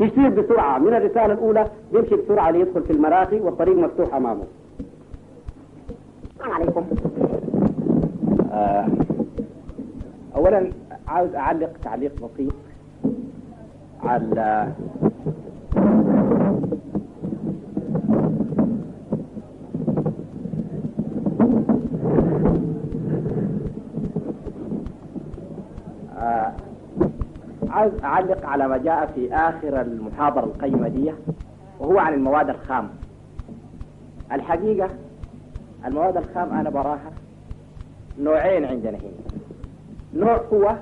يسير 0.00 0.28
بسرعة 0.28 0.78
من 0.78 0.94
الرسالة 0.94 1.32
الأولى 1.34 1.66
بيمشي 1.92 2.16
بسرعة 2.16 2.50
ليدخل 2.50 2.82
في 2.82 2.90
المراقي 2.92 3.38
والطريق 3.40 3.76
مفتوح 3.76 4.14
أمامه 4.14 4.42
السلام 6.42 6.62
عليكم 6.62 6.86
آه 8.52 8.86
اولا 10.36 10.70
عاوز 11.08 11.34
اعلق 11.34 11.72
تعليق 11.84 12.12
بسيط 12.14 12.52
على 14.02 14.68
آه 26.18 26.52
عاوز 27.68 27.92
اعلق 28.04 28.46
على 28.46 28.68
ما 28.68 28.76
جاء 28.78 29.06
في 29.06 29.34
اخر 29.34 29.80
المحاضره 29.80 30.44
القيمه 30.44 30.88
دي 30.88 31.12
وهو 31.80 31.98
عن 31.98 32.14
المواد 32.14 32.48
الخام 32.50 32.88
الحقيقه 34.32 34.88
المواد 35.86 36.16
الخام 36.16 36.52
أنا 36.52 36.70
براها 36.70 37.12
نوعين 38.20 38.64
عندنا 38.64 38.98
هنا 38.98 39.10
نوع 40.14 40.36
هو 40.52 40.76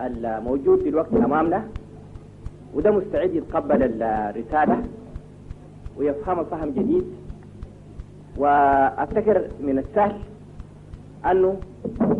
الموجود 0.00 0.86
الوقت 0.86 1.12
أمامنا 1.14 1.64
وده 2.74 2.90
مستعد 2.90 3.30
يتقبل 3.34 3.82
الرسالة 4.02 4.82
ويفهمها 5.96 6.42
فهم 6.44 6.70
جديد 6.70 7.04
وأفتكر 8.36 9.48
من 9.60 9.78
السهل 9.78 10.16
أنه 11.30 11.56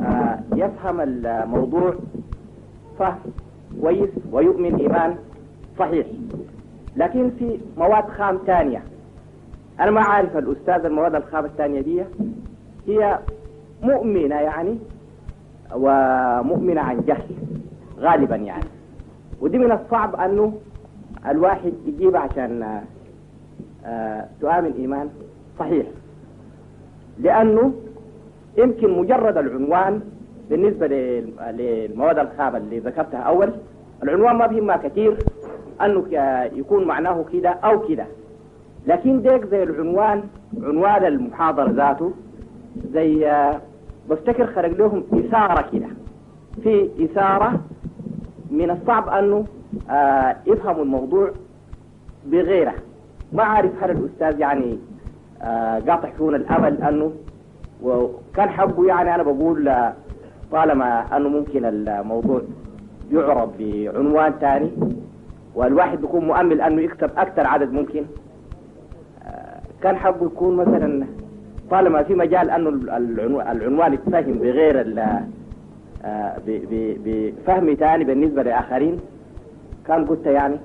آه، 0.01 0.39
يفهم 0.55 1.01
الموضوع 1.01 1.95
فهم 2.99 3.19
كويس 3.81 4.11
ويؤمن 4.33 4.75
إيمان 4.75 5.17
صحيح 5.79 6.07
لكن 6.97 7.31
في 7.39 7.59
مواد 7.77 8.05
خام 8.09 8.39
ثانيه 8.47 8.83
أنا 9.81 9.91
ما 9.91 10.01
عارف 10.01 10.37
الأستاذ 10.37 10.85
المواد 10.85 11.15
الخام 11.15 11.45
الثانية 11.45 11.81
دي 11.81 12.03
هي 12.87 13.19
مؤمنة 13.83 14.35
يعني 14.35 14.79
ومؤمنة 15.75 16.81
عن 16.81 17.01
جهل 17.01 17.37
غالبا 17.99 18.37
يعني 18.37 18.65
ودي 19.41 19.59
من 19.59 19.73
الصعب 19.73 20.17
أنه 20.17 20.55
الواحد 21.29 21.73
يجيب 21.87 22.17
عشان 22.17 22.81
تؤمن 24.41 24.73
آه، 24.75 24.79
إيمان 24.79 25.09
صحيح 25.59 25.87
لأنه 27.19 27.73
يمكن 28.59 28.99
مجرد 28.99 29.37
العنوان 29.37 30.01
بالنسبة 30.51 30.87
للمواد 31.57 32.19
الخام 32.19 32.57
اللي 32.57 32.79
ذكرتها 32.79 33.21
أول 33.21 33.53
العنوان 34.03 34.37
ما 34.37 34.47
بهمها 34.47 34.77
كثير 34.77 35.17
أنه 35.85 36.05
يكون 36.59 36.85
معناه 36.87 37.25
كده 37.33 37.51
أو 37.51 37.87
كده 37.89 38.07
لكن 38.87 39.23
ديك 39.23 39.45
زي 39.47 39.63
العنوان 39.63 40.23
عنوان 40.63 41.05
المحاضرة 41.05 41.71
ذاته 41.71 42.13
زي 42.93 43.31
آه، 43.31 43.61
بفتكر 44.11 44.47
خرج 44.47 44.71
لهم 44.73 45.05
إثارة 45.13 45.63
كده 45.73 45.87
في 46.63 46.89
إثارة 47.05 47.61
من 48.51 48.71
الصعب 48.71 49.09
أنه 49.09 49.45
آه 49.91 50.37
يفهموا 50.47 50.83
الموضوع 50.83 51.31
بغيره 52.27 52.75
ما 53.33 53.43
عارف 53.43 53.83
هل 53.85 53.91
الأستاذ 53.91 54.41
يعني 54.41 54.79
آه 55.43 55.79
قاطع 55.79 56.11
فينا 56.11 56.37
الأمل 56.37 56.83
أنه 56.83 57.13
وكان 57.83 58.49
حبه 58.49 58.87
يعني 58.87 59.15
أنا 59.15 59.23
بقول 59.23 59.69
آه، 59.69 59.95
طالما 60.53 61.17
أنه 61.17 61.29
ممكن 61.29 61.65
الموضوع 61.65 62.43
يعرض 63.13 63.53
بعنوان 63.61 64.33
ثاني 64.41 64.71
والواحد 65.55 66.01
بيكون 66.01 66.25
مؤمل 66.25 66.61
أنه 66.61 66.83
يكتب 66.83 67.11
أكثر 67.19 67.47
عدد 67.49 67.73
ممكن 67.73 68.05
كان 69.83 69.97
حقه 69.97 70.27
يكون 70.27 70.57
مثلا 70.57 71.07
طالما 71.71 72.03
في 72.03 72.15
مجال 72.15 72.51
أنه 72.51 72.69
العنوان 73.53 73.93
يتفهم 73.93 74.35
بغير 74.39 74.95
آه، 76.05 76.37
بفهم 77.05 77.75
تاني 77.75 78.05
بالنسبة 78.05 78.43
لآخرين 78.43 79.01
كان 79.87 80.05
قلت 80.07 80.27
يعني 80.27 80.57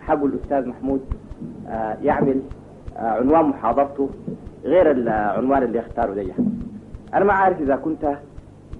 حق 0.00 0.24
الأستاذ 0.24 0.68
محمود 0.68 1.00
آه، 1.68 1.96
يعمل 2.02 2.40
آه، 2.96 3.00
عنوان 3.06 3.44
محاضرته 3.44 4.08
غير 4.64 4.90
العنوان 4.90 5.62
اللي 5.62 5.80
اختاره 5.80 6.14
لي 6.14 6.26
يعني. 6.28 6.44
أنا 7.14 7.24
ما 7.24 7.32
عارف 7.32 7.60
إذا 7.60 7.76
كنت 7.76 8.08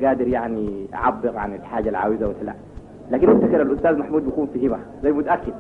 قادر 0.04 0.28
يعني 0.28 0.86
أعبر 0.94 1.36
عن 1.36 1.54
الحاجة 1.54 1.86
اللي 1.86 1.98
عاوزها 1.98 2.26
ولا 2.28 2.36
لا 2.46 2.54
لكن 3.10 3.30
افتكر 3.30 3.62
الأستاذ 3.62 3.98
محمود 3.98 4.24
بيكون 4.24 4.46
فهمها 4.54 4.80
زي 5.02 5.12
متأكد 5.12 5.52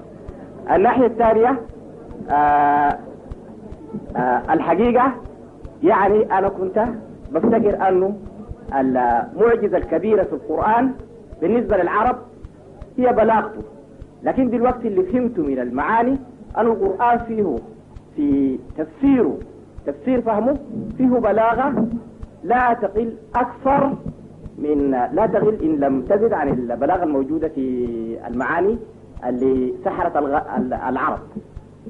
الناحية 0.70 1.06
الثانية 1.06 1.58
آه، 4.16 4.42
الحقيقة 4.52 5.12
يعني 5.82 6.38
أنا 6.38 6.48
كنت 6.48 6.84
بفتكر 7.32 7.88
أنه 7.88 8.16
المعجزة 8.78 9.76
الكبيرة 9.76 10.22
في 10.22 10.32
القرآن 10.32 10.92
بالنسبة 11.40 11.76
للعرب 11.76 12.16
هي 12.98 13.12
بلاغته 13.12 13.60
لكن 14.22 14.50
دلوقتي 14.50 14.88
اللي 14.88 15.02
فهمته 15.02 15.42
من 15.42 15.58
المعاني 15.58 16.16
أن 16.56 16.66
القرآن 16.66 17.18
فيه 17.18 17.56
في 18.16 18.58
تفسيره 18.78 19.38
تفسير 19.86 20.20
فهمه 20.22 20.56
فيه 20.96 21.08
بلاغة 21.08 21.86
لا 22.44 22.72
تقل 22.82 23.14
أكثر 23.36 23.94
من 24.58 24.90
لا 24.90 25.26
تقل 25.26 25.54
إن 25.62 25.76
لم 25.80 26.02
تزد 26.02 26.32
عن 26.32 26.48
البلاغة 26.48 27.04
الموجودة 27.04 27.48
في 27.48 27.86
المعاني 28.26 28.78
اللي 29.26 29.74
سحرت 29.84 30.16
العرب 30.88 31.18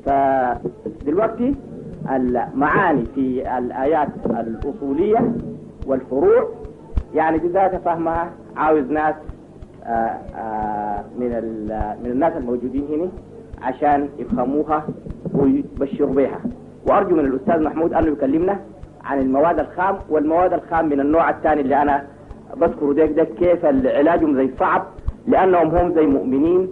فدلوقتي 0.06 1.54
المعاني 2.10 3.04
في 3.14 3.58
الآيات 3.58 4.08
الأصولية 4.30 5.18
والفروع 5.86 6.48
يعني 7.14 7.38
دي 7.38 7.48
فهمها 7.84 8.30
عاوز 8.56 8.90
ناس 8.90 9.14
آه، 9.84 9.90
آه، 9.90 11.04
من 11.18 11.28
من 12.04 12.10
الناس 12.10 12.32
الموجودين 12.36 12.86
هنا 12.90 13.08
عشان 13.62 14.08
يفهموها 14.18 14.86
ويبشروا 15.34 16.14
بها 16.14 16.40
وأرجو 16.86 17.16
من 17.16 17.24
الأستاذ 17.24 17.62
محمود 17.62 17.94
أنه 17.94 18.06
يكلمنا 18.06 18.60
عن 19.04 19.18
المواد 19.20 19.60
الخام 19.60 19.98
والمواد 20.10 20.52
الخام 20.52 20.88
من 20.88 21.00
النوع 21.00 21.30
الثاني 21.30 21.60
اللي 21.60 21.82
أنا 21.82 22.02
بذكره 22.56 22.92
ده 22.92 23.24
كيف 23.24 23.64
علاجهم 23.64 24.34
زي 24.36 24.50
صعب 24.58 24.84
لأنهم 25.26 25.66
هم 25.68 25.92
زي 25.94 26.06
مؤمنين 26.06 26.68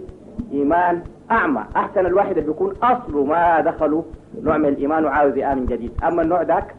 إيمان 0.53 1.01
أعمى 1.31 1.63
أحسن 1.75 2.05
الواحد 2.05 2.35
بيكون 2.39 2.73
أصله 2.83 3.23
ما 3.25 3.61
دخله 3.61 4.03
نوع 4.43 4.57
من 4.57 4.69
الإيمان 4.69 5.05
وعاوز 5.05 5.37
يآمن 5.37 5.65
جديد 5.65 5.91
أما 6.03 6.21
النوع 6.21 6.41
ذاك 6.41 6.75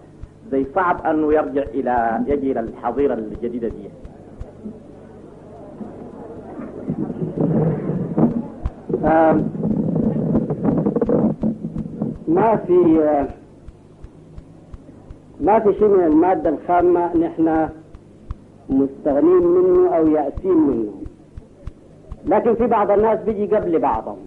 زي 0.51 0.67
صعب 0.75 1.07
أنه 1.07 1.33
يرجع 1.33 1.63
إلى 1.63 2.23
يجي 2.27 2.53
إلى 2.53 2.61
الحظيرة 2.61 3.15
الجديدة 3.15 3.69
دي 3.69 3.91
ما 12.29 12.57
في 12.57 13.09
ما 15.41 15.59
في 15.59 15.73
شيء 15.75 15.89
من 15.89 16.05
المادة 16.05 16.51
الخامة 16.51 17.17
نحن 17.17 17.69
مستغنين 18.71 19.43
منه 19.47 19.97
أو 19.97 20.07
يأسين 20.07 20.55
منه 20.57 20.93
لكن 22.27 22.55
في 22.55 22.67
بعض 22.67 22.91
الناس 22.91 23.19
بيجي 23.23 23.57
قبل 23.57 23.79
بعضهم 23.79 24.19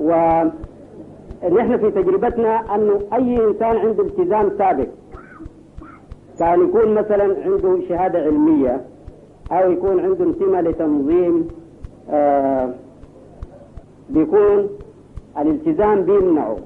ونحن 0.00 1.76
في 1.76 1.90
تجربتنا 1.90 2.74
أنه 2.74 3.00
أي 3.12 3.44
إنسان 3.48 3.76
عنده 3.76 4.02
التزام 4.02 4.50
سابق 4.58 4.86
كان 6.38 6.60
يكون 6.68 6.94
مثلا 6.94 7.36
عنده 7.44 7.80
شهادة 7.88 8.18
علمية 8.18 8.80
أو 9.52 9.70
يكون 9.72 10.00
عنده 10.00 10.24
انتماء 10.24 10.62
لتنظيم 10.62 11.48
آه 12.10 12.74
بيكون 14.10 14.68
الالتزام 15.38 16.02
بيمنعه 16.04 16.56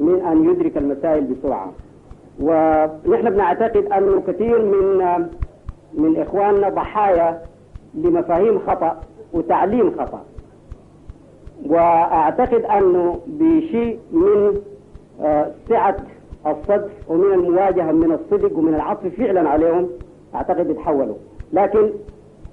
من 0.00 0.14
أن 0.14 0.44
يدرك 0.50 0.76
المسائل 0.76 1.24
بسرعة 1.24 1.72
ونحن 2.40 3.30
بنعتقد 3.30 3.84
أنه 3.86 4.20
كثير 4.20 4.64
من 4.64 5.00
آه، 5.00 5.26
من 5.94 6.16
إخواننا 6.16 6.68
ضحايا 6.68 7.42
لمفاهيم 7.94 8.58
خطأ 8.58 9.00
وتعليم 9.32 9.90
خطأ 9.90 10.22
وأعتقد 11.70 12.64
أنه 12.64 13.18
بشيء 13.26 13.98
من 14.12 14.60
سعة 15.68 15.96
آه، 16.46 16.50
الصدف 16.50 16.90
ومن 17.08 17.32
المواجهة 17.34 17.92
من 17.92 18.12
الصدق 18.12 18.58
ومن 18.58 18.74
العطف 18.74 19.06
فعلا 19.14 19.48
عليهم 19.48 19.88
أعتقد 20.34 20.66
بيتحولوا 20.68 21.14
لكن 21.52 21.90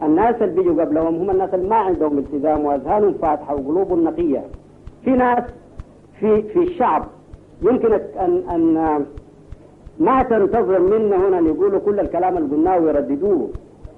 الناس 0.03 0.35
اللي 0.35 0.55
بيجوا 0.61 0.81
قبلهم 0.83 1.15
هم 1.15 1.29
الناس 1.31 1.53
اللي 1.53 1.69
ما 1.69 1.75
عندهم 1.75 2.17
التزام 2.17 2.65
وأذهانهم 2.65 3.13
فاتحة 3.13 3.53
وقلوبهم 3.55 4.03
نقية 4.03 4.43
في 5.03 5.09
ناس 5.11 5.43
في 6.19 6.41
في 6.41 6.59
الشعب 6.59 7.05
يمكن 7.61 7.93
أن 7.93 8.43
أن 8.51 8.77
آه، 8.77 9.01
ما 9.99 10.23
تنتظر 10.23 10.79
منا 10.79 11.27
هنا 11.27 11.39
أن 11.39 11.45
يقولوا 11.45 11.79
كل 11.79 11.99
الكلام 11.99 12.37
اللي 12.37 12.55
قلناه 12.55 12.79
ويرددوه 12.79 13.49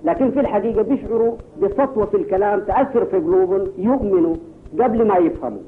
لكن 0.03 0.31
في 0.31 0.39
الحقيقة 0.39 0.81
بيشعروا 0.81 1.33
بسطوة 1.61 2.05
في 2.05 2.17
الكلام 2.17 2.59
تأثر 2.59 3.05
في 3.05 3.17
قلوبهم 3.17 3.67
يؤمنوا 3.77 4.35
قبل 4.79 5.07
ما 5.07 5.17
يفهموا 5.17 5.59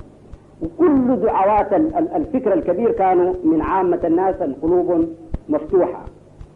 وكل 0.62 1.16
دعوات 1.16 1.74
الفكر 2.16 2.54
الكبير 2.54 2.92
كانوا 2.92 3.34
من 3.44 3.62
عامة 3.62 4.00
الناس 4.04 4.36
القلوب 4.42 5.06
مفتوحة 5.50 6.04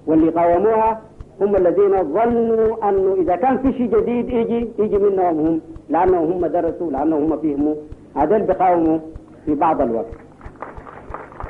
واللي 0.07 0.29
قاوموها 0.29 1.01
هم 1.41 1.55
الذين 1.55 2.03
ظنوا 2.13 2.89
أنه 2.89 3.15
إذا 3.21 3.35
كان 3.35 3.57
في 3.57 3.73
شيء 3.77 3.99
جديد 3.99 4.29
يجي 4.29 4.67
يجي 4.79 4.97
منهم 4.97 5.39
هم 5.47 5.61
لأنهم 5.89 6.31
هم 6.31 6.45
درسوا 6.45 6.91
لأنهم 6.91 7.23
هم 7.33 7.37
فهموا 7.41 7.75
هذول 8.15 8.41
بقاوموا 8.43 8.99
في 9.45 9.55
بعض 9.55 9.81
الوقت 9.81 10.05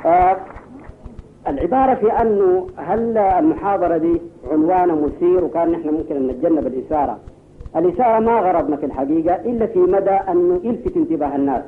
آه 0.06 0.36
العبارة 1.48 1.94
في 1.94 2.12
أنه 2.12 2.66
هل 2.76 3.18
المحاضرة 3.18 3.96
دي 3.96 4.20
عنوانها 4.50 4.94
مثير 4.96 5.44
وكان 5.44 5.70
نحن 5.70 5.88
ممكن 5.88 6.16
أن 6.16 6.26
نتجنب 6.26 6.66
الإثارة 6.66 7.18
الإشارة 7.76 8.18
ما 8.18 8.38
غرضنا 8.40 8.76
في 8.76 8.86
الحقيقة 8.86 9.34
إلا 9.34 9.66
في 9.66 9.78
مدى 9.78 10.10
أنه 10.10 10.60
يلفت 10.64 10.96
انتباه 10.96 11.36
الناس 11.36 11.62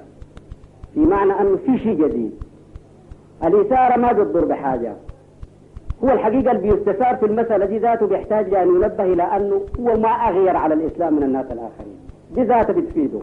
في 0.94 1.00
معنى 1.00 1.32
أنه 1.40 1.56
في 1.56 1.78
شيء 1.78 2.06
جديد 2.08 2.32
الإثارة 3.44 3.96
ما 3.96 4.12
بتضر 4.12 4.44
بحاجة 4.44 4.94
هو 6.04 6.08
الحقيقة 6.10 6.50
اللي 6.50 6.62
بيستثار 6.72 7.16
في 7.16 7.26
المسألة 7.26 7.66
دي 7.66 7.78
ذاته 7.78 8.06
بيحتاج 8.06 8.54
أن 8.54 8.68
ينبه 8.68 9.04
إلى 9.04 9.22
أنه 9.22 9.60
هو 9.80 9.96
ما 9.96 10.08
أغير 10.08 10.56
على 10.56 10.74
الإسلام 10.74 11.14
من 11.14 11.22
الناس 11.22 11.46
الآخرين 11.46 11.96
دي 12.34 12.42
ذاته 12.42 12.72
بتفيده 12.72 13.18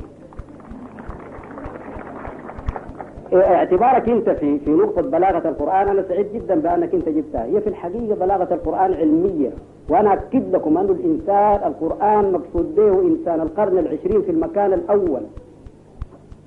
اعتبارك 3.36 4.10
انت 4.10 4.30
في 4.30 4.60
في 4.60 4.70
نقطه 4.72 5.02
بلاغه 5.02 5.50
القران 5.50 5.88
انا 5.88 6.04
سعيد 6.10 6.28
جدا 6.34 6.56
بانك 6.56 6.94
انت 6.94 7.10
جبتها 7.10 7.44
هي 7.46 7.62
في 7.62 7.68
الحقيقه 7.70 8.16
بلاغه 8.16 8.54
القران 8.54 8.94
علميه 8.94 9.50
وانا 9.90 10.14
اكد 10.14 10.56
لكم 10.56 10.78
ان 10.78 10.86
الانسان 10.86 11.72
القران 11.72 12.32
مقصود 12.32 12.76
به 12.76 13.02
انسان 13.02 13.42
القرن 13.42 13.78
العشرين 13.78 14.22
في 14.22 14.32
المكان 14.32 14.74
الاول 14.74 15.22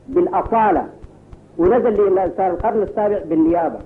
بالاصاله 0.09 0.87
ونزل 1.59 2.09
للانسان 2.11 2.51
القرن 2.51 2.83
السابع 2.83 3.19
بالنيابه 3.29 3.79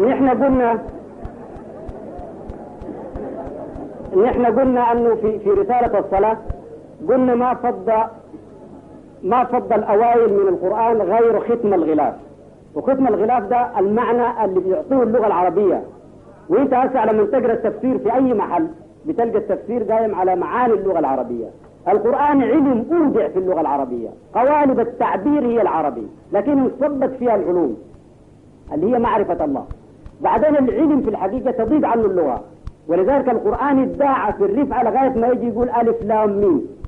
ونحن 0.00 0.28
قلنا 0.44 0.78
نحن 4.24 4.46
قلنا 4.46 4.92
انه 4.92 5.14
في 5.14 5.38
في 5.38 5.50
رساله 5.50 5.98
الصلاه 5.98 6.36
قلنا 7.08 7.34
ما 7.34 7.54
فض 7.54 7.90
ما 9.24 9.44
فض 9.44 9.72
الأوائل 9.72 10.32
من 10.32 10.48
القرآن 10.48 10.96
غير 10.96 11.40
ختم 11.40 11.74
الغلاف 11.74 12.14
وختم 12.74 13.06
الغلاف 13.06 13.42
ده 13.42 13.78
المعنى 13.78 14.44
اللي 14.44 14.60
بيعطوه 14.60 15.02
اللغة 15.02 15.26
العربية 15.26 15.82
وانت 16.48 16.74
هسه 16.74 17.04
لما 17.04 17.24
تقرا 17.26 17.52
التفسير 17.52 17.98
في 17.98 18.14
اي 18.14 18.34
محل 18.34 18.66
بتلقى 19.06 19.38
التفسير 19.38 19.82
دائم 19.82 20.14
على 20.14 20.36
معاني 20.36 20.72
اللغة 20.74 20.98
العربية 20.98 21.46
القرآن 21.88 22.42
علم 22.42 22.86
أودع 22.92 23.28
في 23.28 23.38
اللغة 23.38 23.60
العربية 23.60 24.08
قوالب 24.34 24.80
التعبير 24.80 25.46
هي 25.46 25.62
العربي 25.62 26.08
لكن 26.32 26.68
ثبت 26.80 27.10
فيها 27.18 27.34
العلوم 27.34 27.76
اللي 28.74 28.94
هي 28.94 28.98
معرفة 28.98 29.44
الله 29.44 29.64
بعدين 30.20 30.56
العلم 30.56 31.00
في 31.02 31.10
الحقيقة 31.10 31.50
تضيد 31.50 31.84
عنه 31.84 32.04
اللغة 32.04 32.44
ولذلك 32.88 33.28
القرآن 33.28 33.78
ادعى 33.82 34.32
في 34.32 34.44
الرفعة 34.44 34.82
لغاية 34.82 35.18
ما 35.20 35.28
يجي 35.28 35.48
يقول 35.48 35.68
ألف 35.70 36.02
لام 36.02 36.38
ميم 36.40 36.79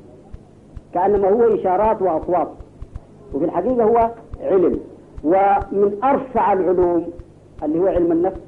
كأنما 0.95 1.29
هو 1.29 1.55
إشارات 1.55 2.03
وأصوات 2.03 2.49
وفي 3.35 3.45
الحقيقة 3.45 3.85
هو 3.85 4.11
علم 4.43 4.81
ومن 5.25 5.97
أرفع 6.05 6.53
العلوم 6.53 7.09
اللي 7.63 7.79
هو 7.79 7.87
علم 7.87 8.13
النفس 8.13 8.41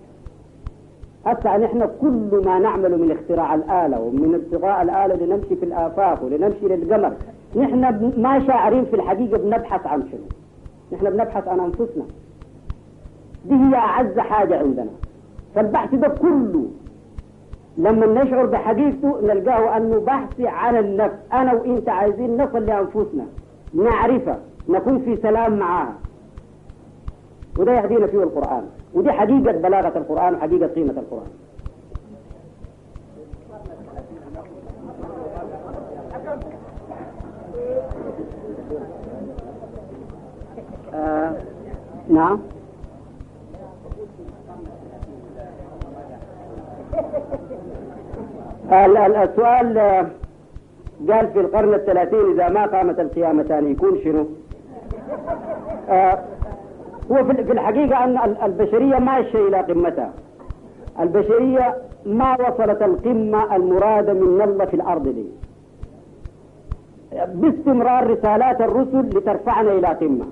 أن 1.26 1.60
نحن 1.60 1.88
كل 2.00 2.42
ما 2.44 2.58
نعمله 2.58 2.96
من 2.96 3.10
اختراع 3.10 3.54
الآلة 3.54 4.00
ومن 4.00 4.34
ابتغاء 4.34 4.82
الآلة 4.82 5.14
لنمشي 5.26 5.56
في 5.56 5.62
الآفاق 5.64 6.24
ولنمشي 6.24 6.68
للقمر 6.68 7.16
نحن 7.56 8.12
ما 8.22 8.46
شاعرين 8.46 8.84
في 8.84 8.94
الحقيقة 8.96 9.38
بنبحث 9.38 9.86
عن 9.86 10.02
شنو 10.12 10.20
نحن 10.92 11.10
بنبحث 11.10 11.48
عن 11.48 11.60
أنفسنا 11.60 12.04
دي 13.48 13.54
هي 13.54 13.74
أعز 13.74 14.18
حاجة 14.18 14.58
عندنا 14.58 14.90
فالبحث 15.54 15.94
ده 15.94 16.08
كله 16.08 16.66
لما 17.78 18.06
نشعر 18.06 18.46
بحقيقته 18.46 19.20
نلقاه 19.22 19.76
أنه 19.76 19.98
بحث 20.00 20.40
على 20.40 20.78
النفس 20.78 21.14
أنا 21.32 21.54
وإنت 21.54 21.88
عايزين 21.88 22.42
نصل 22.42 22.66
لأنفسنا 22.66 23.24
نعرفها 23.74 24.38
نكون 24.68 24.98
في 25.04 25.16
سلام 25.16 25.58
معها 25.58 25.92
وده 27.58 27.72
يهدينا 27.72 28.06
فيه 28.06 28.22
القرآن 28.22 28.64
ودي 28.94 29.12
حقيقة 29.12 29.52
بلاغة 29.52 29.98
القرآن 29.98 30.34
وحقيقة 30.34 30.66
قيمة 30.66 30.90
القرآن 30.98 31.30
آه. 40.94 41.32
نعم 42.10 42.38
السؤال 48.64 49.78
آه، 49.78 50.06
قال 51.08 51.28
في 51.32 51.40
القرن 51.40 51.74
الثلاثين 51.74 52.40
إذا 52.40 52.48
ما 52.48 52.66
قامت 52.66 53.00
القيامتان 53.00 53.70
يكون 53.70 53.98
شنو؟ 54.04 54.26
آه، 55.88 56.18
هو 57.12 57.24
في 57.24 57.32
الحقيقة 57.52 58.04
أن 58.04 58.36
البشرية 58.42 58.98
ما 58.98 59.18
إلى 59.18 59.56
قمتها 59.56 60.12
البشرية 61.00 61.74
ما 62.06 62.32
وصلت 62.34 62.82
القمة 62.82 63.56
المرادة 63.56 64.12
من 64.12 64.42
الله 64.42 64.64
في 64.64 64.74
الأرض 64.74 65.02
دي 65.08 65.26
باستمرار 67.28 68.10
رسالات 68.10 68.60
الرسل 68.60 69.00
لترفعنا 69.00 69.72
إلى 69.72 69.86
قمة 69.88 70.24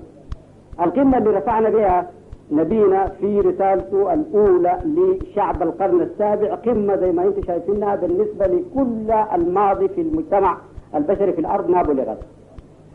القمة 0.81 1.17
اللي 1.17 1.29
رفعنا 1.29 1.69
بها 1.69 2.09
نبينا 2.51 3.07
في 3.19 3.39
رسالته 3.39 4.13
الأولى 4.13 4.79
لشعب 4.85 5.61
القرن 5.63 6.01
السابع 6.01 6.53
قمة 6.55 6.95
زي 6.95 7.11
ما 7.11 7.23
انتم 7.23 7.41
شايفينها 7.47 7.95
بالنسبة 7.95 8.45
لكل 8.45 9.11
الماضي 9.35 9.87
في 9.87 10.01
المجتمع 10.01 10.57
البشري 10.95 11.33
في 11.33 11.39
الأرض 11.41 11.69
ما 11.69 11.81
بلغت 11.83 12.17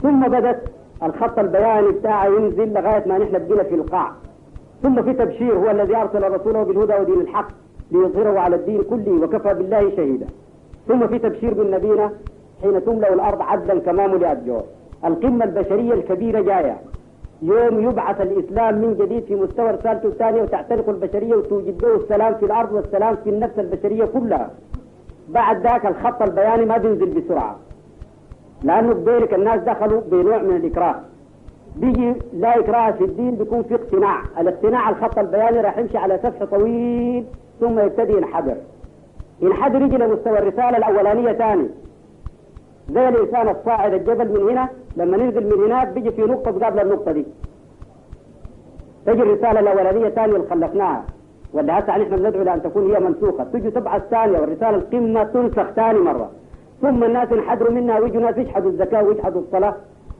ثم 0.02 0.22
بدت 0.28 0.60
الخط 1.02 1.38
البياني 1.38 1.88
بتاعه 1.92 2.26
ينزل 2.26 2.72
لغاية 2.72 3.08
ما 3.08 3.18
نحن 3.18 3.46
بقينا 3.46 3.62
في 3.64 3.74
القاع 3.74 4.12
ثم 4.82 5.02
في 5.02 5.12
تبشير 5.12 5.54
هو 5.56 5.70
الذي 5.70 5.96
أرسل 5.96 6.32
رسوله 6.32 6.62
بالهدى 6.62 6.94
ودين 6.94 7.20
الحق 7.20 7.48
ليظهره 7.90 8.38
على 8.40 8.56
الدين 8.56 8.82
كله 8.82 9.12
وكفى 9.22 9.54
بالله 9.54 9.96
شهيدا 9.96 10.26
ثم 10.88 11.06
في 11.06 11.18
تبشير 11.18 11.62
من 11.64 11.70
نبينا 11.70 12.10
حين 12.62 12.84
تملأ 12.84 13.12
الأرض 13.14 13.42
عدلا 13.42 13.78
كما 13.80 14.06
ملئت 14.06 14.38
جور 14.46 14.62
القمة 15.04 15.44
البشرية 15.44 15.94
الكبيرة 15.94 16.40
جاية 16.40 16.76
يوم 17.42 17.88
يبعث 17.88 18.20
الإسلام 18.20 18.74
من 18.78 18.94
جديد 18.96 19.24
في 19.24 19.34
مستوى 19.34 19.70
رسالته 19.70 20.06
الثانية 20.08 20.42
وتعترق 20.42 20.88
البشرية 20.88 21.34
وتوجد 21.34 21.84
له 21.84 21.96
السلام 21.96 22.34
في 22.34 22.44
الأرض 22.44 22.72
والسلام 22.72 23.16
في 23.16 23.30
النفس 23.30 23.58
البشرية 23.58 24.04
كلها 24.04 24.50
بعد 25.28 25.60
ذاك 25.66 25.86
الخط 25.86 26.22
البياني 26.22 26.64
ما 26.66 26.76
بينزل 26.76 27.06
بسرعة 27.06 27.56
لأنه 28.62 28.92
بذلك 28.92 29.34
الناس 29.34 29.60
دخلوا 29.60 30.00
بنوع 30.00 30.42
من 30.42 30.56
الإكراه 30.56 30.94
بيجي 31.76 32.14
لا 32.32 32.58
إكراه 32.60 32.90
في 32.90 33.04
الدين 33.04 33.34
بيكون 33.36 33.62
في 33.62 33.74
اقتناع 33.74 34.20
الاقتناع 34.40 34.90
الخط 34.90 35.18
البياني 35.18 35.60
راح 35.60 35.78
يمشي 35.78 35.98
على 35.98 36.18
سفح 36.22 36.44
طويل 36.44 37.24
ثم 37.60 37.78
يبتدي 37.78 38.12
ينحدر 38.12 38.54
ينحدر 39.40 39.82
يجي 39.82 39.96
لمستوى 39.96 40.38
الرسالة 40.38 40.76
الأولانية 40.76 41.32
ثاني 41.32 41.68
زي 42.90 43.08
الإنسان 43.08 43.48
الصاعد 43.48 43.92
الجبل 43.94 44.28
من 44.28 44.48
هنا 44.50 44.68
لما 44.98 45.16
ننزل 45.16 45.46
من 45.46 45.64
هناك 45.64 45.88
بيجي 45.88 46.10
في 46.10 46.20
نقطة 46.22 46.66
قبل 46.66 46.78
النقطة 46.80 47.12
دي 47.12 47.26
تجي 49.06 49.22
الرسالة 49.22 49.60
الأولانية 49.60 50.08
ثانية 50.08 50.36
اللي 50.36 50.46
خلفناها 50.48 51.04
ولا 51.52 51.78
هسه 51.78 51.96
نحن 51.98 52.16
بندعو 52.16 52.42
لأن 52.42 52.62
تكون 52.62 52.90
هي 52.94 53.00
منسوخة 53.00 53.44
تجي 53.44 53.70
تبعث 53.70 54.02
ثانية 54.10 54.38
والرسالة 54.40 54.76
القمة 54.76 55.22
تنسخ 55.24 55.70
ثاني 55.70 55.98
مرة 55.98 56.30
ثم 56.82 57.04
الناس 57.04 57.32
ينحدروا 57.32 57.72
منها 57.72 57.98
ويجوا 57.98 58.20
ناس 58.20 58.36
يجحدوا 58.38 58.70
الزكاة 58.70 59.02
ويجحدوا 59.02 59.40
الصلاة 59.40 59.74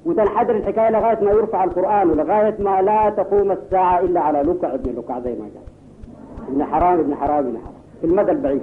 وتنحدر 0.06 0.56
الحكاية 0.56 0.90
لغاية 0.90 1.24
ما 1.24 1.30
يرفع 1.30 1.64
القرآن 1.64 2.10
ولغاية 2.10 2.54
ما 2.58 2.82
لا 2.82 3.10
تقوم 3.10 3.50
الساعة 3.52 4.00
إلا 4.00 4.20
على 4.20 4.42
لقع 4.42 4.74
ابن 4.74 4.92
لقع 4.98 5.20
زي 5.20 5.32
ما 5.38 5.44
قال 5.44 6.48
ابن 6.50 6.64
حرام 6.64 6.98
ابن 7.00 7.14
حرام 7.14 7.38
ابن 7.38 7.56
حرام 7.56 7.74
في 8.00 8.06
المدى 8.06 8.30
البعيد 8.30 8.62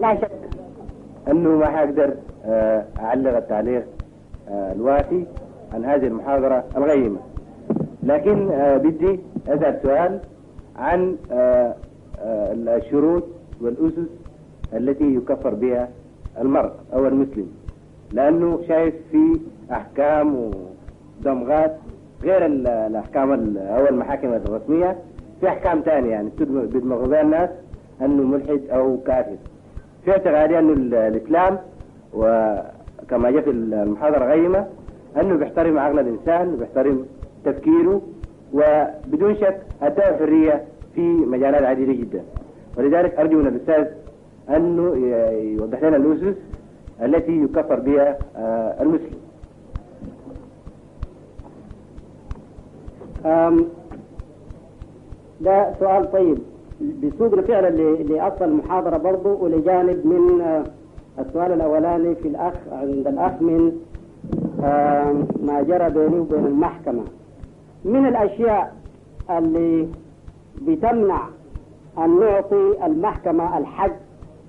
لا 0.00 0.14
شك 0.14 0.30
أنه 1.30 1.50
ما 1.50 1.66
حقدر 1.66 2.14
آه، 2.46 2.84
أعلق 3.00 3.36
التعليق 3.36 3.86
آه، 4.52 4.72
الوافي 4.72 5.24
عن 5.74 5.84
هذه 5.84 6.06
المحاضرة 6.06 6.64
الغيمة 6.76 7.18
لكن 8.02 8.50
آه، 8.50 8.76
بدي 8.76 9.20
أسأل 9.48 9.80
سؤال 9.82 10.20
عن 10.76 11.16
آه، 11.32 11.74
الشروط 12.76 13.24
والأسس 13.60 14.10
التي 14.72 15.14
يكفر 15.14 15.54
بها 15.54 15.88
المرء 16.40 16.70
أو 16.92 17.06
المسلم 17.06 17.48
لأنه 18.12 18.60
شايف 18.68 18.94
في 19.10 19.40
أحكام 19.72 20.36
ودمغات 21.24 21.76
غير 22.22 22.46
الأحكام 22.46 23.56
أو 23.58 23.86
المحاكم 23.88 24.32
الرسمية 24.34 24.96
في 25.40 25.48
أحكام 25.48 25.80
ثانية 25.80 26.10
يعني 26.10 26.30
بدمغوا 26.40 27.06
بها 27.06 27.22
الناس 27.22 27.50
أنه 28.02 28.22
ملحد 28.22 28.60
أو 28.70 28.96
كافر 29.06 29.36
في 30.04 30.10
اعتقادي 30.10 30.58
أنه 30.58 30.72
الإسلام 31.08 31.58
و 32.14 32.24
كما 33.10 33.30
جاء 33.30 33.42
في 33.42 33.50
المحاضرة 33.50 34.24
غيمة 34.24 34.66
أنه 35.20 35.36
بيحترم 35.36 35.78
عقل 35.78 35.98
الإنسان 35.98 36.54
وبيحترم 36.54 37.06
تفكيره 37.44 38.02
وبدون 38.52 39.36
شك 39.36 39.60
أداه 39.82 40.16
حرية 40.16 40.64
في 40.94 41.00
مجالات 41.00 41.62
عديدة 41.62 41.92
جدا 41.92 42.22
ولذلك 42.78 43.14
أرجو 43.14 43.38
من 43.38 43.46
الأستاذ 43.46 43.84
أنه 44.56 44.94
يوضح 45.60 45.82
لنا 45.82 45.96
الأسس 45.96 46.36
التي 47.02 47.32
يكفر 47.42 47.80
بها 47.80 48.18
آه، 48.36 48.82
المسلم 48.82 49.18
ده 55.40 55.72
سؤال 55.80 56.12
طيب 56.12 56.38
بسوق 57.02 57.40
فعلا 57.40 57.68
لأصل 57.96 58.44
المحاضرة 58.44 58.96
برضه 58.96 59.30
ولجانب 59.32 60.06
من 60.06 60.40
آه، 60.40 60.64
السؤال 61.26 61.52
الأولاني 61.52 62.14
في 62.14 62.28
الأخ 62.28 62.52
عند 62.72 63.06
الأخ 63.06 63.32
من 63.42 63.72
ما 65.42 65.62
جرى 65.66 65.90
بينه 65.90 66.20
وبين 66.20 66.46
المحكمة 66.46 67.02
من 67.84 68.06
الأشياء 68.06 68.72
اللي 69.30 69.88
بتمنع 70.62 71.22
أن 71.98 72.18
نعطي 72.20 72.86
المحكمة 72.86 73.58
الحق 73.58 73.92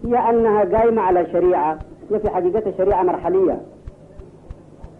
هي 0.06 0.16
أنها 0.30 0.64
قايمة 0.78 1.02
على 1.02 1.26
شريعة 1.32 1.80
هي 2.12 2.20
في 2.20 2.30
حقيقة 2.30 2.72
شريعة 2.78 3.04
مرحلية 3.04 3.62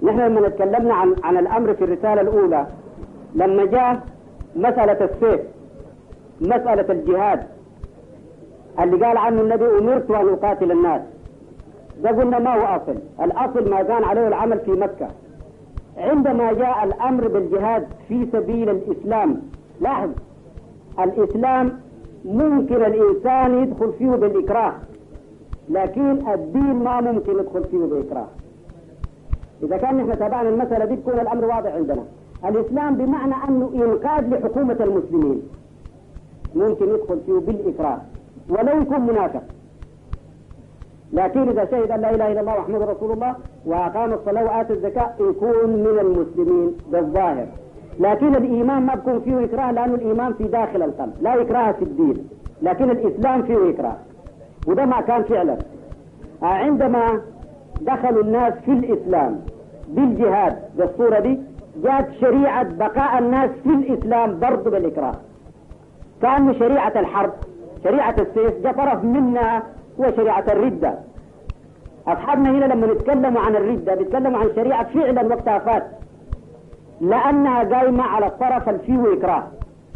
نحن 0.02 0.20
لما 0.20 0.50
تكلمنا 0.50 0.94
عن 0.94 1.16
عن 1.24 1.38
الأمر 1.38 1.74
في 1.74 1.84
الرسالة 1.84 2.22
الأولى 2.22 2.68
لما 3.36 3.66
جاء 3.66 4.02
مسألة 4.56 5.06
السيف 5.10 5.42
مسألة 6.42 6.94
الجهاد 6.94 7.44
اللي 8.80 9.06
قال 9.06 9.18
عنه 9.18 9.42
النبي 9.42 9.66
أمرت 9.66 10.12
أن 10.12 10.30
أقاتل 10.30 10.72
الناس 10.72 11.02
ده 12.04 12.10
قلنا 12.10 12.40
ما 12.40 12.54
هو 12.56 12.66
أصل 12.82 12.96
الأصل 13.24 13.70
ما 13.70 13.84
كان 13.84 14.04
عليه 14.04 14.28
العمل 14.28 14.60
في 14.60 14.72
مكة 14.72 15.08
عندما 15.98 16.54
جاء 16.54 16.84
الأمر 16.84 17.28
بالجهاد 17.28 17.88
في 18.08 18.28
سبيل 18.34 18.70
الإسلام 18.70 19.42
لاحظ 19.82 20.10
الإسلام 21.00 21.80
ممكن 22.26 22.76
الإنسان 22.76 23.64
يدخل 23.64 23.94
فيه 23.94 24.10
بالإكراه 24.10 24.74
لكن 25.70 26.32
الدين 26.34 26.74
ما 26.84 27.02
ممكن 27.02 27.32
يدخل 27.32 27.64
فيه 27.64 27.78
بإكراه 27.78 28.28
إذا 29.64 29.78
كان 29.78 29.98
نحن 29.98 30.20
تابعنا 30.20 30.50
المسألة 30.50 30.86
دي 30.86 30.96
بيكون 30.96 31.14
الأمر 31.20 31.46
واضح 31.46 31.72
عندنا 31.74 32.04
الإسلام 32.46 32.96
بمعنى 32.96 33.34
أنه 33.50 33.72
إنقاذ 33.76 34.30
لحكومة 34.30 34.78
المسلمين 34.80 35.42
ممكن 36.56 36.86
يدخل 36.90 37.20
فيه 37.26 37.34
بالإكراه 37.34 38.02
ولو 38.50 38.82
يكون 38.82 39.02
منافق 39.02 39.44
لكن 41.14 41.50
إذا 41.50 41.66
شهد 41.72 41.92
أن 41.92 42.00
لا 42.02 42.12
إله 42.16 42.32
إلا 42.32 42.40
الله 42.42 42.58
محمد 42.60 42.82
رسول 42.82 43.12
الله 43.12 43.36
وأقام 43.66 44.14
الصلاة 44.14 44.44
وآتى 44.44 44.74
الزكاة 44.74 45.12
يكون 45.20 45.70
من 45.70 46.00
المسلمين 46.02 46.78
بالظاهر 46.92 47.46
لكن 48.00 48.36
الإيمان 48.36 48.82
ما 48.86 48.96
بكون 48.96 49.20
فيه 49.22 49.44
إكراه 49.46 49.72
لأنه 49.72 49.96
الإيمان 49.96 50.34
في 50.34 50.44
داخل 50.44 50.82
القلب 50.84 51.14
لا 51.22 51.42
إكراه 51.42 51.72
في 51.72 51.82
الدين 51.84 52.28
لكن 52.62 52.90
الإسلام 52.92 53.42
فيه 53.44 53.70
إكراه 53.70 53.96
وده 54.68 54.86
ما 54.86 55.02
كان 55.02 55.24
فعلا 55.24 55.58
عندما 56.42 57.22
دخلوا 57.82 58.24
الناس 58.24 58.54
في 58.66 58.72
الإسلام 58.72 59.40
بالجهاد 59.88 60.56
بالصورة 60.78 61.20
دي 61.20 61.40
جاءت 61.84 62.12
شريعة 62.22 62.64
بقاء 62.76 63.20
الناس 63.20 63.50
في 63.64 63.70
الإسلام 63.70 64.40
برضو 64.40 64.70
بالإكراه 64.70 65.12
كان 66.22 66.54
شريعة 66.60 66.94
الحرب 66.96 67.34
شريعة 67.84 68.16
السيف 68.20 68.64
جاء 68.64 68.74
طرف 68.74 69.04
منها 69.04 69.64
شريعة 70.16 70.44
الردة 70.52 70.94
أصحابنا 72.08 72.52
هنا 72.52 72.66
لما 72.74 72.94
نتكلموا 72.94 73.42
عن 73.42 73.56
الردة 73.56 73.96
بيتكلموا 73.96 74.40
عن 74.40 74.50
شريعة 74.56 74.88
فعلا 74.94 75.28
وقتها 75.36 75.60
فات 75.60 75.88
لأنها 77.02 77.64
قايمة 77.64 78.04
على 78.04 78.26
الطرف 78.28 78.70
الفيه 78.70 79.14
إكراه 79.14 79.44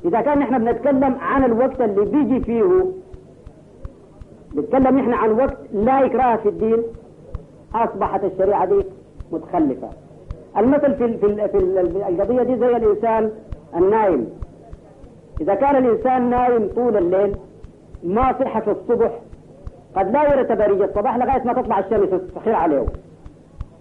إذا 0.06 0.22
كان 0.22 0.38
نحن 0.40 0.58
بنتكلم 0.64 1.16
عن 1.22 1.44
الوقت 1.44 1.82
اللي 1.82 2.06
بيجي 2.06 2.40
فيه 2.40 2.86
نتكلم 4.56 5.00
نحن 5.00 5.14
عن 5.14 5.30
وقت 5.32 5.58
لا 5.74 6.06
إكراه 6.06 6.36
في 6.36 6.50
الدين 6.50 6.84
أصبحت 7.76 8.24
الشريعة 8.24 8.66
دي 8.66 8.86
متخلفة 9.32 9.90
المثل 10.58 10.94
في 10.94 11.18
في 11.18 11.48
في 11.48 11.58
القضية 12.10 12.44
دي 12.44 12.58
زي 12.58 12.76
الإنسان 12.78 13.32
النايم 13.76 14.30
إذا 15.42 15.56
كان 15.56 15.76
الإنسان 15.86 16.30
نايم 16.30 16.68
طول 16.76 16.98
الليل 16.98 17.36
ما 18.04 18.36
صحة 18.40 18.64
الصبح 18.72 19.12
قد 19.95 20.11
لا 20.11 20.24
يرى 20.34 20.44
تبريج 20.44 20.82
الصباح 20.82 21.18
لغاية 21.18 21.44
ما 21.44 21.53
تطلع 21.53 21.80
الشمس 21.80 22.14
وتستحير 22.14 22.56
عليه 22.56 22.86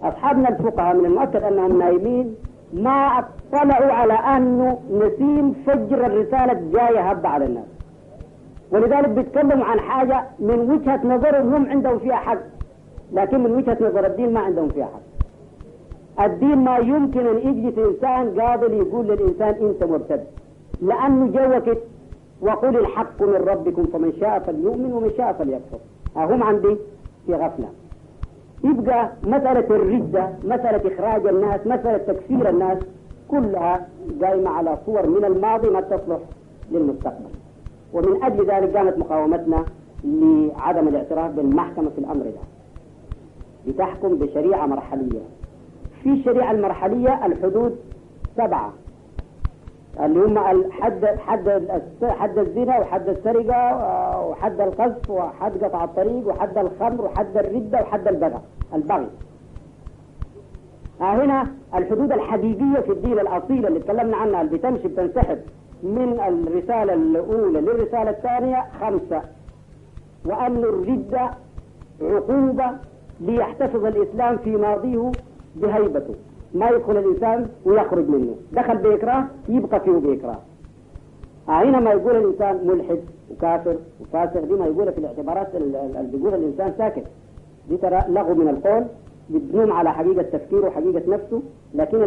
أصحابنا 0.03 0.49
الفقهاء 0.49 0.97
من 0.97 1.05
المؤكد 1.07 1.43
أنهم 1.43 1.79
نايمين 1.79 2.35
ما 2.73 3.25
اطلعوا 3.61 3.93
على 3.93 4.13
أنه 4.13 4.79
نسيم 4.93 5.53
فجر 5.67 6.07
الرسالة 6.07 6.71
جاية 6.73 7.01
هبة 7.11 7.29
على 7.29 7.45
الناس 7.45 7.65
ولذلك 8.73 9.09
بيتكلموا 9.09 9.65
عن 9.65 9.81
حاجة 9.81 10.25
من 10.39 10.71
وجهة 10.71 11.01
نظرهم 11.05 11.55
هم 11.55 11.71
عندهم 11.71 11.99
فيها 11.99 12.17
حق 12.17 12.39
لكن 13.13 13.43
من 13.43 13.53
وجهة 13.53 13.77
نظر 13.81 14.07
الدين 14.07 14.33
ما 14.33 14.41
عندهم 14.41 14.69
فيها 14.69 14.87
حق 14.87 15.25
الدين 16.25 16.57
ما 16.65 16.77
يمكن 16.79 17.27
أن 17.27 17.37
يجي 17.39 17.73
في 17.73 17.85
إنسان 17.85 18.41
قابل 18.41 18.73
يقول 18.73 19.07
للإنسان 19.07 19.49
أنت 19.69 19.85
مرتد 19.85 20.25
لأنه 20.83 21.27
جوكت 21.27 21.79
وقل 22.41 22.77
الحق 22.79 23.23
من 23.23 23.45
ربكم 23.49 23.85
فمن 23.87 24.13
شاء 24.21 24.39
فليؤمن 24.39 24.93
ومن 24.93 25.11
شاء 25.17 25.33
فليكفر 25.33 25.79
هم 26.17 26.43
عندي 26.43 26.77
في 27.27 27.35
غفلة 27.35 27.69
يبقى 28.65 29.13
مسألة 29.23 29.77
الردة 29.77 30.29
مسألة 30.45 30.95
إخراج 30.95 31.27
الناس 31.27 31.61
مسألة 31.67 31.97
تكفير 31.99 32.49
الناس 32.49 32.79
كلها 33.29 33.89
قائمة 34.23 34.51
على 34.51 34.79
صور 34.87 35.07
من 35.07 35.25
الماضي 35.25 35.69
ما 35.71 35.81
تصلح 35.81 36.19
للمستقبل 36.73 37.31
ومن 37.93 38.23
أجل 38.25 38.47
ذلك 38.47 38.77
قامت 38.77 38.99
مقاومتنا 38.99 39.65
لعدم 40.05 40.89
الاعتراف 40.89 41.31
بالمحكمة 41.35 41.91
في 41.91 41.99
الأمر 41.99 42.25
ده 42.25 42.41
بتحكم 43.69 44.17
بشريعة 44.19 44.67
مرحلية 44.67 45.21
في 46.03 46.09
الشريعة 46.09 46.51
المرحلية 46.53 47.27
الحدود 47.27 47.77
سبعة 48.37 48.73
اللي 50.01 50.25
هم 50.25 50.39
حد 50.73 51.07
حد 51.19 51.49
حد 52.07 52.39
الزنا 52.39 52.79
وحد 52.79 53.09
السرقة 53.09 53.57
آه، 53.57 54.27
وحد 54.27 54.61
القذف 54.61 55.11
وحد 55.11 55.65
قطع 55.65 55.85
الطريق 55.85 56.29
وحد 56.29 56.59
الخمر 56.59 57.05
وحد 57.05 57.37
الردة 57.37 57.83
وحد 57.83 58.09
البغي 58.09 58.39
البغي 58.75 59.07
هنا 61.01 61.47
الحدود 61.75 62.13
الحديدية 62.13 62.81
في 62.81 62.93
الدين 62.93 63.13
الأصيلة 63.19 63.69
اللي 63.69 63.81
تكلمنا 63.81 64.17
عنها 64.17 64.41
اللي 64.43 64.59
بتمشي 64.59 64.89
بتنسحب 64.89 65.39
من 65.83 66.21
الرسالة 66.29 66.95
الأولى 66.95 67.61
للرسالة 67.61 68.11
الثانية 68.11 68.65
خمسة 68.81 69.23
وأن 70.27 70.57
الردة 70.57 71.31
عقوبة 72.03 72.71
ليحتفظ 73.21 73.85
الإسلام 73.87 74.37
في 74.37 74.57
ماضيه 74.57 75.11
بهيبته 75.57 76.15
ما 76.55 76.71
يدخل 76.71 76.97
الإنسان 76.97 77.49
ويخرج 77.65 78.09
منه 78.09 78.35
دخل 78.53 78.77
بإكراه 78.79 79.25
يبقى 79.49 79.81
فيه 79.81 79.93
بإكراه 79.93 80.37
هنا 81.49 81.81
ما 81.81 81.91
يقول 81.91 82.17
الإنسان 82.17 82.67
ملحد 82.67 83.01
وكافر 83.31 83.77
وفاسق 84.01 84.45
دي 84.45 84.53
ما 84.55 84.67
يقولها 84.67 84.93
في 84.93 84.99
الاعتبارات 84.99 85.55
اللي 85.55 86.09
بيقول 86.17 86.35
الإنسان 86.35 86.73
ساكت 86.79 87.05
دي 87.69 87.77
ترى 87.77 87.99
لغو 88.09 88.35
من 88.35 88.49
القول 88.49 88.85
بتنوم 89.31 89.73
على 89.73 89.93
حقيقة 89.93 90.23
تفكيره 90.23 90.67
وحقيقة 90.67 91.03
نفسه 91.11 91.43
لكن 91.75 91.99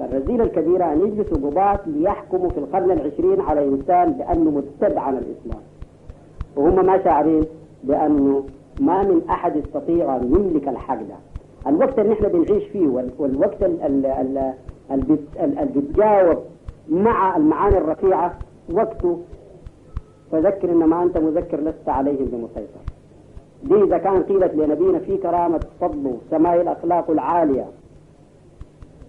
الرذيلة 0.00 0.44
الكبيرة 0.44 0.92
أن 0.92 1.00
يجلسوا 1.00 1.36
قضاة 1.36 1.80
ليحكموا 1.86 2.48
في 2.48 2.58
القرن 2.58 2.90
العشرين 2.90 3.40
على 3.40 3.64
إنسان 3.68 4.12
بأنه 4.12 4.50
مرتد 4.50 4.96
عن 4.96 5.14
الإسلام 5.16 5.62
وهم 6.56 6.86
ما 6.86 7.04
شاعرين 7.04 7.44
بأنه 7.84 8.42
ما 8.80 9.02
من 9.02 9.22
أحد 9.30 9.56
يستطيع 9.56 10.16
أن 10.16 10.22
يملك 10.34 10.68
الحق 10.68 10.98
ده 11.02 11.16
الوقت 11.66 11.98
اللي 11.98 12.12
احنا 12.12 12.28
بنعيش 12.28 12.64
فيه 12.64 12.86
والوقت 13.18 13.62
اللي 13.62 14.52
بتجاوب 15.76 16.38
مع 16.88 17.36
المعاني 17.36 17.78
الرفيعة 17.78 18.34
وقته 18.72 19.20
فذكر 20.32 20.70
إنما 20.72 21.02
أنت 21.02 21.18
مذكر 21.18 21.60
لست 21.60 21.88
عليهم 21.88 22.24
بمسيطر 22.24 22.80
دي 23.62 23.82
إذا 23.84 23.98
كان 23.98 24.22
قيلت 24.22 24.54
لنبينا 24.54 24.98
في 24.98 25.16
كرامة 25.16 25.60
فضل 25.80 26.16
سماء 26.30 26.60
الأخلاق 26.60 27.10
العالية 27.10 27.64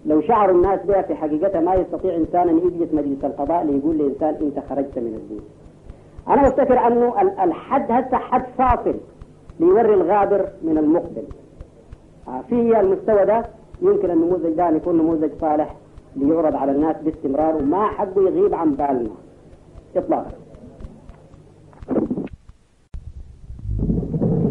لو 0.05 0.21
شعر 0.21 0.49
الناس 0.51 0.79
بها 0.85 1.01
في 1.01 1.15
حقيقتها 1.15 1.61
ما 1.61 1.75
يستطيع 1.75 2.15
إنسان 2.15 2.49
أن 2.49 2.57
يجلس 2.57 2.93
مجلس 2.93 3.25
القضاء 3.25 3.63
ليقول 3.65 3.97
لإنسان 3.97 4.29
أنت 4.41 4.59
خرجت 4.69 4.99
من 4.99 5.13
الدين 5.15 5.41
أنا 6.27 6.41
بفتكر 6.49 6.79
أنه 6.87 7.13
الحد 7.43 7.91
هسه 7.91 8.17
حد 8.17 8.45
فاصل 8.57 8.95
ليوري 9.59 9.93
الغابر 9.93 10.49
من 10.63 10.77
المقبل 10.77 11.23
في 12.49 12.79
المستوى 12.79 13.25
ده 13.25 13.45
يمكن 13.81 14.11
النموذج 14.11 14.53
ده 14.53 14.69
أن 14.69 14.75
يكون 14.75 14.97
نموذج 14.97 15.29
صالح 15.41 15.75
ليعرض 16.15 16.55
على 16.55 16.71
الناس 16.71 16.95
باستمرار 17.05 17.55
وما 17.55 17.87
حد 17.87 18.17
يغيب 18.17 18.53
عن 18.53 18.71
بالنا 18.71 19.09
إطلاقا 19.97 20.31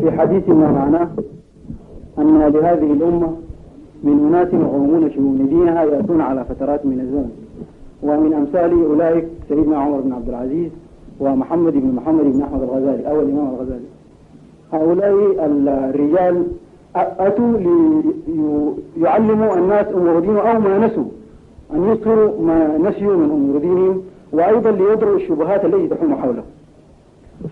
في 0.01 0.13
حديث 0.19 0.49
ما 0.49 0.73
معناه 0.73 1.09
أن 2.19 2.39
لهذه 2.47 2.93
الأمة 2.93 3.37
من 4.05 4.27
أناس 4.29 4.55
يقومون 4.55 5.11
شؤون 5.11 5.49
دينها 5.49 5.85
يأتون 5.85 6.21
على 6.21 6.45
فترات 6.45 6.87
من 6.87 7.01
الزمن 7.01 7.31
ومن 8.03 8.33
أمثال 8.33 8.85
أولئك 8.85 9.29
سيدنا 9.49 9.77
عمر 9.79 10.01
بن 10.01 10.13
عبد 10.13 10.29
العزيز 10.29 10.71
ومحمد 11.21 11.73
بن 11.73 11.93
محمد 11.95 12.25
بن 12.25 12.43
أحمد 12.43 12.63
الغزالي 12.63 13.11
أو 13.11 13.21
الإمام 13.21 13.49
الغزالي 13.55 13.85
هؤلاء 14.73 15.13
الرجال 15.39 16.45
أتوا 16.97 17.53
ليعلموا 18.97 19.55
الناس 19.57 19.87
أمور 19.95 20.21
دينهم 20.21 20.39
أو 20.39 20.59
ما 20.61 20.87
نسوا 20.87 21.05
أن 21.75 21.85
يذكروا 21.89 22.41
ما 22.43 22.79
نسيوا 22.79 23.17
من 23.17 23.31
أمور 23.31 23.59
دينهم 23.61 24.03
وأيضا 24.33 24.71
ليدروا 24.71 25.17
الشبهات 25.17 25.65
التي 25.65 25.89
تحوم 25.95 26.15
حوله 26.17 26.43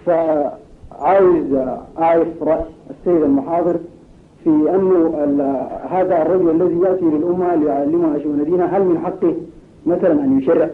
فعاوز 0.06 1.54
أعرف 1.98 2.42
رأي 2.42 2.60
السيد 2.90 3.22
المحاضر 3.22 3.76
في 4.44 4.50
أن 4.50 4.90
هذا 5.90 6.22
الرجل 6.22 6.50
الذي 6.50 6.78
يأتي 6.78 7.04
للأمة 7.04 7.54
ليعلمها 7.54 8.18
شؤون 8.18 8.44
دينها 8.44 8.66
هل 8.66 8.82
من 8.84 8.98
حقه 9.04 9.34
مثلا 9.86 10.24
أن 10.24 10.38
يشرع 10.38 10.68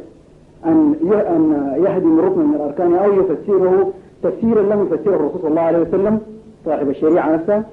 أن 0.67 0.95
أن 1.13 1.73
يهدم 1.85 2.21
ركن 2.21 2.47
من 2.47 2.55
الأركان 2.55 2.95
أو 2.95 3.13
يفسره 3.13 3.93
تفسيرا 4.23 4.63
لم 4.63 4.83
يفسره 4.87 5.17
الرسول 5.17 5.41
صلى 5.41 5.51
الله 5.51 5.63
عليه 5.63 5.79
وسلم 5.79 6.19
صاحب 6.65 6.89
الشريعة 6.91 7.35
نفسها 7.35 7.65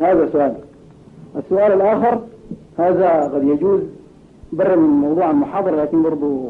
هذا 0.00 0.28
سؤال 0.32 0.54
السؤال 1.36 1.72
الآخر 1.72 2.20
هذا 2.78 3.08
قد 3.34 3.44
يجوز 3.48 3.80
برا 4.52 4.76
من 4.76 4.88
موضوع 4.88 5.30
المحاضرة 5.30 5.82
لكن 5.82 6.02
برضو 6.02 6.44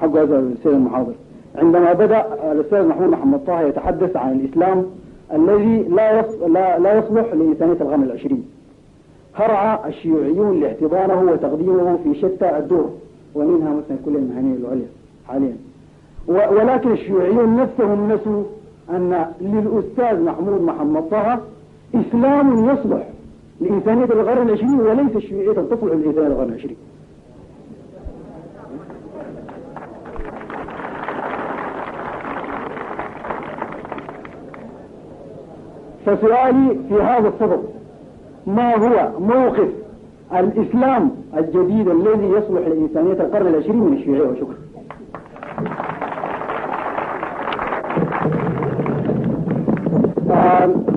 حق 0.00 0.10
هذا 0.16 0.38
السيد 0.38 0.72
المحاضر 0.72 1.12
عندما 1.56 1.92
بدأ 1.92 2.52
الأستاذ 2.52 2.86
محمود 2.88 3.08
محمد 3.12 3.40
طه 3.46 3.60
يتحدث 3.60 4.16
عن 4.16 4.32
الإسلام 4.32 4.86
الذي 5.32 5.82
لا 5.82 6.78
لا 6.78 6.98
يصلح 6.98 7.34
لإنسانية 7.34 7.72
القرن 7.72 8.02
العشرين 8.02 8.44
هرع 9.34 9.86
الشيوعيون 9.86 10.60
لاحتضانه 10.60 11.32
وتقديمه 11.32 11.98
في 12.04 12.14
شتى 12.14 12.58
الدور 12.58 12.90
ومنها 13.34 13.68
مثلا 13.70 13.96
الكلية 14.00 14.18
المهنية 14.18 14.56
العليا 14.56 14.86
حاليا 15.28 15.56
ولكن 16.28 16.92
الشيوعيون 16.92 17.56
نفسهم 17.56 18.12
نسوا 18.12 18.42
أن 18.90 19.26
للأستاذ 19.40 20.22
محمود 20.24 20.60
محمد 20.62 21.08
طه 21.10 21.38
إسلام 21.94 22.64
يصلح 22.68 23.02
لإنسانية 23.60 24.04
القرن 24.04 24.48
العشرين 24.48 24.80
وليس 24.80 25.16
الشيوعية 25.16 25.52
تصلح 25.52 25.94
لإنسانية 25.94 26.26
القرن 26.26 26.48
العشرين 26.52 26.76
فسؤالي 36.06 36.76
في 36.88 36.94
هذا 36.94 37.28
الصدد 37.28 37.62
ما 38.46 38.74
هو 38.76 39.10
موقف 39.20 39.68
الإسلام 40.36 41.10
الجديد 41.36 41.88
الذي 41.88 42.26
يصلح 42.26 42.68
لإنسانية 42.68 43.12
القرن 43.12 43.46
العشرين 43.46 43.76
من 43.80 43.96
الشيوعية 43.96 44.28
وشكرا 44.32 44.54
you. 50.76 50.95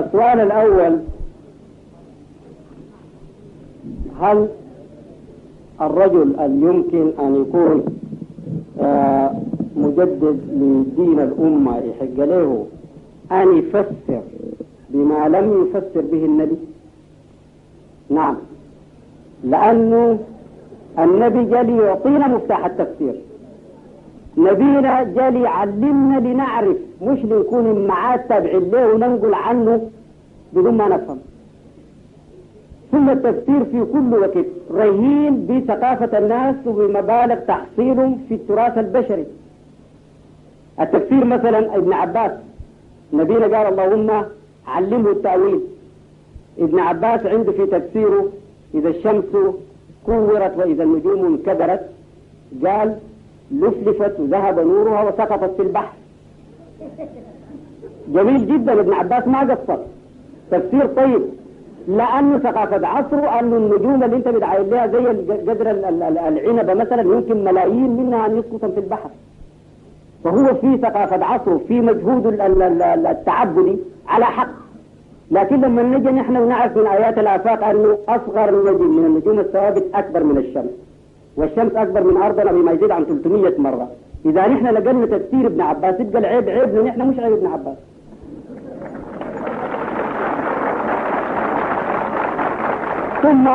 السؤال 0.00 0.40
الأول 0.40 0.98
هل 4.20 4.48
الرجل 5.80 6.36
أن 6.40 6.62
يمكن 6.62 7.12
أن 7.24 7.36
يكون 7.40 7.84
آه، 8.80 9.32
مجدد 9.76 10.40
لدين 10.52 11.20
الأمة 11.20 11.78
يحق 11.78 12.24
له 12.24 12.66
أن 13.32 13.58
يفسر 13.58 14.22
بما 14.90 15.28
لم 15.28 15.62
يفسر 15.66 16.00
به 16.00 16.24
النبي 16.24 16.56
نعم 18.10 18.36
لأنه 19.44 20.18
النبي 20.98 21.44
جاء 21.44 21.62
ليعطينا 21.62 22.28
مفتاح 22.28 22.64
التفسير 22.66 23.14
نبينا 24.38 25.02
جال 25.02 25.36
يعلمنا 25.42 26.20
لنعرف 26.28 26.76
مش 27.02 27.18
لنكون 27.18 27.86
معاه 27.86 28.16
تابعين 28.16 28.70
له 28.70 28.94
وننقل 28.94 29.34
عنه 29.34 29.90
بدون 30.52 30.76
ما 30.76 30.88
نفهم 30.88 31.18
ثم 32.92 33.10
التفسير 33.10 33.64
في 33.64 33.84
كل 33.92 34.14
وقت 34.14 34.46
رهين 34.70 35.46
بثقافة 35.46 36.18
الناس 36.18 36.54
وبمبالغ 36.66 37.34
تحصيلهم 37.34 38.18
في 38.28 38.34
التراث 38.34 38.78
البشري 38.78 39.24
التفسير 40.80 41.24
مثلا 41.24 41.76
ابن 41.76 41.92
عباس 41.92 42.30
نبينا 43.12 43.56
قال 43.58 43.78
اللهم 43.78 44.22
علمه 44.66 45.10
التأويل 45.10 45.60
ابن 46.60 46.78
عباس 46.78 47.26
عنده 47.26 47.52
في 47.52 47.66
تفسيره 47.66 48.28
إذا 48.74 48.88
الشمس 48.88 49.36
كورت 50.06 50.52
وإذا 50.58 50.82
النجوم 50.84 51.26
انكدرت 51.26 51.80
قال 52.66 52.94
لفلفت 53.58 54.14
وذهب 54.20 54.58
نورها 54.70 55.00
وسقطت 55.04 55.52
في 55.56 55.62
البحر 55.62 55.92
جميل 58.14 58.40
جدا 58.52 58.72
ابن 58.80 58.92
عباس 58.92 59.28
ما 59.28 59.40
قصر 59.40 59.78
تفسير 60.50 60.86
طيب 60.86 61.20
لأنه 61.88 62.38
ثقافة 62.38 62.86
عصره 62.86 63.38
أن 63.40 63.52
النجوم 63.54 64.02
اللي 64.04 64.16
أنت 64.16 64.28
بتعاين 64.28 64.70
لها 64.70 64.86
زي 64.86 64.98
قدر 65.48 65.70
العنبة 66.30 66.74
مثلا 66.74 67.02
يمكن 67.02 67.44
ملايين 67.44 67.90
منها 67.96 68.26
أن 68.26 68.38
يسقطوا 68.38 68.68
في 68.74 68.80
البحر 68.80 69.10
فهو 70.24 70.54
في 70.54 70.78
ثقافة 70.78 71.24
عصره 71.24 71.60
في 71.68 71.80
مجهود 71.80 72.26
التعبدي 73.06 73.78
على 74.08 74.24
حق 74.24 74.48
لكن 75.30 75.60
لما 75.60 75.82
نجي 75.82 76.10
نحن 76.10 76.48
نعرف 76.48 76.76
من 76.76 76.86
آيات 76.86 77.18
الآفاق 77.18 77.64
أنه 77.64 77.98
أصغر 78.08 78.72
نجم 78.72 78.96
من 78.96 79.06
النجوم 79.06 79.38
الثوابت 79.38 79.84
أكبر 79.94 80.24
من 80.24 80.36
الشمس 80.38 80.70
والشمس 81.40 81.74
أكبر 81.82 82.02
من 82.08 82.16
أرضنا 82.22 82.52
بما 82.52 82.72
يزيد 82.72 82.90
عن 82.96 83.04
300 83.04 83.58
مرة 83.66 83.86
إذا 84.30 84.42
نحن 84.52 84.66
لقلنا 84.76 85.06
تفسير 85.16 85.46
ابن 85.46 85.60
عباس 85.60 86.00
يبقى 86.00 86.18
العيب 86.22 86.48
عيبنا 86.48 86.82
نحن 86.82 87.08
مش 87.08 87.18
عيب 87.18 87.32
ابن 87.32 87.46
عباس 87.54 87.76
ثم 93.22 93.46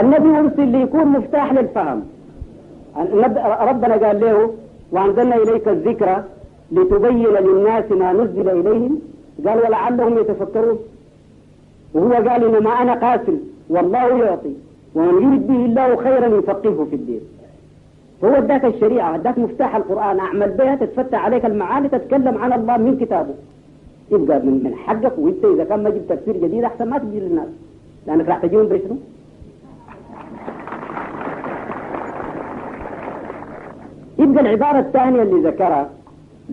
النبي 0.00 0.30
أرسل 0.38 0.68
ليكون 0.68 1.06
مفتاح 1.16 1.52
للفهم 1.52 2.00
ربنا 3.70 3.94
قال 4.04 4.20
له 4.20 4.54
وأنزلنا 4.92 5.36
إليك 5.36 5.68
الذكرى 5.68 6.16
لتبين 6.72 7.26
للناس 7.46 7.90
ما 8.00 8.12
نزل 8.12 8.48
إليهم 8.60 8.98
قال 9.46 9.58
ولعلهم 9.64 10.18
يتفكرون 10.18 10.78
وهو 11.94 12.12
قال 12.28 12.40
إنما 12.48 12.70
أنا 12.82 12.94
قاتل 13.04 13.38
والله 13.68 14.24
يعطي 14.24 14.52
ومن 14.94 15.22
يرد 15.22 15.46
به 15.46 15.64
الله 15.66 15.96
خيرا 15.96 16.38
يفقهه 16.38 16.86
في 16.90 16.96
الدين 16.96 17.20
هو 18.24 18.28
اداك 18.28 18.64
الشريعة 18.64 19.14
اداك 19.14 19.38
مفتاح 19.38 19.76
القرآن 19.76 20.20
اعمل 20.20 20.48
بها 20.50 20.74
تتفتح 20.74 21.24
عليك 21.24 21.44
المعاني 21.44 21.88
تتكلم 21.88 22.38
عن 22.38 22.52
الله 22.52 22.76
من 22.76 22.98
كتابه 23.00 23.34
يبقى 24.12 24.38
من 24.38 24.74
حقك 24.84 25.18
وانت 25.18 25.44
اذا 25.44 25.64
كان 25.64 25.82
ما 25.82 25.90
جبت 25.90 26.12
تفسير 26.12 26.36
جديد 26.36 26.64
احسن 26.64 26.90
ما 26.90 26.98
تجي 26.98 27.20
للناس 27.20 27.48
لانك 28.06 28.28
راح 28.28 28.38
تجيهم 28.42 28.66
بشنو؟ 28.68 28.96
يبقى 34.18 34.40
العبارة 34.42 34.78
الثانية 34.78 35.22
اللي 35.22 35.48
ذكرها 35.50 35.90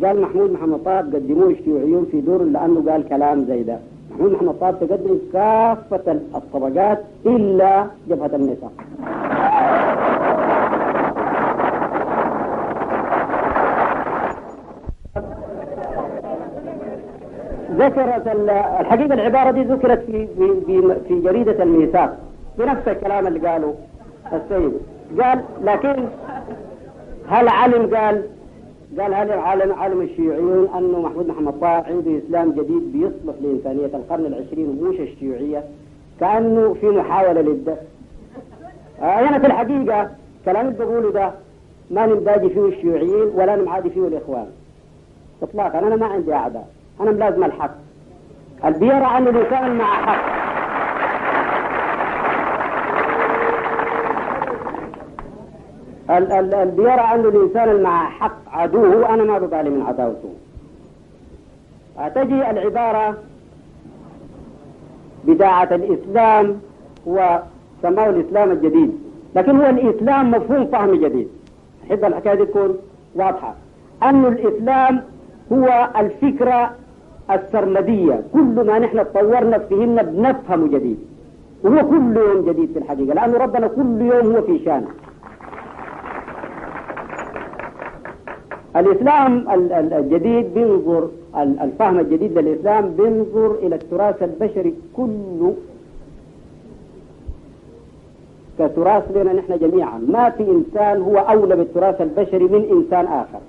قال 0.04 0.22
محمود 0.22 0.52
محمد 0.52 0.80
طه 0.86 0.98
قدموه 0.98 1.52
اشتيوعيون 1.54 2.06
في 2.12 2.22
دور 2.22 2.44
لأنه 2.44 2.92
قال 2.92 3.08
كلام 3.10 3.46
زي 3.46 3.64
ده 3.64 3.78
احنا 4.22 4.50
مطار 4.50 4.74
تقدم 4.74 5.18
كافة 5.34 6.12
الطبقات 6.36 7.04
إلا 7.26 7.86
جبهة 8.10 8.32
النساء. 8.36 8.72
ذكرت 17.76 18.28
الحقيقة 18.80 19.14
العبارة 19.14 19.52
دي 19.52 19.62
ذكرت 19.64 20.00
في 20.06 20.28
في 20.38 20.62
في, 20.66 20.96
في 21.08 21.20
جريدة 21.22 21.64
الميثاق 21.64 22.18
بنفس 22.58 22.88
الكلام 22.88 23.28
اللي 23.28 23.40
قاله 23.48 23.76
السيد 24.34 24.74
قال 25.22 25.42
لكن 25.64 26.06
هل 27.28 27.48
علم 27.50 27.96
قال 27.96 28.24
قال 29.00 29.14
هل 29.14 29.32
العالم 29.32 29.72
علم 29.74 30.02
الشيوعيون 30.02 30.70
أنه 30.78 31.00
محمود 31.02 31.28
محمد 31.28 31.54
طه 31.62 31.68
عنده 31.68 32.12
إسلام 32.28 32.52
جديد 32.52 32.92
بيصلح 32.94 33.36
لإنسانية 33.44 33.86
القرن 33.86 34.26
العشرين 34.26 34.68
ومش 34.80 35.00
الشيوعية 35.00 35.64
كأنه 36.20 36.74
في 36.82 36.86
محاولة 36.86 37.42
للدس 37.42 37.78
أنا 39.02 39.18
آه، 39.18 39.22
يعني 39.22 39.40
في 39.40 39.48
الحقيقة 39.48 40.10
كلام 40.46 40.68
اللي 40.68 40.80
بقوله 40.86 41.12
ده 41.12 41.32
ما 41.92 42.06
نمداجي 42.06 42.50
فيه 42.50 42.62
الشيوعيين 42.66 43.32
ولا 43.36 43.56
نمعادي 43.56 43.90
فيه 43.90 44.08
الإخوان 44.08 44.48
إطلاقا 45.44 45.80
أنا 45.80 45.96
ما 45.96 46.06
عندي 46.06 46.34
أعداء 46.34 46.68
أنا 47.02 47.12
ملازم 47.12 47.44
الحق 47.44 47.72
البيرة 48.66 48.94
بيرى 48.94 49.06
أن 49.18 49.28
الإنسان 49.28 49.76
مع 49.78 49.86
حق 50.06 50.43
اللي 56.18 56.66
بيرى 56.76 57.02
أن 57.14 57.20
الإنسان 57.20 57.82
مع 57.84 58.10
حق 58.10 58.36
عدوه 58.52 59.14
أنا 59.14 59.24
ما 59.24 59.40
ببالي 59.40 59.70
من 59.70 59.82
عداوته 59.82 60.30
تجي 62.16 62.50
العبارة 62.50 63.18
بداعة 65.28 65.70
الإسلام 65.72 66.56
هو 67.08 67.42
سماه 67.82 68.10
الإسلام 68.10 68.52
الجديد 68.52 69.00
لكن 69.36 69.56
هو 69.62 69.70
الإسلام 69.70 70.32
مفهوم 70.32 70.68
فهم 70.68 70.96
جديد 70.96 71.28
أحب 71.88 72.06
الحكاية 72.06 72.36
دي 72.36 72.46
تكون 72.46 72.78
واضحة 73.16 73.56
أن 74.04 74.26
الإسلام 74.26 75.02
هو 75.52 75.90
الفكرة 75.98 76.72
السرمدية 77.32 78.24
كل 78.34 78.64
ما 78.68 78.80
نحن 78.80 78.98
تطورنا 79.04 79.58
فيهن 79.58 80.04
بنفهمه 80.04 80.68
جديد 80.68 80.98
وهو 81.64 81.90
كل 81.90 82.18
يوم 82.18 82.46
جديد 82.46 82.72
في 82.74 82.80
الحقيقة 82.80 83.14
لأنه 83.14 83.38
ربنا 83.38 83.68
كل 83.68 84.02
يوم 84.02 84.36
هو 84.36 84.42
في 84.42 84.60
شانه 84.66 84.88
الإسلام 88.76 89.46
الجديد 89.94 90.54
بينظر 90.54 91.10
الفهم 91.38 92.00
الجديد 92.00 92.38
للإسلام 92.38 92.90
بينظر 92.96 93.56
إلى 93.56 93.76
التراث 93.76 94.24
البشري 94.24 94.74
كله 94.96 95.54
كتراث 98.60 99.18
لنا 99.18 99.34
نحن 99.34 99.58
جميعا 99.58 99.98
ما 100.08 100.30
في 100.30 100.44
إنسان 100.52 101.02
هو 101.02 101.18
أولى 101.18 101.56
بالتراث 101.56 102.02
البشري 102.02 102.44
من 102.44 102.66
إنسان 102.72 103.06
آخر 103.06 103.40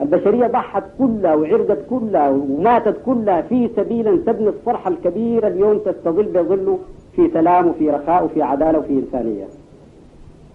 البشرية 0.00 0.46
ضحت 0.46 0.84
كلها 0.98 1.34
وعرضت 1.34 1.78
كلها 1.90 2.28
وماتت 2.30 2.96
كلها 3.06 3.40
في 3.42 3.70
سبيل 3.76 4.08
أن 4.08 4.24
تبني 4.24 4.48
الصرح 4.48 4.88
الكبير 4.88 5.46
اليوم 5.46 5.78
تستظل 5.78 6.22
بظله 6.24 6.78
في 7.16 7.30
سلام 7.34 7.66
وفي 7.66 7.90
رخاء 7.90 8.24
وفي 8.24 8.42
عدالة 8.42 8.78
وفي 8.78 8.90
إنسانية 8.92 9.44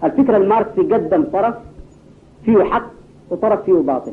الفكر 0.04 0.38
الماركسي 0.38 0.82
قدم 0.82 1.24
طرف 1.24 1.56
فيه 2.46 2.64
حق 2.64 2.92
وترك 3.32 3.64
فيه 3.64 3.74
باطل 3.74 4.12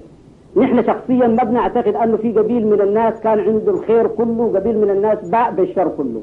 نحن 0.57 0.77
شخصيا 0.87 1.27
ما 1.27 1.45
بنعتقد 1.45 1.95
انه 1.95 2.17
في 2.17 2.33
قبيل 2.33 2.67
من 2.67 2.81
الناس 2.81 3.15
كان 3.21 3.41
عنده 3.41 3.73
الخير 3.73 4.07
كله 4.07 4.51
وقبيل 4.53 4.79
من 4.79 4.91
الناس 4.91 5.19
باء 5.31 5.51
بالشر 5.51 5.93
كله 5.97 6.23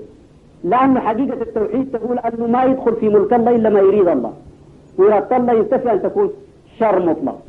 لانه 0.64 1.00
حقيقه 1.00 1.42
التوحيد 1.42 1.92
تقول 1.92 2.20
انه 2.20 2.48
ما 2.48 2.64
يدخل 2.64 2.96
في 2.96 3.10
ملك 3.10 3.34
الله 3.34 3.56
الا 3.56 3.70
ما 3.70 3.80
يريد 3.80 4.08
الله 4.08 4.34
وإرادة 4.98 5.38
الله 5.38 5.54
ينتفي 5.54 5.92
ان 5.92 6.02
تكون 6.02 6.30
شر 6.80 7.00
مطلق 7.06 7.40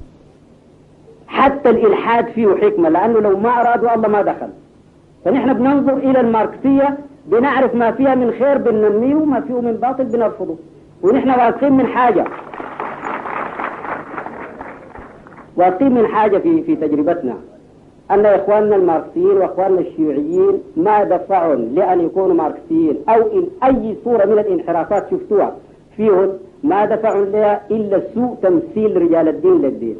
حتى 1.26 1.70
الالحاد 1.70 2.26
فيه 2.26 2.48
حكمه 2.54 2.88
لانه 2.88 3.20
لو 3.20 3.36
ما 3.38 3.60
ارادوا 3.60 3.94
الله 3.94 4.08
ما 4.08 4.22
دخل 4.22 4.48
فنحن 5.24 5.52
بننظر 5.52 5.96
الى 5.96 6.20
الماركسيه 6.20 6.96
بنعرف 7.26 7.74
ما 7.74 7.90
فيها 7.90 8.14
من 8.14 8.30
خير 8.30 8.58
بننميه 8.58 9.14
وما 9.14 9.40
فيه 9.40 9.60
من 9.60 9.72
باطل 9.72 10.04
بنرفضه 10.04 10.56
ونحن 11.02 11.30
واثقين 11.30 11.72
من 11.72 11.86
حاجه 11.86 12.24
واقيم 15.56 15.94
من 15.94 16.06
حاجة 16.06 16.38
في, 16.38 16.62
في 16.62 16.76
تجربتنا 16.76 17.36
أن 18.10 18.26
إخواننا 18.26 18.76
الماركسيين 18.76 19.26
وإخواننا 19.36 19.80
الشيوعيين 19.80 20.62
ما 20.76 21.04
دفعهم 21.04 21.72
لأن 21.74 22.00
يكونوا 22.00 22.34
ماركسيين 22.34 22.96
أو 23.08 23.14
إن 23.32 23.46
أي 23.64 23.96
صورة 24.04 24.24
من 24.24 24.38
الانحرافات 24.38 25.10
شفتوها 25.10 25.56
فيهم 25.96 26.28
ما 26.62 26.84
دفعهم 26.86 27.24
لها 27.24 27.60
إلا 27.70 28.02
سوء 28.14 28.36
تمثيل 28.42 29.02
رجال 29.02 29.28
الدين 29.28 29.62
للدين 29.62 29.96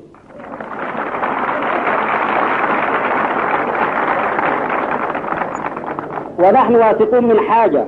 ونحن 6.39 6.74
واثقون 6.77 7.24
من 7.24 7.41
حاجة 7.41 7.85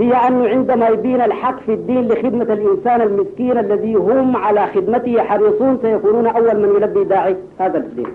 هي 0.00 0.12
أنه 0.14 0.48
عندما 0.48 0.88
يبين 0.88 1.20
الحق 1.20 1.60
في 1.60 1.72
الدين 1.74 2.08
لخدمة 2.08 2.52
الإنسان 2.52 3.00
المسكين 3.00 3.58
الذي 3.58 3.94
هم 3.94 4.36
على 4.36 4.66
خدمته 4.66 5.22
حريصون 5.22 5.78
سيكونون 5.82 6.26
أول 6.26 6.56
من 6.60 6.68
يلبي 6.74 7.04
داعي 7.04 7.36
هذا 7.58 7.78
الدين 7.78 8.06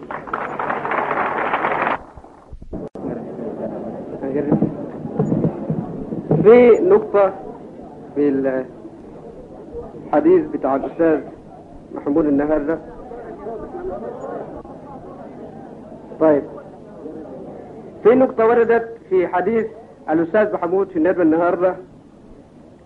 في 6.44 6.80
نقطة 6.90 7.34
في 8.16 8.30
الحديث 8.30 10.41
بتاع 10.45 10.76
الأستاذ 10.76 11.20
محمود 11.95 12.26
النهار 12.26 12.62
ده 12.64 12.80
طيب 16.20 16.44
في 18.03 18.16
نقطة 18.16 18.45
وردت 18.48 18.88
في 19.10 19.28
حديث 19.28 19.66
الأستاذ 20.10 20.53
محمود 20.53 20.90
في 20.90 20.98
الندوة 20.98 21.23
النهاردة 21.23 21.76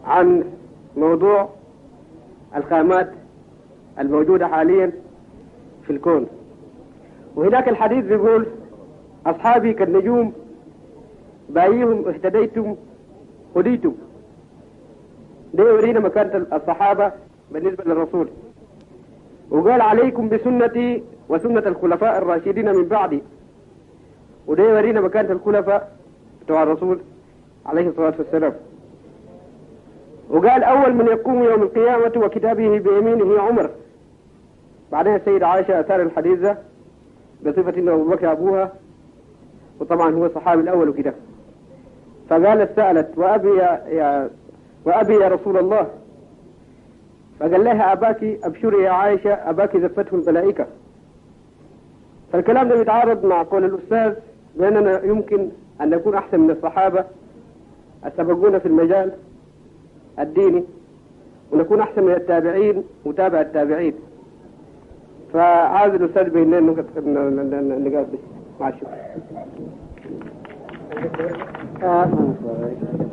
عن 0.06 0.44
موضوع 0.98 1.50
الخامات 2.58 3.10
الموجودة 4.00 4.48
حاليا 4.48 4.92
في 5.84 5.94
الكون 5.94 6.28
وهناك 7.36 7.70
الحديث 7.70 8.06
بيقول 8.06 8.46
أصحابي 9.26 9.74
كالنجوم 9.74 10.34
بايهم 11.50 12.08
اهتديتم 12.08 12.76
هديتم 13.56 13.94
ده 15.54 15.64
يورينا 15.70 16.00
مكانة 16.00 16.46
الصحابة 16.54 17.12
بالنسبة 17.52 17.84
للرسول 17.84 18.28
وقال 19.52 19.82
عليكم 19.82 20.30
بسنتي 20.30 21.04
وسنة 21.30 21.60
الخلفاء 21.68 22.18
الراشدين 22.18 22.76
من 22.76 22.88
بعدي 22.88 23.22
وده 24.48 24.64
يورينا 24.64 25.02
مكانة 25.02 25.32
الخلفاء 25.32 25.99
بتوع 26.50 26.64
الرسول 26.64 27.00
عليه 27.66 27.90
الصلاة 27.90 28.14
والسلام 28.20 28.54
وقال 30.30 30.64
أول 30.64 30.94
من 30.94 31.06
يقوم 31.06 31.44
يوم 31.44 31.62
القيامة 31.64 32.26
وكتابه 32.26 32.80
بيمينه 32.80 33.40
عمر 33.42 33.70
بعدين 34.92 35.16
السيدة 35.16 35.48
عائشة 35.48 35.80
أثار 35.80 36.02
الحديث 36.02 36.40
ده 36.40 36.58
بصفة 37.46 37.78
أنه 37.78 37.94
أبو 37.94 38.10
بكر 38.10 38.32
أبوها 38.32 38.74
وطبعا 39.80 40.16
هو 40.16 40.26
الصحابي 40.26 40.62
الأول 40.62 40.90
وكده 40.90 41.14
فقالت 42.30 42.76
سألت 42.76 43.18
وأبي 43.18 43.50
يا, 43.58 43.84
يا 43.88 44.30
وأبي 44.86 45.14
يا 45.14 45.28
رسول 45.28 45.58
الله 45.58 45.88
فقال 47.40 47.64
لها 47.64 47.94
أباك 47.94 48.24
أبشري 48.44 48.84
يا 48.84 48.90
عائشة 48.90 49.34
أباك 49.34 49.78
زفته 49.78 50.16
الملائكة 50.16 50.68
فالكلام 52.34 52.68
ده 52.70 52.76
بيتعارض 52.78 53.26
مع 53.26 53.44
قول 53.44 53.64
الأستاذ 53.66 54.14
لأننا 54.56 55.04
يمكن 55.06 55.50
أن 55.82 55.90
نكون 55.90 56.16
أحسن 56.16 56.40
من 56.40 56.52
الصحابة 56.52 57.04
السبقونا 58.06 58.60
في 58.60 58.66
المجال 58.68 59.12
الديني 60.20 60.64
ونكون 61.52 61.80
أحسن 61.80 62.04
من 62.04 62.12
التابعين 62.14 62.84
وتابع 63.06 63.42
التابعين 63.42 63.94
فهذا 65.34 65.96
الأستاذ 65.96 66.30
بين 66.30 66.54
النقط 66.54 66.86
النقاط 66.98 68.06
دي 68.10 68.18
مع 68.60 68.70
الشكر 68.70 68.98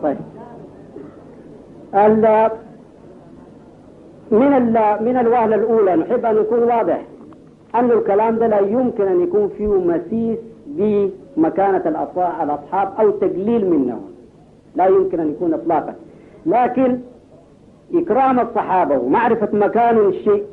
طيب 0.02 0.16
من 4.30 4.52
ال 4.54 5.04
من 5.04 5.16
الوهلة 5.16 5.54
الأولى 5.56 5.96
نحب 5.96 6.24
أن 6.26 6.34
نكون 6.34 6.62
واضح 6.62 7.02
أن 7.74 7.90
الكلام 7.90 8.36
ده 8.38 8.46
لا 8.46 8.58
يمكن 8.60 9.04
أن 9.04 9.20
يكون 9.20 9.48
فيه 9.58 9.66
مسيس 9.66 10.38
بمكانة 10.66 12.06
الأصحاب 12.42 12.88
أو 13.00 13.10
تقليل 13.10 13.70
منهم 13.70 14.00
لا 14.76 14.86
يمكن 14.86 15.20
أن 15.20 15.30
يكون 15.30 15.54
إطلاقا 15.54 15.94
لكن 16.46 16.98
إكرام 17.94 18.40
الصحابة 18.40 18.98
ومعرفة 18.98 19.48
مكان 19.52 19.98
الشيء 19.98 20.44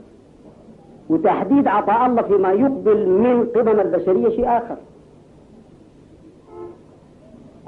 وتحديد 1.09 1.67
عطاء 1.67 2.05
الله 2.05 2.21
فيما 2.21 2.51
يقبل 2.51 3.09
من 3.09 3.45
قمم 3.55 3.79
البشرية 3.79 4.29
شيء 4.29 4.47
آخر 4.47 4.75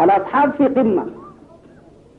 الأصحاب 0.02 0.52
في 0.52 0.68
قمة 0.68 1.06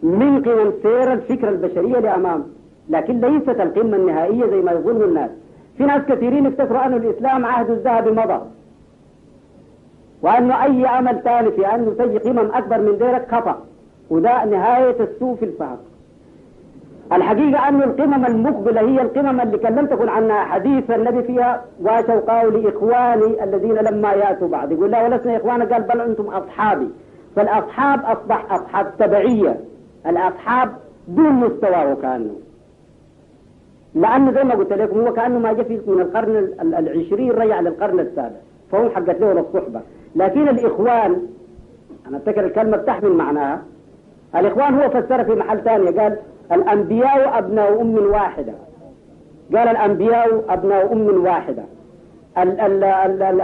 من 0.02 0.42
قمم 0.44 0.72
سير 0.82 1.12
الفكرة 1.12 1.48
البشرية 1.48 1.98
لأمام 2.00 2.42
لكن 2.88 3.20
ليست 3.20 3.60
القمة 3.60 3.96
النهائية 3.96 4.46
زي 4.46 4.60
ما 4.62 4.72
يظن 4.72 5.02
الناس 5.02 5.30
في 5.78 5.82
ناس 5.84 6.02
كثيرين 6.02 6.46
افتكروا 6.46 6.84
أن 6.86 6.94
الإسلام 6.94 7.44
عهد 7.44 7.70
الذهبي 7.70 8.10
مضى 8.10 8.40
وأنه 10.22 10.64
أي 10.64 10.86
عمل 10.86 11.20
ثاني 11.24 11.50
في 11.50 11.60
يعني 11.62 11.82
أنه 11.82 11.90
تجي 11.94 12.18
قمم 12.18 12.38
أكبر 12.54 12.78
من 12.80 12.96
ذلك 13.00 13.26
خطأ 13.34 13.58
وده 14.10 14.44
نهاية 14.44 14.96
السوء 15.00 15.36
في 15.36 15.44
الفهم 15.44 15.76
الحقيقة 17.12 17.68
أن 17.68 17.82
القمم 17.82 18.24
المقبلة 18.26 18.80
هي 18.80 19.02
القمم 19.02 19.40
اللي 19.40 19.58
كلمتكم 19.58 20.08
عنها 20.10 20.44
حديثا 20.44 20.94
الذي 20.96 21.22
فيها 21.22 21.64
واتوا 21.82 22.20
قالوا 22.20 22.50
لإخواني 22.60 23.44
الذين 23.44 23.74
لما 23.74 24.12
يأتوا 24.12 24.48
بعد 24.48 24.72
يقول 24.72 24.90
لا 24.90 25.04
ولسنا 25.04 25.36
إخوانا 25.36 25.64
قال 25.64 25.82
بل 25.82 26.00
أنتم 26.00 26.24
أصحابي 26.24 26.88
فالأصحاب 27.36 28.00
أصبح 28.04 28.52
أصحاب 28.52 28.92
تبعية 28.98 29.60
الأصحاب 30.06 30.72
دون 31.08 31.32
مستواه 31.32 31.94
كأنه 32.02 32.34
لأنه 33.94 34.32
زي 34.32 34.44
ما 34.44 34.54
قلت 34.54 34.72
لكم 34.72 35.00
هو 35.00 35.12
كأنه 35.12 35.38
ما 35.38 35.52
جاء 35.52 35.68
من 35.70 36.00
القرن 36.00 36.36
العشرين 36.62 37.30
رجع 37.30 37.60
للقرن 37.60 38.00
السابع 38.00 38.36
فهم 38.72 38.90
حقت 38.90 39.20
له 39.20 39.32
الصحبة 39.32 39.80
لكن 40.14 40.48
الإخوان 40.48 41.22
أنا 42.08 42.16
أفتكر 42.16 42.46
الكلمة 42.46 42.76
بتحمل 42.76 43.12
معناها 43.12 43.62
الإخوان 44.36 44.74
هو 44.74 44.88
فسرها 44.90 45.22
في 45.24 45.34
محل 45.34 45.62
ثاني 45.64 45.90
قال 46.00 46.16
الأنبياء 46.52 47.38
أبناء 47.38 47.82
أم 47.82 47.94
واحدة 48.10 48.52
قال 49.56 49.68
الأنبياء 49.68 50.44
أبناء 50.48 50.92
أم 50.92 51.24
واحدة 51.24 51.62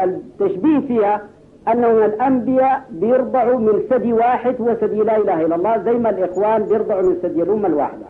التشبيه 0.05 0.79
فيها 0.79 1.21
أنهم 1.69 1.97
الأنبياء 2.03 2.83
بيرضعوا 2.91 3.59
من 3.59 3.83
ثدي 3.91 4.13
واحد 4.13 4.57
هو 4.61 4.75
ثدي 4.75 4.97
لا 4.97 5.17
إله 5.17 5.47
إلا 5.47 5.55
الله 5.55 5.79
زي 5.79 5.93
ما 5.93 6.11
الإخوان 6.11 6.63
بيرضعوا 6.63 7.03
من 7.03 7.15
ثدي 7.23 7.43
الأمة 7.43 7.69
الواحدة 7.69 8.07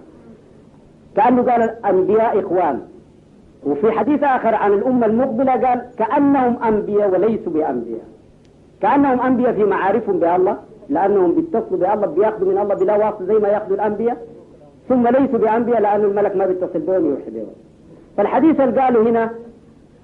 كأنه 1.17 1.43
قال 1.43 1.63
الأنبياء 1.63 2.39
إخوان 2.41 2.81
وفي 3.67 3.93
حديث 3.93 4.23
آخر 4.23 4.55
عن 4.55 4.73
الأمة 4.73 5.07
المقبلة 5.07 5.53
قال 5.53 5.83
كأنهم 5.99 6.63
أنبياء 6.63 7.11
وليسوا 7.11 7.53
بأنبياء 7.53 8.05
كأنهم 8.83 9.21
أنبياء 9.29 9.53
في 9.57 9.65
معارفهم 9.75 10.17
بالله 10.23 10.55
لأنهم 10.97 11.31
بيتصلوا 11.39 11.79
بالله 11.81 12.07
بياخذوا 12.17 12.49
من 12.53 12.59
الله 12.63 12.75
بلا 12.83 12.95
واسطة 13.03 13.25
زي 13.31 13.37
ما 13.45 13.49
ياخذوا 13.55 13.77
الأنبياء 13.79 14.17
ثم 14.89 15.05
ليسوا 15.17 15.39
بأنبياء 15.43 15.81
لأن 15.85 16.03
الملك 16.11 16.35
ما 16.41 16.45
بيتصل 16.51 16.79
بهم 16.87 17.05
يوحي 17.11 17.31
بهم 17.35 17.55
فالحديث 18.17 18.57
اللي 18.65 18.81
قالوا 18.81 19.03
هنا 19.09 19.25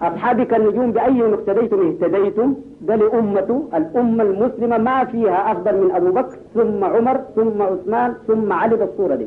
اصحابك 0.08 0.52
النجوم 0.58 0.88
بأيهم 0.96 1.32
اقتديتم 1.36 1.80
اهتديتم 1.88 2.48
ده 2.86 2.94
لأمته 3.00 3.56
الأمة 3.78 4.22
المسلمة 4.28 4.76
ما 4.88 4.98
فيها 5.12 5.40
أفضل 5.52 5.74
من 5.82 5.88
أبو 5.98 6.10
بكر 6.18 6.36
ثم 6.56 6.80
عمر 6.94 7.16
ثم 7.36 7.58
عثمان 7.70 8.10
ثم 8.26 8.48
علي 8.60 8.74
بالصورة 8.80 9.14
دي 9.20 9.26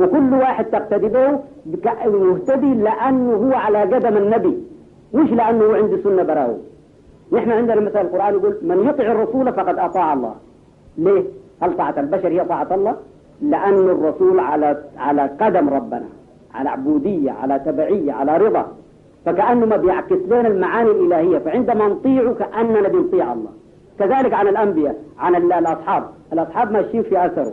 وكل 0.00 0.30
واحد 0.42 0.64
تقتدي 0.74 1.08
به 1.14 1.26
مهتدي 2.26 2.70
لأنه 2.86 3.32
هو 3.42 3.52
على 3.64 3.78
قدم 3.92 4.16
النبي 4.22 4.54
مش 5.16 5.30
لأنه 5.38 5.66
عنده 5.80 5.96
سنة 6.04 6.22
براوه 6.30 6.58
نحن 7.32 7.50
عندنا 7.50 7.80
مثلا 7.80 8.00
القرآن 8.00 8.34
يقول 8.34 8.54
من 8.62 8.86
يطع 8.88 9.04
الرسول 9.04 9.52
فقد 9.52 9.78
أطاع 9.78 10.12
الله 10.12 10.34
ليه؟ 10.98 11.22
هل 11.62 11.76
طاعة 11.76 11.94
البشر 11.98 12.28
هي 12.28 12.44
طاعة 12.44 12.68
الله؟ 12.74 12.96
لأن 13.42 13.74
الرسول 13.90 14.38
على 14.40 14.76
على 14.96 15.22
قدم 15.40 15.68
ربنا 15.68 16.06
على 16.54 16.68
عبودية 16.70 17.30
على 17.30 17.58
تبعية 17.58 18.12
على 18.12 18.36
رضا 18.36 18.66
فكأنه 19.26 19.66
ما 19.66 19.76
بيعكس 19.76 20.16
لنا 20.26 20.48
المعاني 20.48 20.90
الإلهية 20.90 21.38
فعندما 21.38 21.88
نطيعه 21.88 22.34
كأننا 22.34 22.88
بنطيع 22.88 23.32
الله 23.32 23.50
كذلك 23.98 24.32
عن 24.34 24.48
الأنبياء 24.48 24.98
عن 25.18 25.34
الأصحاب 25.34 26.04
الأصحاب 26.32 26.72
ماشيين 26.72 27.02
في 27.02 27.26
أثره 27.26 27.52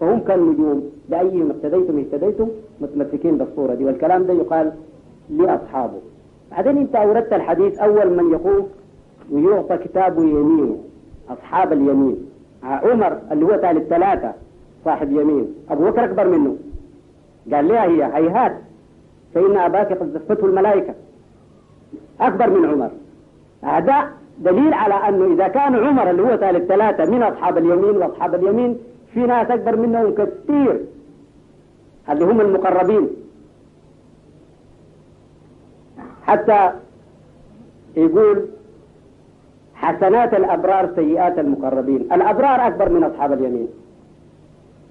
فهم 0.00 0.20
كالنجوم 0.20 0.90
لأيهم 1.08 1.50
اهتديتم 1.50 1.98
اهتديتم 1.98 2.48
متمسكين 2.80 3.38
بالصورة 3.38 3.74
دي 3.74 3.84
والكلام 3.84 4.26
ده 4.26 4.32
يقال 4.32 4.72
لأصحابه 5.30 5.98
بعدين 6.50 6.78
أنت 6.78 6.94
أوردت 6.96 7.32
الحديث 7.32 7.78
أول 7.78 8.16
من 8.16 8.32
يقول 8.32 8.64
ويعطى 9.30 9.76
كتابه 9.78 10.22
يمينه 10.22 10.78
أصحاب 11.30 11.72
اليمين 11.72 12.30
آه، 12.64 12.66
عمر 12.66 13.18
اللي 13.32 13.44
هو 13.44 13.56
تالي 13.56 13.78
الثلاثة 13.80 14.32
صاحب 14.84 15.12
يمين 15.12 15.54
أبو 15.70 15.84
بكر 15.84 16.04
أكبر 16.04 16.28
منه 16.38 16.56
قال 17.54 17.68
لها 17.68 17.84
هي 17.84 18.04
هيهات 18.04 18.56
فإن 19.34 19.56
أباك 19.56 19.92
قد 19.92 20.10
زفته 20.12 20.46
الملائكة 20.46 20.94
أكبر 22.20 22.50
من 22.50 22.68
عمر 22.68 22.90
هذا 23.62 24.08
دليل 24.38 24.74
على 24.74 24.94
أنه 24.94 25.34
إذا 25.34 25.48
كان 25.48 25.74
عمر 25.76 26.10
اللي 26.10 26.22
هو 26.22 26.36
تالي 26.36 26.58
الثلاثة 26.58 27.04
من 27.10 27.22
أصحاب 27.22 27.58
اليمين 27.58 27.96
وأصحاب 27.96 28.34
اليمين 28.34 28.78
في 29.14 29.20
ناس 29.20 29.50
أكبر 29.50 29.76
منهم 29.76 30.14
كثير 30.14 30.84
اللي 32.10 32.24
هم 32.24 32.40
المقربين 32.40 33.10
حتى 36.26 36.70
يقول 37.96 38.46
حسنات 39.82 40.34
الأبرار 40.34 40.84
سيئات 40.98 41.38
المقربين 41.38 42.00
الأبرار 42.16 42.66
أكبر 42.66 42.88
من 42.88 43.04
أصحاب 43.04 43.32
اليمين 43.32 43.68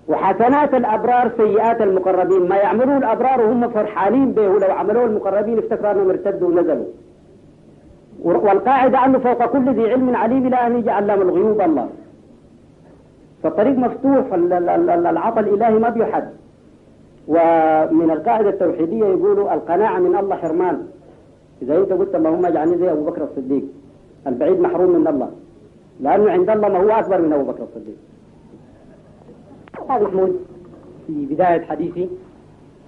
وحسنات 0.07 0.73
الأبرار 0.73 1.31
سيئات 1.37 1.81
المقربين 1.81 2.47
ما 2.49 2.55
يعملوه 2.57 2.97
الأبرار 2.97 3.41
وهم 3.41 3.67
فرحانين 3.69 4.31
به 4.31 4.49
ولو 4.49 4.71
عملوه 4.79 5.05
المقربين 5.05 5.57
افتكروا 5.57 5.91
أنهم 5.91 6.09
ارتدوا 6.09 6.47
ونزلوا 6.49 6.85
والقاعدة 8.23 8.97
أنه 9.05 9.19
فوق 9.19 9.45
كل 9.53 9.65
ذي 9.77 9.85
علم 9.91 10.15
عليم 10.15 10.47
لا 10.47 10.67
أن 10.67 10.75
يجعل 10.79 11.09
الغيوب 11.11 11.61
الله 11.67 11.87
فالطريق 13.43 13.75
مفتوح 13.85 14.23
العطى 15.13 15.39
الإلهي 15.39 15.77
ما 15.83 15.89
بيحد 15.95 16.27
ومن 17.27 18.09
القاعدة 18.15 18.49
التوحيدية 18.49 19.05
يقولوا 19.05 19.53
القناعة 19.53 19.99
من 19.99 20.15
الله 20.19 20.35
حرمان 20.35 20.77
إذا 21.61 21.73
أنت 21.77 21.91
قلت 21.99 22.15
اللهم 22.19 22.45
اجعلني 22.45 22.77
زي 22.77 22.91
أبو 22.91 23.03
بكر 23.09 23.21
الصديق 23.23 23.63
البعيد 24.27 24.59
محروم 24.59 24.89
من 24.99 25.07
الله 25.07 25.31
لأنه 26.01 26.31
عند 26.31 26.49
الله 26.49 26.67
ما 26.69 26.77
هو 26.79 26.89
أكبر 26.99 27.21
من 27.21 27.33
أبو 27.33 27.43
بكر 27.43 27.63
الصديق 27.63 27.95
هذا 29.89 30.03
محمود 30.07 30.39
في 31.07 31.25
بداية 31.25 31.61
حديثي 31.61 32.09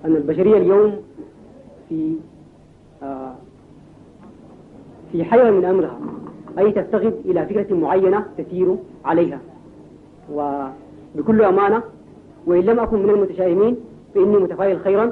أن 0.05 0.15
البشرية 0.15 0.57
اليوم 0.57 0.95
في 1.89 2.14
آه، 3.03 3.34
في 5.11 5.23
حيرة 5.23 5.51
من 5.51 5.65
أمرها 5.65 5.99
أي 6.59 6.72
تفتقد 6.72 7.14
إلى 7.26 7.45
فكرة 7.45 7.76
معينة 7.76 8.26
تسير 8.38 8.76
عليها 9.05 9.39
وبكل 10.34 11.41
أمانة 11.43 11.84
وإن 12.47 12.61
لم 12.61 12.80
أكن 12.80 13.03
من 13.03 13.09
المتشائمين 13.09 13.77
فإني 14.15 14.38
متفائل 14.38 14.80
خيرا 14.80 15.11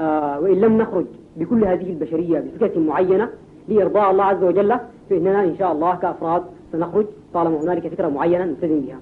آه، 0.00 0.40
وإن 0.40 0.60
لم 0.60 0.78
نخرج 0.78 1.04
بكل 1.36 1.64
هذه 1.64 1.90
البشرية 1.90 2.40
بفكرة 2.40 2.80
معينة 2.80 3.28
لإرضاء 3.68 4.10
الله 4.10 4.24
عز 4.24 4.44
وجل 4.44 4.76
فإننا 5.10 5.44
إن 5.44 5.56
شاء 5.58 5.72
الله 5.72 5.94
كأفراد 5.96 6.42
سنخرج 6.72 7.06
طالما 7.34 7.60
هنالك 7.60 7.88
فكرة 7.88 8.08
معينة 8.08 8.44
نلتزم 8.44 8.80
بها 8.80 8.98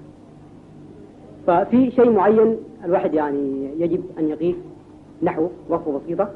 ففي 1.47 1.91
شيء 1.91 2.09
معين 2.11 2.57
الواحد 2.85 3.13
يعني 3.13 3.69
يجب 3.81 4.03
أن 4.19 4.27
يقيس 4.29 4.55
نحو 5.23 5.47
وصفة 5.69 5.91
بسيطة 5.99 6.29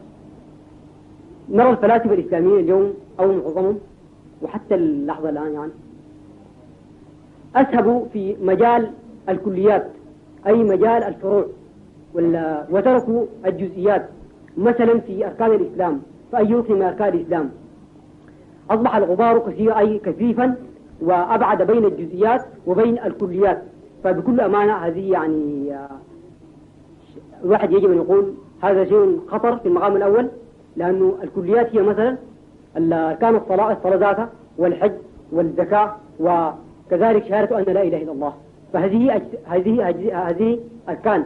نرى 1.50 1.70
الفلاسفة 1.70 2.14
الإسلاميين 2.14 2.60
اليوم 2.60 2.94
أو 3.20 3.28
معظمهم 3.32 3.78
وحتى 4.42 4.76
اللحظة 4.76 5.30
الآن 5.30 5.54
يعني 5.54 5.72
أسهبوا 7.56 8.06
في 8.14 8.36
مجال 8.42 8.90
الكليات 9.30 9.88
أي 10.48 10.56
مجال 10.64 11.04
الفروع 11.04 11.46
وتركوا 12.72 13.26
الجزئيات 13.46 14.06
مثلا 14.58 15.00
في 15.00 15.26
أركان 15.28 15.52
الإسلام 15.52 16.02
فأي 16.32 16.54
ركن 16.54 16.76
من 16.76 16.82
أركان 16.82 17.14
الإسلام 17.14 17.50
أصبح 18.70 18.96
الغبار 18.96 19.40
كثير 19.40 19.78
أي 19.80 20.00
كثيفا 20.00 20.56
وأبعد 21.02 21.62
بين 21.62 21.86
الجزئيات 21.86 22.42
وبين 22.68 23.00
الكليات 23.00 23.64
فبكل 24.04 24.42
أمانة 24.42 24.74
هذه 24.74 25.12
يعني 25.12 25.76
الواحد 27.44 27.74
آه، 27.74 27.78
يجب 27.78 27.92
أن 27.92 27.98
يقول 27.98 28.34
هذا 28.62 28.86
شيء 28.86 29.22
خطر 29.28 29.58
في 29.58 29.66
المقام 29.68 29.96
الأول 29.96 30.30
لأنه 30.78 31.14
الكليات 31.24 31.76
هي 31.76 31.82
مثلا 31.82 32.18
كانت 33.22 33.42
الصلاة 33.44 33.72
الصلاة 33.74 33.96
ذاتها 33.96 34.30
والحج 34.58 34.92
والزكاة 35.32 35.94
وكذلك 36.20 37.24
شهادة 37.26 37.58
أن 37.60 37.64
لا 37.74 37.84
إله 37.84 38.02
إلا 38.04 38.12
الله 38.12 38.34
فهذه 38.74 39.22
هذه 39.46 39.90
هذه 40.30 40.60
أركان 40.90 41.24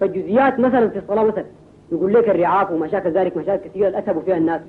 فالجزئيات 0.00 0.60
مثلا 0.60 0.88
في 0.88 0.98
الصلاة 0.98 1.24
مثلا 1.24 1.44
يقول 1.92 2.12
لك 2.14 2.28
الرعاف 2.28 2.70
ومشاكل 2.70 3.10
ذلك 3.10 3.36
مشاكل 3.36 3.64
كثيرة 3.68 3.98
أسهبوا 3.98 4.20
فيها 4.22 4.36
الناس 4.36 4.60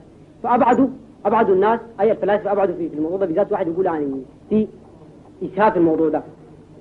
فأبعدوا 0.44 0.88
ابعدوا 1.26 1.56
الناس 1.56 1.80
أي 2.00 2.12
الفلاسفة 2.12 2.52
أبعدوا 2.52 2.76
في 2.76 2.90
الموضوع 2.94 3.18
ده 3.18 3.26
بالذات 3.26 3.52
واحد 3.52 3.68
يقول 3.68 3.86
يعني 3.86 4.08
في 4.50 4.68
إسهاب 5.44 5.78
الموضوع 5.78 6.10
ده 6.10 6.22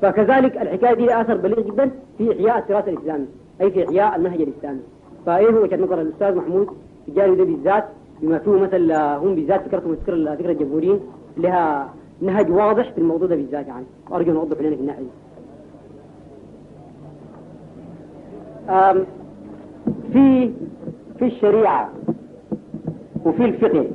فكذلك 0.03 0.57
الحكاية 0.62 0.95
دي 0.95 1.07
لها 1.07 1.21
أثر 1.21 1.37
بليغ 1.37 1.61
جدا 1.61 1.91
في 2.19 2.33
إحياء 2.33 2.59
التراث 2.59 2.89
الإسلامي 2.89 3.27
أي 3.61 3.71
في 3.71 3.85
إحياء 3.89 4.16
النهج 4.16 4.41
الإسلامي 4.41 4.81
فإيه 5.27 5.47
هو 5.49 5.62
وجهه 5.62 5.77
نظر 5.83 6.01
الأستاذ 6.01 6.35
محمود 6.35 6.66
في 7.05 7.09
الجانب 7.09 7.37
ده 7.37 7.45
بالذات 7.45 7.85
بما 8.23 8.39
فيه 8.39 8.51
مثل 8.51 8.93
هم 8.93 9.35
بالذات 9.35 9.69
فكرتهم 9.69 9.97
فكرة 9.97 10.35
فكرة 10.35 10.51
الجمهوريين 10.53 11.01
لها 11.37 11.95
نهج 12.23 12.51
واضح 12.51 12.91
في 12.93 12.99
الموضوع 12.99 13.29
ده 13.29 13.37
بالذات 13.37 13.66
يعني 13.69 13.85
أرجو 14.12 14.31
أن 14.33 14.37
أوضح 14.37 14.61
لنا 14.61 14.77
في 14.77 14.81
الناحية 14.81 15.05
في 20.12 20.53
في 21.19 21.25
الشريعة 21.27 21.91
وفي 23.27 23.45
الفقه 23.45 23.87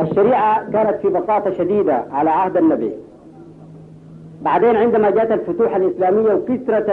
الشريعة 0.00 0.70
كانت 0.70 1.00
في 1.02 1.08
بساطة 1.08 1.50
شديدة 1.50 2.04
على 2.12 2.30
عهد 2.30 2.56
النبي 2.56 2.92
بعدين 4.42 4.76
عندما 4.76 5.10
جاءت 5.10 5.32
الفتوح 5.32 5.76
الإسلامية 5.76 6.34
وكثرة 6.34 6.86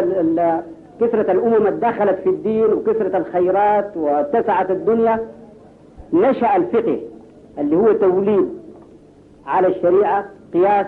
كثرة 1.01 1.31
الأمم 1.31 1.67
دخلت 1.67 2.19
في 2.23 2.29
الدين 2.29 2.65
وكثرة 2.73 3.17
الخيرات 3.17 3.97
واتسعت 3.97 4.71
الدنيا 4.71 5.27
نشأ 6.13 6.55
الفقه 6.55 6.99
اللي 7.59 7.75
هو 7.75 7.91
توليد 7.93 8.49
على 9.47 9.67
الشريعة 9.67 10.25
قياس 10.53 10.85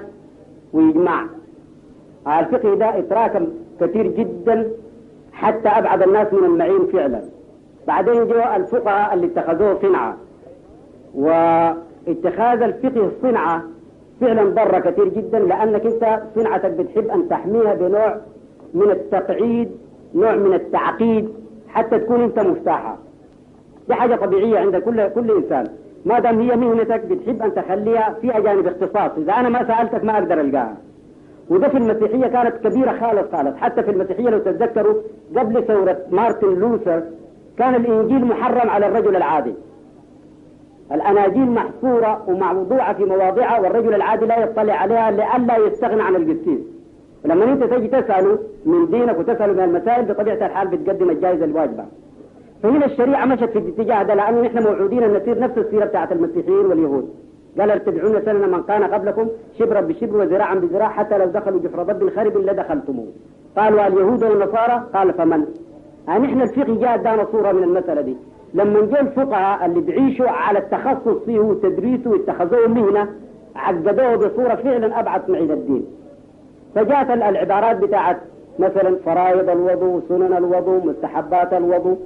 وإجماع 0.74 1.26
الفقه 2.28 2.76
ده 2.76 3.00
اتراكم 3.00 3.48
كثير 3.82 4.08
جدا 4.08 4.68
حتى 5.34 5.70
أبعد 5.70 6.02
الناس 6.02 6.34
من 6.34 6.44
المعين 6.44 6.88
فعلا 6.88 7.22
بعدين 7.88 8.28
جاء 8.28 8.56
الفقهاء 8.56 9.14
اللي 9.14 9.26
اتخذوه 9.28 9.80
صنعة 9.82 10.18
و 11.16 11.28
اتخاذ 12.08 12.62
الفقه 12.62 13.12
صنعة 13.22 13.64
فعلا 14.22 14.44
ضر 14.50 14.80
كثير 14.80 15.08
جدا 15.08 15.40
لأنك 15.40 15.86
أنت 15.86 16.22
صنعتك 16.36 16.72
بتحب 16.72 17.08
أن 17.08 17.30
تحميها 17.30 17.74
بنوع 17.76 18.18
من 18.74 18.92
التقعيد 18.92 19.72
نوع 20.16 20.36
من 20.36 20.54
التعقيد 20.54 21.30
حتى 21.68 22.00
تكون 22.00 22.22
أنت 22.22 22.40
مرتاحة 22.40 22.98
دي 23.88 23.94
حاجة 23.94 24.16
طبيعية 24.16 24.60
عند 24.60 24.76
كل 24.76 25.08
كل 25.10 25.32
إنسان 25.38 25.64
ما 26.06 26.20
دام 26.20 26.40
هي 26.40 26.56
مهنتك 26.56 27.06
بتحب 27.06 27.42
أن 27.42 27.54
تخليها 27.56 28.14
فيها 28.22 28.40
جانب 28.40 28.68
اختصاص 28.68 29.12
إذا 29.18 29.34
أنا 29.34 29.50
ما 29.50 29.68
سألتك 29.68 30.04
ما 30.04 30.14
أقدر 30.18 30.42
ألقاها 30.42 30.78
وده 31.50 31.68
في 31.70 31.78
المسيحية 31.78 32.28
كانت 32.28 32.68
كبيرة 32.68 32.92
خالص 32.92 33.32
خالص 33.36 33.56
حتى 33.58 33.84
في 33.84 33.92
المسيحية 33.92 34.30
لو 34.30 34.40
تتذكروا 34.40 34.96
قبل 35.36 35.64
ثورة 35.66 35.98
مارتن 36.12 36.60
لوثر 36.60 37.04
كان 37.58 37.76
الإنجيل 37.76 38.26
محرم 38.26 38.70
على 38.70 38.88
الرجل 38.88 39.16
العادي 39.16 39.54
الأناجيل 40.96 41.52
محصورة 41.52 42.24
وموضوعة 42.28 42.94
في 42.94 43.06
مواضعها 43.06 43.60
والرجل 43.60 43.94
العادي 43.94 44.26
لا 44.26 44.40
يطلع 44.40 44.74
عليها 44.74 45.12
لئلا 45.12 45.58
يستغنى 45.58 46.02
عن 46.02 46.16
القسيس 46.16 46.60
ولما 47.26 47.44
انت 47.54 47.64
تجي 47.64 47.88
تسأله 47.88 48.40
من 48.66 48.86
دينك 48.90 49.20
وتسأله 49.20 49.54
من 49.54 49.64
المسائل 49.76 50.06
بطبيعة 50.06 50.48
الحال 50.48 50.68
بتقدم 50.68 51.10
الجائزة 51.10 51.46
الواجبة 51.46 51.86
فهنا 52.64 52.86
الشريعة 52.86 53.26
مشت 53.26 53.44
في 53.44 53.60
الاتجاه 53.60 54.04
ده 54.04 54.14
لأنه 54.14 54.42
نحن 54.42 54.64
موعودين 54.64 55.04
أن 55.04 55.14
نصير 55.16 55.40
نفس 55.40 55.58
السيرة 55.58 55.86
بتاعت 55.86 56.12
المسيحيين 56.12 56.66
واليهود 56.66 57.10
قال 57.60 57.72
ارتدعون 57.72 58.22
سنن 58.22 58.52
من 58.52 58.64
كان 58.64 58.84
قبلكم 58.84 59.28
شبرا 59.60 59.82
بشبر 59.82 60.18
وذراعا 60.18 60.56
بذراع 60.56 60.90
حتى 60.90 61.18
لو 61.18 61.26
دخلوا 61.26 61.62
جحر 61.62 61.84
ضب 61.84 62.02
الخرب 62.04 62.38
لدخلتموه 62.38 63.08
قالوا 63.58 63.88
اليهود 63.88 64.24
والنصارى 64.24 64.84
قال 64.94 65.14
فمن 65.14 65.46
آه، 66.10 66.18
نحن 66.18 66.42
الفقه 66.42 66.74
جاء 66.82 66.96
ادانا 66.96 67.26
صورة 67.32 67.52
من 67.52 67.64
المسألة 67.64 68.02
دي 68.02 68.18
لما 68.54 68.82
جاء 68.82 69.02
الفقهاء 69.02 69.66
اللي 69.66 69.80
بيعيشوا 69.82 70.30
على 70.30 70.60
التخصص 70.60 71.18
فيه 71.26 71.40
وتدريسه 71.40 72.10
واتخذوه 72.10 72.68
مهنة 72.68 73.08
عقدوه 73.56 74.16
بصورة 74.16 74.56
فعلا 74.56 75.00
أبعد 75.00 75.30
من 75.30 75.36
عيد 75.36 75.52
الدين 75.52 75.86
فجاءت 76.76 77.10
العبارات 77.10 77.78
بتاعت 77.78 78.18
مثلا 78.60 78.96
فرائض 79.06 79.50
الوضوء 79.50 80.02
سنن 80.10 80.34
الوضوء 80.34 80.86
مستحبات 80.88 81.54
الوضوء 81.54 81.98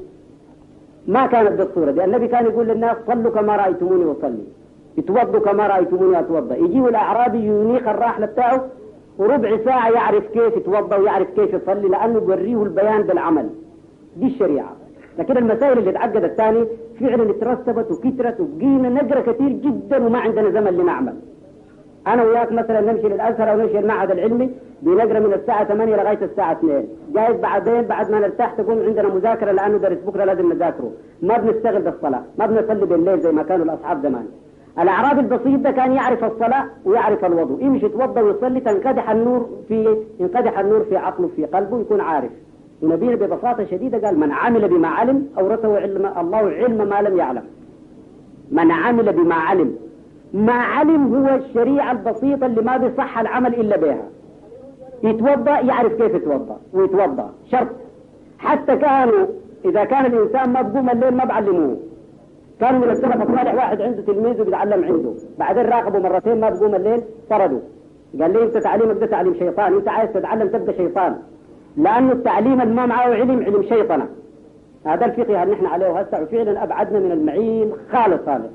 ما 1.08 1.28
كانت 1.28 1.52
بالصورة 1.62 1.92
دي 1.92 2.04
النبي 2.04 2.28
كان 2.28 2.46
يقول 2.46 2.68
للناس 2.68 2.98
صلوا 3.08 3.32
كما 3.32 3.56
رأيتموني 3.56 4.06
وصلي 4.06 4.44
يتوضوا 4.98 5.40
كما 5.40 5.68
رأيتموني 5.68 6.20
أتوضا 6.20 6.56
يجيه 6.56 6.88
الأعرابي 6.88 7.38
ينيخ 7.38 7.88
الراحلة 7.88 8.26
بتاعه 8.26 8.66
وربع 9.18 9.58
ساعة 9.66 9.90
يعرف 9.90 10.28
كيف 10.28 10.58
يتوضا 10.58 10.96
ويعرف 10.96 11.28
كيف 11.30 11.54
يصلي 11.54 11.88
لأنه 11.88 12.14
يوريه 12.20 12.64
البيان 12.64 13.02
بالعمل 13.02 13.50
دي 14.18 14.28
الشريعة 14.28 14.76
لكن 15.20 15.38
المسائل 15.38 15.78
اللي 15.78 15.90
اتعقد 15.90 16.24
الثاني 16.24 16.66
فعلا 17.02 17.30
اترسبت 17.30 17.92
وكثرت 17.92 18.40
وبقينا 18.42 18.90
نقرا 18.90 19.22
كثير 19.32 19.50
جدا 19.50 20.06
وما 20.06 20.20
عندنا 20.20 20.50
زمن 20.50 20.74
لنعمل 20.78 21.14
انا 22.08 22.24
وياك 22.24 22.52
مثلا 22.52 22.82
نمشي 22.92 23.08
للازهر 23.10 23.52
او 23.52 23.58
نمشي 23.62 23.74
للمعهد 23.78 24.12
العلمي 24.12 24.50
بنقرا 24.82 25.20
من 25.20 25.34
الساعه 25.34 25.64
8 25.68 25.96
لغايه 25.96 26.20
الساعه 26.22 26.52
2 26.52 26.86
جايز 27.14 27.38
بعدين 27.42 27.82
بعد 27.82 28.12
ما 28.12 28.20
نرتاح 28.20 28.54
تكون 28.54 28.84
عندنا 28.86 29.08
مذاكره 29.16 29.52
لانه 29.52 29.78
درس 29.78 29.98
بكره 30.08 30.24
لازم 30.26 30.54
نذاكره 30.54 30.92
ما 31.22 31.38
بنشتغل 31.38 31.82
بالصلاه 31.82 32.24
ما 32.40 32.46
بنصلي 32.46 32.86
بالليل 32.86 33.20
زي 33.20 33.32
ما 33.32 33.44
كانوا 33.44 33.66
الاصحاب 33.66 33.98
زمان 34.04 34.26
الاعراب 34.80 35.20
البسيط 35.20 35.60
ده 35.60 35.72
كان 35.72 35.94
يعرف 35.94 36.24
الصلاه 36.24 36.64
ويعرف 36.86 37.26
الوضوء 37.26 37.62
يمشي 37.64 37.86
يتوضا 37.86 38.22
ويصلي 38.22 38.60
تنقدح 38.60 39.10
النور 39.10 39.50
في 39.68 39.78
ينقدح 40.20 40.60
النور 40.60 40.82
في 40.90 40.98
عقله 40.98 41.28
في 41.36 41.46
قلبه 41.46 41.80
يكون 41.82 42.02
عارف 42.02 42.32
ونبينا 42.82 43.16
ببساطة 43.16 43.64
شديدة 43.66 44.08
قال 44.08 44.20
من 44.20 44.32
عمل 44.32 44.68
بما 44.68 44.88
علم 44.88 45.28
أورثه 45.40 45.78
علم 45.80 46.06
الله 46.22 46.38
علم 46.38 46.90
ما 46.90 47.02
لم 47.02 47.18
يعلم 47.18 47.44
من 48.52 48.72
عمل 48.72 49.14
بما 49.14 49.36
علم 49.36 49.76
ما 50.34 50.54
علم 50.54 51.16
هو 51.16 51.36
الشريعة 51.36 51.92
البسيطة 51.92 52.46
اللي 52.46 52.62
ما 52.62 52.78
بيصح 52.78 53.18
العمل 53.20 53.54
إلا 53.56 53.78
بها 53.78 54.06
يتوضأ 55.04 55.60
يعرف 55.60 55.94
كيف 56.02 56.14
يتوضأ 56.16 56.58
ويتوضأ 56.74 57.30
شرط 57.52 57.68
حتى 58.40 58.76
كانوا 58.76 59.26
إذا 59.66 59.84
كان 59.84 60.06
الإنسان 60.06 60.50
ما 60.54 60.62
بقوم 60.62 60.90
الليل 60.90 61.12
ما 61.14 61.26
بعلموه 61.26 61.78
كانوا 62.60 62.80
من 62.80 62.90
السلف 62.90 63.22
الصالح 63.22 63.54
واحد 63.54 63.82
عنده 63.82 64.02
تلميذ 64.02 64.42
وبيتعلم 64.42 64.84
عنده 64.86 65.12
بعدين 65.40 65.66
راقبه 65.66 66.00
مرتين 66.00 66.40
ما 66.40 66.50
بقوم 66.50 66.76
الليل 66.76 67.02
طردوا 67.30 67.60
قال 68.22 68.34
لي 68.34 68.44
انت 68.44 68.58
تعليمك 68.58 68.98
ده 68.98 69.06
تعليم 69.06 69.34
شيطان 69.34 69.74
انت 69.74 69.88
عايز 69.88 70.12
تتعلم 70.12 70.48
تبقى 70.48 70.74
شيطان 70.74 71.16
لأن 71.78 72.12
التعليم 72.12 72.76
ما 72.76 72.86
معه 72.86 73.02
علم 73.02 73.32
علم 73.44 73.64
شيطنة 73.64 74.08
هذا 74.86 75.06
الفقه 75.06 75.44
اللي 75.44 75.56
نحن 75.56 75.66
عليه 75.66 76.00
هسه 76.00 76.24
وفعلا 76.24 76.64
أبعدنا 76.64 77.00
من 77.00 77.12
المعين 77.12 77.72
خالص 77.92 78.26
خالص 78.26 78.50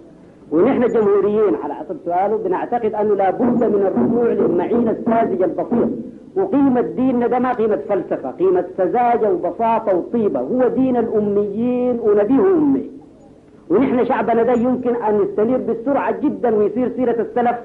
ونحن 0.51 0.87
جمهوريين 0.87 1.55
على 1.65 1.75
حسب 1.75 1.97
سؤاله 2.05 2.37
بنعتقد 2.39 2.95
أنه 2.95 3.15
لابد 3.17 3.65
من 3.65 3.87
الرجوع 3.87 4.33
للمعين 4.33 4.89
الساذج 4.89 5.43
البسيط 5.43 5.89
وقيمة 6.37 6.81
ديننا 6.81 7.27
ده 7.27 7.39
ما 7.39 7.53
قيمة 7.53 7.77
فلسفة 7.89 8.31
قيمة 8.31 8.65
سذاجة 8.77 9.33
وبساطة 9.33 9.97
وطيبة 9.97 10.41
هو 10.41 10.69
دين 10.69 10.97
الأميين 10.97 12.01
ونبيه 12.03 12.41
أمي 12.55 12.91
ونحن 13.71 14.05
شعبنا 14.05 14.43
ده 14.43 14.53
يمكن 14.53 14.95
أن 14.97 15.21
يستنير 15.23 15.59
بسرعة 15.59 16.21
جدا 16.21 16.55
ويصير 16.57 16.93
سيرة 16.97 17.21
السلف 17.23 17.57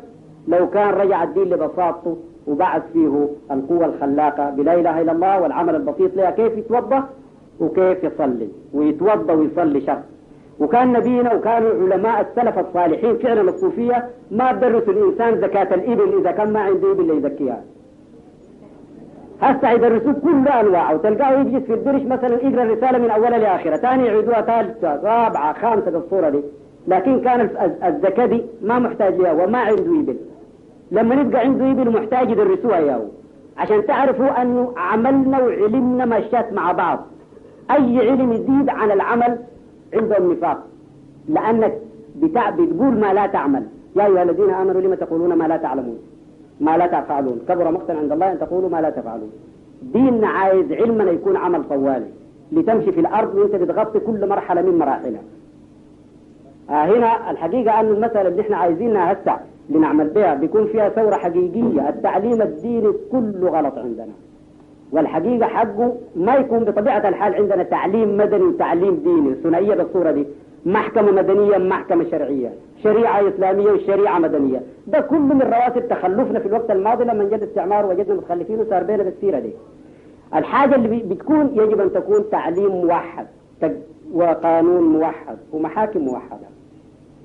لو 0.48 0.69
كان 0.69 0.90
رجع 0.94 1.23
الدين 1.23 1.44
لبساطته 1.44 2.18
وبعث 2.47 2.81
فيه 2.93 3.27
القوة 3.51 3.85
الخلاقة 3.85 4.49
بلا 4.49 4.73
إله 4.73 5.01
إلا 5.01 5.11
الله 5.11 5.41
والعمل 5.41 5.76
البسيط 5.76 6.15
لها 6.17 6.31
كيف 6.31 6.57
يتوضأ 6.57 7.03
وكيف 7.59 8.03
يصلي 8.03 8.47
ويتوضأ 8.73 9.34
ويصلي 9.34 9.81
شرط 9.81 10.03
وكان 10.59 10.93
نبينا 10.93 11.34
وكانوا 11.34 11.69
علماء 11.69 12.22
السلف 12.22 12.59
الصالحين 12.59 13.17
فعلا 13.17 13.41
الصوفية 13.41 14.07
ما 14.31 14.51
درسوا 14.51 14.93
الإنسان 14.93 15.41
زكاة 15.41 15.76
الإبل 15.76 16.17
إذا 16.19 16.31
كان 16.31 16.53
ما 16.53 16.59
عنده 16.59 16.91
إبل 16.91 17.09
يزكيها 17.17 17.61
هسه 19.41 19.69
يدرسوه 19.72 20.13
كل 20.13 20.47
انواعه 20.47 20.93
وتلقاه 20.93 21.39
يجلس 21.39 21.63
في 21.63 21.73
الدرش 21.73 22.01
مثلا 22.01 22.34
يقرا 22.35 22.63
الرساله 22.63 22.97
من 22.97 23.09
اولها 23.09 23.38
لاخرها، 23.38 23.77
ثاني 23.77 24.05
يعيدوها 24.05 24.41
ثالثه، 24.41 24.95
رابعه، 25.03 25.53
خامسه 25.53 25.91
بالصوره 25.91 26.30
دي، 26.30 26.41
لكن 26.88 27.19
كان 27.22 27.49
الزكاه 27.85 28.26
دي 28.26 28.41
ما 28.61 28.80
محتاج 28.80 29.15
لها 29.15 29.34
وما 29.43 29.57
عنده 29.59 29.99
إبل 29.99 30.15
لما 30.91 31.15
يبقى 31.15 31.39
عنده 31.41 31.71
إبل 31.71 31.89
محتاج 32.01 32.29
يدرسوها 32.31 32.79
ياهو 32.79 33.05
عشان 33.57 33.85
تعرفوا 33.85 34.41
أنه 34.41 34.73
عملنا 34.77 35.39
وعلمنا 35.39 36.05
مشات 36.05 36.53
مع 36.53 36.71
بعض 36.71 36.99
أي 37.71 38.09
علم 38.09 38.31
يزيد 38.31 38.69
عن 38.69 38.91
العمل 38.91 39.37
عندهم 39.93 40.31
نفاق 40.31 40.63
لأنك 41.29 41.77
بتاع 42.15 42.49
بتقول 42.49 42.99
ما 42.99 43.13
لا 43.13 43.25
تعمل 43.27 43.63
يا 43.95 44.05
أيها 44.05 44.23
الذين 44.23 44.49
آمنوا 44.49 44.81
لما 44.81 44.95
تقولون 44.95 45.33
ما 45.33 45.47
لا 45.47 45.57
تعلمون 45.57 45.99
ما 46.61 46.77
لا 46.77 46.87
تفعلون 46.87 47.39
كبر 47.49 47.71
مقتا 47.71 47.91
عند 47.91 48.11
الله 48.11 48.31
أن 48.31 48.39
تقولوا 48.39 48.69
ما 48.69 48.81
لا 48.81 48.89
تفعلون 48.89 49.31
ديننا 49.81 50.27
عايز 50.27 50.71
علمنا 50.73 51.11
يكون 51.11 51.37
عمل 51.37 51.63
طوالي 51.69 52.07
لتمشي 52.51 52.91
في 52.91 52.99
الأرض 52.99 53.35
وانت 53.35 53.55
بتغطي 53.55 53.99
كل 53.99 54.29
مرحلة 54.29 54.61
من 54.61 54.77
مراحلها 54.79 55.21
آه 56.69 56.85
هنا 56.85 57.31
الحقيقة 57.31 57.79
أن 57.79 57.85
المسألة 57.85 58.29
اللي 58.29 58.41
احنا 58.41 58.57
عايزينها 58.57 59.13
هسه 59.13 59.35
بنعمل 59.69 60.07
بها 60.09 60.35
بيكون 60.35 60.67
فيها 60.67 60.89
ثورة 60.89 61.15
حقيقية 61.15 61.89
التعليم 61.89 62.41
الديني 62.41 62.93
كله 63.11 63.49
غلط 63.49 63.77
عندنا 63.77 64.13
والحقيقة 64.91 65.47
حقه 65.47 65.95
ما 66.15 66.35
يكون 66.35 66.63
بطبيعة 66.63 67.09
الحال 67.09 67.35
عندنا 67.35 67.63
تعليم 67.63 68.17
مدني 68.17 68.43
وتعليم 68.43 68.95
ديني 68.95 69.35
ثنائية 69.43 69.75
بالصورة 69.75 70.11
دي 70.11 70.25
محكمة 70.65 71.11
مدنية 71.11 71.57
محكمة 71.57 72.05
شرعية 72.11 72.49
شريعة 72.83 73.29
إسلامية 73.29 73.71
وشريعة 73.71 74.19
مدنية 74.19 74.61
ده 74.87 74.99
كل 74.99 75.19
من 75.19 75.41
رواسب 75.41 75.87
تخلفنا 75.89 76.39
في 76.39 76.45
الوقت 76.47 76.71
الماضي 76.71 77.03
لما 77.03 77.23
جد 77.23 77.43
استعمار 77.43 77.85
وجدنا 77.85 78.15
متخلفين 78.15 78.59
وصار 78.59 78.83
بينا 78.83 79.03
بالسيرة 79.03 79.39
دي 79.39 79.49
الحاجة 80.35 80.75
اللي 80.75 80.97
بتكون 81.03 81.51
يجب 81.55 81.79
أن 81.81 81.91
تكون 81.93 82.29
تعليم 82.31 82.69
موحد 82.71 83.25
وقانون 84.13 84.83
موحد 84.83 85.37
ومحاكم 85.53 86.01
موحدة 86.01 86.55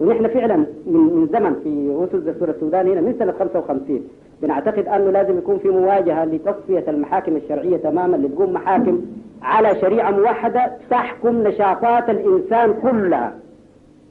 ونحن 0.05 0.25
فعلا 0.35 0.57
من 0.93 1.29
زمن 1.33 1.55
في 1.65 1.71
رسل 2.03 2.17
الدستور 2.17 2.49
السوداني 2.51 2.93
هنا 2.93 3.01
من 3.01 3.15
سنة 3.19 3.33
55 3.33 4.03
بنعتقد 4.43 4.89
أنه 4.89 5.11
لازم 5.11 5.39
يكون 5.39 5.59
في 5.59 5.69
مواجهة 5.69 6.25
لتصفية 6.25 6.85
المحاكم 6.89 7.37
الشرعية 7.37 7.77
تماما 7.77 8.17
لتقوم 8.17 8.53
محاكم 8.53 9.01
على 9.43 9.81
شريعة 9.81 10.11
موحدة 10.11 10.73
تحكم 10.91 11.43
نشاطات 11.49 12.11
الإنسان 12.11 12.75
كلها 12.83 13.35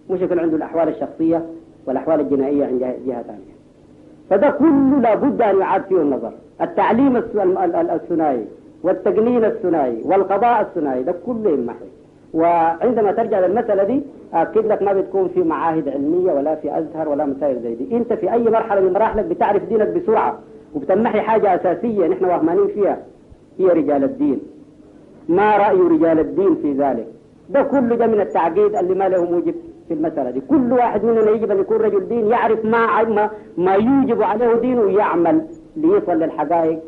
مش 0.10 0.20
يكون 0.22 0.40
عنده 0.40 0.56
الأحوال 0.58 0.88
الشخصية 0.88 1.46
والأحوال 1.88 2.20
الجنائية 2.20 2.66
عند 2.66 2.80
جهة 3.08 3.22
ثانية 3.24 3.56
فده 4.30 4.50
كله 4.50 5.00
لابد 5.02 5.42
أن 5.42 5.60
يعاد 5.60 5.84
فيه 5.84 5.96
النظر 5.98 6.32
التعليم 6.62 7.18
الثنائي 7.90 8.46
والتقنين 8.84 9.46
الثنائي 9.46 10.02
والقضاء 10.06 10.62
الثنائي 10.62 11.04
ده 11.04 11.16
كله 11.26 11.50
ينمحي 11.50 11.86
وعندما 12.34 13.12
ترجع 13.12 13.40
للمسألة 13.40 13.84
دي 13.84 14.02
أكد 14.34 14.66
لك 14.66 14.82
ما 14.82 14.94
بتكون 14.94 15.28
في 15.28 15.44
معاهد 15.44 15.90
علمية 15.90 16.32
ولا 16.34 16.56
في 16.56 16.78
أزهر 16.80 17.10
ولا 17.10 17.26
مسائل 17.26 17.60
زي 17.62 17.76
دي 17.76 17.98
أنت 17.98 18.14
في 18.14 18.34
أي 18.34 18.44
مرحلة 18.44 18.82
من 18.82 18.94
مراحلك 18.94 19.26
بتعرف 19.26 19.64
دينك 19.64 19.88
بسرعة 19.88 20.40
وبتمحي 20.76 21.22
حاجة 21.22 21.56
أساسية 21.56 22.08
نحن 22.08 22.26
وهمانين 22.26 22.68
فيها 22.68 23.00
هي 23.60 23.68
رجال 23.68 24.04
الدين 24.04 24.40
ما 25.30 25.58
رأي 25.58 25.78
رجال 25.78 26.20
الدين 26.20 26.56
في 26.56 26.72
ذلك 26.74 27.08
ده 27.50 27.62
كله 27.62 27.96
ده 27.96 28.08
من 28.08 28.22
التعقيد 28.22 28.76
اللي 28.76 28.94
ما 28.96 29.10
له 29.10 29.32
موجب 29.32 29.56
في 29.88 29.94
المسألة 29.94 30.32
دي 30.32 30.40
كل 30.50 30.74
واحد 30.74 31.04
مننا 31.06 31.30
يجب 31.30 31.52
أن 31.52 31.60
يكون 31.60 31.78
رجل 31.78 32.08
دين 32.08 32.28
يعرف 32.28 32.66
ما 32.66 33.04
ما, 33.04 33.30
ما 33.58 33.74
يوجب 33.74 34.22
عليه 34.22 34.54
دينه 34.54 34.82
يعمل 34.90 35.42
ليصل 35.78 36.12
للحقائق 36.20 36.80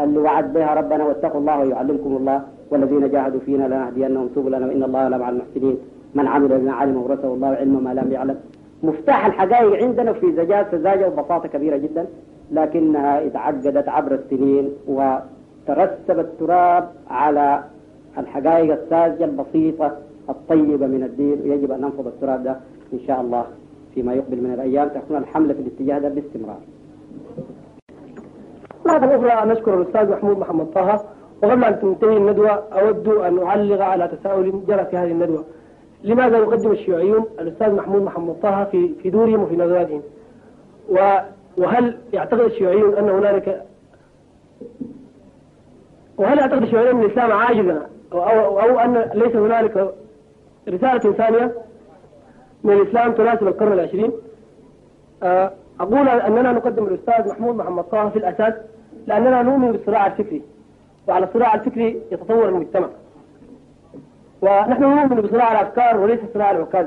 اللي 0.00 0.18
وعد 0.18 0.52
بها 0.52 0.74
ربنا 0.74 1.04
واتقوا 1.04 1.40
الله 1.40 1.58
ويعلمكم 1.60 2.16
الله 2.16 2.42
والذين 2.70 3.04
جاهدوا 3.10 3.40
فينا 3.46 3.64
لنهدينهم 3.72 4.28
سبلنا 4.34 4.66
وإن 4.66 4.82
الله 4.88 5.08
لمع 5.08 5.28
المحسنين 5.28 5.76
من 6.14 6.26
عمل 6.32 6.48
بما 6.60 6.72
علم 6.80 6.96
ورثه 7.02 7.28
الله 7.36 7.48
علم 7.62 7.84
ما 7.84 7.92
لم 7.98 8.12
يعلم 8.16 8.36
مفتاح 8.82 9.20
الحقائق 9.30 9.72
عندنا 9.84 10.12
في 10.12 10.26
زجاج 10.38 10.64
سذاجة 10.72 11.06
وبساطة 11.08 11.48
كبيرة 11.54 11.76
جدا 11.76 12.04
لكنها 12.58 13.12
اتعقدت 13.26 13.88
عبر 13.88 14.12
السنين 14.20 14.64
وترسب 14.96 16.18
التراب 16.26 16.84
على 17.10 17.46
الحقائق 18.18 18.70
الساذجة 18.82 19.24
البسيطة 19.24 19.88
الطيبة 20.32 20.86
من 20.94 21.02
الدين 21.08 21.38
ويجب 21.50 21.70
أن 21.76 21.80
ننفض 21.80 22.06
التراب 22.06 22.42
ده 22.42 22.56
إن 22.94 23.00
شاء 23.06 23.20
الله 23.20 23.44
فيما 23.94 24.12
يقبل 24.14 24.36
من 24.44 24.52
الأيام 24.54 24.88
تكون 24.88 25.16
الحملة 25.16 25.52
في 25.54 25.60
الاتجاه 25.64 25.98
ده 25.98 26.08
باستمرار. 26.08 26.60
مرة 28.86 29.04
أخرى 29.32 29.52
نشكر 29.52 29.74
الأستاذ 29.74 30.10
محمود 30.10 30.38
محمد 30.38 30.66
طه 30.74 31.00
وقبل 31.42 31.64
أن 31.64 31.80
تنتهي 31.80 32.16
الندوة 32.16 32.50
أود 32.72 33.08
أن 33.08 33.42
أعلق 33.42 33.82
على 33.84 34.08
تساؤل 34.08 34.62
جرى 34.68 34.84
في 34.84 34.96
هذه 34.96 35.10
الندوة 35.10 35.44
لماذا 36.04 36.38
يقدم 36.38 36.70
الشيوعيون 36.70 37.24
الأستاذ 37.40 37.74
محمود 37.74 38.02
محمد 38.02 38.36
طه 38.42 38.64
في 38.64 38.90
في 39.02 39.10
دورهم 39.10 39.42
وفي 39.42 39.54
ندواتهم 39.56 40.02
وهل 41.58 41.98
يعتقد 42.12 42.40
الشيوعيون 42.40 42.94
أن 42.94 43.08
هنالك 43.08 43.66
وهل 46.18 46.38
يعتقد 46.38 46.62
الشيوعيون 46.62 46.94
أن 46.96 47.04
الإسلام 47.04 47.32
عاجزا 47.32 47.86
أو, 48.12 48.22
أو, 48.22 48.60
أو 48.60 48.78
أن 48.78 49.10
ليس 49.14 49.36
هنالك 49.36 49.94
رسالة 50.68 50.98
ثانية 51.12 51.52
من 52.64 52.72
الإسلام 52.72 53.12
تناسب 53.12 53.48
القرن 53.48 53.72
العشرين 53.72 54.12
آه، 55.22 55.50
أقول 55.80 56.08
أننا 56.08 56.52
نقدم 56.52 56.84
الأستاذ 56.84 57.28
محمود 57.32 57.54
محمد 57.54 57.84
طه 57.84 58.08
في 58.08 58.16
الأساس 58.18 58.54
لأننا 59.06 59.42
نؤمن 59.42 59.72
بالصراع 59.72 60.06
الفكري 60.06 60.42
وعلى 61.10 61.26
الصراع 61.26 61.54
الفكري 61.54 62.00
يتطور 62.12 62.48
المجتمع 62.48 62.88
ونحن 64.42 64.82
نؤمن 64.82 65.20
بصراع 65.20 65.52
الافكار 65.52 66.00
وليس 66.00 66.20
صراع 66.34 66.50
العكاز 66.50 66.86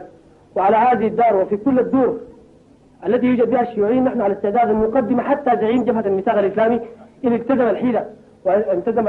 وعلى 0.56 0.76
هذه 0.76 1.08
الدار 1.08 1.36
وفي 1.36 1.58
كل 1.58 1.80
الدور 1.80 2.18
التي 3.06 3.26
يوجد 3.26 3.50
بها 3.50 3.62
الشيوعيين 3.62 4.04
نحن 4.04 4.22
على 4.22 4.34
استعداد 4.34 4.70
ان 4.70 4.76
نقدم 4.80 5.22
حتى 5.22 5.52
زعيم 5.62 5.84
جبهه 5.84 6.02
الميثاق 6.08 6.38
الاسلامي 6.40 6.80
ان 7.26 7.34
التزم 7.34 7.62
الحيله 7.62 8.06
والتزم 8.46 9.08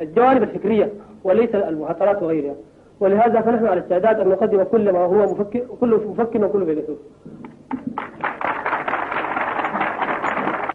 الجوانب 0.00 0.42
الفكريه 0.42 0.90
وليس 1.24 1.54
المهاترات 1.54 2.22
وغيرها 2.22 2.54
ولهذا 3.00 3.40
فنحن 3.40 3.66
على 3.66 3.80
استعداد 3.80 4.20
ان 4.20 4.28
نقدم 4.28 4.62
كل 4.62 4.92
ما 4.92 4.98
هو 4.98 5.22
مفكر 5.22 5.62
كل 5.80 6.00
مفكر 6.08 6.44
وكل 6.44 6.64
فيلسوف. 6.66 6.98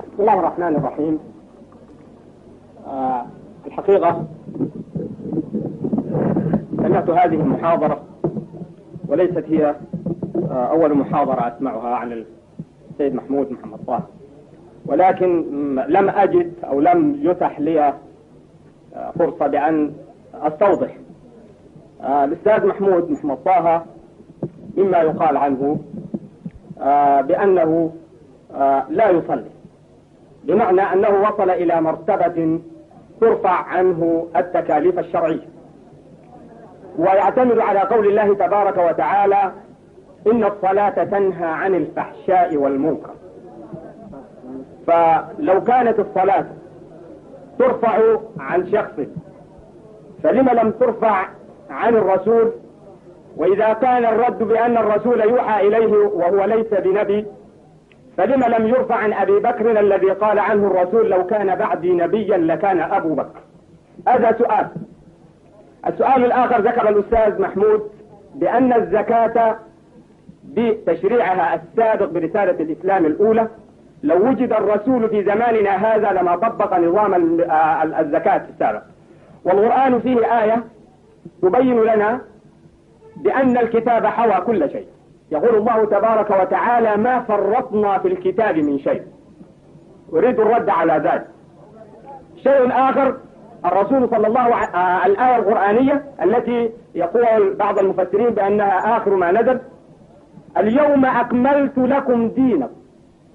بسم 0.08 0.22
الله 0.22 0.40
الرحمن 0.40 0.76
الرحيم 0.76 1.20
آه، 2.88 3.26
الحقيقة 3.68 4.26
سمعت 6.78 7.10
هذه 7.10 7.36
المحاضرة 7.36 8.02
وليست 9.08 9.44
هي 9.48 9.76
آه، 10.52 10.64
أول 10.66 10.98
محاضرة 10.98 11.48
أسمعها 11.56 11.95
عن 11.95 12.26
السيد 12.91 13.16
محمود 13.16 13.52
محمد 13.52 13.80
طه 13.88 13.99
ولكن 14.86 15.41
لم 15.88 16.10
أجد 16.10 16.52
أو 16.64 16.80
لم 16.82 17.18
يتح 17.22 17.60
لي 17.60 17.80
آه، 18.95 19.12
فرصة 19.20 19.48
بأن 19.48 19.94
أستوضح 20.34 20.95
الأستاذ 22.03 22.66
محمود 22.66 23.10
محمد 23.12 23.38
طه 23.45 23.86
مما 24.78 24.98
يقال 24.98 25.38
عنه 25.38 25.78
بأنه 27.22 27.91
لا 28.90 29.10
يصلي 29.10 29.49
بمعنى 30.43 30.81
أنه 30.81 31.09
وصل 31.27 31.49
إلى 31.49 31.81
مرتبة 31.81 32.59
ترفع 33.22 33.49
عنه 33.49 34.27
التكاليف 34.35 34.99
الشرعية 34.99 35.47
ويعتمد 36.97 37.59
على 37.59 37.80
قول 37.80 38.07
الله 38.07 38.34
تبارك 38.35 38.77
وتعالى 38.77 39.51
إن 40.27 40.43
الصلاة 40.43 41.03
تنهى 41.03 41.47
عن 41.47 41.76
الفحشاء 41.76 42.57
والمنكر 42.57 43.11
فلو 44.88 45.63
كانت 45.63 45.99
الصلاة 45.99 46.45
ترفع 47.59 48.18
عن 48.39 48.72
شخص 48.72 49.01
فلما 50.23 50.51
لم 50.51 50.72
ترفع 50.72 51.26
عن 51.69 51.95
الرسول 51.95 52.51
وإذا 53.38 53.73
كان 53.73 54.05
الرد 54.05 54.43
بأن 54.43 54.77
الرسول 54.77 55.22
يوحى 55.22 55.68
إليه 55.68 55.97
وهو 56.13 56.45
ليس 56.45 56.73
بنبي 56.73 57.26
فلما 58.22 58.45
لم 58.45 58.68
يرفع 58.68 58.95
عن 58.95 59.14
أبي 59.14 59.39
بكر 59.39 59.80
الذي 59.80 60.10
قال 60.11 60.39
عنه 60.39 60.68
الرسول 60.68 61.10
لو 61.11 61.26
كان 61.27 61.56
بعدي 61.56 61.91
نبيا 61.93 62.38
لكان 62.38 62.80
أبو 62.80 63.14
بكر 63.14 63.39
هذا 64.07 64.35
سؤال 64.38 64.68
السؤال 65.88 66.26
الآخر 66.26 66.61
ذكر 66.61 66.89
الأستاذ 66.89 67.41
محمود 67.41 67.81
بأن 68.35 68.73
الزكاة 68.73 69.56
بتشريعها 70.43 71.56
السابق 71.56 72.10
برسالة 72.10 72.64
الإسلام 72.64 73.06
الأولى 73.06 73.48
لو 74.03 74.27
وجد 74.30 74.53
الرسول 74.53 75.10
في 75.10 75.23
زماننا 75.23 75.69
هذا 75.69 76.19
لما 76.22 76.35
طبق 76.35 76.77
نظام 76.77 77.14
الزكاة 77.99 78.41
السابق 78.53 78.81
والقرآن 79.45 79.99
فيه 79.99 80.39
آية 80.43 80.64
تبين 81.41 81.81
لنا 81.84 82.22
بأن 83.18 83.57
الكتاب 83.57 84.06
حوى 84.06 84.45
كل 84.45 84.72
شيء 84.72 84.88
يقول 85.32 85.56
الله 85.56 85.86
تبارك 85.86 86.32
وتعالى 86.41 86.98
ما 86.98 87.20
فرطنا 87.20 87.98
في 87.98 88.08
الكتاب 88.08 88.58
من 88.58 88.80
شيء 88.80 89.02
أريد 90.14 90.40
الرد 90.40 90.70
على 90.70 90.94
ذلك 90.94 91.28
شيء 92.44 92.72
آخر 92.72 93.18
الرسول 93.66 94.10
صلى 94.10 94.28
الله 94.28 94.40
عليه 94.41 94.66
آه، 94.78 95.06
الآية 95.06 95.36
القرآنية 95.38 96.03
التي 96.24 96.72
يقول 96.95 97.53
بعض 97.53 97.80
المفسرين 97.80 98.30
بأنها 98.30 98.98
آخر 98.98 99.16
ما 99.16 99.32
نزل 99.32 99.60
اليوم 100.58 101.06
أكملت 101.06 101.78
لكم 101.78 102.30
دينا 102.30 102.70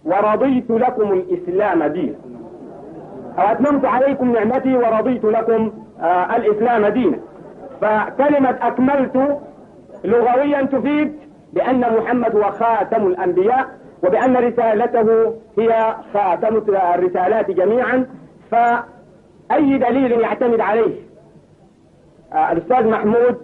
ورضيت 0.04 0.70
لكم 0.70 1.12
الإسلام 1.12 1.84
دينا 1.84 2.16
أو 3.38 3.44
أتممت 3.44 3.84
عليكم 3.84 4.32
نعمتي 4.32 4.76
ورضيت 4.76 5.24
لكم 5.24 5.72
آه 6.00 6.36
الإسلام 6.36 6.86
دينا 6.86 7.18
فكلمة 7.80 8.58
أكملت 8.62 9.40
لغويا 10.04 10.62
تفيد 10.64 11.25
بأن 11.56 11.80
محمد 11.98 12.36
هو 12.36 12.50
خاتم 12.50 13.06
الأنبياء 13.06 13.66
وبأن 14.04 14.36
رسالته 14.36 15.34
هي 15.58 15.94
خاتم 16.14 16.56
الرسالات 16.94 17.50
جميعا 17.50 18.06
فأي 18.50 19.78
دليل 19.78 20.12
يعتمد 20.20 20.60
عليه 20.60 20.94
آه، 22.32 22.52
الأستاذ 22.52 22.88
محمود 22.88 23.36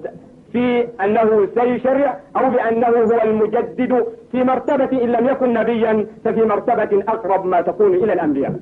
في 0.53 0.89
أنه 1.05 1.49
سيشرع 1.61 2.21
أو 2.37 2.51
بأنه 2.51 2.87
هو 2.89 3.21
المجدد 3.25 4.07
في 4.33 4.45
مرتبة 4.45 5.03
إن 5.05 5.13
لم 5.13 5.27
يكن 5.29 5.53
نبيا 5.53 6.07
ففي 6.25 6.43
مرتبة 6.45 7.03
أقرب 7.09 7.45
ما 7.47 7.61
تكون 7.61 7.95
إلى 7.95 8.13
الأنبياء 8.13 8.53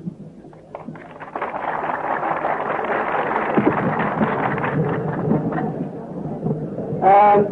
آه 7.03 7.45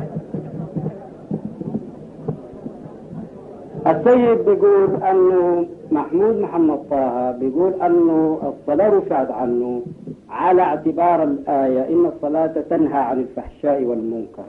السيد 3.88 4.38
بيقول 4.46 5.04
انه 5.04 5.66
محمود 5.92 6.40
محمد 6.40 6.80
طه 6.90 7.32
بيقول 7.32 7.74
انه 7.82 8.38
الصلاه 8.54 8.90
رفعت 8.90 9.32
عنه 9.32 9.82
على 10.30 10.62
اعتبار 10.62 11.24
الايه 11.24 11.88
ان 11.90 12.06
الصلاه 12.06 12.48
تنهى 12.48 13.00
عن 13.00 13.20
الفحشاء 13.20 13.84
والمنكر 13.84 14.44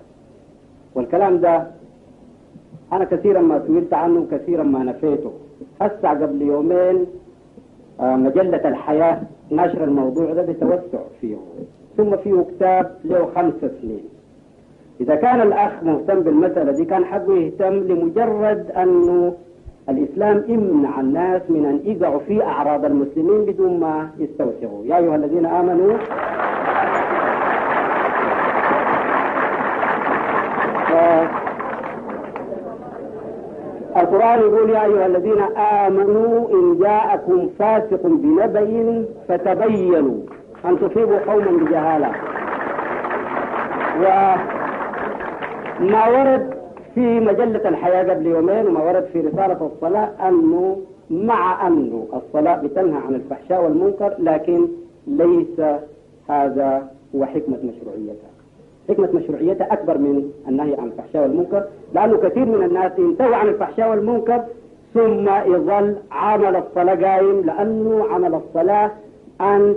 والكلام 0.95 1.37
ده 1.41 1.67
انا 2.93 3.05
كثيرا 3.05 3.41
ما 3.41 3.63
سئلت 3.67 3.95
عنه 3.95 4.21
وكثيرا 4.21 4.63
ما 4.63 4.85
نفيته 4.85 5.33
هسه 5.81 6.09
قبل 6.11 6.43
يومين 6.43 7.07
آه، 8.01 8.17
مجلة 8.17 8.69
الحياة 8.69 9.21
نشر 9.53 9.85
الموضوع 9.85 10.33
ده 10.35 10.43
بتوسع 10.43 11.03
فيه 11.21 11.37
ثم 11.97 12.17
فيه 12.17 12.43
كتاب 12.57 12.95
له 13.05 13.27
خمس 13.37 13.55
سنين 13.81 14.05
إذا 15.01 15.15
كان 15.15 15.41
الأخ 15.41 15.73
مهتم 15.83 16.21
بالمسألة 16.21 16.73
دي 16.73 16.85
كان 16.85 17.05
حقه 17.05 17.33
يهتم 17.35 17.75
لمجرد 17.75 18.71
أنه 18.77 19.35
الإسلام 19.89 20.45
يمنع 20.49 21.01
الناس 21.01 21.43
من 21.51 21.67
أن 21.67 21.81
يقعوا 21.85 22.19
في 22.19 22.43
أعراض 22.45 22.85
المسلمين 22.85 23.45
بدون 23.45 23.81
ما 23.81 24.09
يستوسعوا 24.19 24.85
يا 24.85 24.97
أيها 24.97 25.17
الذين 25.17 25.47
آمنوا 25.47 25.93
القرآن 33.97 34.39
يقول 34.41 34.71
يا 34.71 34.85
أيها 34.85 35.07
الذين 35.07 35.41
آمنوا 35.87 36.49
إن 36.55 36.79
جاءكم 36.79 37.49
فاسق 37.59 38.07
بنبأ 38.07 39.05
فتبينوا 39.29 40.17
أن 40.65 40.79
تصيبوا 40.81 41.19
قوما 41.19 41.51
بجهالة 41.65 42.11
و 44.01 44.35
ما 45.81 46.09
ورد 46.09 46.55
في 46.95 47.01
مجلة 47.21 47.69
الحياة 47.69 48.11
قبل 48.15 48.27
يومين 48.27 48.67
وما 48.67 48.81
ورد 48.85 49.05
في 49.13 49.21
رسالة 49.21 49.71
الصلاة 49.75 50.29
أنه 50.29 50.79
مع 51.11 51.67
أنه 51.67 52.07
الصلاة 52.15 52.57
بتنهى 52.57 52.97
عن 53.09 53.15
الفحشاء 53.15 53.65
والمنكر 53.65 54.15
لكن 54.19 54.69
ليس 55.07 55.61
هذا 56.29 56.89
هو 57.17 57.25
حكمة 57.25 57.57
مشروعيتها 57.57 58.31
حكمة 58.89 59.09
مشروعيتها 59.15 59.73
أكبر 59.73 59.99
من 59.99 60.31
النهي 60.49 60.75
عن 60.75 60.85
الفحشاء 60.87 61.23
والمنكر 61.23 61.65
لأنه 61.95 62.17
كثير 62.17 62.45
من 62.45 62.63
الناس 62.65 62.93
ينتهوا 62.99 63.37
عن 63.37 63.49
الفحشاء 63.49 63.91
والمنكر 63.91 64.43
ثم 64.95 65.29
يظل 65.29 65.97
عمل 66.11 66.57
الصلاة 66.57 66.95
قائم 66.95 67.41
لأنه 67.41 68.07
عمل 68.11 68.35
الصلاة 68.35 68.91
أن 69.41 69.75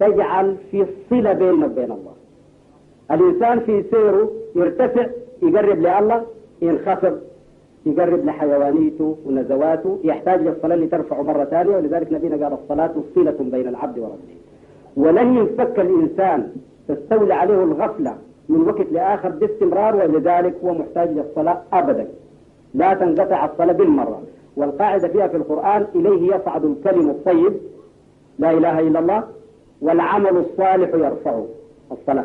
تجعل 0.00 0.56
في 0.70 0.86
صلة 1.10 1.32
بيننا 1.32 1.66
وبين 1.66 1.92
الله 1.92 2.12
الإنسان 3.10 3.60
في 3.60 3.84
سيره 3.90 4.30
يرتفع 4.54 5.06
يقرب 5.42 5.78
لله 5.78 6.20
ينخفض 6.62 7.16
يقرب 7.86 8.24
لحيوانيته 8.26 9.16
ونزواته 9.26 9.98
يحتاج 10.04 10.40
للصلاة 10.42 10.74
اللي 10.74 10.86
ترفعه 10.86 11.22
مرة 11.22 11.44
ثانية 11.44 11.76
ولذلك 11.76 12.12
نبينا 12.12 12.44
قال 12.44 12.58
الصلاة 12.64 12.94
صلة 13.14 13.36
بين 13.40 13.68
العبد 13.68 13.98
وربه 13.98 14.34
ولن 14.96 15.36
ينفك 15.36 15.80
الإنسان 15.80 16.50
تستولي 16.88 17.34
عليه 17.34 17.54
الغفلة 17.64 18.14
من 18.48 18.68
وقت 18.68 18.86
لآخر 18.92 19.28
باستمرار 19.28 19.96
ولذلك 19.96 20.54
هو 20.64 20.74
محتاج 20.74 21.10
للصلاة 21.10 21.62
أبدا 21.72 22.06
لا 22.74 22.94
تنقطع 22.94 23.44
الصلاة 23.44 23.72
بالمرة 23.72 24.22
والقاعدة 24.56 25.08
فيها 25.08 25.28
في 25.28 25.36
القرآن 25.36 25.86
إليه 25.94 26.34
يصعد 26.34 26.64
الكلم 26.64 27.10
الطيب 27.10 27.52
لا 28.38 28.50
إله 28.50 28.80
إلا 28.80 28.98
الله 28.98 29.24
والعمل 29.82 30.28
الصالح 30.36 30.88
يرفعه 30.94 31.46
الصلاة 31.92 32.24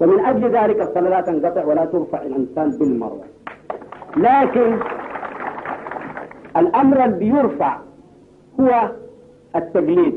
فمن 0.00 0.20
أجل 0.24 0.44
ذلك 0.56 0.80
الصلاة 0.80 1.08
لا 1.10 1.20
تنقطع 1.20 1.64
ولا 1.64 1.84
ترفع 1.84 2.22
الإنسان 2.22 2.70
بالمرة 2.78 3.24
لكن 4.16 4.76
الأمر 6.56 7.04
اللي 7.04 7.16
بيرفع 7.18 7.78
هو 8.60 8.90
التقليد 9.56 10.14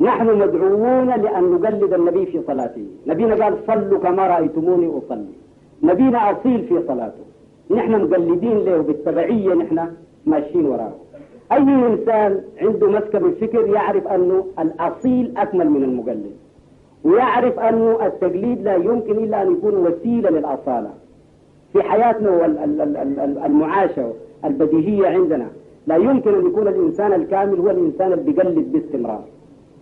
نحن 0.00 0.26
مدعوون 0.38 1.06
لأن 1.06 1.44
نقلد 1.52 1.92
النبي 1.94 2.26
في 2.26 2.42
صلاته 2.46 2.84
نبينا 3.06 3.44
قال 3.44 3.56
صلوا 3.66 3.98
كما 3.98 4.26
رأيتموني 4.26 4.98
أصلي 4.98 5.34
نبينا 5.82 6.18
أصيل 6.30 6.62
في 6.64 6.82
صلاته 6.88 7.24
نحن 7.70 7.92
مقلدين 8.04 8.58
له 8.58 8.82
بالتبعية 8.82 9.54
نحن 9.54 9.88
ماشيين 10.26 10.66
وراه 10.66 10.92
أي 11.52 11.62
إنسان 11.62 12.40
عنده 12.60 12.90
مسكة 12.90 13.18
بالفكر 13.18 13.66
يعرف 13.68 14.06
أنه 14.08 14.44
الأصيل 14.58 15.34
أكمل 15.36 15.70
من 15.70 15.84
المقلد 15.84 16.30
ويعرف 17.04 17.58
أن 17.58 17.94
التقليد 18.06 18.62
لا 18.62 18.74
يمكن 18.76 19.10
إلا 19.24 19.42
أن 19.42 19.52
يكون 19.52 19.74
وسيلة 19.74 20.30
للأصالة 20.30 20.90
في 21.72 21.82
حياتنا 21.82 22.30
والمعاشة 22.36 24.12
البديهية 24.44 25.06
عندنا 25.06 25.46
لا 25.86 25.96
يمكن 25.96 26.34
أن 26.34 26.46
يكون 26.46 26.68
الإنسان 26.68 27.12
الكامل 27.12 27.58
هو 27.60 27.70
الإنسان 27.70 28.12
اللي 28.12 28.24
بيقلد 28.32 28.72
باستمرار 28.72 29.24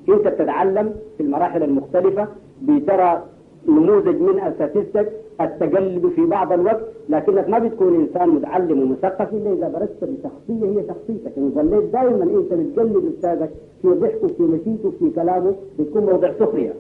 أنت 0.09 0.29
بتتعلم 0.29 0.95
في 1.17 1.23
المراحل 1.23 1.63
المختلفة 1.63 2.29
بترى 2.63 3.23
نموذج 3.69 4.21
من 4.21 4.41
أساتذتك 4.41 5.13
التقلد 5.41 6.07
في 6.17 6.25
بعض 6.27 6.53
الوقت 6.53 6.81
لكنك 7.09 7.49
ما 7.49 7.59
بتكون 7.59 7.95
إنسان 7.95 8.29
متعلم 8.29 8.83
ومثقف 8.83 9.35
إلا 9.35 9.53
إذا 9.53 9.69
برزت 9.69 10.05
بشخصية 10.11 10.67
هي 10.71 10.85
شخصيتك 10.89 11.33
إن 11.39 11.53
يعني 11.57 11.69
ظليت 11.69 11.93
دائما 11.93 12.23
أنت 12.25 12.55
بتقلد 12.55 13.13
أستاذك 13.17 13.51
في 13.83 13.89
ضحكه 13.89 14.27
في 14.29 14.43
مشيته 14.43 14.93
في 14.99 15.11
كلامه 15.11 15.55
بتكون 15.79 16.07
موضع 16.07 16.33
سخرية 16.39 16.73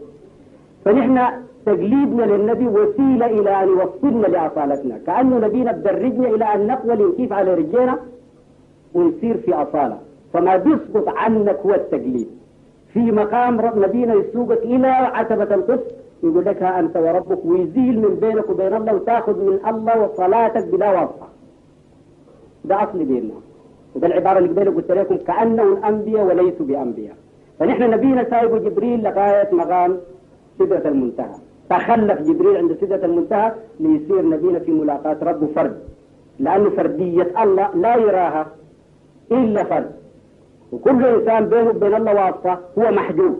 فنحن 0.84 1.16
تجليدنا 1.68 2.22
للنبي 2.32 2.66
وسيلة 2.80 3.26
إلى 3.38 3.52
أن 3.62 3.68
يوصلنا 3.74 4.26
لأصالتنا 4.34 4.96
كأنه 5.06 5.36
نبينا 5.46 5.72
بدرجنا 5.76 6.28
إلى 6.34 6.44
أن 6.54 6.60
نقوى 6.70 6.94
لنكيف 6.98 7.32
على 7.38 7.54
رجلينا 7.60 7.94
ونصير 8.94 9.36
في 9.44 9.50
أصالة 9.62 9.98
فما 10.32 10.54
بيسقط 10.64 11.08
عنك 11.18 11.58
هو 11.66 11.72
التجليد 11.80 12.28
في 12.92 12.98
مقام 13.20 13.52
رب 13.66 13.76
نبينا 13.86 14.14
يسوقك 14.20 14.62
إلى 14.72 14.88
عتبة 15.16 15.50
القدس 15.58 15.90
يقول 16.26 16.44
لك 16.46 16.62
ها 16.62 16.70
أنت 16.80 16.94
وربك 17.04 17.40
ويزيل 17.48 17.96
من 18.04 18.14
بينك 18.22 18.48
وبين 18.50 18.74
الله 18.76 18.92
وتاخذ 18.96 19.36
من 19.46 19.56
الله 19.70 19.94
وصلاتك 20.02 20.64
بلا 20.72 20.88
واسطة 20.96 21.28
ده 22.68 22.76
أصل 22.84 22.98
ديننا 23.10 23.34
وده 23.96 24.06
العبارة 24.06 24.38
اللي 24.38 24.48
قبلها 24.50 24.74
قلت 24.74 24.90
لكم 24.98 25.16
كأنهم 25.28 25.74
أنبياء 25.90 26.24
وليسوا 26.28 26.66
بأنبياء 26.68 27.16
فنحن 27.58 27.82
نبينا 27.94 28.22
سايبه 28.30 28.56
جبريل 28.66 28.98
لغاية 29.06 29.48
مقام 29.62 29.90
سدرة 30.60 30.88
المنتهى 30.88 31.32
تخلف 31.70 32.20
جبريل 32.20 32.56
عند 32.56 32.76
سدرة 32.80 33.04
المنتهى 33.06 33.52
ليصير 33.80 34.28
نبينا 34.28 34.58
في 34.58 34.72
ملاقاة 34.72 35.16
ربه 35.22 35.46
فرد 35.46 35.76
لأن 36.38 36.70
فردية 36.70 37.42
الله 37.42 37.68
لا 37.74 37.96
يراها 37.96 38.46
إلا 39.32 39.64
فرد 39.64 39.90
وكل 40.72 41.04
إنسان 41.04 41.48
بينه 41.48 41.70
وبين 41.70 41.94
الله 41.94 42.14
واسطة 42.24 42.60
هو 42.78 42.90
محجوب 42.90 43.36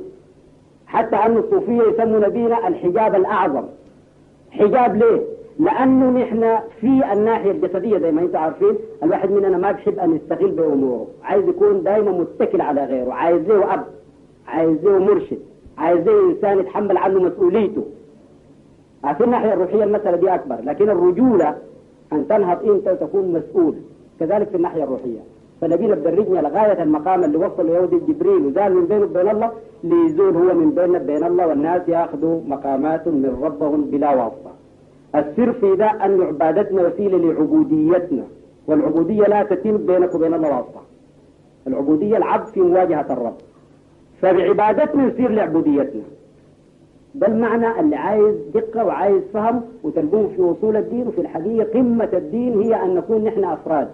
حتى 0.87 1.17
أن 1.17 1.37
الصوفية 1.37 1.83
يسموا 1.83 2.21
نبينا 2.21 2.69
الحجاب 2.69 3.15
الأعظم 3.15 3.63
حجاب 4.51 4.97
ليه؟ 4.97 5.21
لأنه 5.59 6.11
نحن 6.11 6.59
في 6.81 7.13
الناحية 7.13 7.51
الجسدية 7.51 7.99
زي 7.99 8.13
ما 8.13 8.23
أنتم 8.23 8.39
عارفين 8.39 8.75
الواحد 9.03 9.31
مننا 9.31 9.59
ما 9.59 9.73
بيحب 9.73 9.99
أن 9.99 10.17
يستغل 10.17 10.51
بأموره 10.51 11.07
عايز 11.25 11.49
يكون 11.49 11.83
دائما 11.83 12.11
متكل 12.13 12.61
على 12.61 12.85
غيره 12.85 13.13
عايز 13.13 13.49
له 13.49 13.75
أب 13.75 13.85
عايز 14.49 14.85
له 14.85 14.99
مرشد 14.99 15.39
عايزين 15.81 16.09
الانسان 16.15 16.59
يتحمل 16.59 16.97
عنه 16.97 17.21
مسؤوليته 17.21 17.85
في 19.19 19.25
الناحيه 19.25 19.53
الروحيه 19.53 19.85
المساله 19.85 20.17
دي 20.17 20.35
اكبر 20.35 20.59
لكن 20.63 20.89
الرجوله 20.91 21.57
ان 22.13 22.29
تنهض 22.29 22.65
انت 22.71 22.89
وتكون 22.89 23.33
مسؤول 23.33 23.75
كذلك 24.21 24.49
في 24.49 24.57
الناحيه 24.57 24.85
الروحيه 24.85 25.19
فنبينا 25.61 25.95
بدرجنا 25.95 26.41
لغايه 26.41 26.83
المقام 26.83 27.25
اللي 27.25 27.39
وصل 27.39 27.69
يهودي 27.69 27.97
جبريل 27.99 28.47
وزال 28.47 28.75
من 28.77 28.87
بينه 28.87 29.05
وبين 29.05 29.29
الله 29.29 29.51
ليزول 29.85 30.37
هو 30.37 30.55
من 30.55 30.71
بيننا 30.71 30.99
بين 30.99 31.25
الله 31.25 31.47
والناس 31.47 31.89
ياخذوا 31.89 32.41
مقامات 32.49 33.09
من 33.09 33.39
ربهم 33.43 33.85
بلا 33.85 34.11
واسطه. 34.15 34.51
السر 35.15 35.53
في 35.53 35.77
ده 35.77 35.87
ان 36.05 36.23
عبادتنا 36.23 36.87
وسيله 36.87 37.19
لعبوديتنا 37.19 38.23
والعبوديه 38.67 39.23
لا 39.25 39.43
تتم 39.43 39.77
بينك 39.77 40.15
وبين 40.15 40.35
الله 40.35 40.49
واسطه. 40.57 40.81
العبوديه 41.67 42.17
العبد 42.17 42.47
في 42.47 42.61
مواجهه 42.61 43.07
الرب. 43.13 43.37
فبعبادتنا 44.23 45.07
يصير 45.07 45.31
لعبوديتنا 45.31 46.03
ده 47.15 47.27
المعنى 47.27 47.81
اللي 47.81 47.97
عايز 47.97 48.35
دقة 48.55 48.85
وعايز 48.85 49.23
فهم 49.35 49.63
وتلقوه 49.83 50.29
في 50.37 50.43
وصول 50.43 50.77
الدين 50.77 51.09
وفي 51.09 51.21
الحقيقة 51.21 51.73
قمة 51.73 52.09
الدين 52.13 52.61
هي 52.63 52.75
أن 52.85 52.95
نكون 52.95 53.25
نحن 53.25 53.45
أفراد 53.45 53.89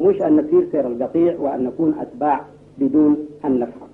مش 0.00 0.22
أن 0.22 0.36
نسير 0.36 0.66
سير 0.72 0.86
القطيع 0.86 1.36
وأن 1.40 1.64
نكون 1.64 1.94
أتباع 2.00 2.40
بدون 2.78 3.16
أن 3.44 3.58
نفهم 3.58 3.88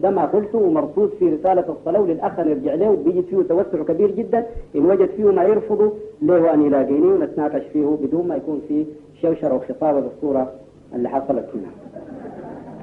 ده 0.00 0.10
ما 0.10 0.24
قلته 0.26 0.58
ومرصود 0.58 1.10
في 1.18 1.28
رسالة 1.34 1.64
الصلاة 1.68 2.00
للأخ 2.00 2.40
نرجع 2.40 2.74
له 2.74 2.96
بيجد 3.04 3.24
فيه 3.24 3.42
توسع 3.48 3.82
كبير 3.82 4.10
جدا 4.10 4.46
إن 4.76 4.84
وجد 4.86 5.08
فيه 5.16 5.24
ما 5.32 5.44
يرفضه 5.44 5.92
له 6.22 6.54
أن 6.54 6.62
يلاقيني 6.62 7.06
ونتناقش 7.06 7.62
فيه 7.72 7.96
بدون 8.02 8.28
ما 8.28 8.36
يكون 8.36 8.60
فيه 8.68 8.84
شوشرة 9.22 9.54
وخطابة 9.54 10.00
بالصورة 10.00 10.52
اللي 10.94 11.08
حصلت 11.08 11.46
هنا 11.54 11.70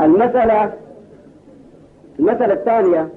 المسألة 0.06 0.74
المسألة 2.20 2.54
الثانية 2.54 3.10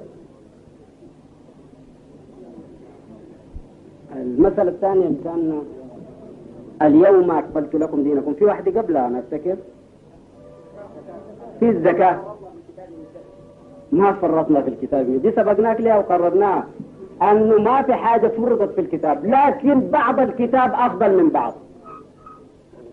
المسألة 4.17 4.71
الثانية 4.71 5.09
كان 5.25 5.63
اليوم 6.83 7.31
أقبلت 7.31 7.75
لكم 7.77 8.03
دينكم 8.03 8.35
في 8.35 8.45
واحدة 8.45 8.81
قبلها 8.81 9.07
أنا 9.07 9.19
أفتكر 9.19 9.57
في 11.61 11.69
الزكاة 11.69 12.21
ما 13.93 14.13
فرطنا 14.13 14.63
في 14.63 14.69
الكتاب 14.69 15.23
دي 15.23 15.31
سبقناك 15.33 15.81
لها 15.81 15.99
وقررناها 15.99 16.67
أنه 17.23 17.59
ما 17.59 17.83
في 17.83 17.95
حاجة 17.95 18.29
فرطت 18.29 18.75
في 18.75 18.81
الكتاب 18.81 19.27
لكن 19.27 19.81
بعض 19.81 20.21
الكتاب 20.21 20.73
أفضل 20.75 21.23
من 21.23 21.29
بعض 21.31 21.55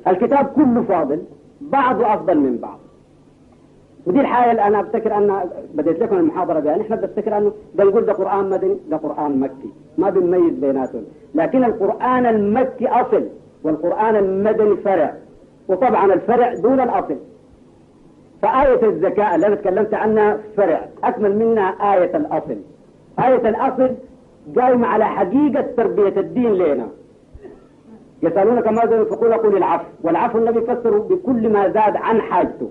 الكتاب 0.07 0.45
كله 0.45 0.81
فاضل 0.83 1.23
بعضه 1.61 2.13
أفضل 2.13 2.39
من 2.39 2.57
بعض 2.57 2.79
ودي 4.09 4.19
الحاله 4.21 4.51
اللي 4.51 4.63
انا 4.63 4.79
افتكر 4.81 5.11
ان 5.17 5.29
بديت 5.75 5.99
لكم 6.03 6.17
المحاضره 6.17 6.59
بها 6.59 6.71
يعني 6.71 6.83
نحن 6.83 6.95
بنفتكر 6.95 7.37
انه 7.37 7.51
بنقول 7.75 8.05
ده 8.05 8.13
قران 8.13 8.49
مدني 8.49 8.77
ده 8.89 8.97
قران 8.97 9.39
مكي 9.39 9.71
ما 9.97 10.09
بنميز 10.09 10.53
بيناتهم 10.53 11.03
لكن 11.35 11.63
القران 11.63 12.25
المكي 12.25 12.87
اصل 12.87 13.23
والقران 13.63 14.15
المدني 14.15 14.75
فرع 14.77 15.13
وطبعا 15.67 16.13
الفرع 16.13 16.53
دون 16.53 16.79
الاصل 16.81 17.17
فآية 18.41 18.83
الزكاة 18.85 19.35
اللي 19.35 19.47
أنا 19.47 19.55
تكلمت 19.55 19.93
عنها 19.93 20.37
فرع 20.57 20.89
أكمل 21.03 21.39
منها 21.39 21.69
آية 21.93 22.17
الأصل 22.17 22.57
آية 23.19 23.49
الأصل 23.49 23.95
قايمة 24.59 24.87
على 24.87 25.05
حقيقة 25.05 25.61
تربية 25.77 26.17
الدين 26.21 26.53
لنا 26.53 26.87
يسألونك 28.23 28.67
ماذا 28.67 28.95
ينفقون 28.95 29.33
قل 29.33 29.57
العفو 29.57 29.85
والعفو 30.03 30.37
النبي 30.39 30.61
فسره 30.61 30.99
بكل 30.99 31.53
ما 31.53 31.63
زاد 31.69 31.95
عن 31.95 32.21
حاجته 32.21 32.69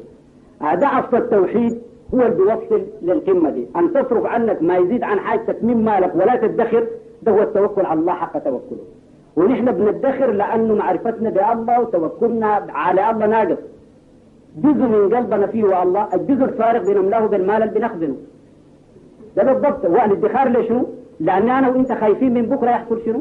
هذا 0.62 0.86
أصل 0.86 1.16
التوحيد 1.16 1.78
هو 2.14 2.20
اللي 2.20 2.30
بيوصل 2.35 2.82
للقمة 3.02 3.51
دي 3.51 3.66
أن 3.76 3.93
تصرف 3.93 4.26
عنك 4.26 4.62
ما 4.62 4.76
يزيد 4.76 5.02
عن 5.02 5.18
حاجتك 5.20 5.64
من 5.64 5.85
مالك 5.85 6.14
ولا 6.14 6.36
تدخر 6.36 6.86
ده 7.22 7.32
هو 7.32 7.43
التوكل 7.43 7.86
على 7.86 8.01
الله 8.01 8.12
حق 8.12 8.39
توكله 8.39 8.78
ونحن 9.36 9.64
بندخر 9.72 10.30
لأنه 10.30 10.74
معرفتنا 10.74 11.30
بالله 11.30 11.80
وتوكلنا 11.80 12.66
على 12.68 13.10
الله 13.10 13.26
ناقص 13.26 13.59
جزء 14.56 14.78
من 14.86 15.14
قلبنا 15.14 15.47
فيه 15.47 15.64
هو 15.64 15.82
الله 15.82 16.09
الجزء 16.14 16.44
الفارغ 16.44 16.93
بنملاه 16.93 17.26
بالمال 17.26 17.62
اللي 17.62 17.74
بنخزنه 17.80 18.16
ده 19.36 19.52
بالضبط 19.52 19.86
هو 19.86 19.94
الادخار 19.97 20.48
ليه 20.48 20.82
لأن 21.20 21.48
أنا 21.48 21.68
وأنت 21.68 21.93
خايفين 21.93 22.35
من 22.35 22.43
بكرة 22.43 22.70
يحصل 22.70 23.02
شنو؟ 23.05 23.20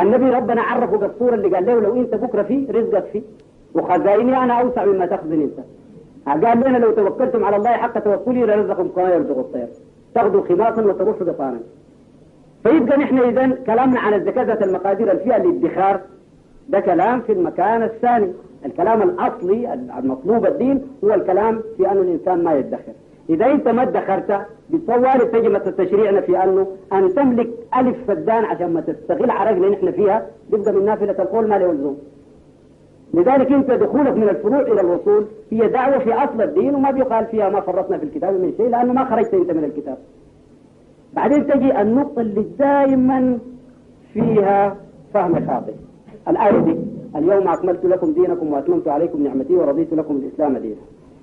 النبي 0.00 0.30
ربنا 0.30 0.62
عرفه 0.62 0.96
بالصورة 0.98 1.34
اللي 1.34 1.48
قال 1.48 1.66
له 1.66 1.80
لو 1.80 1.96
أنت 1.96 2.14
بكرة 2.14 2.42
فيه 2.42 2.70
رزقك 2.72 3.04
فيه 3.12 3.22
وخزائني 3.74 4.36
أنا 4.36 4.54
أوسع 4.60 4.84
مما 4.84 5.06
تخزن 5.06 5.40
أنت 5.40 5.58
قال 6.26 6.40
لنا 6.60 6.78
لو 6.78 6.90
توكلتم 6.92 7.44
على 7.44 7.56
الله 7.56 7.70
حق 7.70 7.98
توكلي 7.98 8.40
لرزقكم 8.46 8.88
كما 8.88 9.08
يرزق 9.14 9.38
الطير 9.38 9.66
تغدو 10.14 10.42
خماصا 10.42 10.82
وتروح 10.82 11.22
بطانا 11.22 11.58
فيبقى 12.64 12.98
نحن 12.98 13.18
اذا 13.18 13.54
كلامنا 13.66 14.00
عن 14.00 14.14
الزكاة 14.14 14.42
ذات 14.42 14.62
المقادير 14.62 15.12
الفئة 15.12 15.38
للادخار 15.42 16.00
ده 16.68 16.80
كلام 16.80 17.20
في 17.20 17.32
المكان 17.32 17.82
الثاني 17.82 18.32
الكلام 18.66 19.02
الأصلي 19.02 19.74
المطلوب 19.74 20.46
الدين 20.46 20.86
هو 21.04 21.14
الكلام 21.14 21.62
في 21.76 21.90
أن 21.90 21.96
الإنسان 21.96 22.44
ما 22.44 22.54
يدخر 22.54 22.92
إذا 23.30 23.46
أنت 23.52 23.68
ما 23.68 23.82
ادخرت 23.82 24.38
بتصور 24.70 25.18
تجمة 25.24 25.58
تشريعنا 25.78 26.20
في 26.20 26.44
أنه 26.44 26.66
أن 26.92 27.14
تملك 27.14 27.48
ألف 27.76 27.96
فدان 28.08 28.44
عشان 28.44 28.72
ما 28.72 28.80
تستغل 28.80 29.30
عرقنا 29.30 29.68
نحن 29.68 29.92
فيها 29.92 30.26
يبقى 30.52 30.72
من 30.72 30.84
نافلة 30.84 31.16
القول 31.22 31.48
ما 31.48 31.54
له 31.58 31.72
لزوم 31.72 31.98
لذلك 33.14 33.52
انت 33.52 33.70
دخولك 33.70 34.16
من 34.16 34.22
الفروع 34.28 34.60
الى 34.60 34.80
الوصول 34.80 35.24
هي 35.52 35.68
دعوه 35.68 35.98
في 35.98 36.14
اصل 36.14 36.42
الدين 36.42 36.74
وما 36.74 36.90
بيقال 36.90 37.26
فيها 37.26 37.48
ما 37.48 37.60
فرطنا 37.60 37.98
في 37.98 38.04
الكتاب 38.04 38.34
من 38.34 38.52
شيء 38.56 38.68
لانه 38.68 38.92
ما 38.92 39.04
خرجت 39.04 39.34
انت 39.34 39.50
من 39.50 39.64
الكتاب. 39.64 39.96
بعدين 41.14 41.46
تجي 41.46 41.80
النقطه 41.80 42.20
اللي 42.20 42.46
دائما 42.58 43.38
فيها 44.12 44.76
فهم 45.14 45.46
خاطئ. 45.46 45.72
الايه 46.28 46.58
دي 46.58 46.76
اليوم 47.16 47.48
اكملت 47.48 47.84
لكم 47.84 48.12
دينكم 48.12 48.52
واتممت 48.52 48.88
عليكم 48.88 49.22
نعمتي 49.22 49.54
ورضيت 49.54 49.92
لكم 49.94 50.16
الاسلام 50.16 50.58
دينا. 50.58 50.80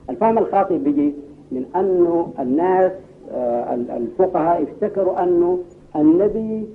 الفهم 0.09 0.37
الخاطئ 0.37 0.77
بيجي 0.77 1.13
من 1.51 1.65
انه 1.75 2.33
الناس 2.39 2.91
آه، 3.31 3.73
الفقهاء 3.75 4.63
افتكروا 4.63 5.23
انه 5.23 5.59
النبي 5.95 6.65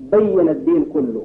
بين 0.00 0.48
الدين 0.48 0.84
كله 0.84 1.22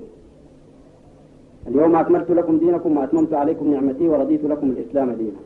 اليوم 1.68 1.96
أكملت 1.96 2.32
لكم 2.32 2.58
دينكم 2.58 2.98
وأتممت 2.98 3.34
عليكم 3.34 3.72
نعمتي 3.74 4.08
ورضيت 4.08 4.44
لكم 4.46 4.70
الإسلام 4.70 5.12
دينا 5.12 5.40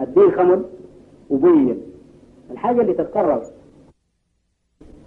الدين 0.00 0.30
خمل 0.30 0.62
وبين 1.30 1.78
الحاجة 2.50 2.80
اللي 2.80 2.92
تتكرر 2.92 3.42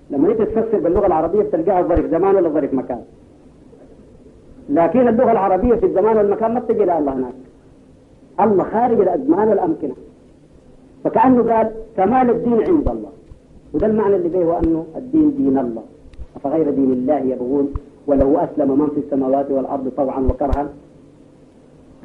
لما 0.10 0.32
انت 0.32 0.42
تفسر 0.42 0.80
باللغة 0.80 1.06
العربية 1.08 1.44
بتلقاها 1.44 1.82
ظرف 1.82 2.06
زمان 2.06 2.36
ولا 2.36 2.50
ظرف 2.50 2.74
مكان 2.74 3.02
لكن 4.70 5.08
اللغة 5.08 5.32
العربية 5.32 5.76
في 5.76 5.86
الزمان 5.86 6.18
والمكان 6.18 6.54
ما 6.54 6.60
بتجي 6.60 6.86
لها 6.86 7.00
الله 7.00 7.12
هناك 7.14 7.34
الله 8.42 8.64
خارج 8.64 9.00
الأزمان 9.00 9.48
والأمكنة 9.50 9.96
فكأنه 11.04 11.54
قال 11.54 11.72
كمال 11.98 12.30
الدين 12.30 12.54
عند 12.68 12.88
الله 12.90 13.12
وده 13.74 13.88
المعنى 13.88 14.16
اللي 14.16 14.30
به 14.30 14.44
هو 14.44 14.58
أنه 14.60 14.86
الدين 14.96 15.36
دين 15.38 15.58
الله 15.58 15.84
أفغير 16.36 16.70
دين 16.72 16.92
الله 16.92 17.20
يبغون 17.20 17.74
ولو 18.12 18.32
أسلم 18.46 18.70
من 18.80 18.88
في 18.96 19.00
السماوات 19.00 19.52
والأرض 19.52 19.92
طوعا 19.98 20.20
وكرها 20.22 20.66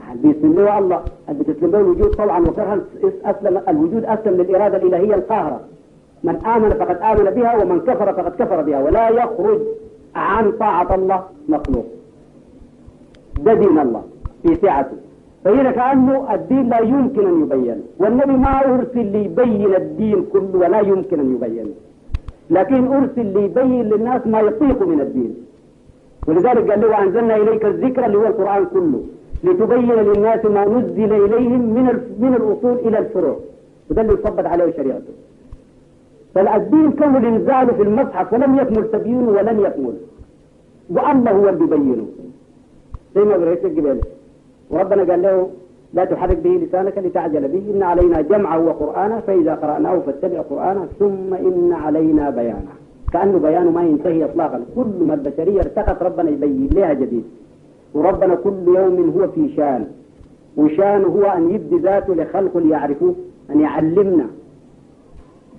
هل 0.08 0.16
بيسلم 0.18 0.68
الله 0.78 1.00
هل 1.28 1.34
بتسلم 1.34 1.74
الوجود 1.76 2.08
طوعا 2.10 2.40
وكرها 2.40 2.78
أسلم 3.24 3.60
الوجود 3.68 4.04
أسلم 4.04 4.34
للإرادة 4.40 4.76
الإلهية 4.76 5.14
القاهرة 5.14 5.60
من 6.24 6.36
آمن 6.36 6.68
فقد 6.70 6.96
آمن 6.96 7.30
بها 7.30 7.62
ومن 7.62 7.80
كفر 7.80 8.12
فقد 8.12 8.32
كفر 8.42 8.62
بها 8.62 8.80
ولا 8.82 9.08
يخرج 9.08 9.60
عن 10.14 10.52
طاعة 10.52 10.94
الله 10.94 11.22
مخلوق 11.48 11.86
ده 13.42 13.54
دين 13.54 13.78
الله 13.78 14.02
في 14.42 14.54
سعته 14.54 14.96
فهنا 15.44 15.70
كأنه 15.70 16.34
الدين 16.34 16.68
لا 16.68 16.78
يمكن 16.80 17.26
أن 17.26 17.42
يبين 17.42 17.82
والنبي 17.98 18.32
ما 18.36 18.60
أرسل 18.74 19.06
ليبين 19.06 19.74
الدين 19.74 20.26
كله 20.32 20.50
ولا 20.54 20.80
يمكن 20.80 21.20
أن 21.20 21.34
يبين 21.34 21.74
لكن 22.50 22.86
أرسل 22.92 23.26
ليبين 23.26 23.82
للناس 23.82 24.26
ما 24.26 24.40
يطيق 24.40 24.82
من 24.88 25.00
الدين 25.00 25.45
ولذلك 26.28 26.70
قال 26.70 26.80
له 26.80 26.88
وأنزلنا 26.88 27.36
إليك 27.36 27.64
الذكر 27.66 28.06
اللي 28.06 28.18
هو 28.18 28.26
القرآن 28.26 28.64
كله 28.74 29.00
لتبين 29.44 29.90
للناس 30.00 30.44
ما 30.56 30.64
نزل 30.74 31.12
إليهم 31.24 31.60
من 31.76 31.86
من 32.22 32.32
الأصول 32.40 32.74
إلى 32.86 32.98
الفروع 32.98 33.36
وده 33.90 34.02
اللي 34.02 34.12
صبت 34.24 34.46
عليه 34.52 34.70
شريعته 34.78 35.14
فالدين 36.34 36.90
كمل 36.98 37.26
انزاله 37.32 37.72
في 37.78 37.82
المصحف 37.82 38.26
ولم 38.32 38.52
يكمل 38.60 38.84
تبيينه 38.94 39.28
ولم 39.36 39.58
يكمل 39.66 39.94
وأما 40.94 41.30
هو 41.38 41.46
اللي 41.48 41.66
بينه 41.74 42.06
زي 43.14 43.24
ما 43.28 43.34
قريت 43.40 43.64
الجبال 43.64 43.98
وربنا 44.70 45.02
قال 45.10 45.22
له 45.22 45.36
لا 45.96 46.04
تحرك 46.04 46.36
به 46.44 46.50
لسانك 46.62 46.98
لتعجل 46.98 47.44
به 47.48 47.62
إن 47.74 47.82
علينا 47.82 48.20
جمعه 48.20 48.58
وقرآنه 48.66 49.18
فإذا 49.26 49.54
قرأناه 49.54 49.98
فاتبع 50.06 50.38
قرآنه 50.50 50.84
ثم 50.98 51.30
إن 51.34 51.72
علينا 51.72 52.24
بيانه 52.38 52.72
كأنه 53.12 53.38
بيانه 53.38 53.70
ما 53.70 53.82
ينتهي 53.84 54.24
إطلاقا 54.24 54.60
كل 54.76 55.04
ما 55.06 55.14
البشرية 55.14 55.60
ارتقت 55.60 56.02
ربنا 56.02 56.30
يبين 56.30 56.68
لها 56.74 56.92
جديد 56.92 57.24
وربنا 57.94 58.34
كل 58.34 58.64
يوم 58.66 59.14
هو 59.18 59.28
في 59.28 59.48
شان 59.56 59.86
وشان 60.56 61.04
هو 61.04 61.22
أن 61.24 61.50
يبدي 61.50 61.76
ذاته 61.78 62.14
لخلقه 62.14 62.60
ليعرفوه 62.60 63.14
أن 63.50 63.60
يعلمنا 63.60 64.26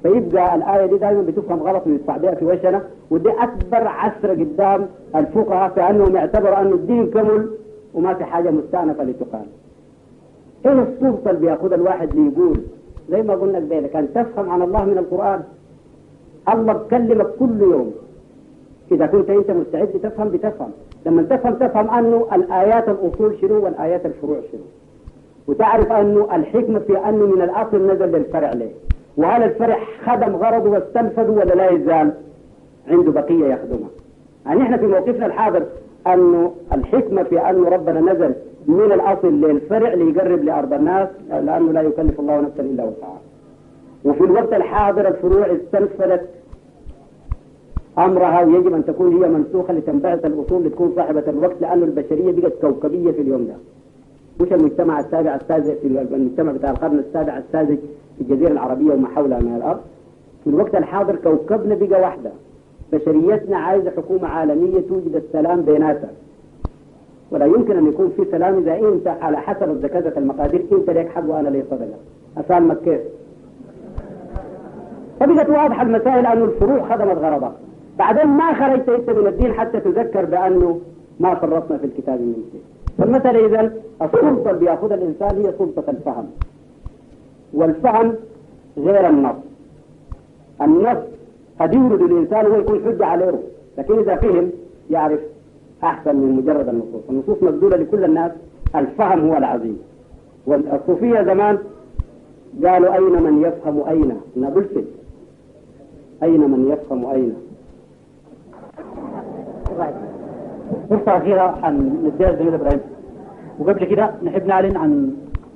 فيبقى 0.03 0.55
الآية 0.55 0.85
دي 0.85 0.97
دائما 0.97 1.21
بتفهم 1.21 1.59
غلط 1.59 1.87
ويدفع 1.87 2.17
بها 2.17 2.35
في 2.35 2.45
وشنا 2.45 2.81
ودي 3.11 3.29
أكبر 3.29 3.87
عسرة 3.87 4.33
قدام 4.33 4.85
الفقهاء 5.15 5.71
كأنهم 5.75 6.15
اعتبروا 6.15 6.59
أن 6.61 6.71
الدين 6.73 7.07
كمل 7.11 7.49
وما 7.93 8.13
في 8.13 8.23
حاجة 8.23 8.51
مستأنفة 8.51 9.03
لتقال 9.03 9.45
ايه 10.65 10.71
السلطة 10.83 11.29
اللي 11.29 11.41
بياخذها 11.41 11.75
الواحد 11.75 12.15
ليقول 12.15 12.59
زي 13.09 13.21
ما 13.21 13.33
قلنا 13.33 13.57
قبل 13.57 13.87
كان 13.87 14.07
تفهم 14.13 14.49
عن 14.49 14.61
الله 14.61 14.85
من 14.85 14.97
القرآن 14.97 15.41
الله 16.53 16.73
بكلمك 16.73 17.27
كل 17.39 17.59
يوم 17.73 17.89
إذا 18.91 19.05
كنت 19.11 19.29
أنت 19.37 19.49
مستعد 19.59 19.87
تفهم 20.05 20.27
بتفهم 20.33 20.71
لما 21.05 21.21
تفهم 21.31 21.53
تفهم 21.63 21.87
أنه 21.89 22.19
الآيات 22.37 22.87
الأصول 22.93 23.29
شنو 23.41 23.55
والآيات 23.63 24.05
الفروع 24.05 24.39
شنو 24.51 24.61
وتعرف 25.47 25.91
أنه 25.91 26.21
الحكمة 26.35 26.79
في 26.79 26.97
أنه 27.09 27.25
من 27.25 27.41
الأصل 27.41 27.77
نزل 27.91 28.05
للفرع 28.11 28.51
ليه 28.59 28.71
وهل 29.17 29.43
الفرع 29.43 29.77
خدم 30.05 30.35
غرضه 30.35 30.69
واستنفذه 30.69 31.31
ولا 31.31 31.53
لا 31.53 31.69
يزال 31.71 32.11
عنده 32.91 33.11
بقية 33.11 33.45
يخدمها 33.53 33.89
يعني 34.45 34.61
احنا 34.61 34.77
في 34.77 34.87
موقفنا 34.87 35.25
الحاضر 35.25 35.63
أنه 36.07 36.51
الحكمة 36.73 37.23
في 37.23 37.49
أنه 37.49 37.69
ربنا 37.69 37.99
نزل 38.13 38.33
من 38.67 38.91
الأصل 38.91 39.27
للفرع 39.33 39.93
ليقرب 39.93 40.43
لأرض 40.43 40.73
الناس 40.73 41.09
لأنه 41.29 41.71
لا 41.71 41.81
يكلف 41.81 42.19
الله 42.19 42.41
نفسا 42.41 42.61
إلا 42.63 42.83
وسعها 42.83 43.21
وفي 44.05 44.21
الوقت 44.23 44.53
الحاضر 44.53 45.07
الفروع 45.07 45.45
استنفذت 45.45 46.27
أمرها 47.97 48.41
ويجب 48.41 48.73
أن 48.73 48.85
تكون 48.85 49.17
هي 49.23 49.29
منسوخة 49.29 49.73
لتنبعث 49.73 50.25
الأصول 50.25 50.63
لتكون 50.63 50.91
صاحبة 50.95 51.23
الوقت 51.27 51.61
لأن 51.61 51.83
البشرية 51.83 52.31
بقت 52.31 52.53
كوكبية 52.61 53.11
في 53.11 53.21
اليوم 53.21 53.43
ده 53.47 53.55
مش 54.45 54.53
المجتمع 54.53 54.99
السابع 54.99 55.35
الساذج 55.35 55.77
في 55.81 55.87
المجتمع 56.15 56.51
بتاع 56.51 56.69
القرن 56.71 56.99
السابع 56.99 57.37
الساذج 57.37 57.77
في 58.17 58.21
الجزيرة 58.21 58.51
العربية 58.51 58.93
وما 58.93 59.07
حولها 59.07 59.39
من 59.39 59.55
الأرض 59.55 59.79
في 60.43 60.49
الوقت 60.49 60.75
الحاضر 60.75 61.15
كوكبنا 61.15 61.75
بقى 61.75 62.01
واحدة 62.01 62.31
بشريتنا 62.93 63.57
عايزة 63.57 63.91
حكومة 63.91 64.27
عالمية 64.27 64.79
توجد 64.81 65.15
السلام 65.15 65.61
بيناتها 65.61 66.09
ولا 67.31 67.45
يمكن 67.45 67.77
أن 67.77 67.87
يكون 67.87 68.09
في 68.15 68.25
سلام 68.31 68.57
إذا 68.57 68.79
أنت 68.89 69.07
على 69.07 69.37
حسب 69.37 69.69
الذكاء 69.69 70.19
المقادير 70.19 70.65
أنت 70.71 70.89
لك 70.89 71.09
حق 71.09 71.29
وأنا 71.29 71.49
لي 71.49 71.63
صدقة 71.71 71.87
أسالمك 72.37 72.77
كيف 72.79 72.99
فبقت 75.19 75.49
واضحة 75.49 75.81
المسائل 75.81 76.25
أن 76.25 76.41
الفروع 76.41 76.95
خدمت 76.95 77.17
غرضها 77.17 77.55
بعدين 77.97 78.27
ما 78.27 78.53
خرجت 78.53 78.89
انت 78.89 79.09
من 79.09 79.27
الدين 79.27 79.53
حتى 79.53 79.79
تذكر 79.79 80.25
بانه 80.25 80.81
ما 81.19 81.35
فرطنا 81.35 81.77
في 81.77 81.85
الكتاب 81.85 82.19
من 82.21 82.43
شيء 82.51 82.61
فمثلا 82.97 83.45
اذا 83.45 83.73
السلطه 84.01 84.49
اللي 84.49 84.59
بياخذها 84.65 84.95
الانسان 84.95 85.37
هي 85.37 85.53
سلطه 85.59 85.83
الفهم 85.89 86.29
والفهم 87.53 88.15
غير 88.77 89.09
النص 89.09 89.35
النص 90.61 90.97
قد 91.59 91.73
يورد 91.75 92.01
الانسان 92.01 92.45
ويكون 92.47 92.79
حجه 92.85 93.05
عليه 93.05 93.39
لكن 93.77 93.99
اذا 93.99 94.15
فهم 94.15 94.49
يعرف 94.89 95.19
احسن 95.83 96.15
من 96.15 96.35
مجرد 96.35 96.69
النصوص 96.69 97.01
النصوص 97.09 97.43
مبذوله 97.43 97.77
لكل 97.77 98.03
الناس 98.05 98.31
الفهم 98.75 99.29
هو 99.29 99.37
العظيم 99.37 99.77
والصوفيه 100.47 101.21
زمان 101.23 101.57
قالوا 102.65 102.93
اين 102.95 103.23
من 103.23 103.41
يفهم 103.41 103.83
اين 103.89 104.15
نابلسل 104.35 104.85
اين 106.23 106.39
من 106.49 106.67
يفهم 106.71 107.05
اين 107.05 107.33
فرصة 110.89 111.18
أخيرة 111.18 111.57
عن 111.64 111.77
نديها 112.03 112.30
الزميل 112.31 112.53
إبراهيم 112.53 112.80
وقبل 113.60 113.85
كده 113.85 114.11
نحب 114.23 114.45
نعلن 114.45 114.77
عن 114.77 115.11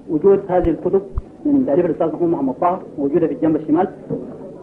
وجود 0.09 0.39
هذه 0.49 0.69
الكتب 0.69 1.01
من 1.45 1.65
تأليف 1.65 1.85
الأستاذ 1.85 2.07
محمود 2.13 2.29
محمد 2.31 2.53
طه 2.61 2.79
موجودة 2.97 3.27
في 3.27 3.33
الجنب 3.33 3.55
الشمال 3.55 3.87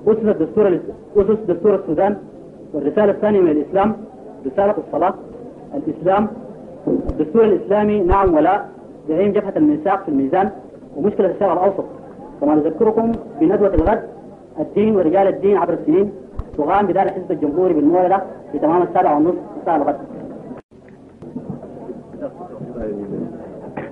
أسس 0.07 0.19
الدستور 0.25 0.79
أسس 1.17 1.41
دستور 1.49 1.75
السودان 1.75 2.17
والرسالة 2.75 3.13
الثانية 3.13 3.41
من 3.41 3.51
الإسلام 3.51 3.97
رسالة 4.47 4.75
الصلاة 4.89 5.15
الإسلام 5.75 6.29
الدستور 6.89 7.45
الإسلامي 7.45 8.01
نعم 8.05 8.35
ولا 8.35 8.65
زعيم 9.09 9.33
جبهة 9.33 9.53
الميثاق 9.57 10.03
في 10.03 10.09
الميزان 10.09 10.51
ومشكلة 10.97 11.31
الشرق 11.31 11.53
الأوسط 11.53 11.85
كما 12.41 12.55
نذكركم 12.55 13.13
بندوة 13.41 13.75
الغد 13.75 14.03
الدين 14.61 14.97
ورجال 14.97 15.27
الدين 15.29 15.57
عبر 15.57 15.73
السنين 15.73 16.13
تغام 16.59 16.87
بدار 16.87 17.07
الحزب 17.07 17.33
الجمهوري 17.33 17.75
بالمولدة 17.75 18.23
في 18.53 18.59
تمام 18.59 18.83
السابعة 18.83 19.17
ونصف 19.17 19.35
الساعه 19.61 19.77
الغد 19.77 19.97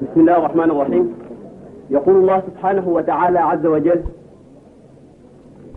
بسم 0.03 0.21
الله 0.21 0.37
الرحمن 0.39 0.71
الرحيم 0.71 1.15
يقول 1.91 2.17
الله 2.17 2.41
سبحانه 2.47 2.89
وتعالى 2.89 3.39
عز 3.39 3.67
وجل 3.67 4.01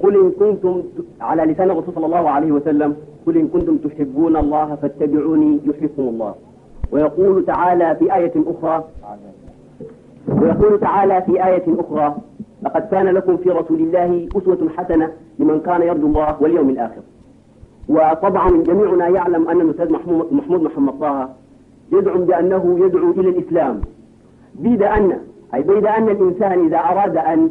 قل 0.04 0.20
إن 0.20 0.32
كنتم 0.32 0.84
على 1.22 1.44
لسان 1.44 1.72
الرسول 1.72 1.96
صلى 1.96 2.06
الله 2.06 2.30
عليه 2.30 2.52
وسلم 2.52 2.96
قل 3.28 3.38
إن 3.38 3.48
كنتم 3.48 3.78
تحبون 3.78 4.38
الله 4.38 4.76
فاتبعوني 4.76 5.60
يحبكم 5.66 6.02
الله 6.04 6.36
ويقول 6.92 7.46
تعالى 7.46 7.96
في 7.96 8.16
آية 8.16 8.32
أخرى 8.48 8.84
ويقول 10.42 10.80
تعالى 10.80 11.22
في 11.22 11.46
آية 11.46 11.64
أخرى 11.68 12.16
لقد 12.64 12.82
كان 12.88 13.06
لكم 13.06 13.38
في 13.38 13.50
رسول 13.50 13.80
الله 13.80 14.28
أسوة 14.38 14.70
حسنة 14.78 15.12
لمن 15.40 15.60
كان 15.60 15.82
يرجو 15.82 16.08
الله 16.08 16.38
واليوم 16.42 16.70
الآخر 16.70 17.02
وطبعا 17.90 18.50
جميعنا 18.64 19.08
يعلم 19.08 19.48
أن 19.50 19.62
الأستاذ 19.62 19.92
محمود 19.92 20.34
محمود 20.34 20.62
محمد 20.62 21.00
طه 21.00 21.30
يزعم 21.92 22.26
بأنه 22.26 22.80
يدعو 22.86 23.12
إلى 23.12 23.30
الإسلام 23.30 23.82
بيد 24.64 24.84
أن 24.84 25.18
أي 25.54 25.62
بيد 25.62 25.86
أن 25.86 26.10
الإنسان 26.10 26.66
إذا 26.66 26.78
أراد 26.78 27.18
أن 27.18 27.50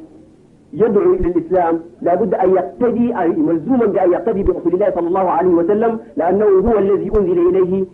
يدعو 0.72 1.12
إلى 1.14 1.26
الإسلام 1.28 1.80
لابد 2.02 2.34
أن 2.34 2.50
يقتدي 2.50 3.18
أي 3.20 3.28
ملزوما 3.28 3.86
بأن 3.86 4.12
يقتدي 4.12 4.42
برسول 4.42 4.74
الله 4.74 4.90
صلى 4.94 5.08
الله 5.08 5.30
عليه 5.30 5.48
وسلم 5.48 5.98
لأنه 6.16 6.44
هو 6.44 6.78
الذي 6.78 7.08
أنزل 7.18 7.48
إليه 7.48 7.84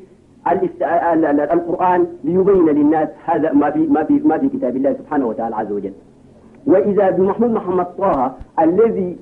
القرآن 1.53 2.07
ليبين 2.25 2.67
للناس 2.67 3.09
هذا 3.25 3.53
ما 3.53 3.71
في 3.71 3.79
ما 3.87 4.05
في 4.05 4.21
ما 4.25 4.39
في 4.39 4.49
كتاب 4.49 4.77
الله 4.77 4.93
سبحانه 4.93 5.27
وتعالى 5.27 5.57
عز 5.57 5.73
وجل. 5.73 5.93
وإذا 6.67 7.11
بمحمود 7.11 7.51
محمد 7.51 7.87
طه 7.99 8.35
الذي 8.61 9.17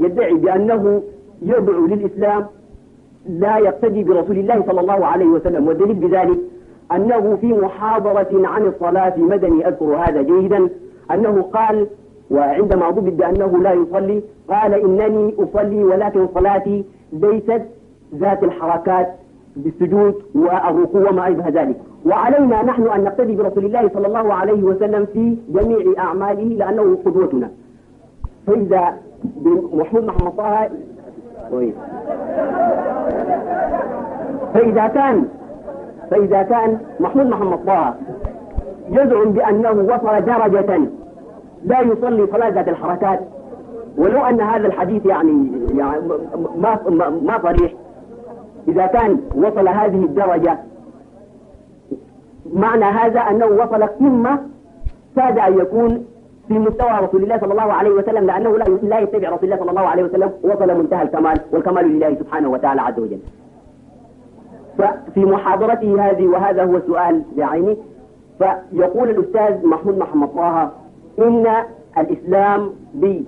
يدعي 0.00 0.34
بأنه 0.34 1.02
يدعو 1.42 1.86
للإسلام 1.86 2.46
لا 3.28 3.58
يقتدي 3.58 4.04
برسول 4.04 4.38
الله 4.38 4.64
صلى 4.66 4.80
الله 4.80 5.06
عليه 5.06 5.26
وسلم 5.26 5.68
والدليل 5.68 5.94
بذلك 5.96 6.38
أنه 6.92 7.36
في 7.36 7.46
محاضرة 7.46 8.30
عن 8.46 8.62
الصلاة 8.66 9.10
في 9.10 9.20
مدني 9.22 9.68
أذكر 9.68 9.96
هذا 9.96 10.22
جيدا 10.22 10.68
أنه 11.14 11.42
قال 11.42 11.86
وعندما 12.30 12.90
ضبط 12.90 13.12
بأنه 13.12 13.58
لا 13.62 13.72
يصلي 13.72 14.22
قال 14.48 14.74
إنني 14.74 15.34
أصلي 15.38 15.84
ولكن 15.84 16.28
صلاتي 16.34 16.84
ليست 17.12 17.62
ذات 18.14 18.44
الحركات 18.44 19.14
بالسجود 19.56 20.14
والركوع 20.34 21.10
وما 21.10 21.28
أشبه 21.28 21.48
ذلك 21.48 21.76
وعلينا 22.06 22.62
نحن 22.62 22.82
أن 22.88 23.04
نقتدي 23.04 23.36
برسول 23.36 23.64
الله 23.64 23.88
صلى 23.94 24.06
الله 24.06 24.34
عليه 24.34 24.62
وسلم 24.62 25.06
في 25.12 25.36
جميع 25.48 25.92
أعماله 25.98 26.42
لأنه 26.42 26.98
قدوتنا 27.06 27.50
فإذا 28.46 28.94
محمود 29.72 30.04
محمد 30.04 30.36
طه 30.36 30.68
طيب. 31.52 31.74
فإذا 34.54 34.86
كان 34.86 35.28
فإذا 36.10 36.42
كان 36.42 36.78
محمود 37.00 37.26
محمد 37.26 37.58
طه 37.66 37.94
يزعم 38.90 39.32
بأنه 39.32 39.70
وصل 39.70 40.24
درجة 40.24 40.80
لا 41.64 41.80
يصلي 41.80 42.26
صلاة 42.26 42.48
ذات 42.48 42.68
الحركات 42.68 43.20
ولو 43.98 44.20
أن 44.24 44.40
هذا 44.40 44.66
الحديث 44.66 45.06
يعني, 45.06 45.52
يعني 45.78 46.00
ما 46.56 46.78
ما 47.24 47.38
صريح 47.42 47.72
إذا 48.68 48.86
كان 48.86 49.20
وصل 49.36 49.68
هذه 49.68 50.04
الدرجة 50.04 50.58
معنى 52.52 52.84
هذا 52.84 53.20
أنه 53.20 53.46
وصل 53.46 53.86
قمة 53.86 54.38
كاد 55.16 55.38
أن 55.38 55.58
يكون 55.58 56.04
في 56.48 56.58
مستوى 56.58 56.90
رسول 57.00 57.22
الله 57.22 57.38
صلى 57.38 57.52
الله 57.52 57.72
عليه 57.72 57.90
وسلم 57.90 58.26
لأنه 58.26 58.58
لا 58.82 58.98
يتبع 59.00 59.28
رسول 59.30 59.44
الله 59.44 59.56
صلى 59.56 59.70
الله 59.70 59.88
عليه 59.88 60.04
وسلم 60.04 60.30
وصل 60.42 60.78
منتهى 60.78 61.02
الكمال 61.02 61.38
والكمال 61.52 61.84
لله 61.88 62.14
سبحانه 62.14 62.48
وتعالى 62.50 62.80
عز 62.80 62.98
وجل 63.00 63.18
ففي 64.78 65.24
محاضرته 65.24 66.08
هذه 66.10 66.26
وهذا 66.26 66.64
هو 66.64 66.80
سؤال 66.86 67.22
بعيني 67.36 67.76
فيقول 68.38 69.10
الأستاذ 69.10 69.66
محمود 69.66 69.98
محمد 69.98 70.28
طه 70.28 70.72
إن 71.18 71.46
الإسلام 71.98 72.70
برسالته 72.94 73.26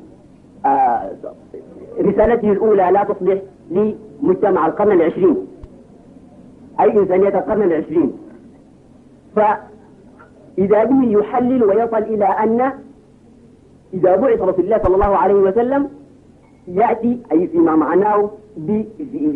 آه، 2.48 2.52
الأولى 2.52 2.90
لا 2.90 3.05
تصلح 3.05 3.39
لمجتمع 3.70 4.66
القرن 4.66 4.93
العشرين 4.93 5.47
أي 6.81 6.98
إنسانية 6.98 7.39
القرن 7.39 7.62
العشرين 7.62 8.12
فإذا 9.36 10.85
به 10.85 11.02
يحلل 11.18 11.64
ويصل 11.64 11.97
إلى 11.98 12.24
أن 12.24 12.72
إذا 13.94 14.16
بعث 14.16 14.40
رسول 14.43 14.64
الله 14.64 14.81
صلى 14.85 14.94
الله 14.94 15.16
عليه 15.16 15.35
وسلم 15.35 15.89
يأتي 16.68 17.18
أي 17.32 17.47
فيما 17.47 17.77
معناه 17.77 18.31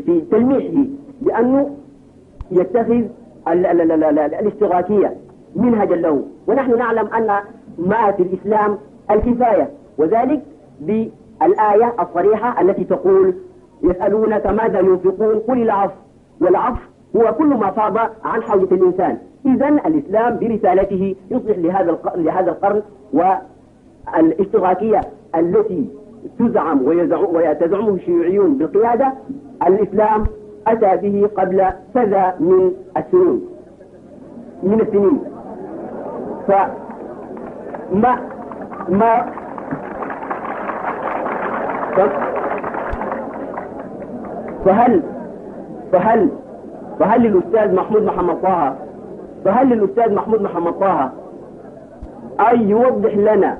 في 0.04 0.20
تلميحه 0.30 0.84
بأنه 1.22 1.70
يتخذ 2.54 3.02
الاشتراكية 4.40 5.16
منهجا 5.56 5.94
له 5.96 6.22
ونحن 6.46 6.78
نعلم 6.78 7.06
أن 7.06 7.38
ما 7.78 8.12
في 8.12 8.22
الإسلام 8.22 8.78
الكفاية 9.10 9.70
وذلك 9.98 10.42
بالآية 10.80 11.92
الصريحة 12.00 12.60
التي 12.60 12.84
تقول 12.84 13.34
يسألونك 13.82 14.46
ماذا 14.46 14.78
ينفقون 14.80 15.38
قل 15.38 15.62
العفو 15.62 15.94
والعفو 16.40 16.80
هو 17.16 17.34
كل 17.34 17.46
ما 17.46 17.70
فاض 17.70 17.96
عن 18.24 18.42
حوجة 18.42 18.74
الإنسان 18.74 19.18
إذا 19.46 19.68
الإسلام 19.68 20.38
برسالته 20.38 21.14
يصلح 21.30 21.56
لهذا 21.58 21.98
لهذا 22.16 22.50
القرن 22.50 22.82
والاشتراكية 24.12 25.00
التي 25.36 25.86
تزعم 26.38 26.82
ويزعم 26.82 27.34
ويتزعمه 27.34 27.88
الشيوعيون 27.94 28.54
بالقيادة 28.58 29.12
الإسلام 29.66 30.26
أتى 30.66 30.96
به 30.96 31.28
قبل 31.36 31.66
كذا 31.94 32.34
من 32.40 32.72
السنين 32.96 33.40
من 34.62 34.80
السنين 34.80 35.20
فما 36.46 38.16
ما 38.88 39.24
فهل 44.64 45.02
فهل 45.92 46.30
فهل 47.00 47.20
للأستاذ 47.20 47.74
محمود 47.74 48.02
محمد 48.02 48.42
طه 48.42 48.76
فهل 49.44 49.68
للأستاذ 49.68 50.14
محمود 50.14 50.42
محمد 50.42 50.72
طه 50.72 51.12
أن 52.52 52.68
يوضح 52.68 53.14
لنا 53.16 53.58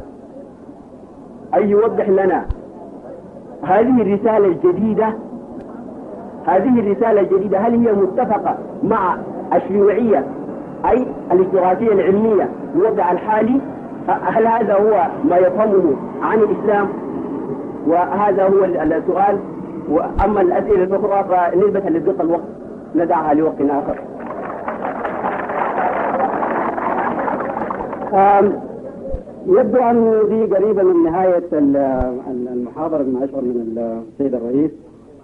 أن 1.55 1.69
يوضح 1.69 2.09
لنا 2.09 2.45
هذه 3.65 4.03
الرسالة 4.03 4.47
الجديدة 4.47 5.15
هذه 6.47 6.81
الرسالة 6.81 7.21
الجديدة 7.21 7.59
هل 7.59 7.87
هي 7.87 7.93
متفقة 7.93 8.59
مع 8.83 9.17
الشيوعية 9.55 10.25
أي 10.91 11.07
الاشتراكية 11.33 11.93
العلمية 11.93 12.49
الوضع 12.75 13.13
الحالي 13.13 13.61
هل 14.09 14.47
هذا 14.47 14.75
هو 14.75 15.07
ما 15.31 15.37
يفهمه 15.37 15.95
عن 16.23 16.39
الإسلام 16.39 16.89
وهذا 17.87 18.43
هو 18.45 18.65
السؤال 18.65 19.39
وأما 19.89 20.41
الأسئلة 20.41 20.85
الأخرى 20.85 21.25
فنسبة 21.25 21.81
لضيق 21.91 22.21
الوقت 22.21 22.49
ندعها 22.95 23.35
لوقت 23.35 23.61
آخر 23.61 23.99
يبدو 29.47 29.79
أنه 29.83 30.13
دي 30.29 30.55
قريبة 30.55 30.83
من 30.83 31.05
نهاية 31.05 31.43
المحاضرة 32.53 33.03
بما 33.03 33.25
أشعر 33.25 33.41
من 33.43 34.03
السيد 34.19 34.35
الرئيس 34.35 34.71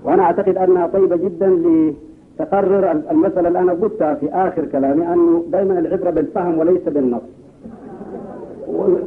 وأنا 0.05 0.23
أعتقد 0.23 0.57
أنها 0.57 0.87
طيبة 0.87 1.17
جدا 1.17 1.47
لتقرر 1.47 2.91
المسألة 3.11 3.49
اللي 3.49 3.59
أنا 3.59 3.73
قلتها 3.73 4.15
في 4.15 4.29
آخر 4.29 4.65
كلامي 4.65 5.13
أنه 5.13 5.45
دائما 5.53 5.79
العبرة 5.79 6.11
بالفهم 6.11 6.59
وليس 6.59 6.83
بالنص 6.89 7.23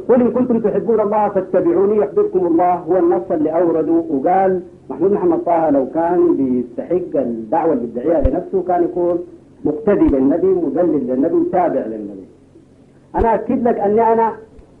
قل 0.08 0.20
إن 0.22 0.30
كنتم 0.30 0.60
تحبون 0.60 1.00
الله 1.00 1.28
فاتبعوني 1.28 1.96
يحببكم 1.96 2.46
الله 2.46 2.74
هو 2.74 2.96
النص 2.96 3.30
اللي 3.30 3.50
أورده 3.50 4.02
وقال 4.10 4.60
محمود 4.90 5.12
محمد 5.12 5.38
طه 5.46 5.70
لو 5.70 5.86
كان 5.94 6.36
بيستحق 6.36 7.20
الدعوة 7.20 7.72
اللي 7.72 7.86
بيدعيها 7.86 8.20
لنفسه 8.28 8.62
كان 8.68 8.84
يكون 8.84 9.18
مقتدي 9.64 10.06
للنبي 10.06 10.46
مذلل 10.46 11.06
للنبي 11.06 11.34
متابع 11.34 11.80
للنبي 11.86 12.24
أنا 13.14 13.34
أكد 13.34 13.68
لك 13.68 13.78
أني 13.78 14.12
أنا 14.12 14.32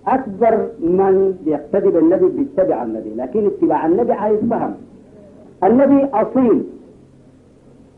أكبر 0.06 0.54
من 0.80 1.34
يقتدي 1.46 1.90
بالنبي 1.90 2.26
بيتبع 2.28 2.82
النبي 2.82 3.14
لكن 3.16 3.46
اتباع 3.46 3.86
النبي 3.86 4.12
عايز 4.12 4.40
فهم 4.50 4.74
الذي 5.64 6.04
أصيل 6.14 6.64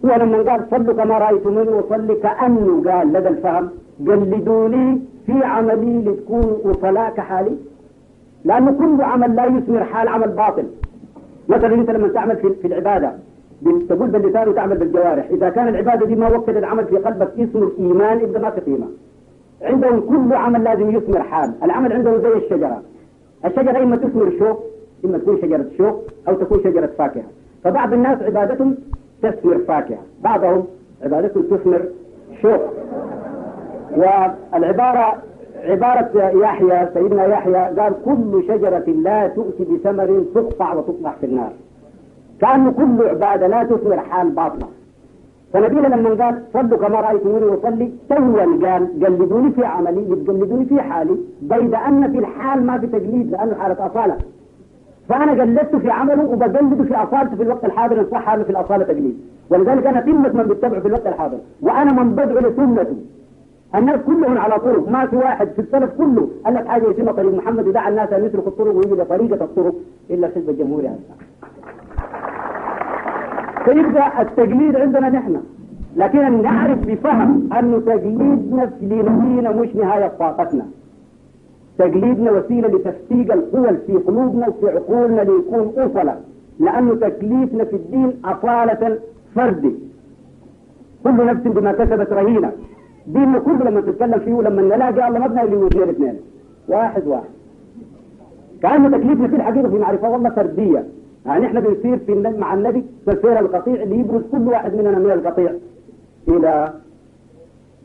هو 0.05 0.09
لما 0.16 0.38
قال 0.51 0.66
صلوا 0.70 0.94
كما 0.98 1.18
رأيتموني 1.18 1.68
وصلي 1.68 2.14
كأنه 2.14 2.82
قال 2.90 3.12
لدى 3.12 3.28
الفهم 3.28 3.68
قلدوني 4.09 5.02
في 5.26 5.34
عملي 5.44 5.98
لتكون 6.02 6.60
أصلاء 6.70 7.10
كحالي 7.10 7.56
لأنه 8.44 8.72
كل 8.72 9.02
عمل 9.02 9.36
لا 9.36 9.44
يثمر 9.47 9.84
حال 9.84 10.09
عمل 10.09 10.28
باطل 10.28 10.64
مثلا 11.48 11.74
أنت 11.74 11.90
لما 11.90 12.09
تعمل 12.09 12.36
في 12.36 12.66
العبادة 12.66 13.12
تقول 13.88 14.10
باللسان 14.10 14.48
وتعمل 14.48 14.76
بالجوارح 14.78 15.28
إذا 15.30 15.48
كان 15.51 15.68
العبادة 15.68 16.06
دي 16.06 16.14
ما 16.16 16.28
وقت 16.28 16.48
العمل 16.48 16.84
في 16.84 16.97
قلبك 16.97 17.30
اسم 17.38 17.62
الإيمان 17.62 18.18
إذا 18.18 18.38
ما 18.40 18.51
في 18.51 18.60
قيمة 18.60 18.86
عندهم 19.62 20.01
كل 20.01 20.32
عمل 20.34 20.64
لازم 20.64 20.90
يثمر 20.97 21.22
حال 21.22 21.52
العمل 21.62 21.93
عندهم 21.93 22.22
زي 22.22 22.32
الشجرة 22.34 22.82
الشجرة 23.44 23.82
إما 23.82 23.97
تثمر 23.97 24.30
شوك 24.38 24.59
إما 25.05 25.18
تكون 25.18 25.38
شجرة 25.43 25.66
شوك 25.78 25.97
أو 26.28 26.34
تكون 26.34 26.59
شجرة 26.64 26.86
فاكهة 26.98 27.22
فبعض 27.65 27.93
الناس 27.93 28.23
عبادتهم 28.23 28.77
تثمر 29.23 29.59
فاكهة 29.59 29.99
بعضهم 30.23 30.65
عبادته 31.05 31.43
تثمر 31.57 31.83
شوق 32.43 32.62
والعبارة 33.93 35.15
عبارة 35.65 36.11
يحيى 36.15 36.89
سيدنا 36.95 37.27
يحيى 37.27 37.55
قال 37.81 37.93
كل 38.05 38.43
شجرة 38.49 38.85
لا 38.91 39.28
تؤتي 39.28 39.65
بثمر 39.65 40.24
تقطع 40.35 40.74
وتطلع 40.74 41.15
في 41.20 41.27
النار 41.27 41.53
كأنه 42.41 42.70
كل 42.73 43.09
عبادة 43.09 43.47
لا 43.47 43.65
تثمر 43.65 43.99
حال 44.01 44.31
باطلة 44.31 44.66
فنبينا 45.53 45.87
لما 45.89 46.24
قال 46.24 46.43
صلوا 46.53 46.78
كما 46.78 47.01
رأيتموني 47.01 47.55
أصلي 47.55 47.93
تولا 48.09 48.69
قال 48.69 49.05
قلدوني 49.07 49.53
في 49.53 49.65
عملي 49.65 50.05
قلدوني 50.28 50.65
في 50.65 50.81
حالي 50.83 51.16
بيد 51.43 51.74
أن 51.74 52.12
في 52.12 52.19
الحال 52.19 52.66
ما 52.66 52.78
في 52.78 52.87
تجليد 52.87 53.31
لأنه 53.31 53.55
حالة 53.55 53.87
أصالة 53.87 54.16
فأنا 55.09 55.35
جلدت 55.35 55.77
في 55.77 55.91
عمله 55.91 56.24
وبجلد 56.24 56.83
في 56.83 56.95
أصالته 56.95 57.37
في 57.37 57.43
الوقت 57.43 57.65
الحاضر 57.65 58.01
إن 58.01 58.07
صح 58.11 58.35
في 58.37 58.51
الأصالة 58.51 58.85
تجليد 58.85 59.19
ولذلك 59.51 59.87
أنا 59.87 60.01
قمة 60.01 60.33
من 60.33 60.43
بتبعه 60.43 60.81
في 60.81 60.89
الوقت 60.89 61.07
الحاضر 61.07 61.39
وأنا 61.62 61.93
من 62.03 62.12
بدعو 62.12 62.39
لسنته 62.39 62.97
الناس 63.74 64.01
كلهم 64.07 64.39
على 64.39 64.59
طرق 64.61 64.89
ما 64.89 65.07
في 65.07 65.16
واحد 65.16 65.49
في 65.49 65.59
السلف 65.59 65.91
كله 65.99 66.28
قال 66.45 66.55
لك 66.55 66.66
حاجة 66.66 66.91
يسمى 66.91 67.12
طريق 67.12 67.35
محمد 67.35 67.66
ودعا 67.69 67.89
الناس 67.89 68.12
أن 68.12 68.24
يسلكوا 68.24 68.49
الطرق 68.49 68.74
ويجد 68.74 69.07
طريقة 69.09 69.45
الطرق 69.45 69.74
إلا 70.11 70.27
الحزب 70.27 70.51
الجمهوري 70.51 70.85
يعني. 70.85 70.99
هذا 73.65 73.65
فيبقى 73.83 74.23
التجليد 74.23 74.77
عندنا 74.77 75.09
نحن 75.09 75.41
لكن 75.97 76.43
نعرف 76.43 76.78
بفهم 76.87 77.49
أن 77.53 77.83
تجليدنا 77.87 78.66
في 78.66 78.85
لنفسنا 78.87 79.51
مش 79.51 79.77
نهاية 79.77 80.12
طاقتنا 80.19 80.66
تجليدنا 81.78 82.31
وسيلة 82.32 82.69
لتفتيج 82.69 83.31
القوى 83.31 83.77
في 83.86 83.93
قلوبنا 83.93 84.48
وفي 84.48 84.69
عقولنا 84.69 85.20
ليكون 85.23 85.73
أصلا 85.77 86.15
لأنه 86.61 86.94
تكليفنا 86.94 87.65
في 87.65 87.77
الدين 87.77 88.12
أصالة 88.24 88.98
فردي 89.35 89.73
كل 91.05 91.16
نفس 91.27 91.40
بما 91.43 91.73
كسبت 91.73 92.12
رهينة 92.12 92.53
ديننا 93.07 93.39
كله 93.39 93.65
لما 93.70 93.81
تتكلم 93.81 94.19
فيه 94.19 94.43
لما 94.43 94.62
نلاقي 94.62 95.09
الله 95.09 95.19
مبنى 95.19 95.44
لوجهين 95.51 95.89
اثنين 95.89 96.15
واحد 96.69 97.07
واحد 97.07 97.28
كأنه 98.62 98.89
تكليفنا 98.98 99.28
في 99.28 99.36
الحقيقة 99.36 99.69
في 99.69 99.78
معرفة 99.78 100.11
والله 100.11 100.31
فردية 100.31 100.85
يعني 101.27 101.47
احنا 101.47 101.61
بنصير 101.61 101.98
في 101.98 102.15
مع 102.39 102.55
النبي 102.55 102.85
مسير 103.07 103.39
القطيع 103.39 103.74
اللي 103.82 103.98
يبرز 103.98 104.23
كل 104.32 104.48
واحد 104.48 104.74
مننا 104.74 104.98
من 104.98 105.11
القطيع 105.11 105.53
إلى 106.28 106.73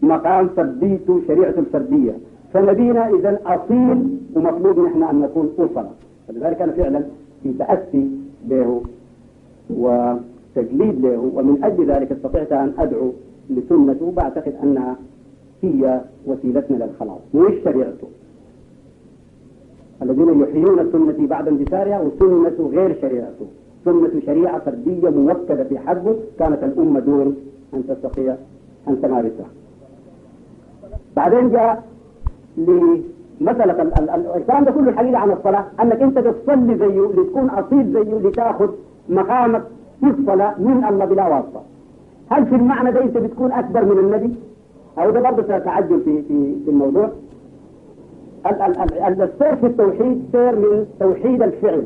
مقام 0.01 0.47
فرديته 0.55 1.21
شريعة 1.27 1.53
الفردية 1.57 2.11
فنبينا 2.53 3.07
إذا 3.15 3.39
أصيل 3.45 4.17
ومطلوب 4.35 4.79
نحن 4.79 5.03
أن 5.03 5.19
نكون 5.19 5.53
أصلا 5.59 5.85
فلذلك 6.27 6.61
أنا 6.61 6.71
فعلا 6.71 7.03
في 7.43 7.53
تأسي 7.59 8.07
له 8.47 8.81
وتجليد 9.69 11.05
له 11.05 11.31
ومن 11.35 11.63
أجل 11.63 11.91
ذلك 11.91 12.11
استطعت 12.11 12.51
أن 12.51 12.73
أدعو 12.79 13.13
لسنته 13.49 14.11
بعتقد 14.17 14.53
أنها 14.63 14.95
هي 15.61 16.01
وسيلتنا 16.25 16.83
للخلاص 16.83 17.19
مش 17.33 17.53
شريعته 17.63 18.07
الذين 20.01 20.39
يحيون 20.43 20.91
سنتي 20.91 21.27
بعد 21.27 21.47
اندثارها 21.47 22.01
وسنة 22.01 22.69
غير 22.73 22.97
شريعته 23.01 23.45
سنة 23.85 24.11
شريعة 24.25 24.59
فردية 24.59 25.09
موكدة 25.09 25.63
في 25.63 25.79
حقه 25.79 26.15
كانت 26.39 26.63
الأمة 26.63 26.99
دون 26.99 27.35
أن 27.73 27.83
تستطيع 27.87 28.35
أن 28.87 29.01
تمارسها 29.01 29.47
بعدين 31.15 31.49
جاء 31.49 31.90
لمسألة 32.57 33.91
الكلام 34.35 34.63
ده 34.63 34.71
كله 34.71 34.89
الحقيقة 34.89 35.17
عن 35.17 35.31
الصلاة 35.31 35.65
أنك 35.81 36.01
أنت 36.01 36.19
بتصلي 36.19 36.75
زيه 36.77 37.01
لتكون 37.07 37.49
أصيل 37.49 37.93
زيه 37.93 38.17
لتاخذ 38.29 38.69
مقامك 39.09 39.63
في 39.99 40.05
الصلاة 40.19 40.55
من 40.59 40.83
الله 40.89 41.05
بلا 41.05 41.27
واسطة 41.27 41.61
هل 42.29 42.45
في 42.45 42.55
المعنى 42.55 42.91
ده 42.91 43.03
أنت 43.03 43.17
بتكون 43.17 43.51
أكبر 43.51 43.85
من 43.85 43.97
النبي؟ 43.99 44.33
أو 44.99 45.09
ده 45.11 45.19
برضه 45.29 45.57
تعجل 45.57 46.01
في 46.01 46.21
في 46.21 46.55
في 46.65 46.71
الموضوع 46.71 47.09
السير 48.45 49.55
في 49.55 49.65
التوحيد 49.65 50.23
سير 50.31 50.55
من 50.55 50.85
توحيد 50.99 51.43
الفعل 51.43 51.85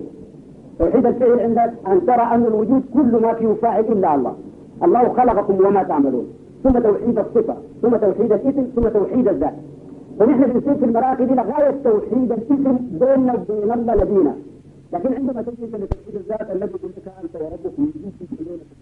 توحيد 0.79 1.05
الفعل 1.05 1.39
عندك 1.39 1.73
أن 1.87 2.05
ترى 2.05 2.21
أن 2.23 2.45
الوجود 2.45 2.83
كل 2.93 3.21
ما 3.21 3.33
فيه 3.33 3.53
فاعل 3.61 3.81
إلا 3.83 4.15
الله 4.15 4.35
الله 4.83 5.09
خلقكم 5.13 5.65
وما 5.65 5.83
تعملون 5.83 6.25
ثم 6.63 6.71
توحيد 6.79 7.19
الصفة 7.19 7.55
ثم 7.81 7.89
توحيد 7.89 8.31
الاسم 8.33 8.67
ثم 8.75 8.87
توحيد 8.87 9.27
الذات 9.27 9.53
ونحن 10.19 10.51
في 10.53 10.59
بنشوف 10.59 10.83
المراتب 10.83 11.31
الى 11.31 11.41
غايه 11.41 11.81
توحيد 11.83 12.31
الاسم 12.31 12.55
بيننا 12.99 13.33
وبين 13.33 13.71
الله 13.71 13.95
لدينا 13.95 14.35
لكن 14.93 15.13
عندما 15.13 15.41
تجد 15.41 15.71
توحيد 15.71 16.15
الذات 16.15 16.51
الذي 16.51 16.71
يقول 16.75 16.91
لك 16.97 17.11
انت 17.23 17.35
وربك 17.35 17.79
من 17.79 17.91
جنس 17.95 18.74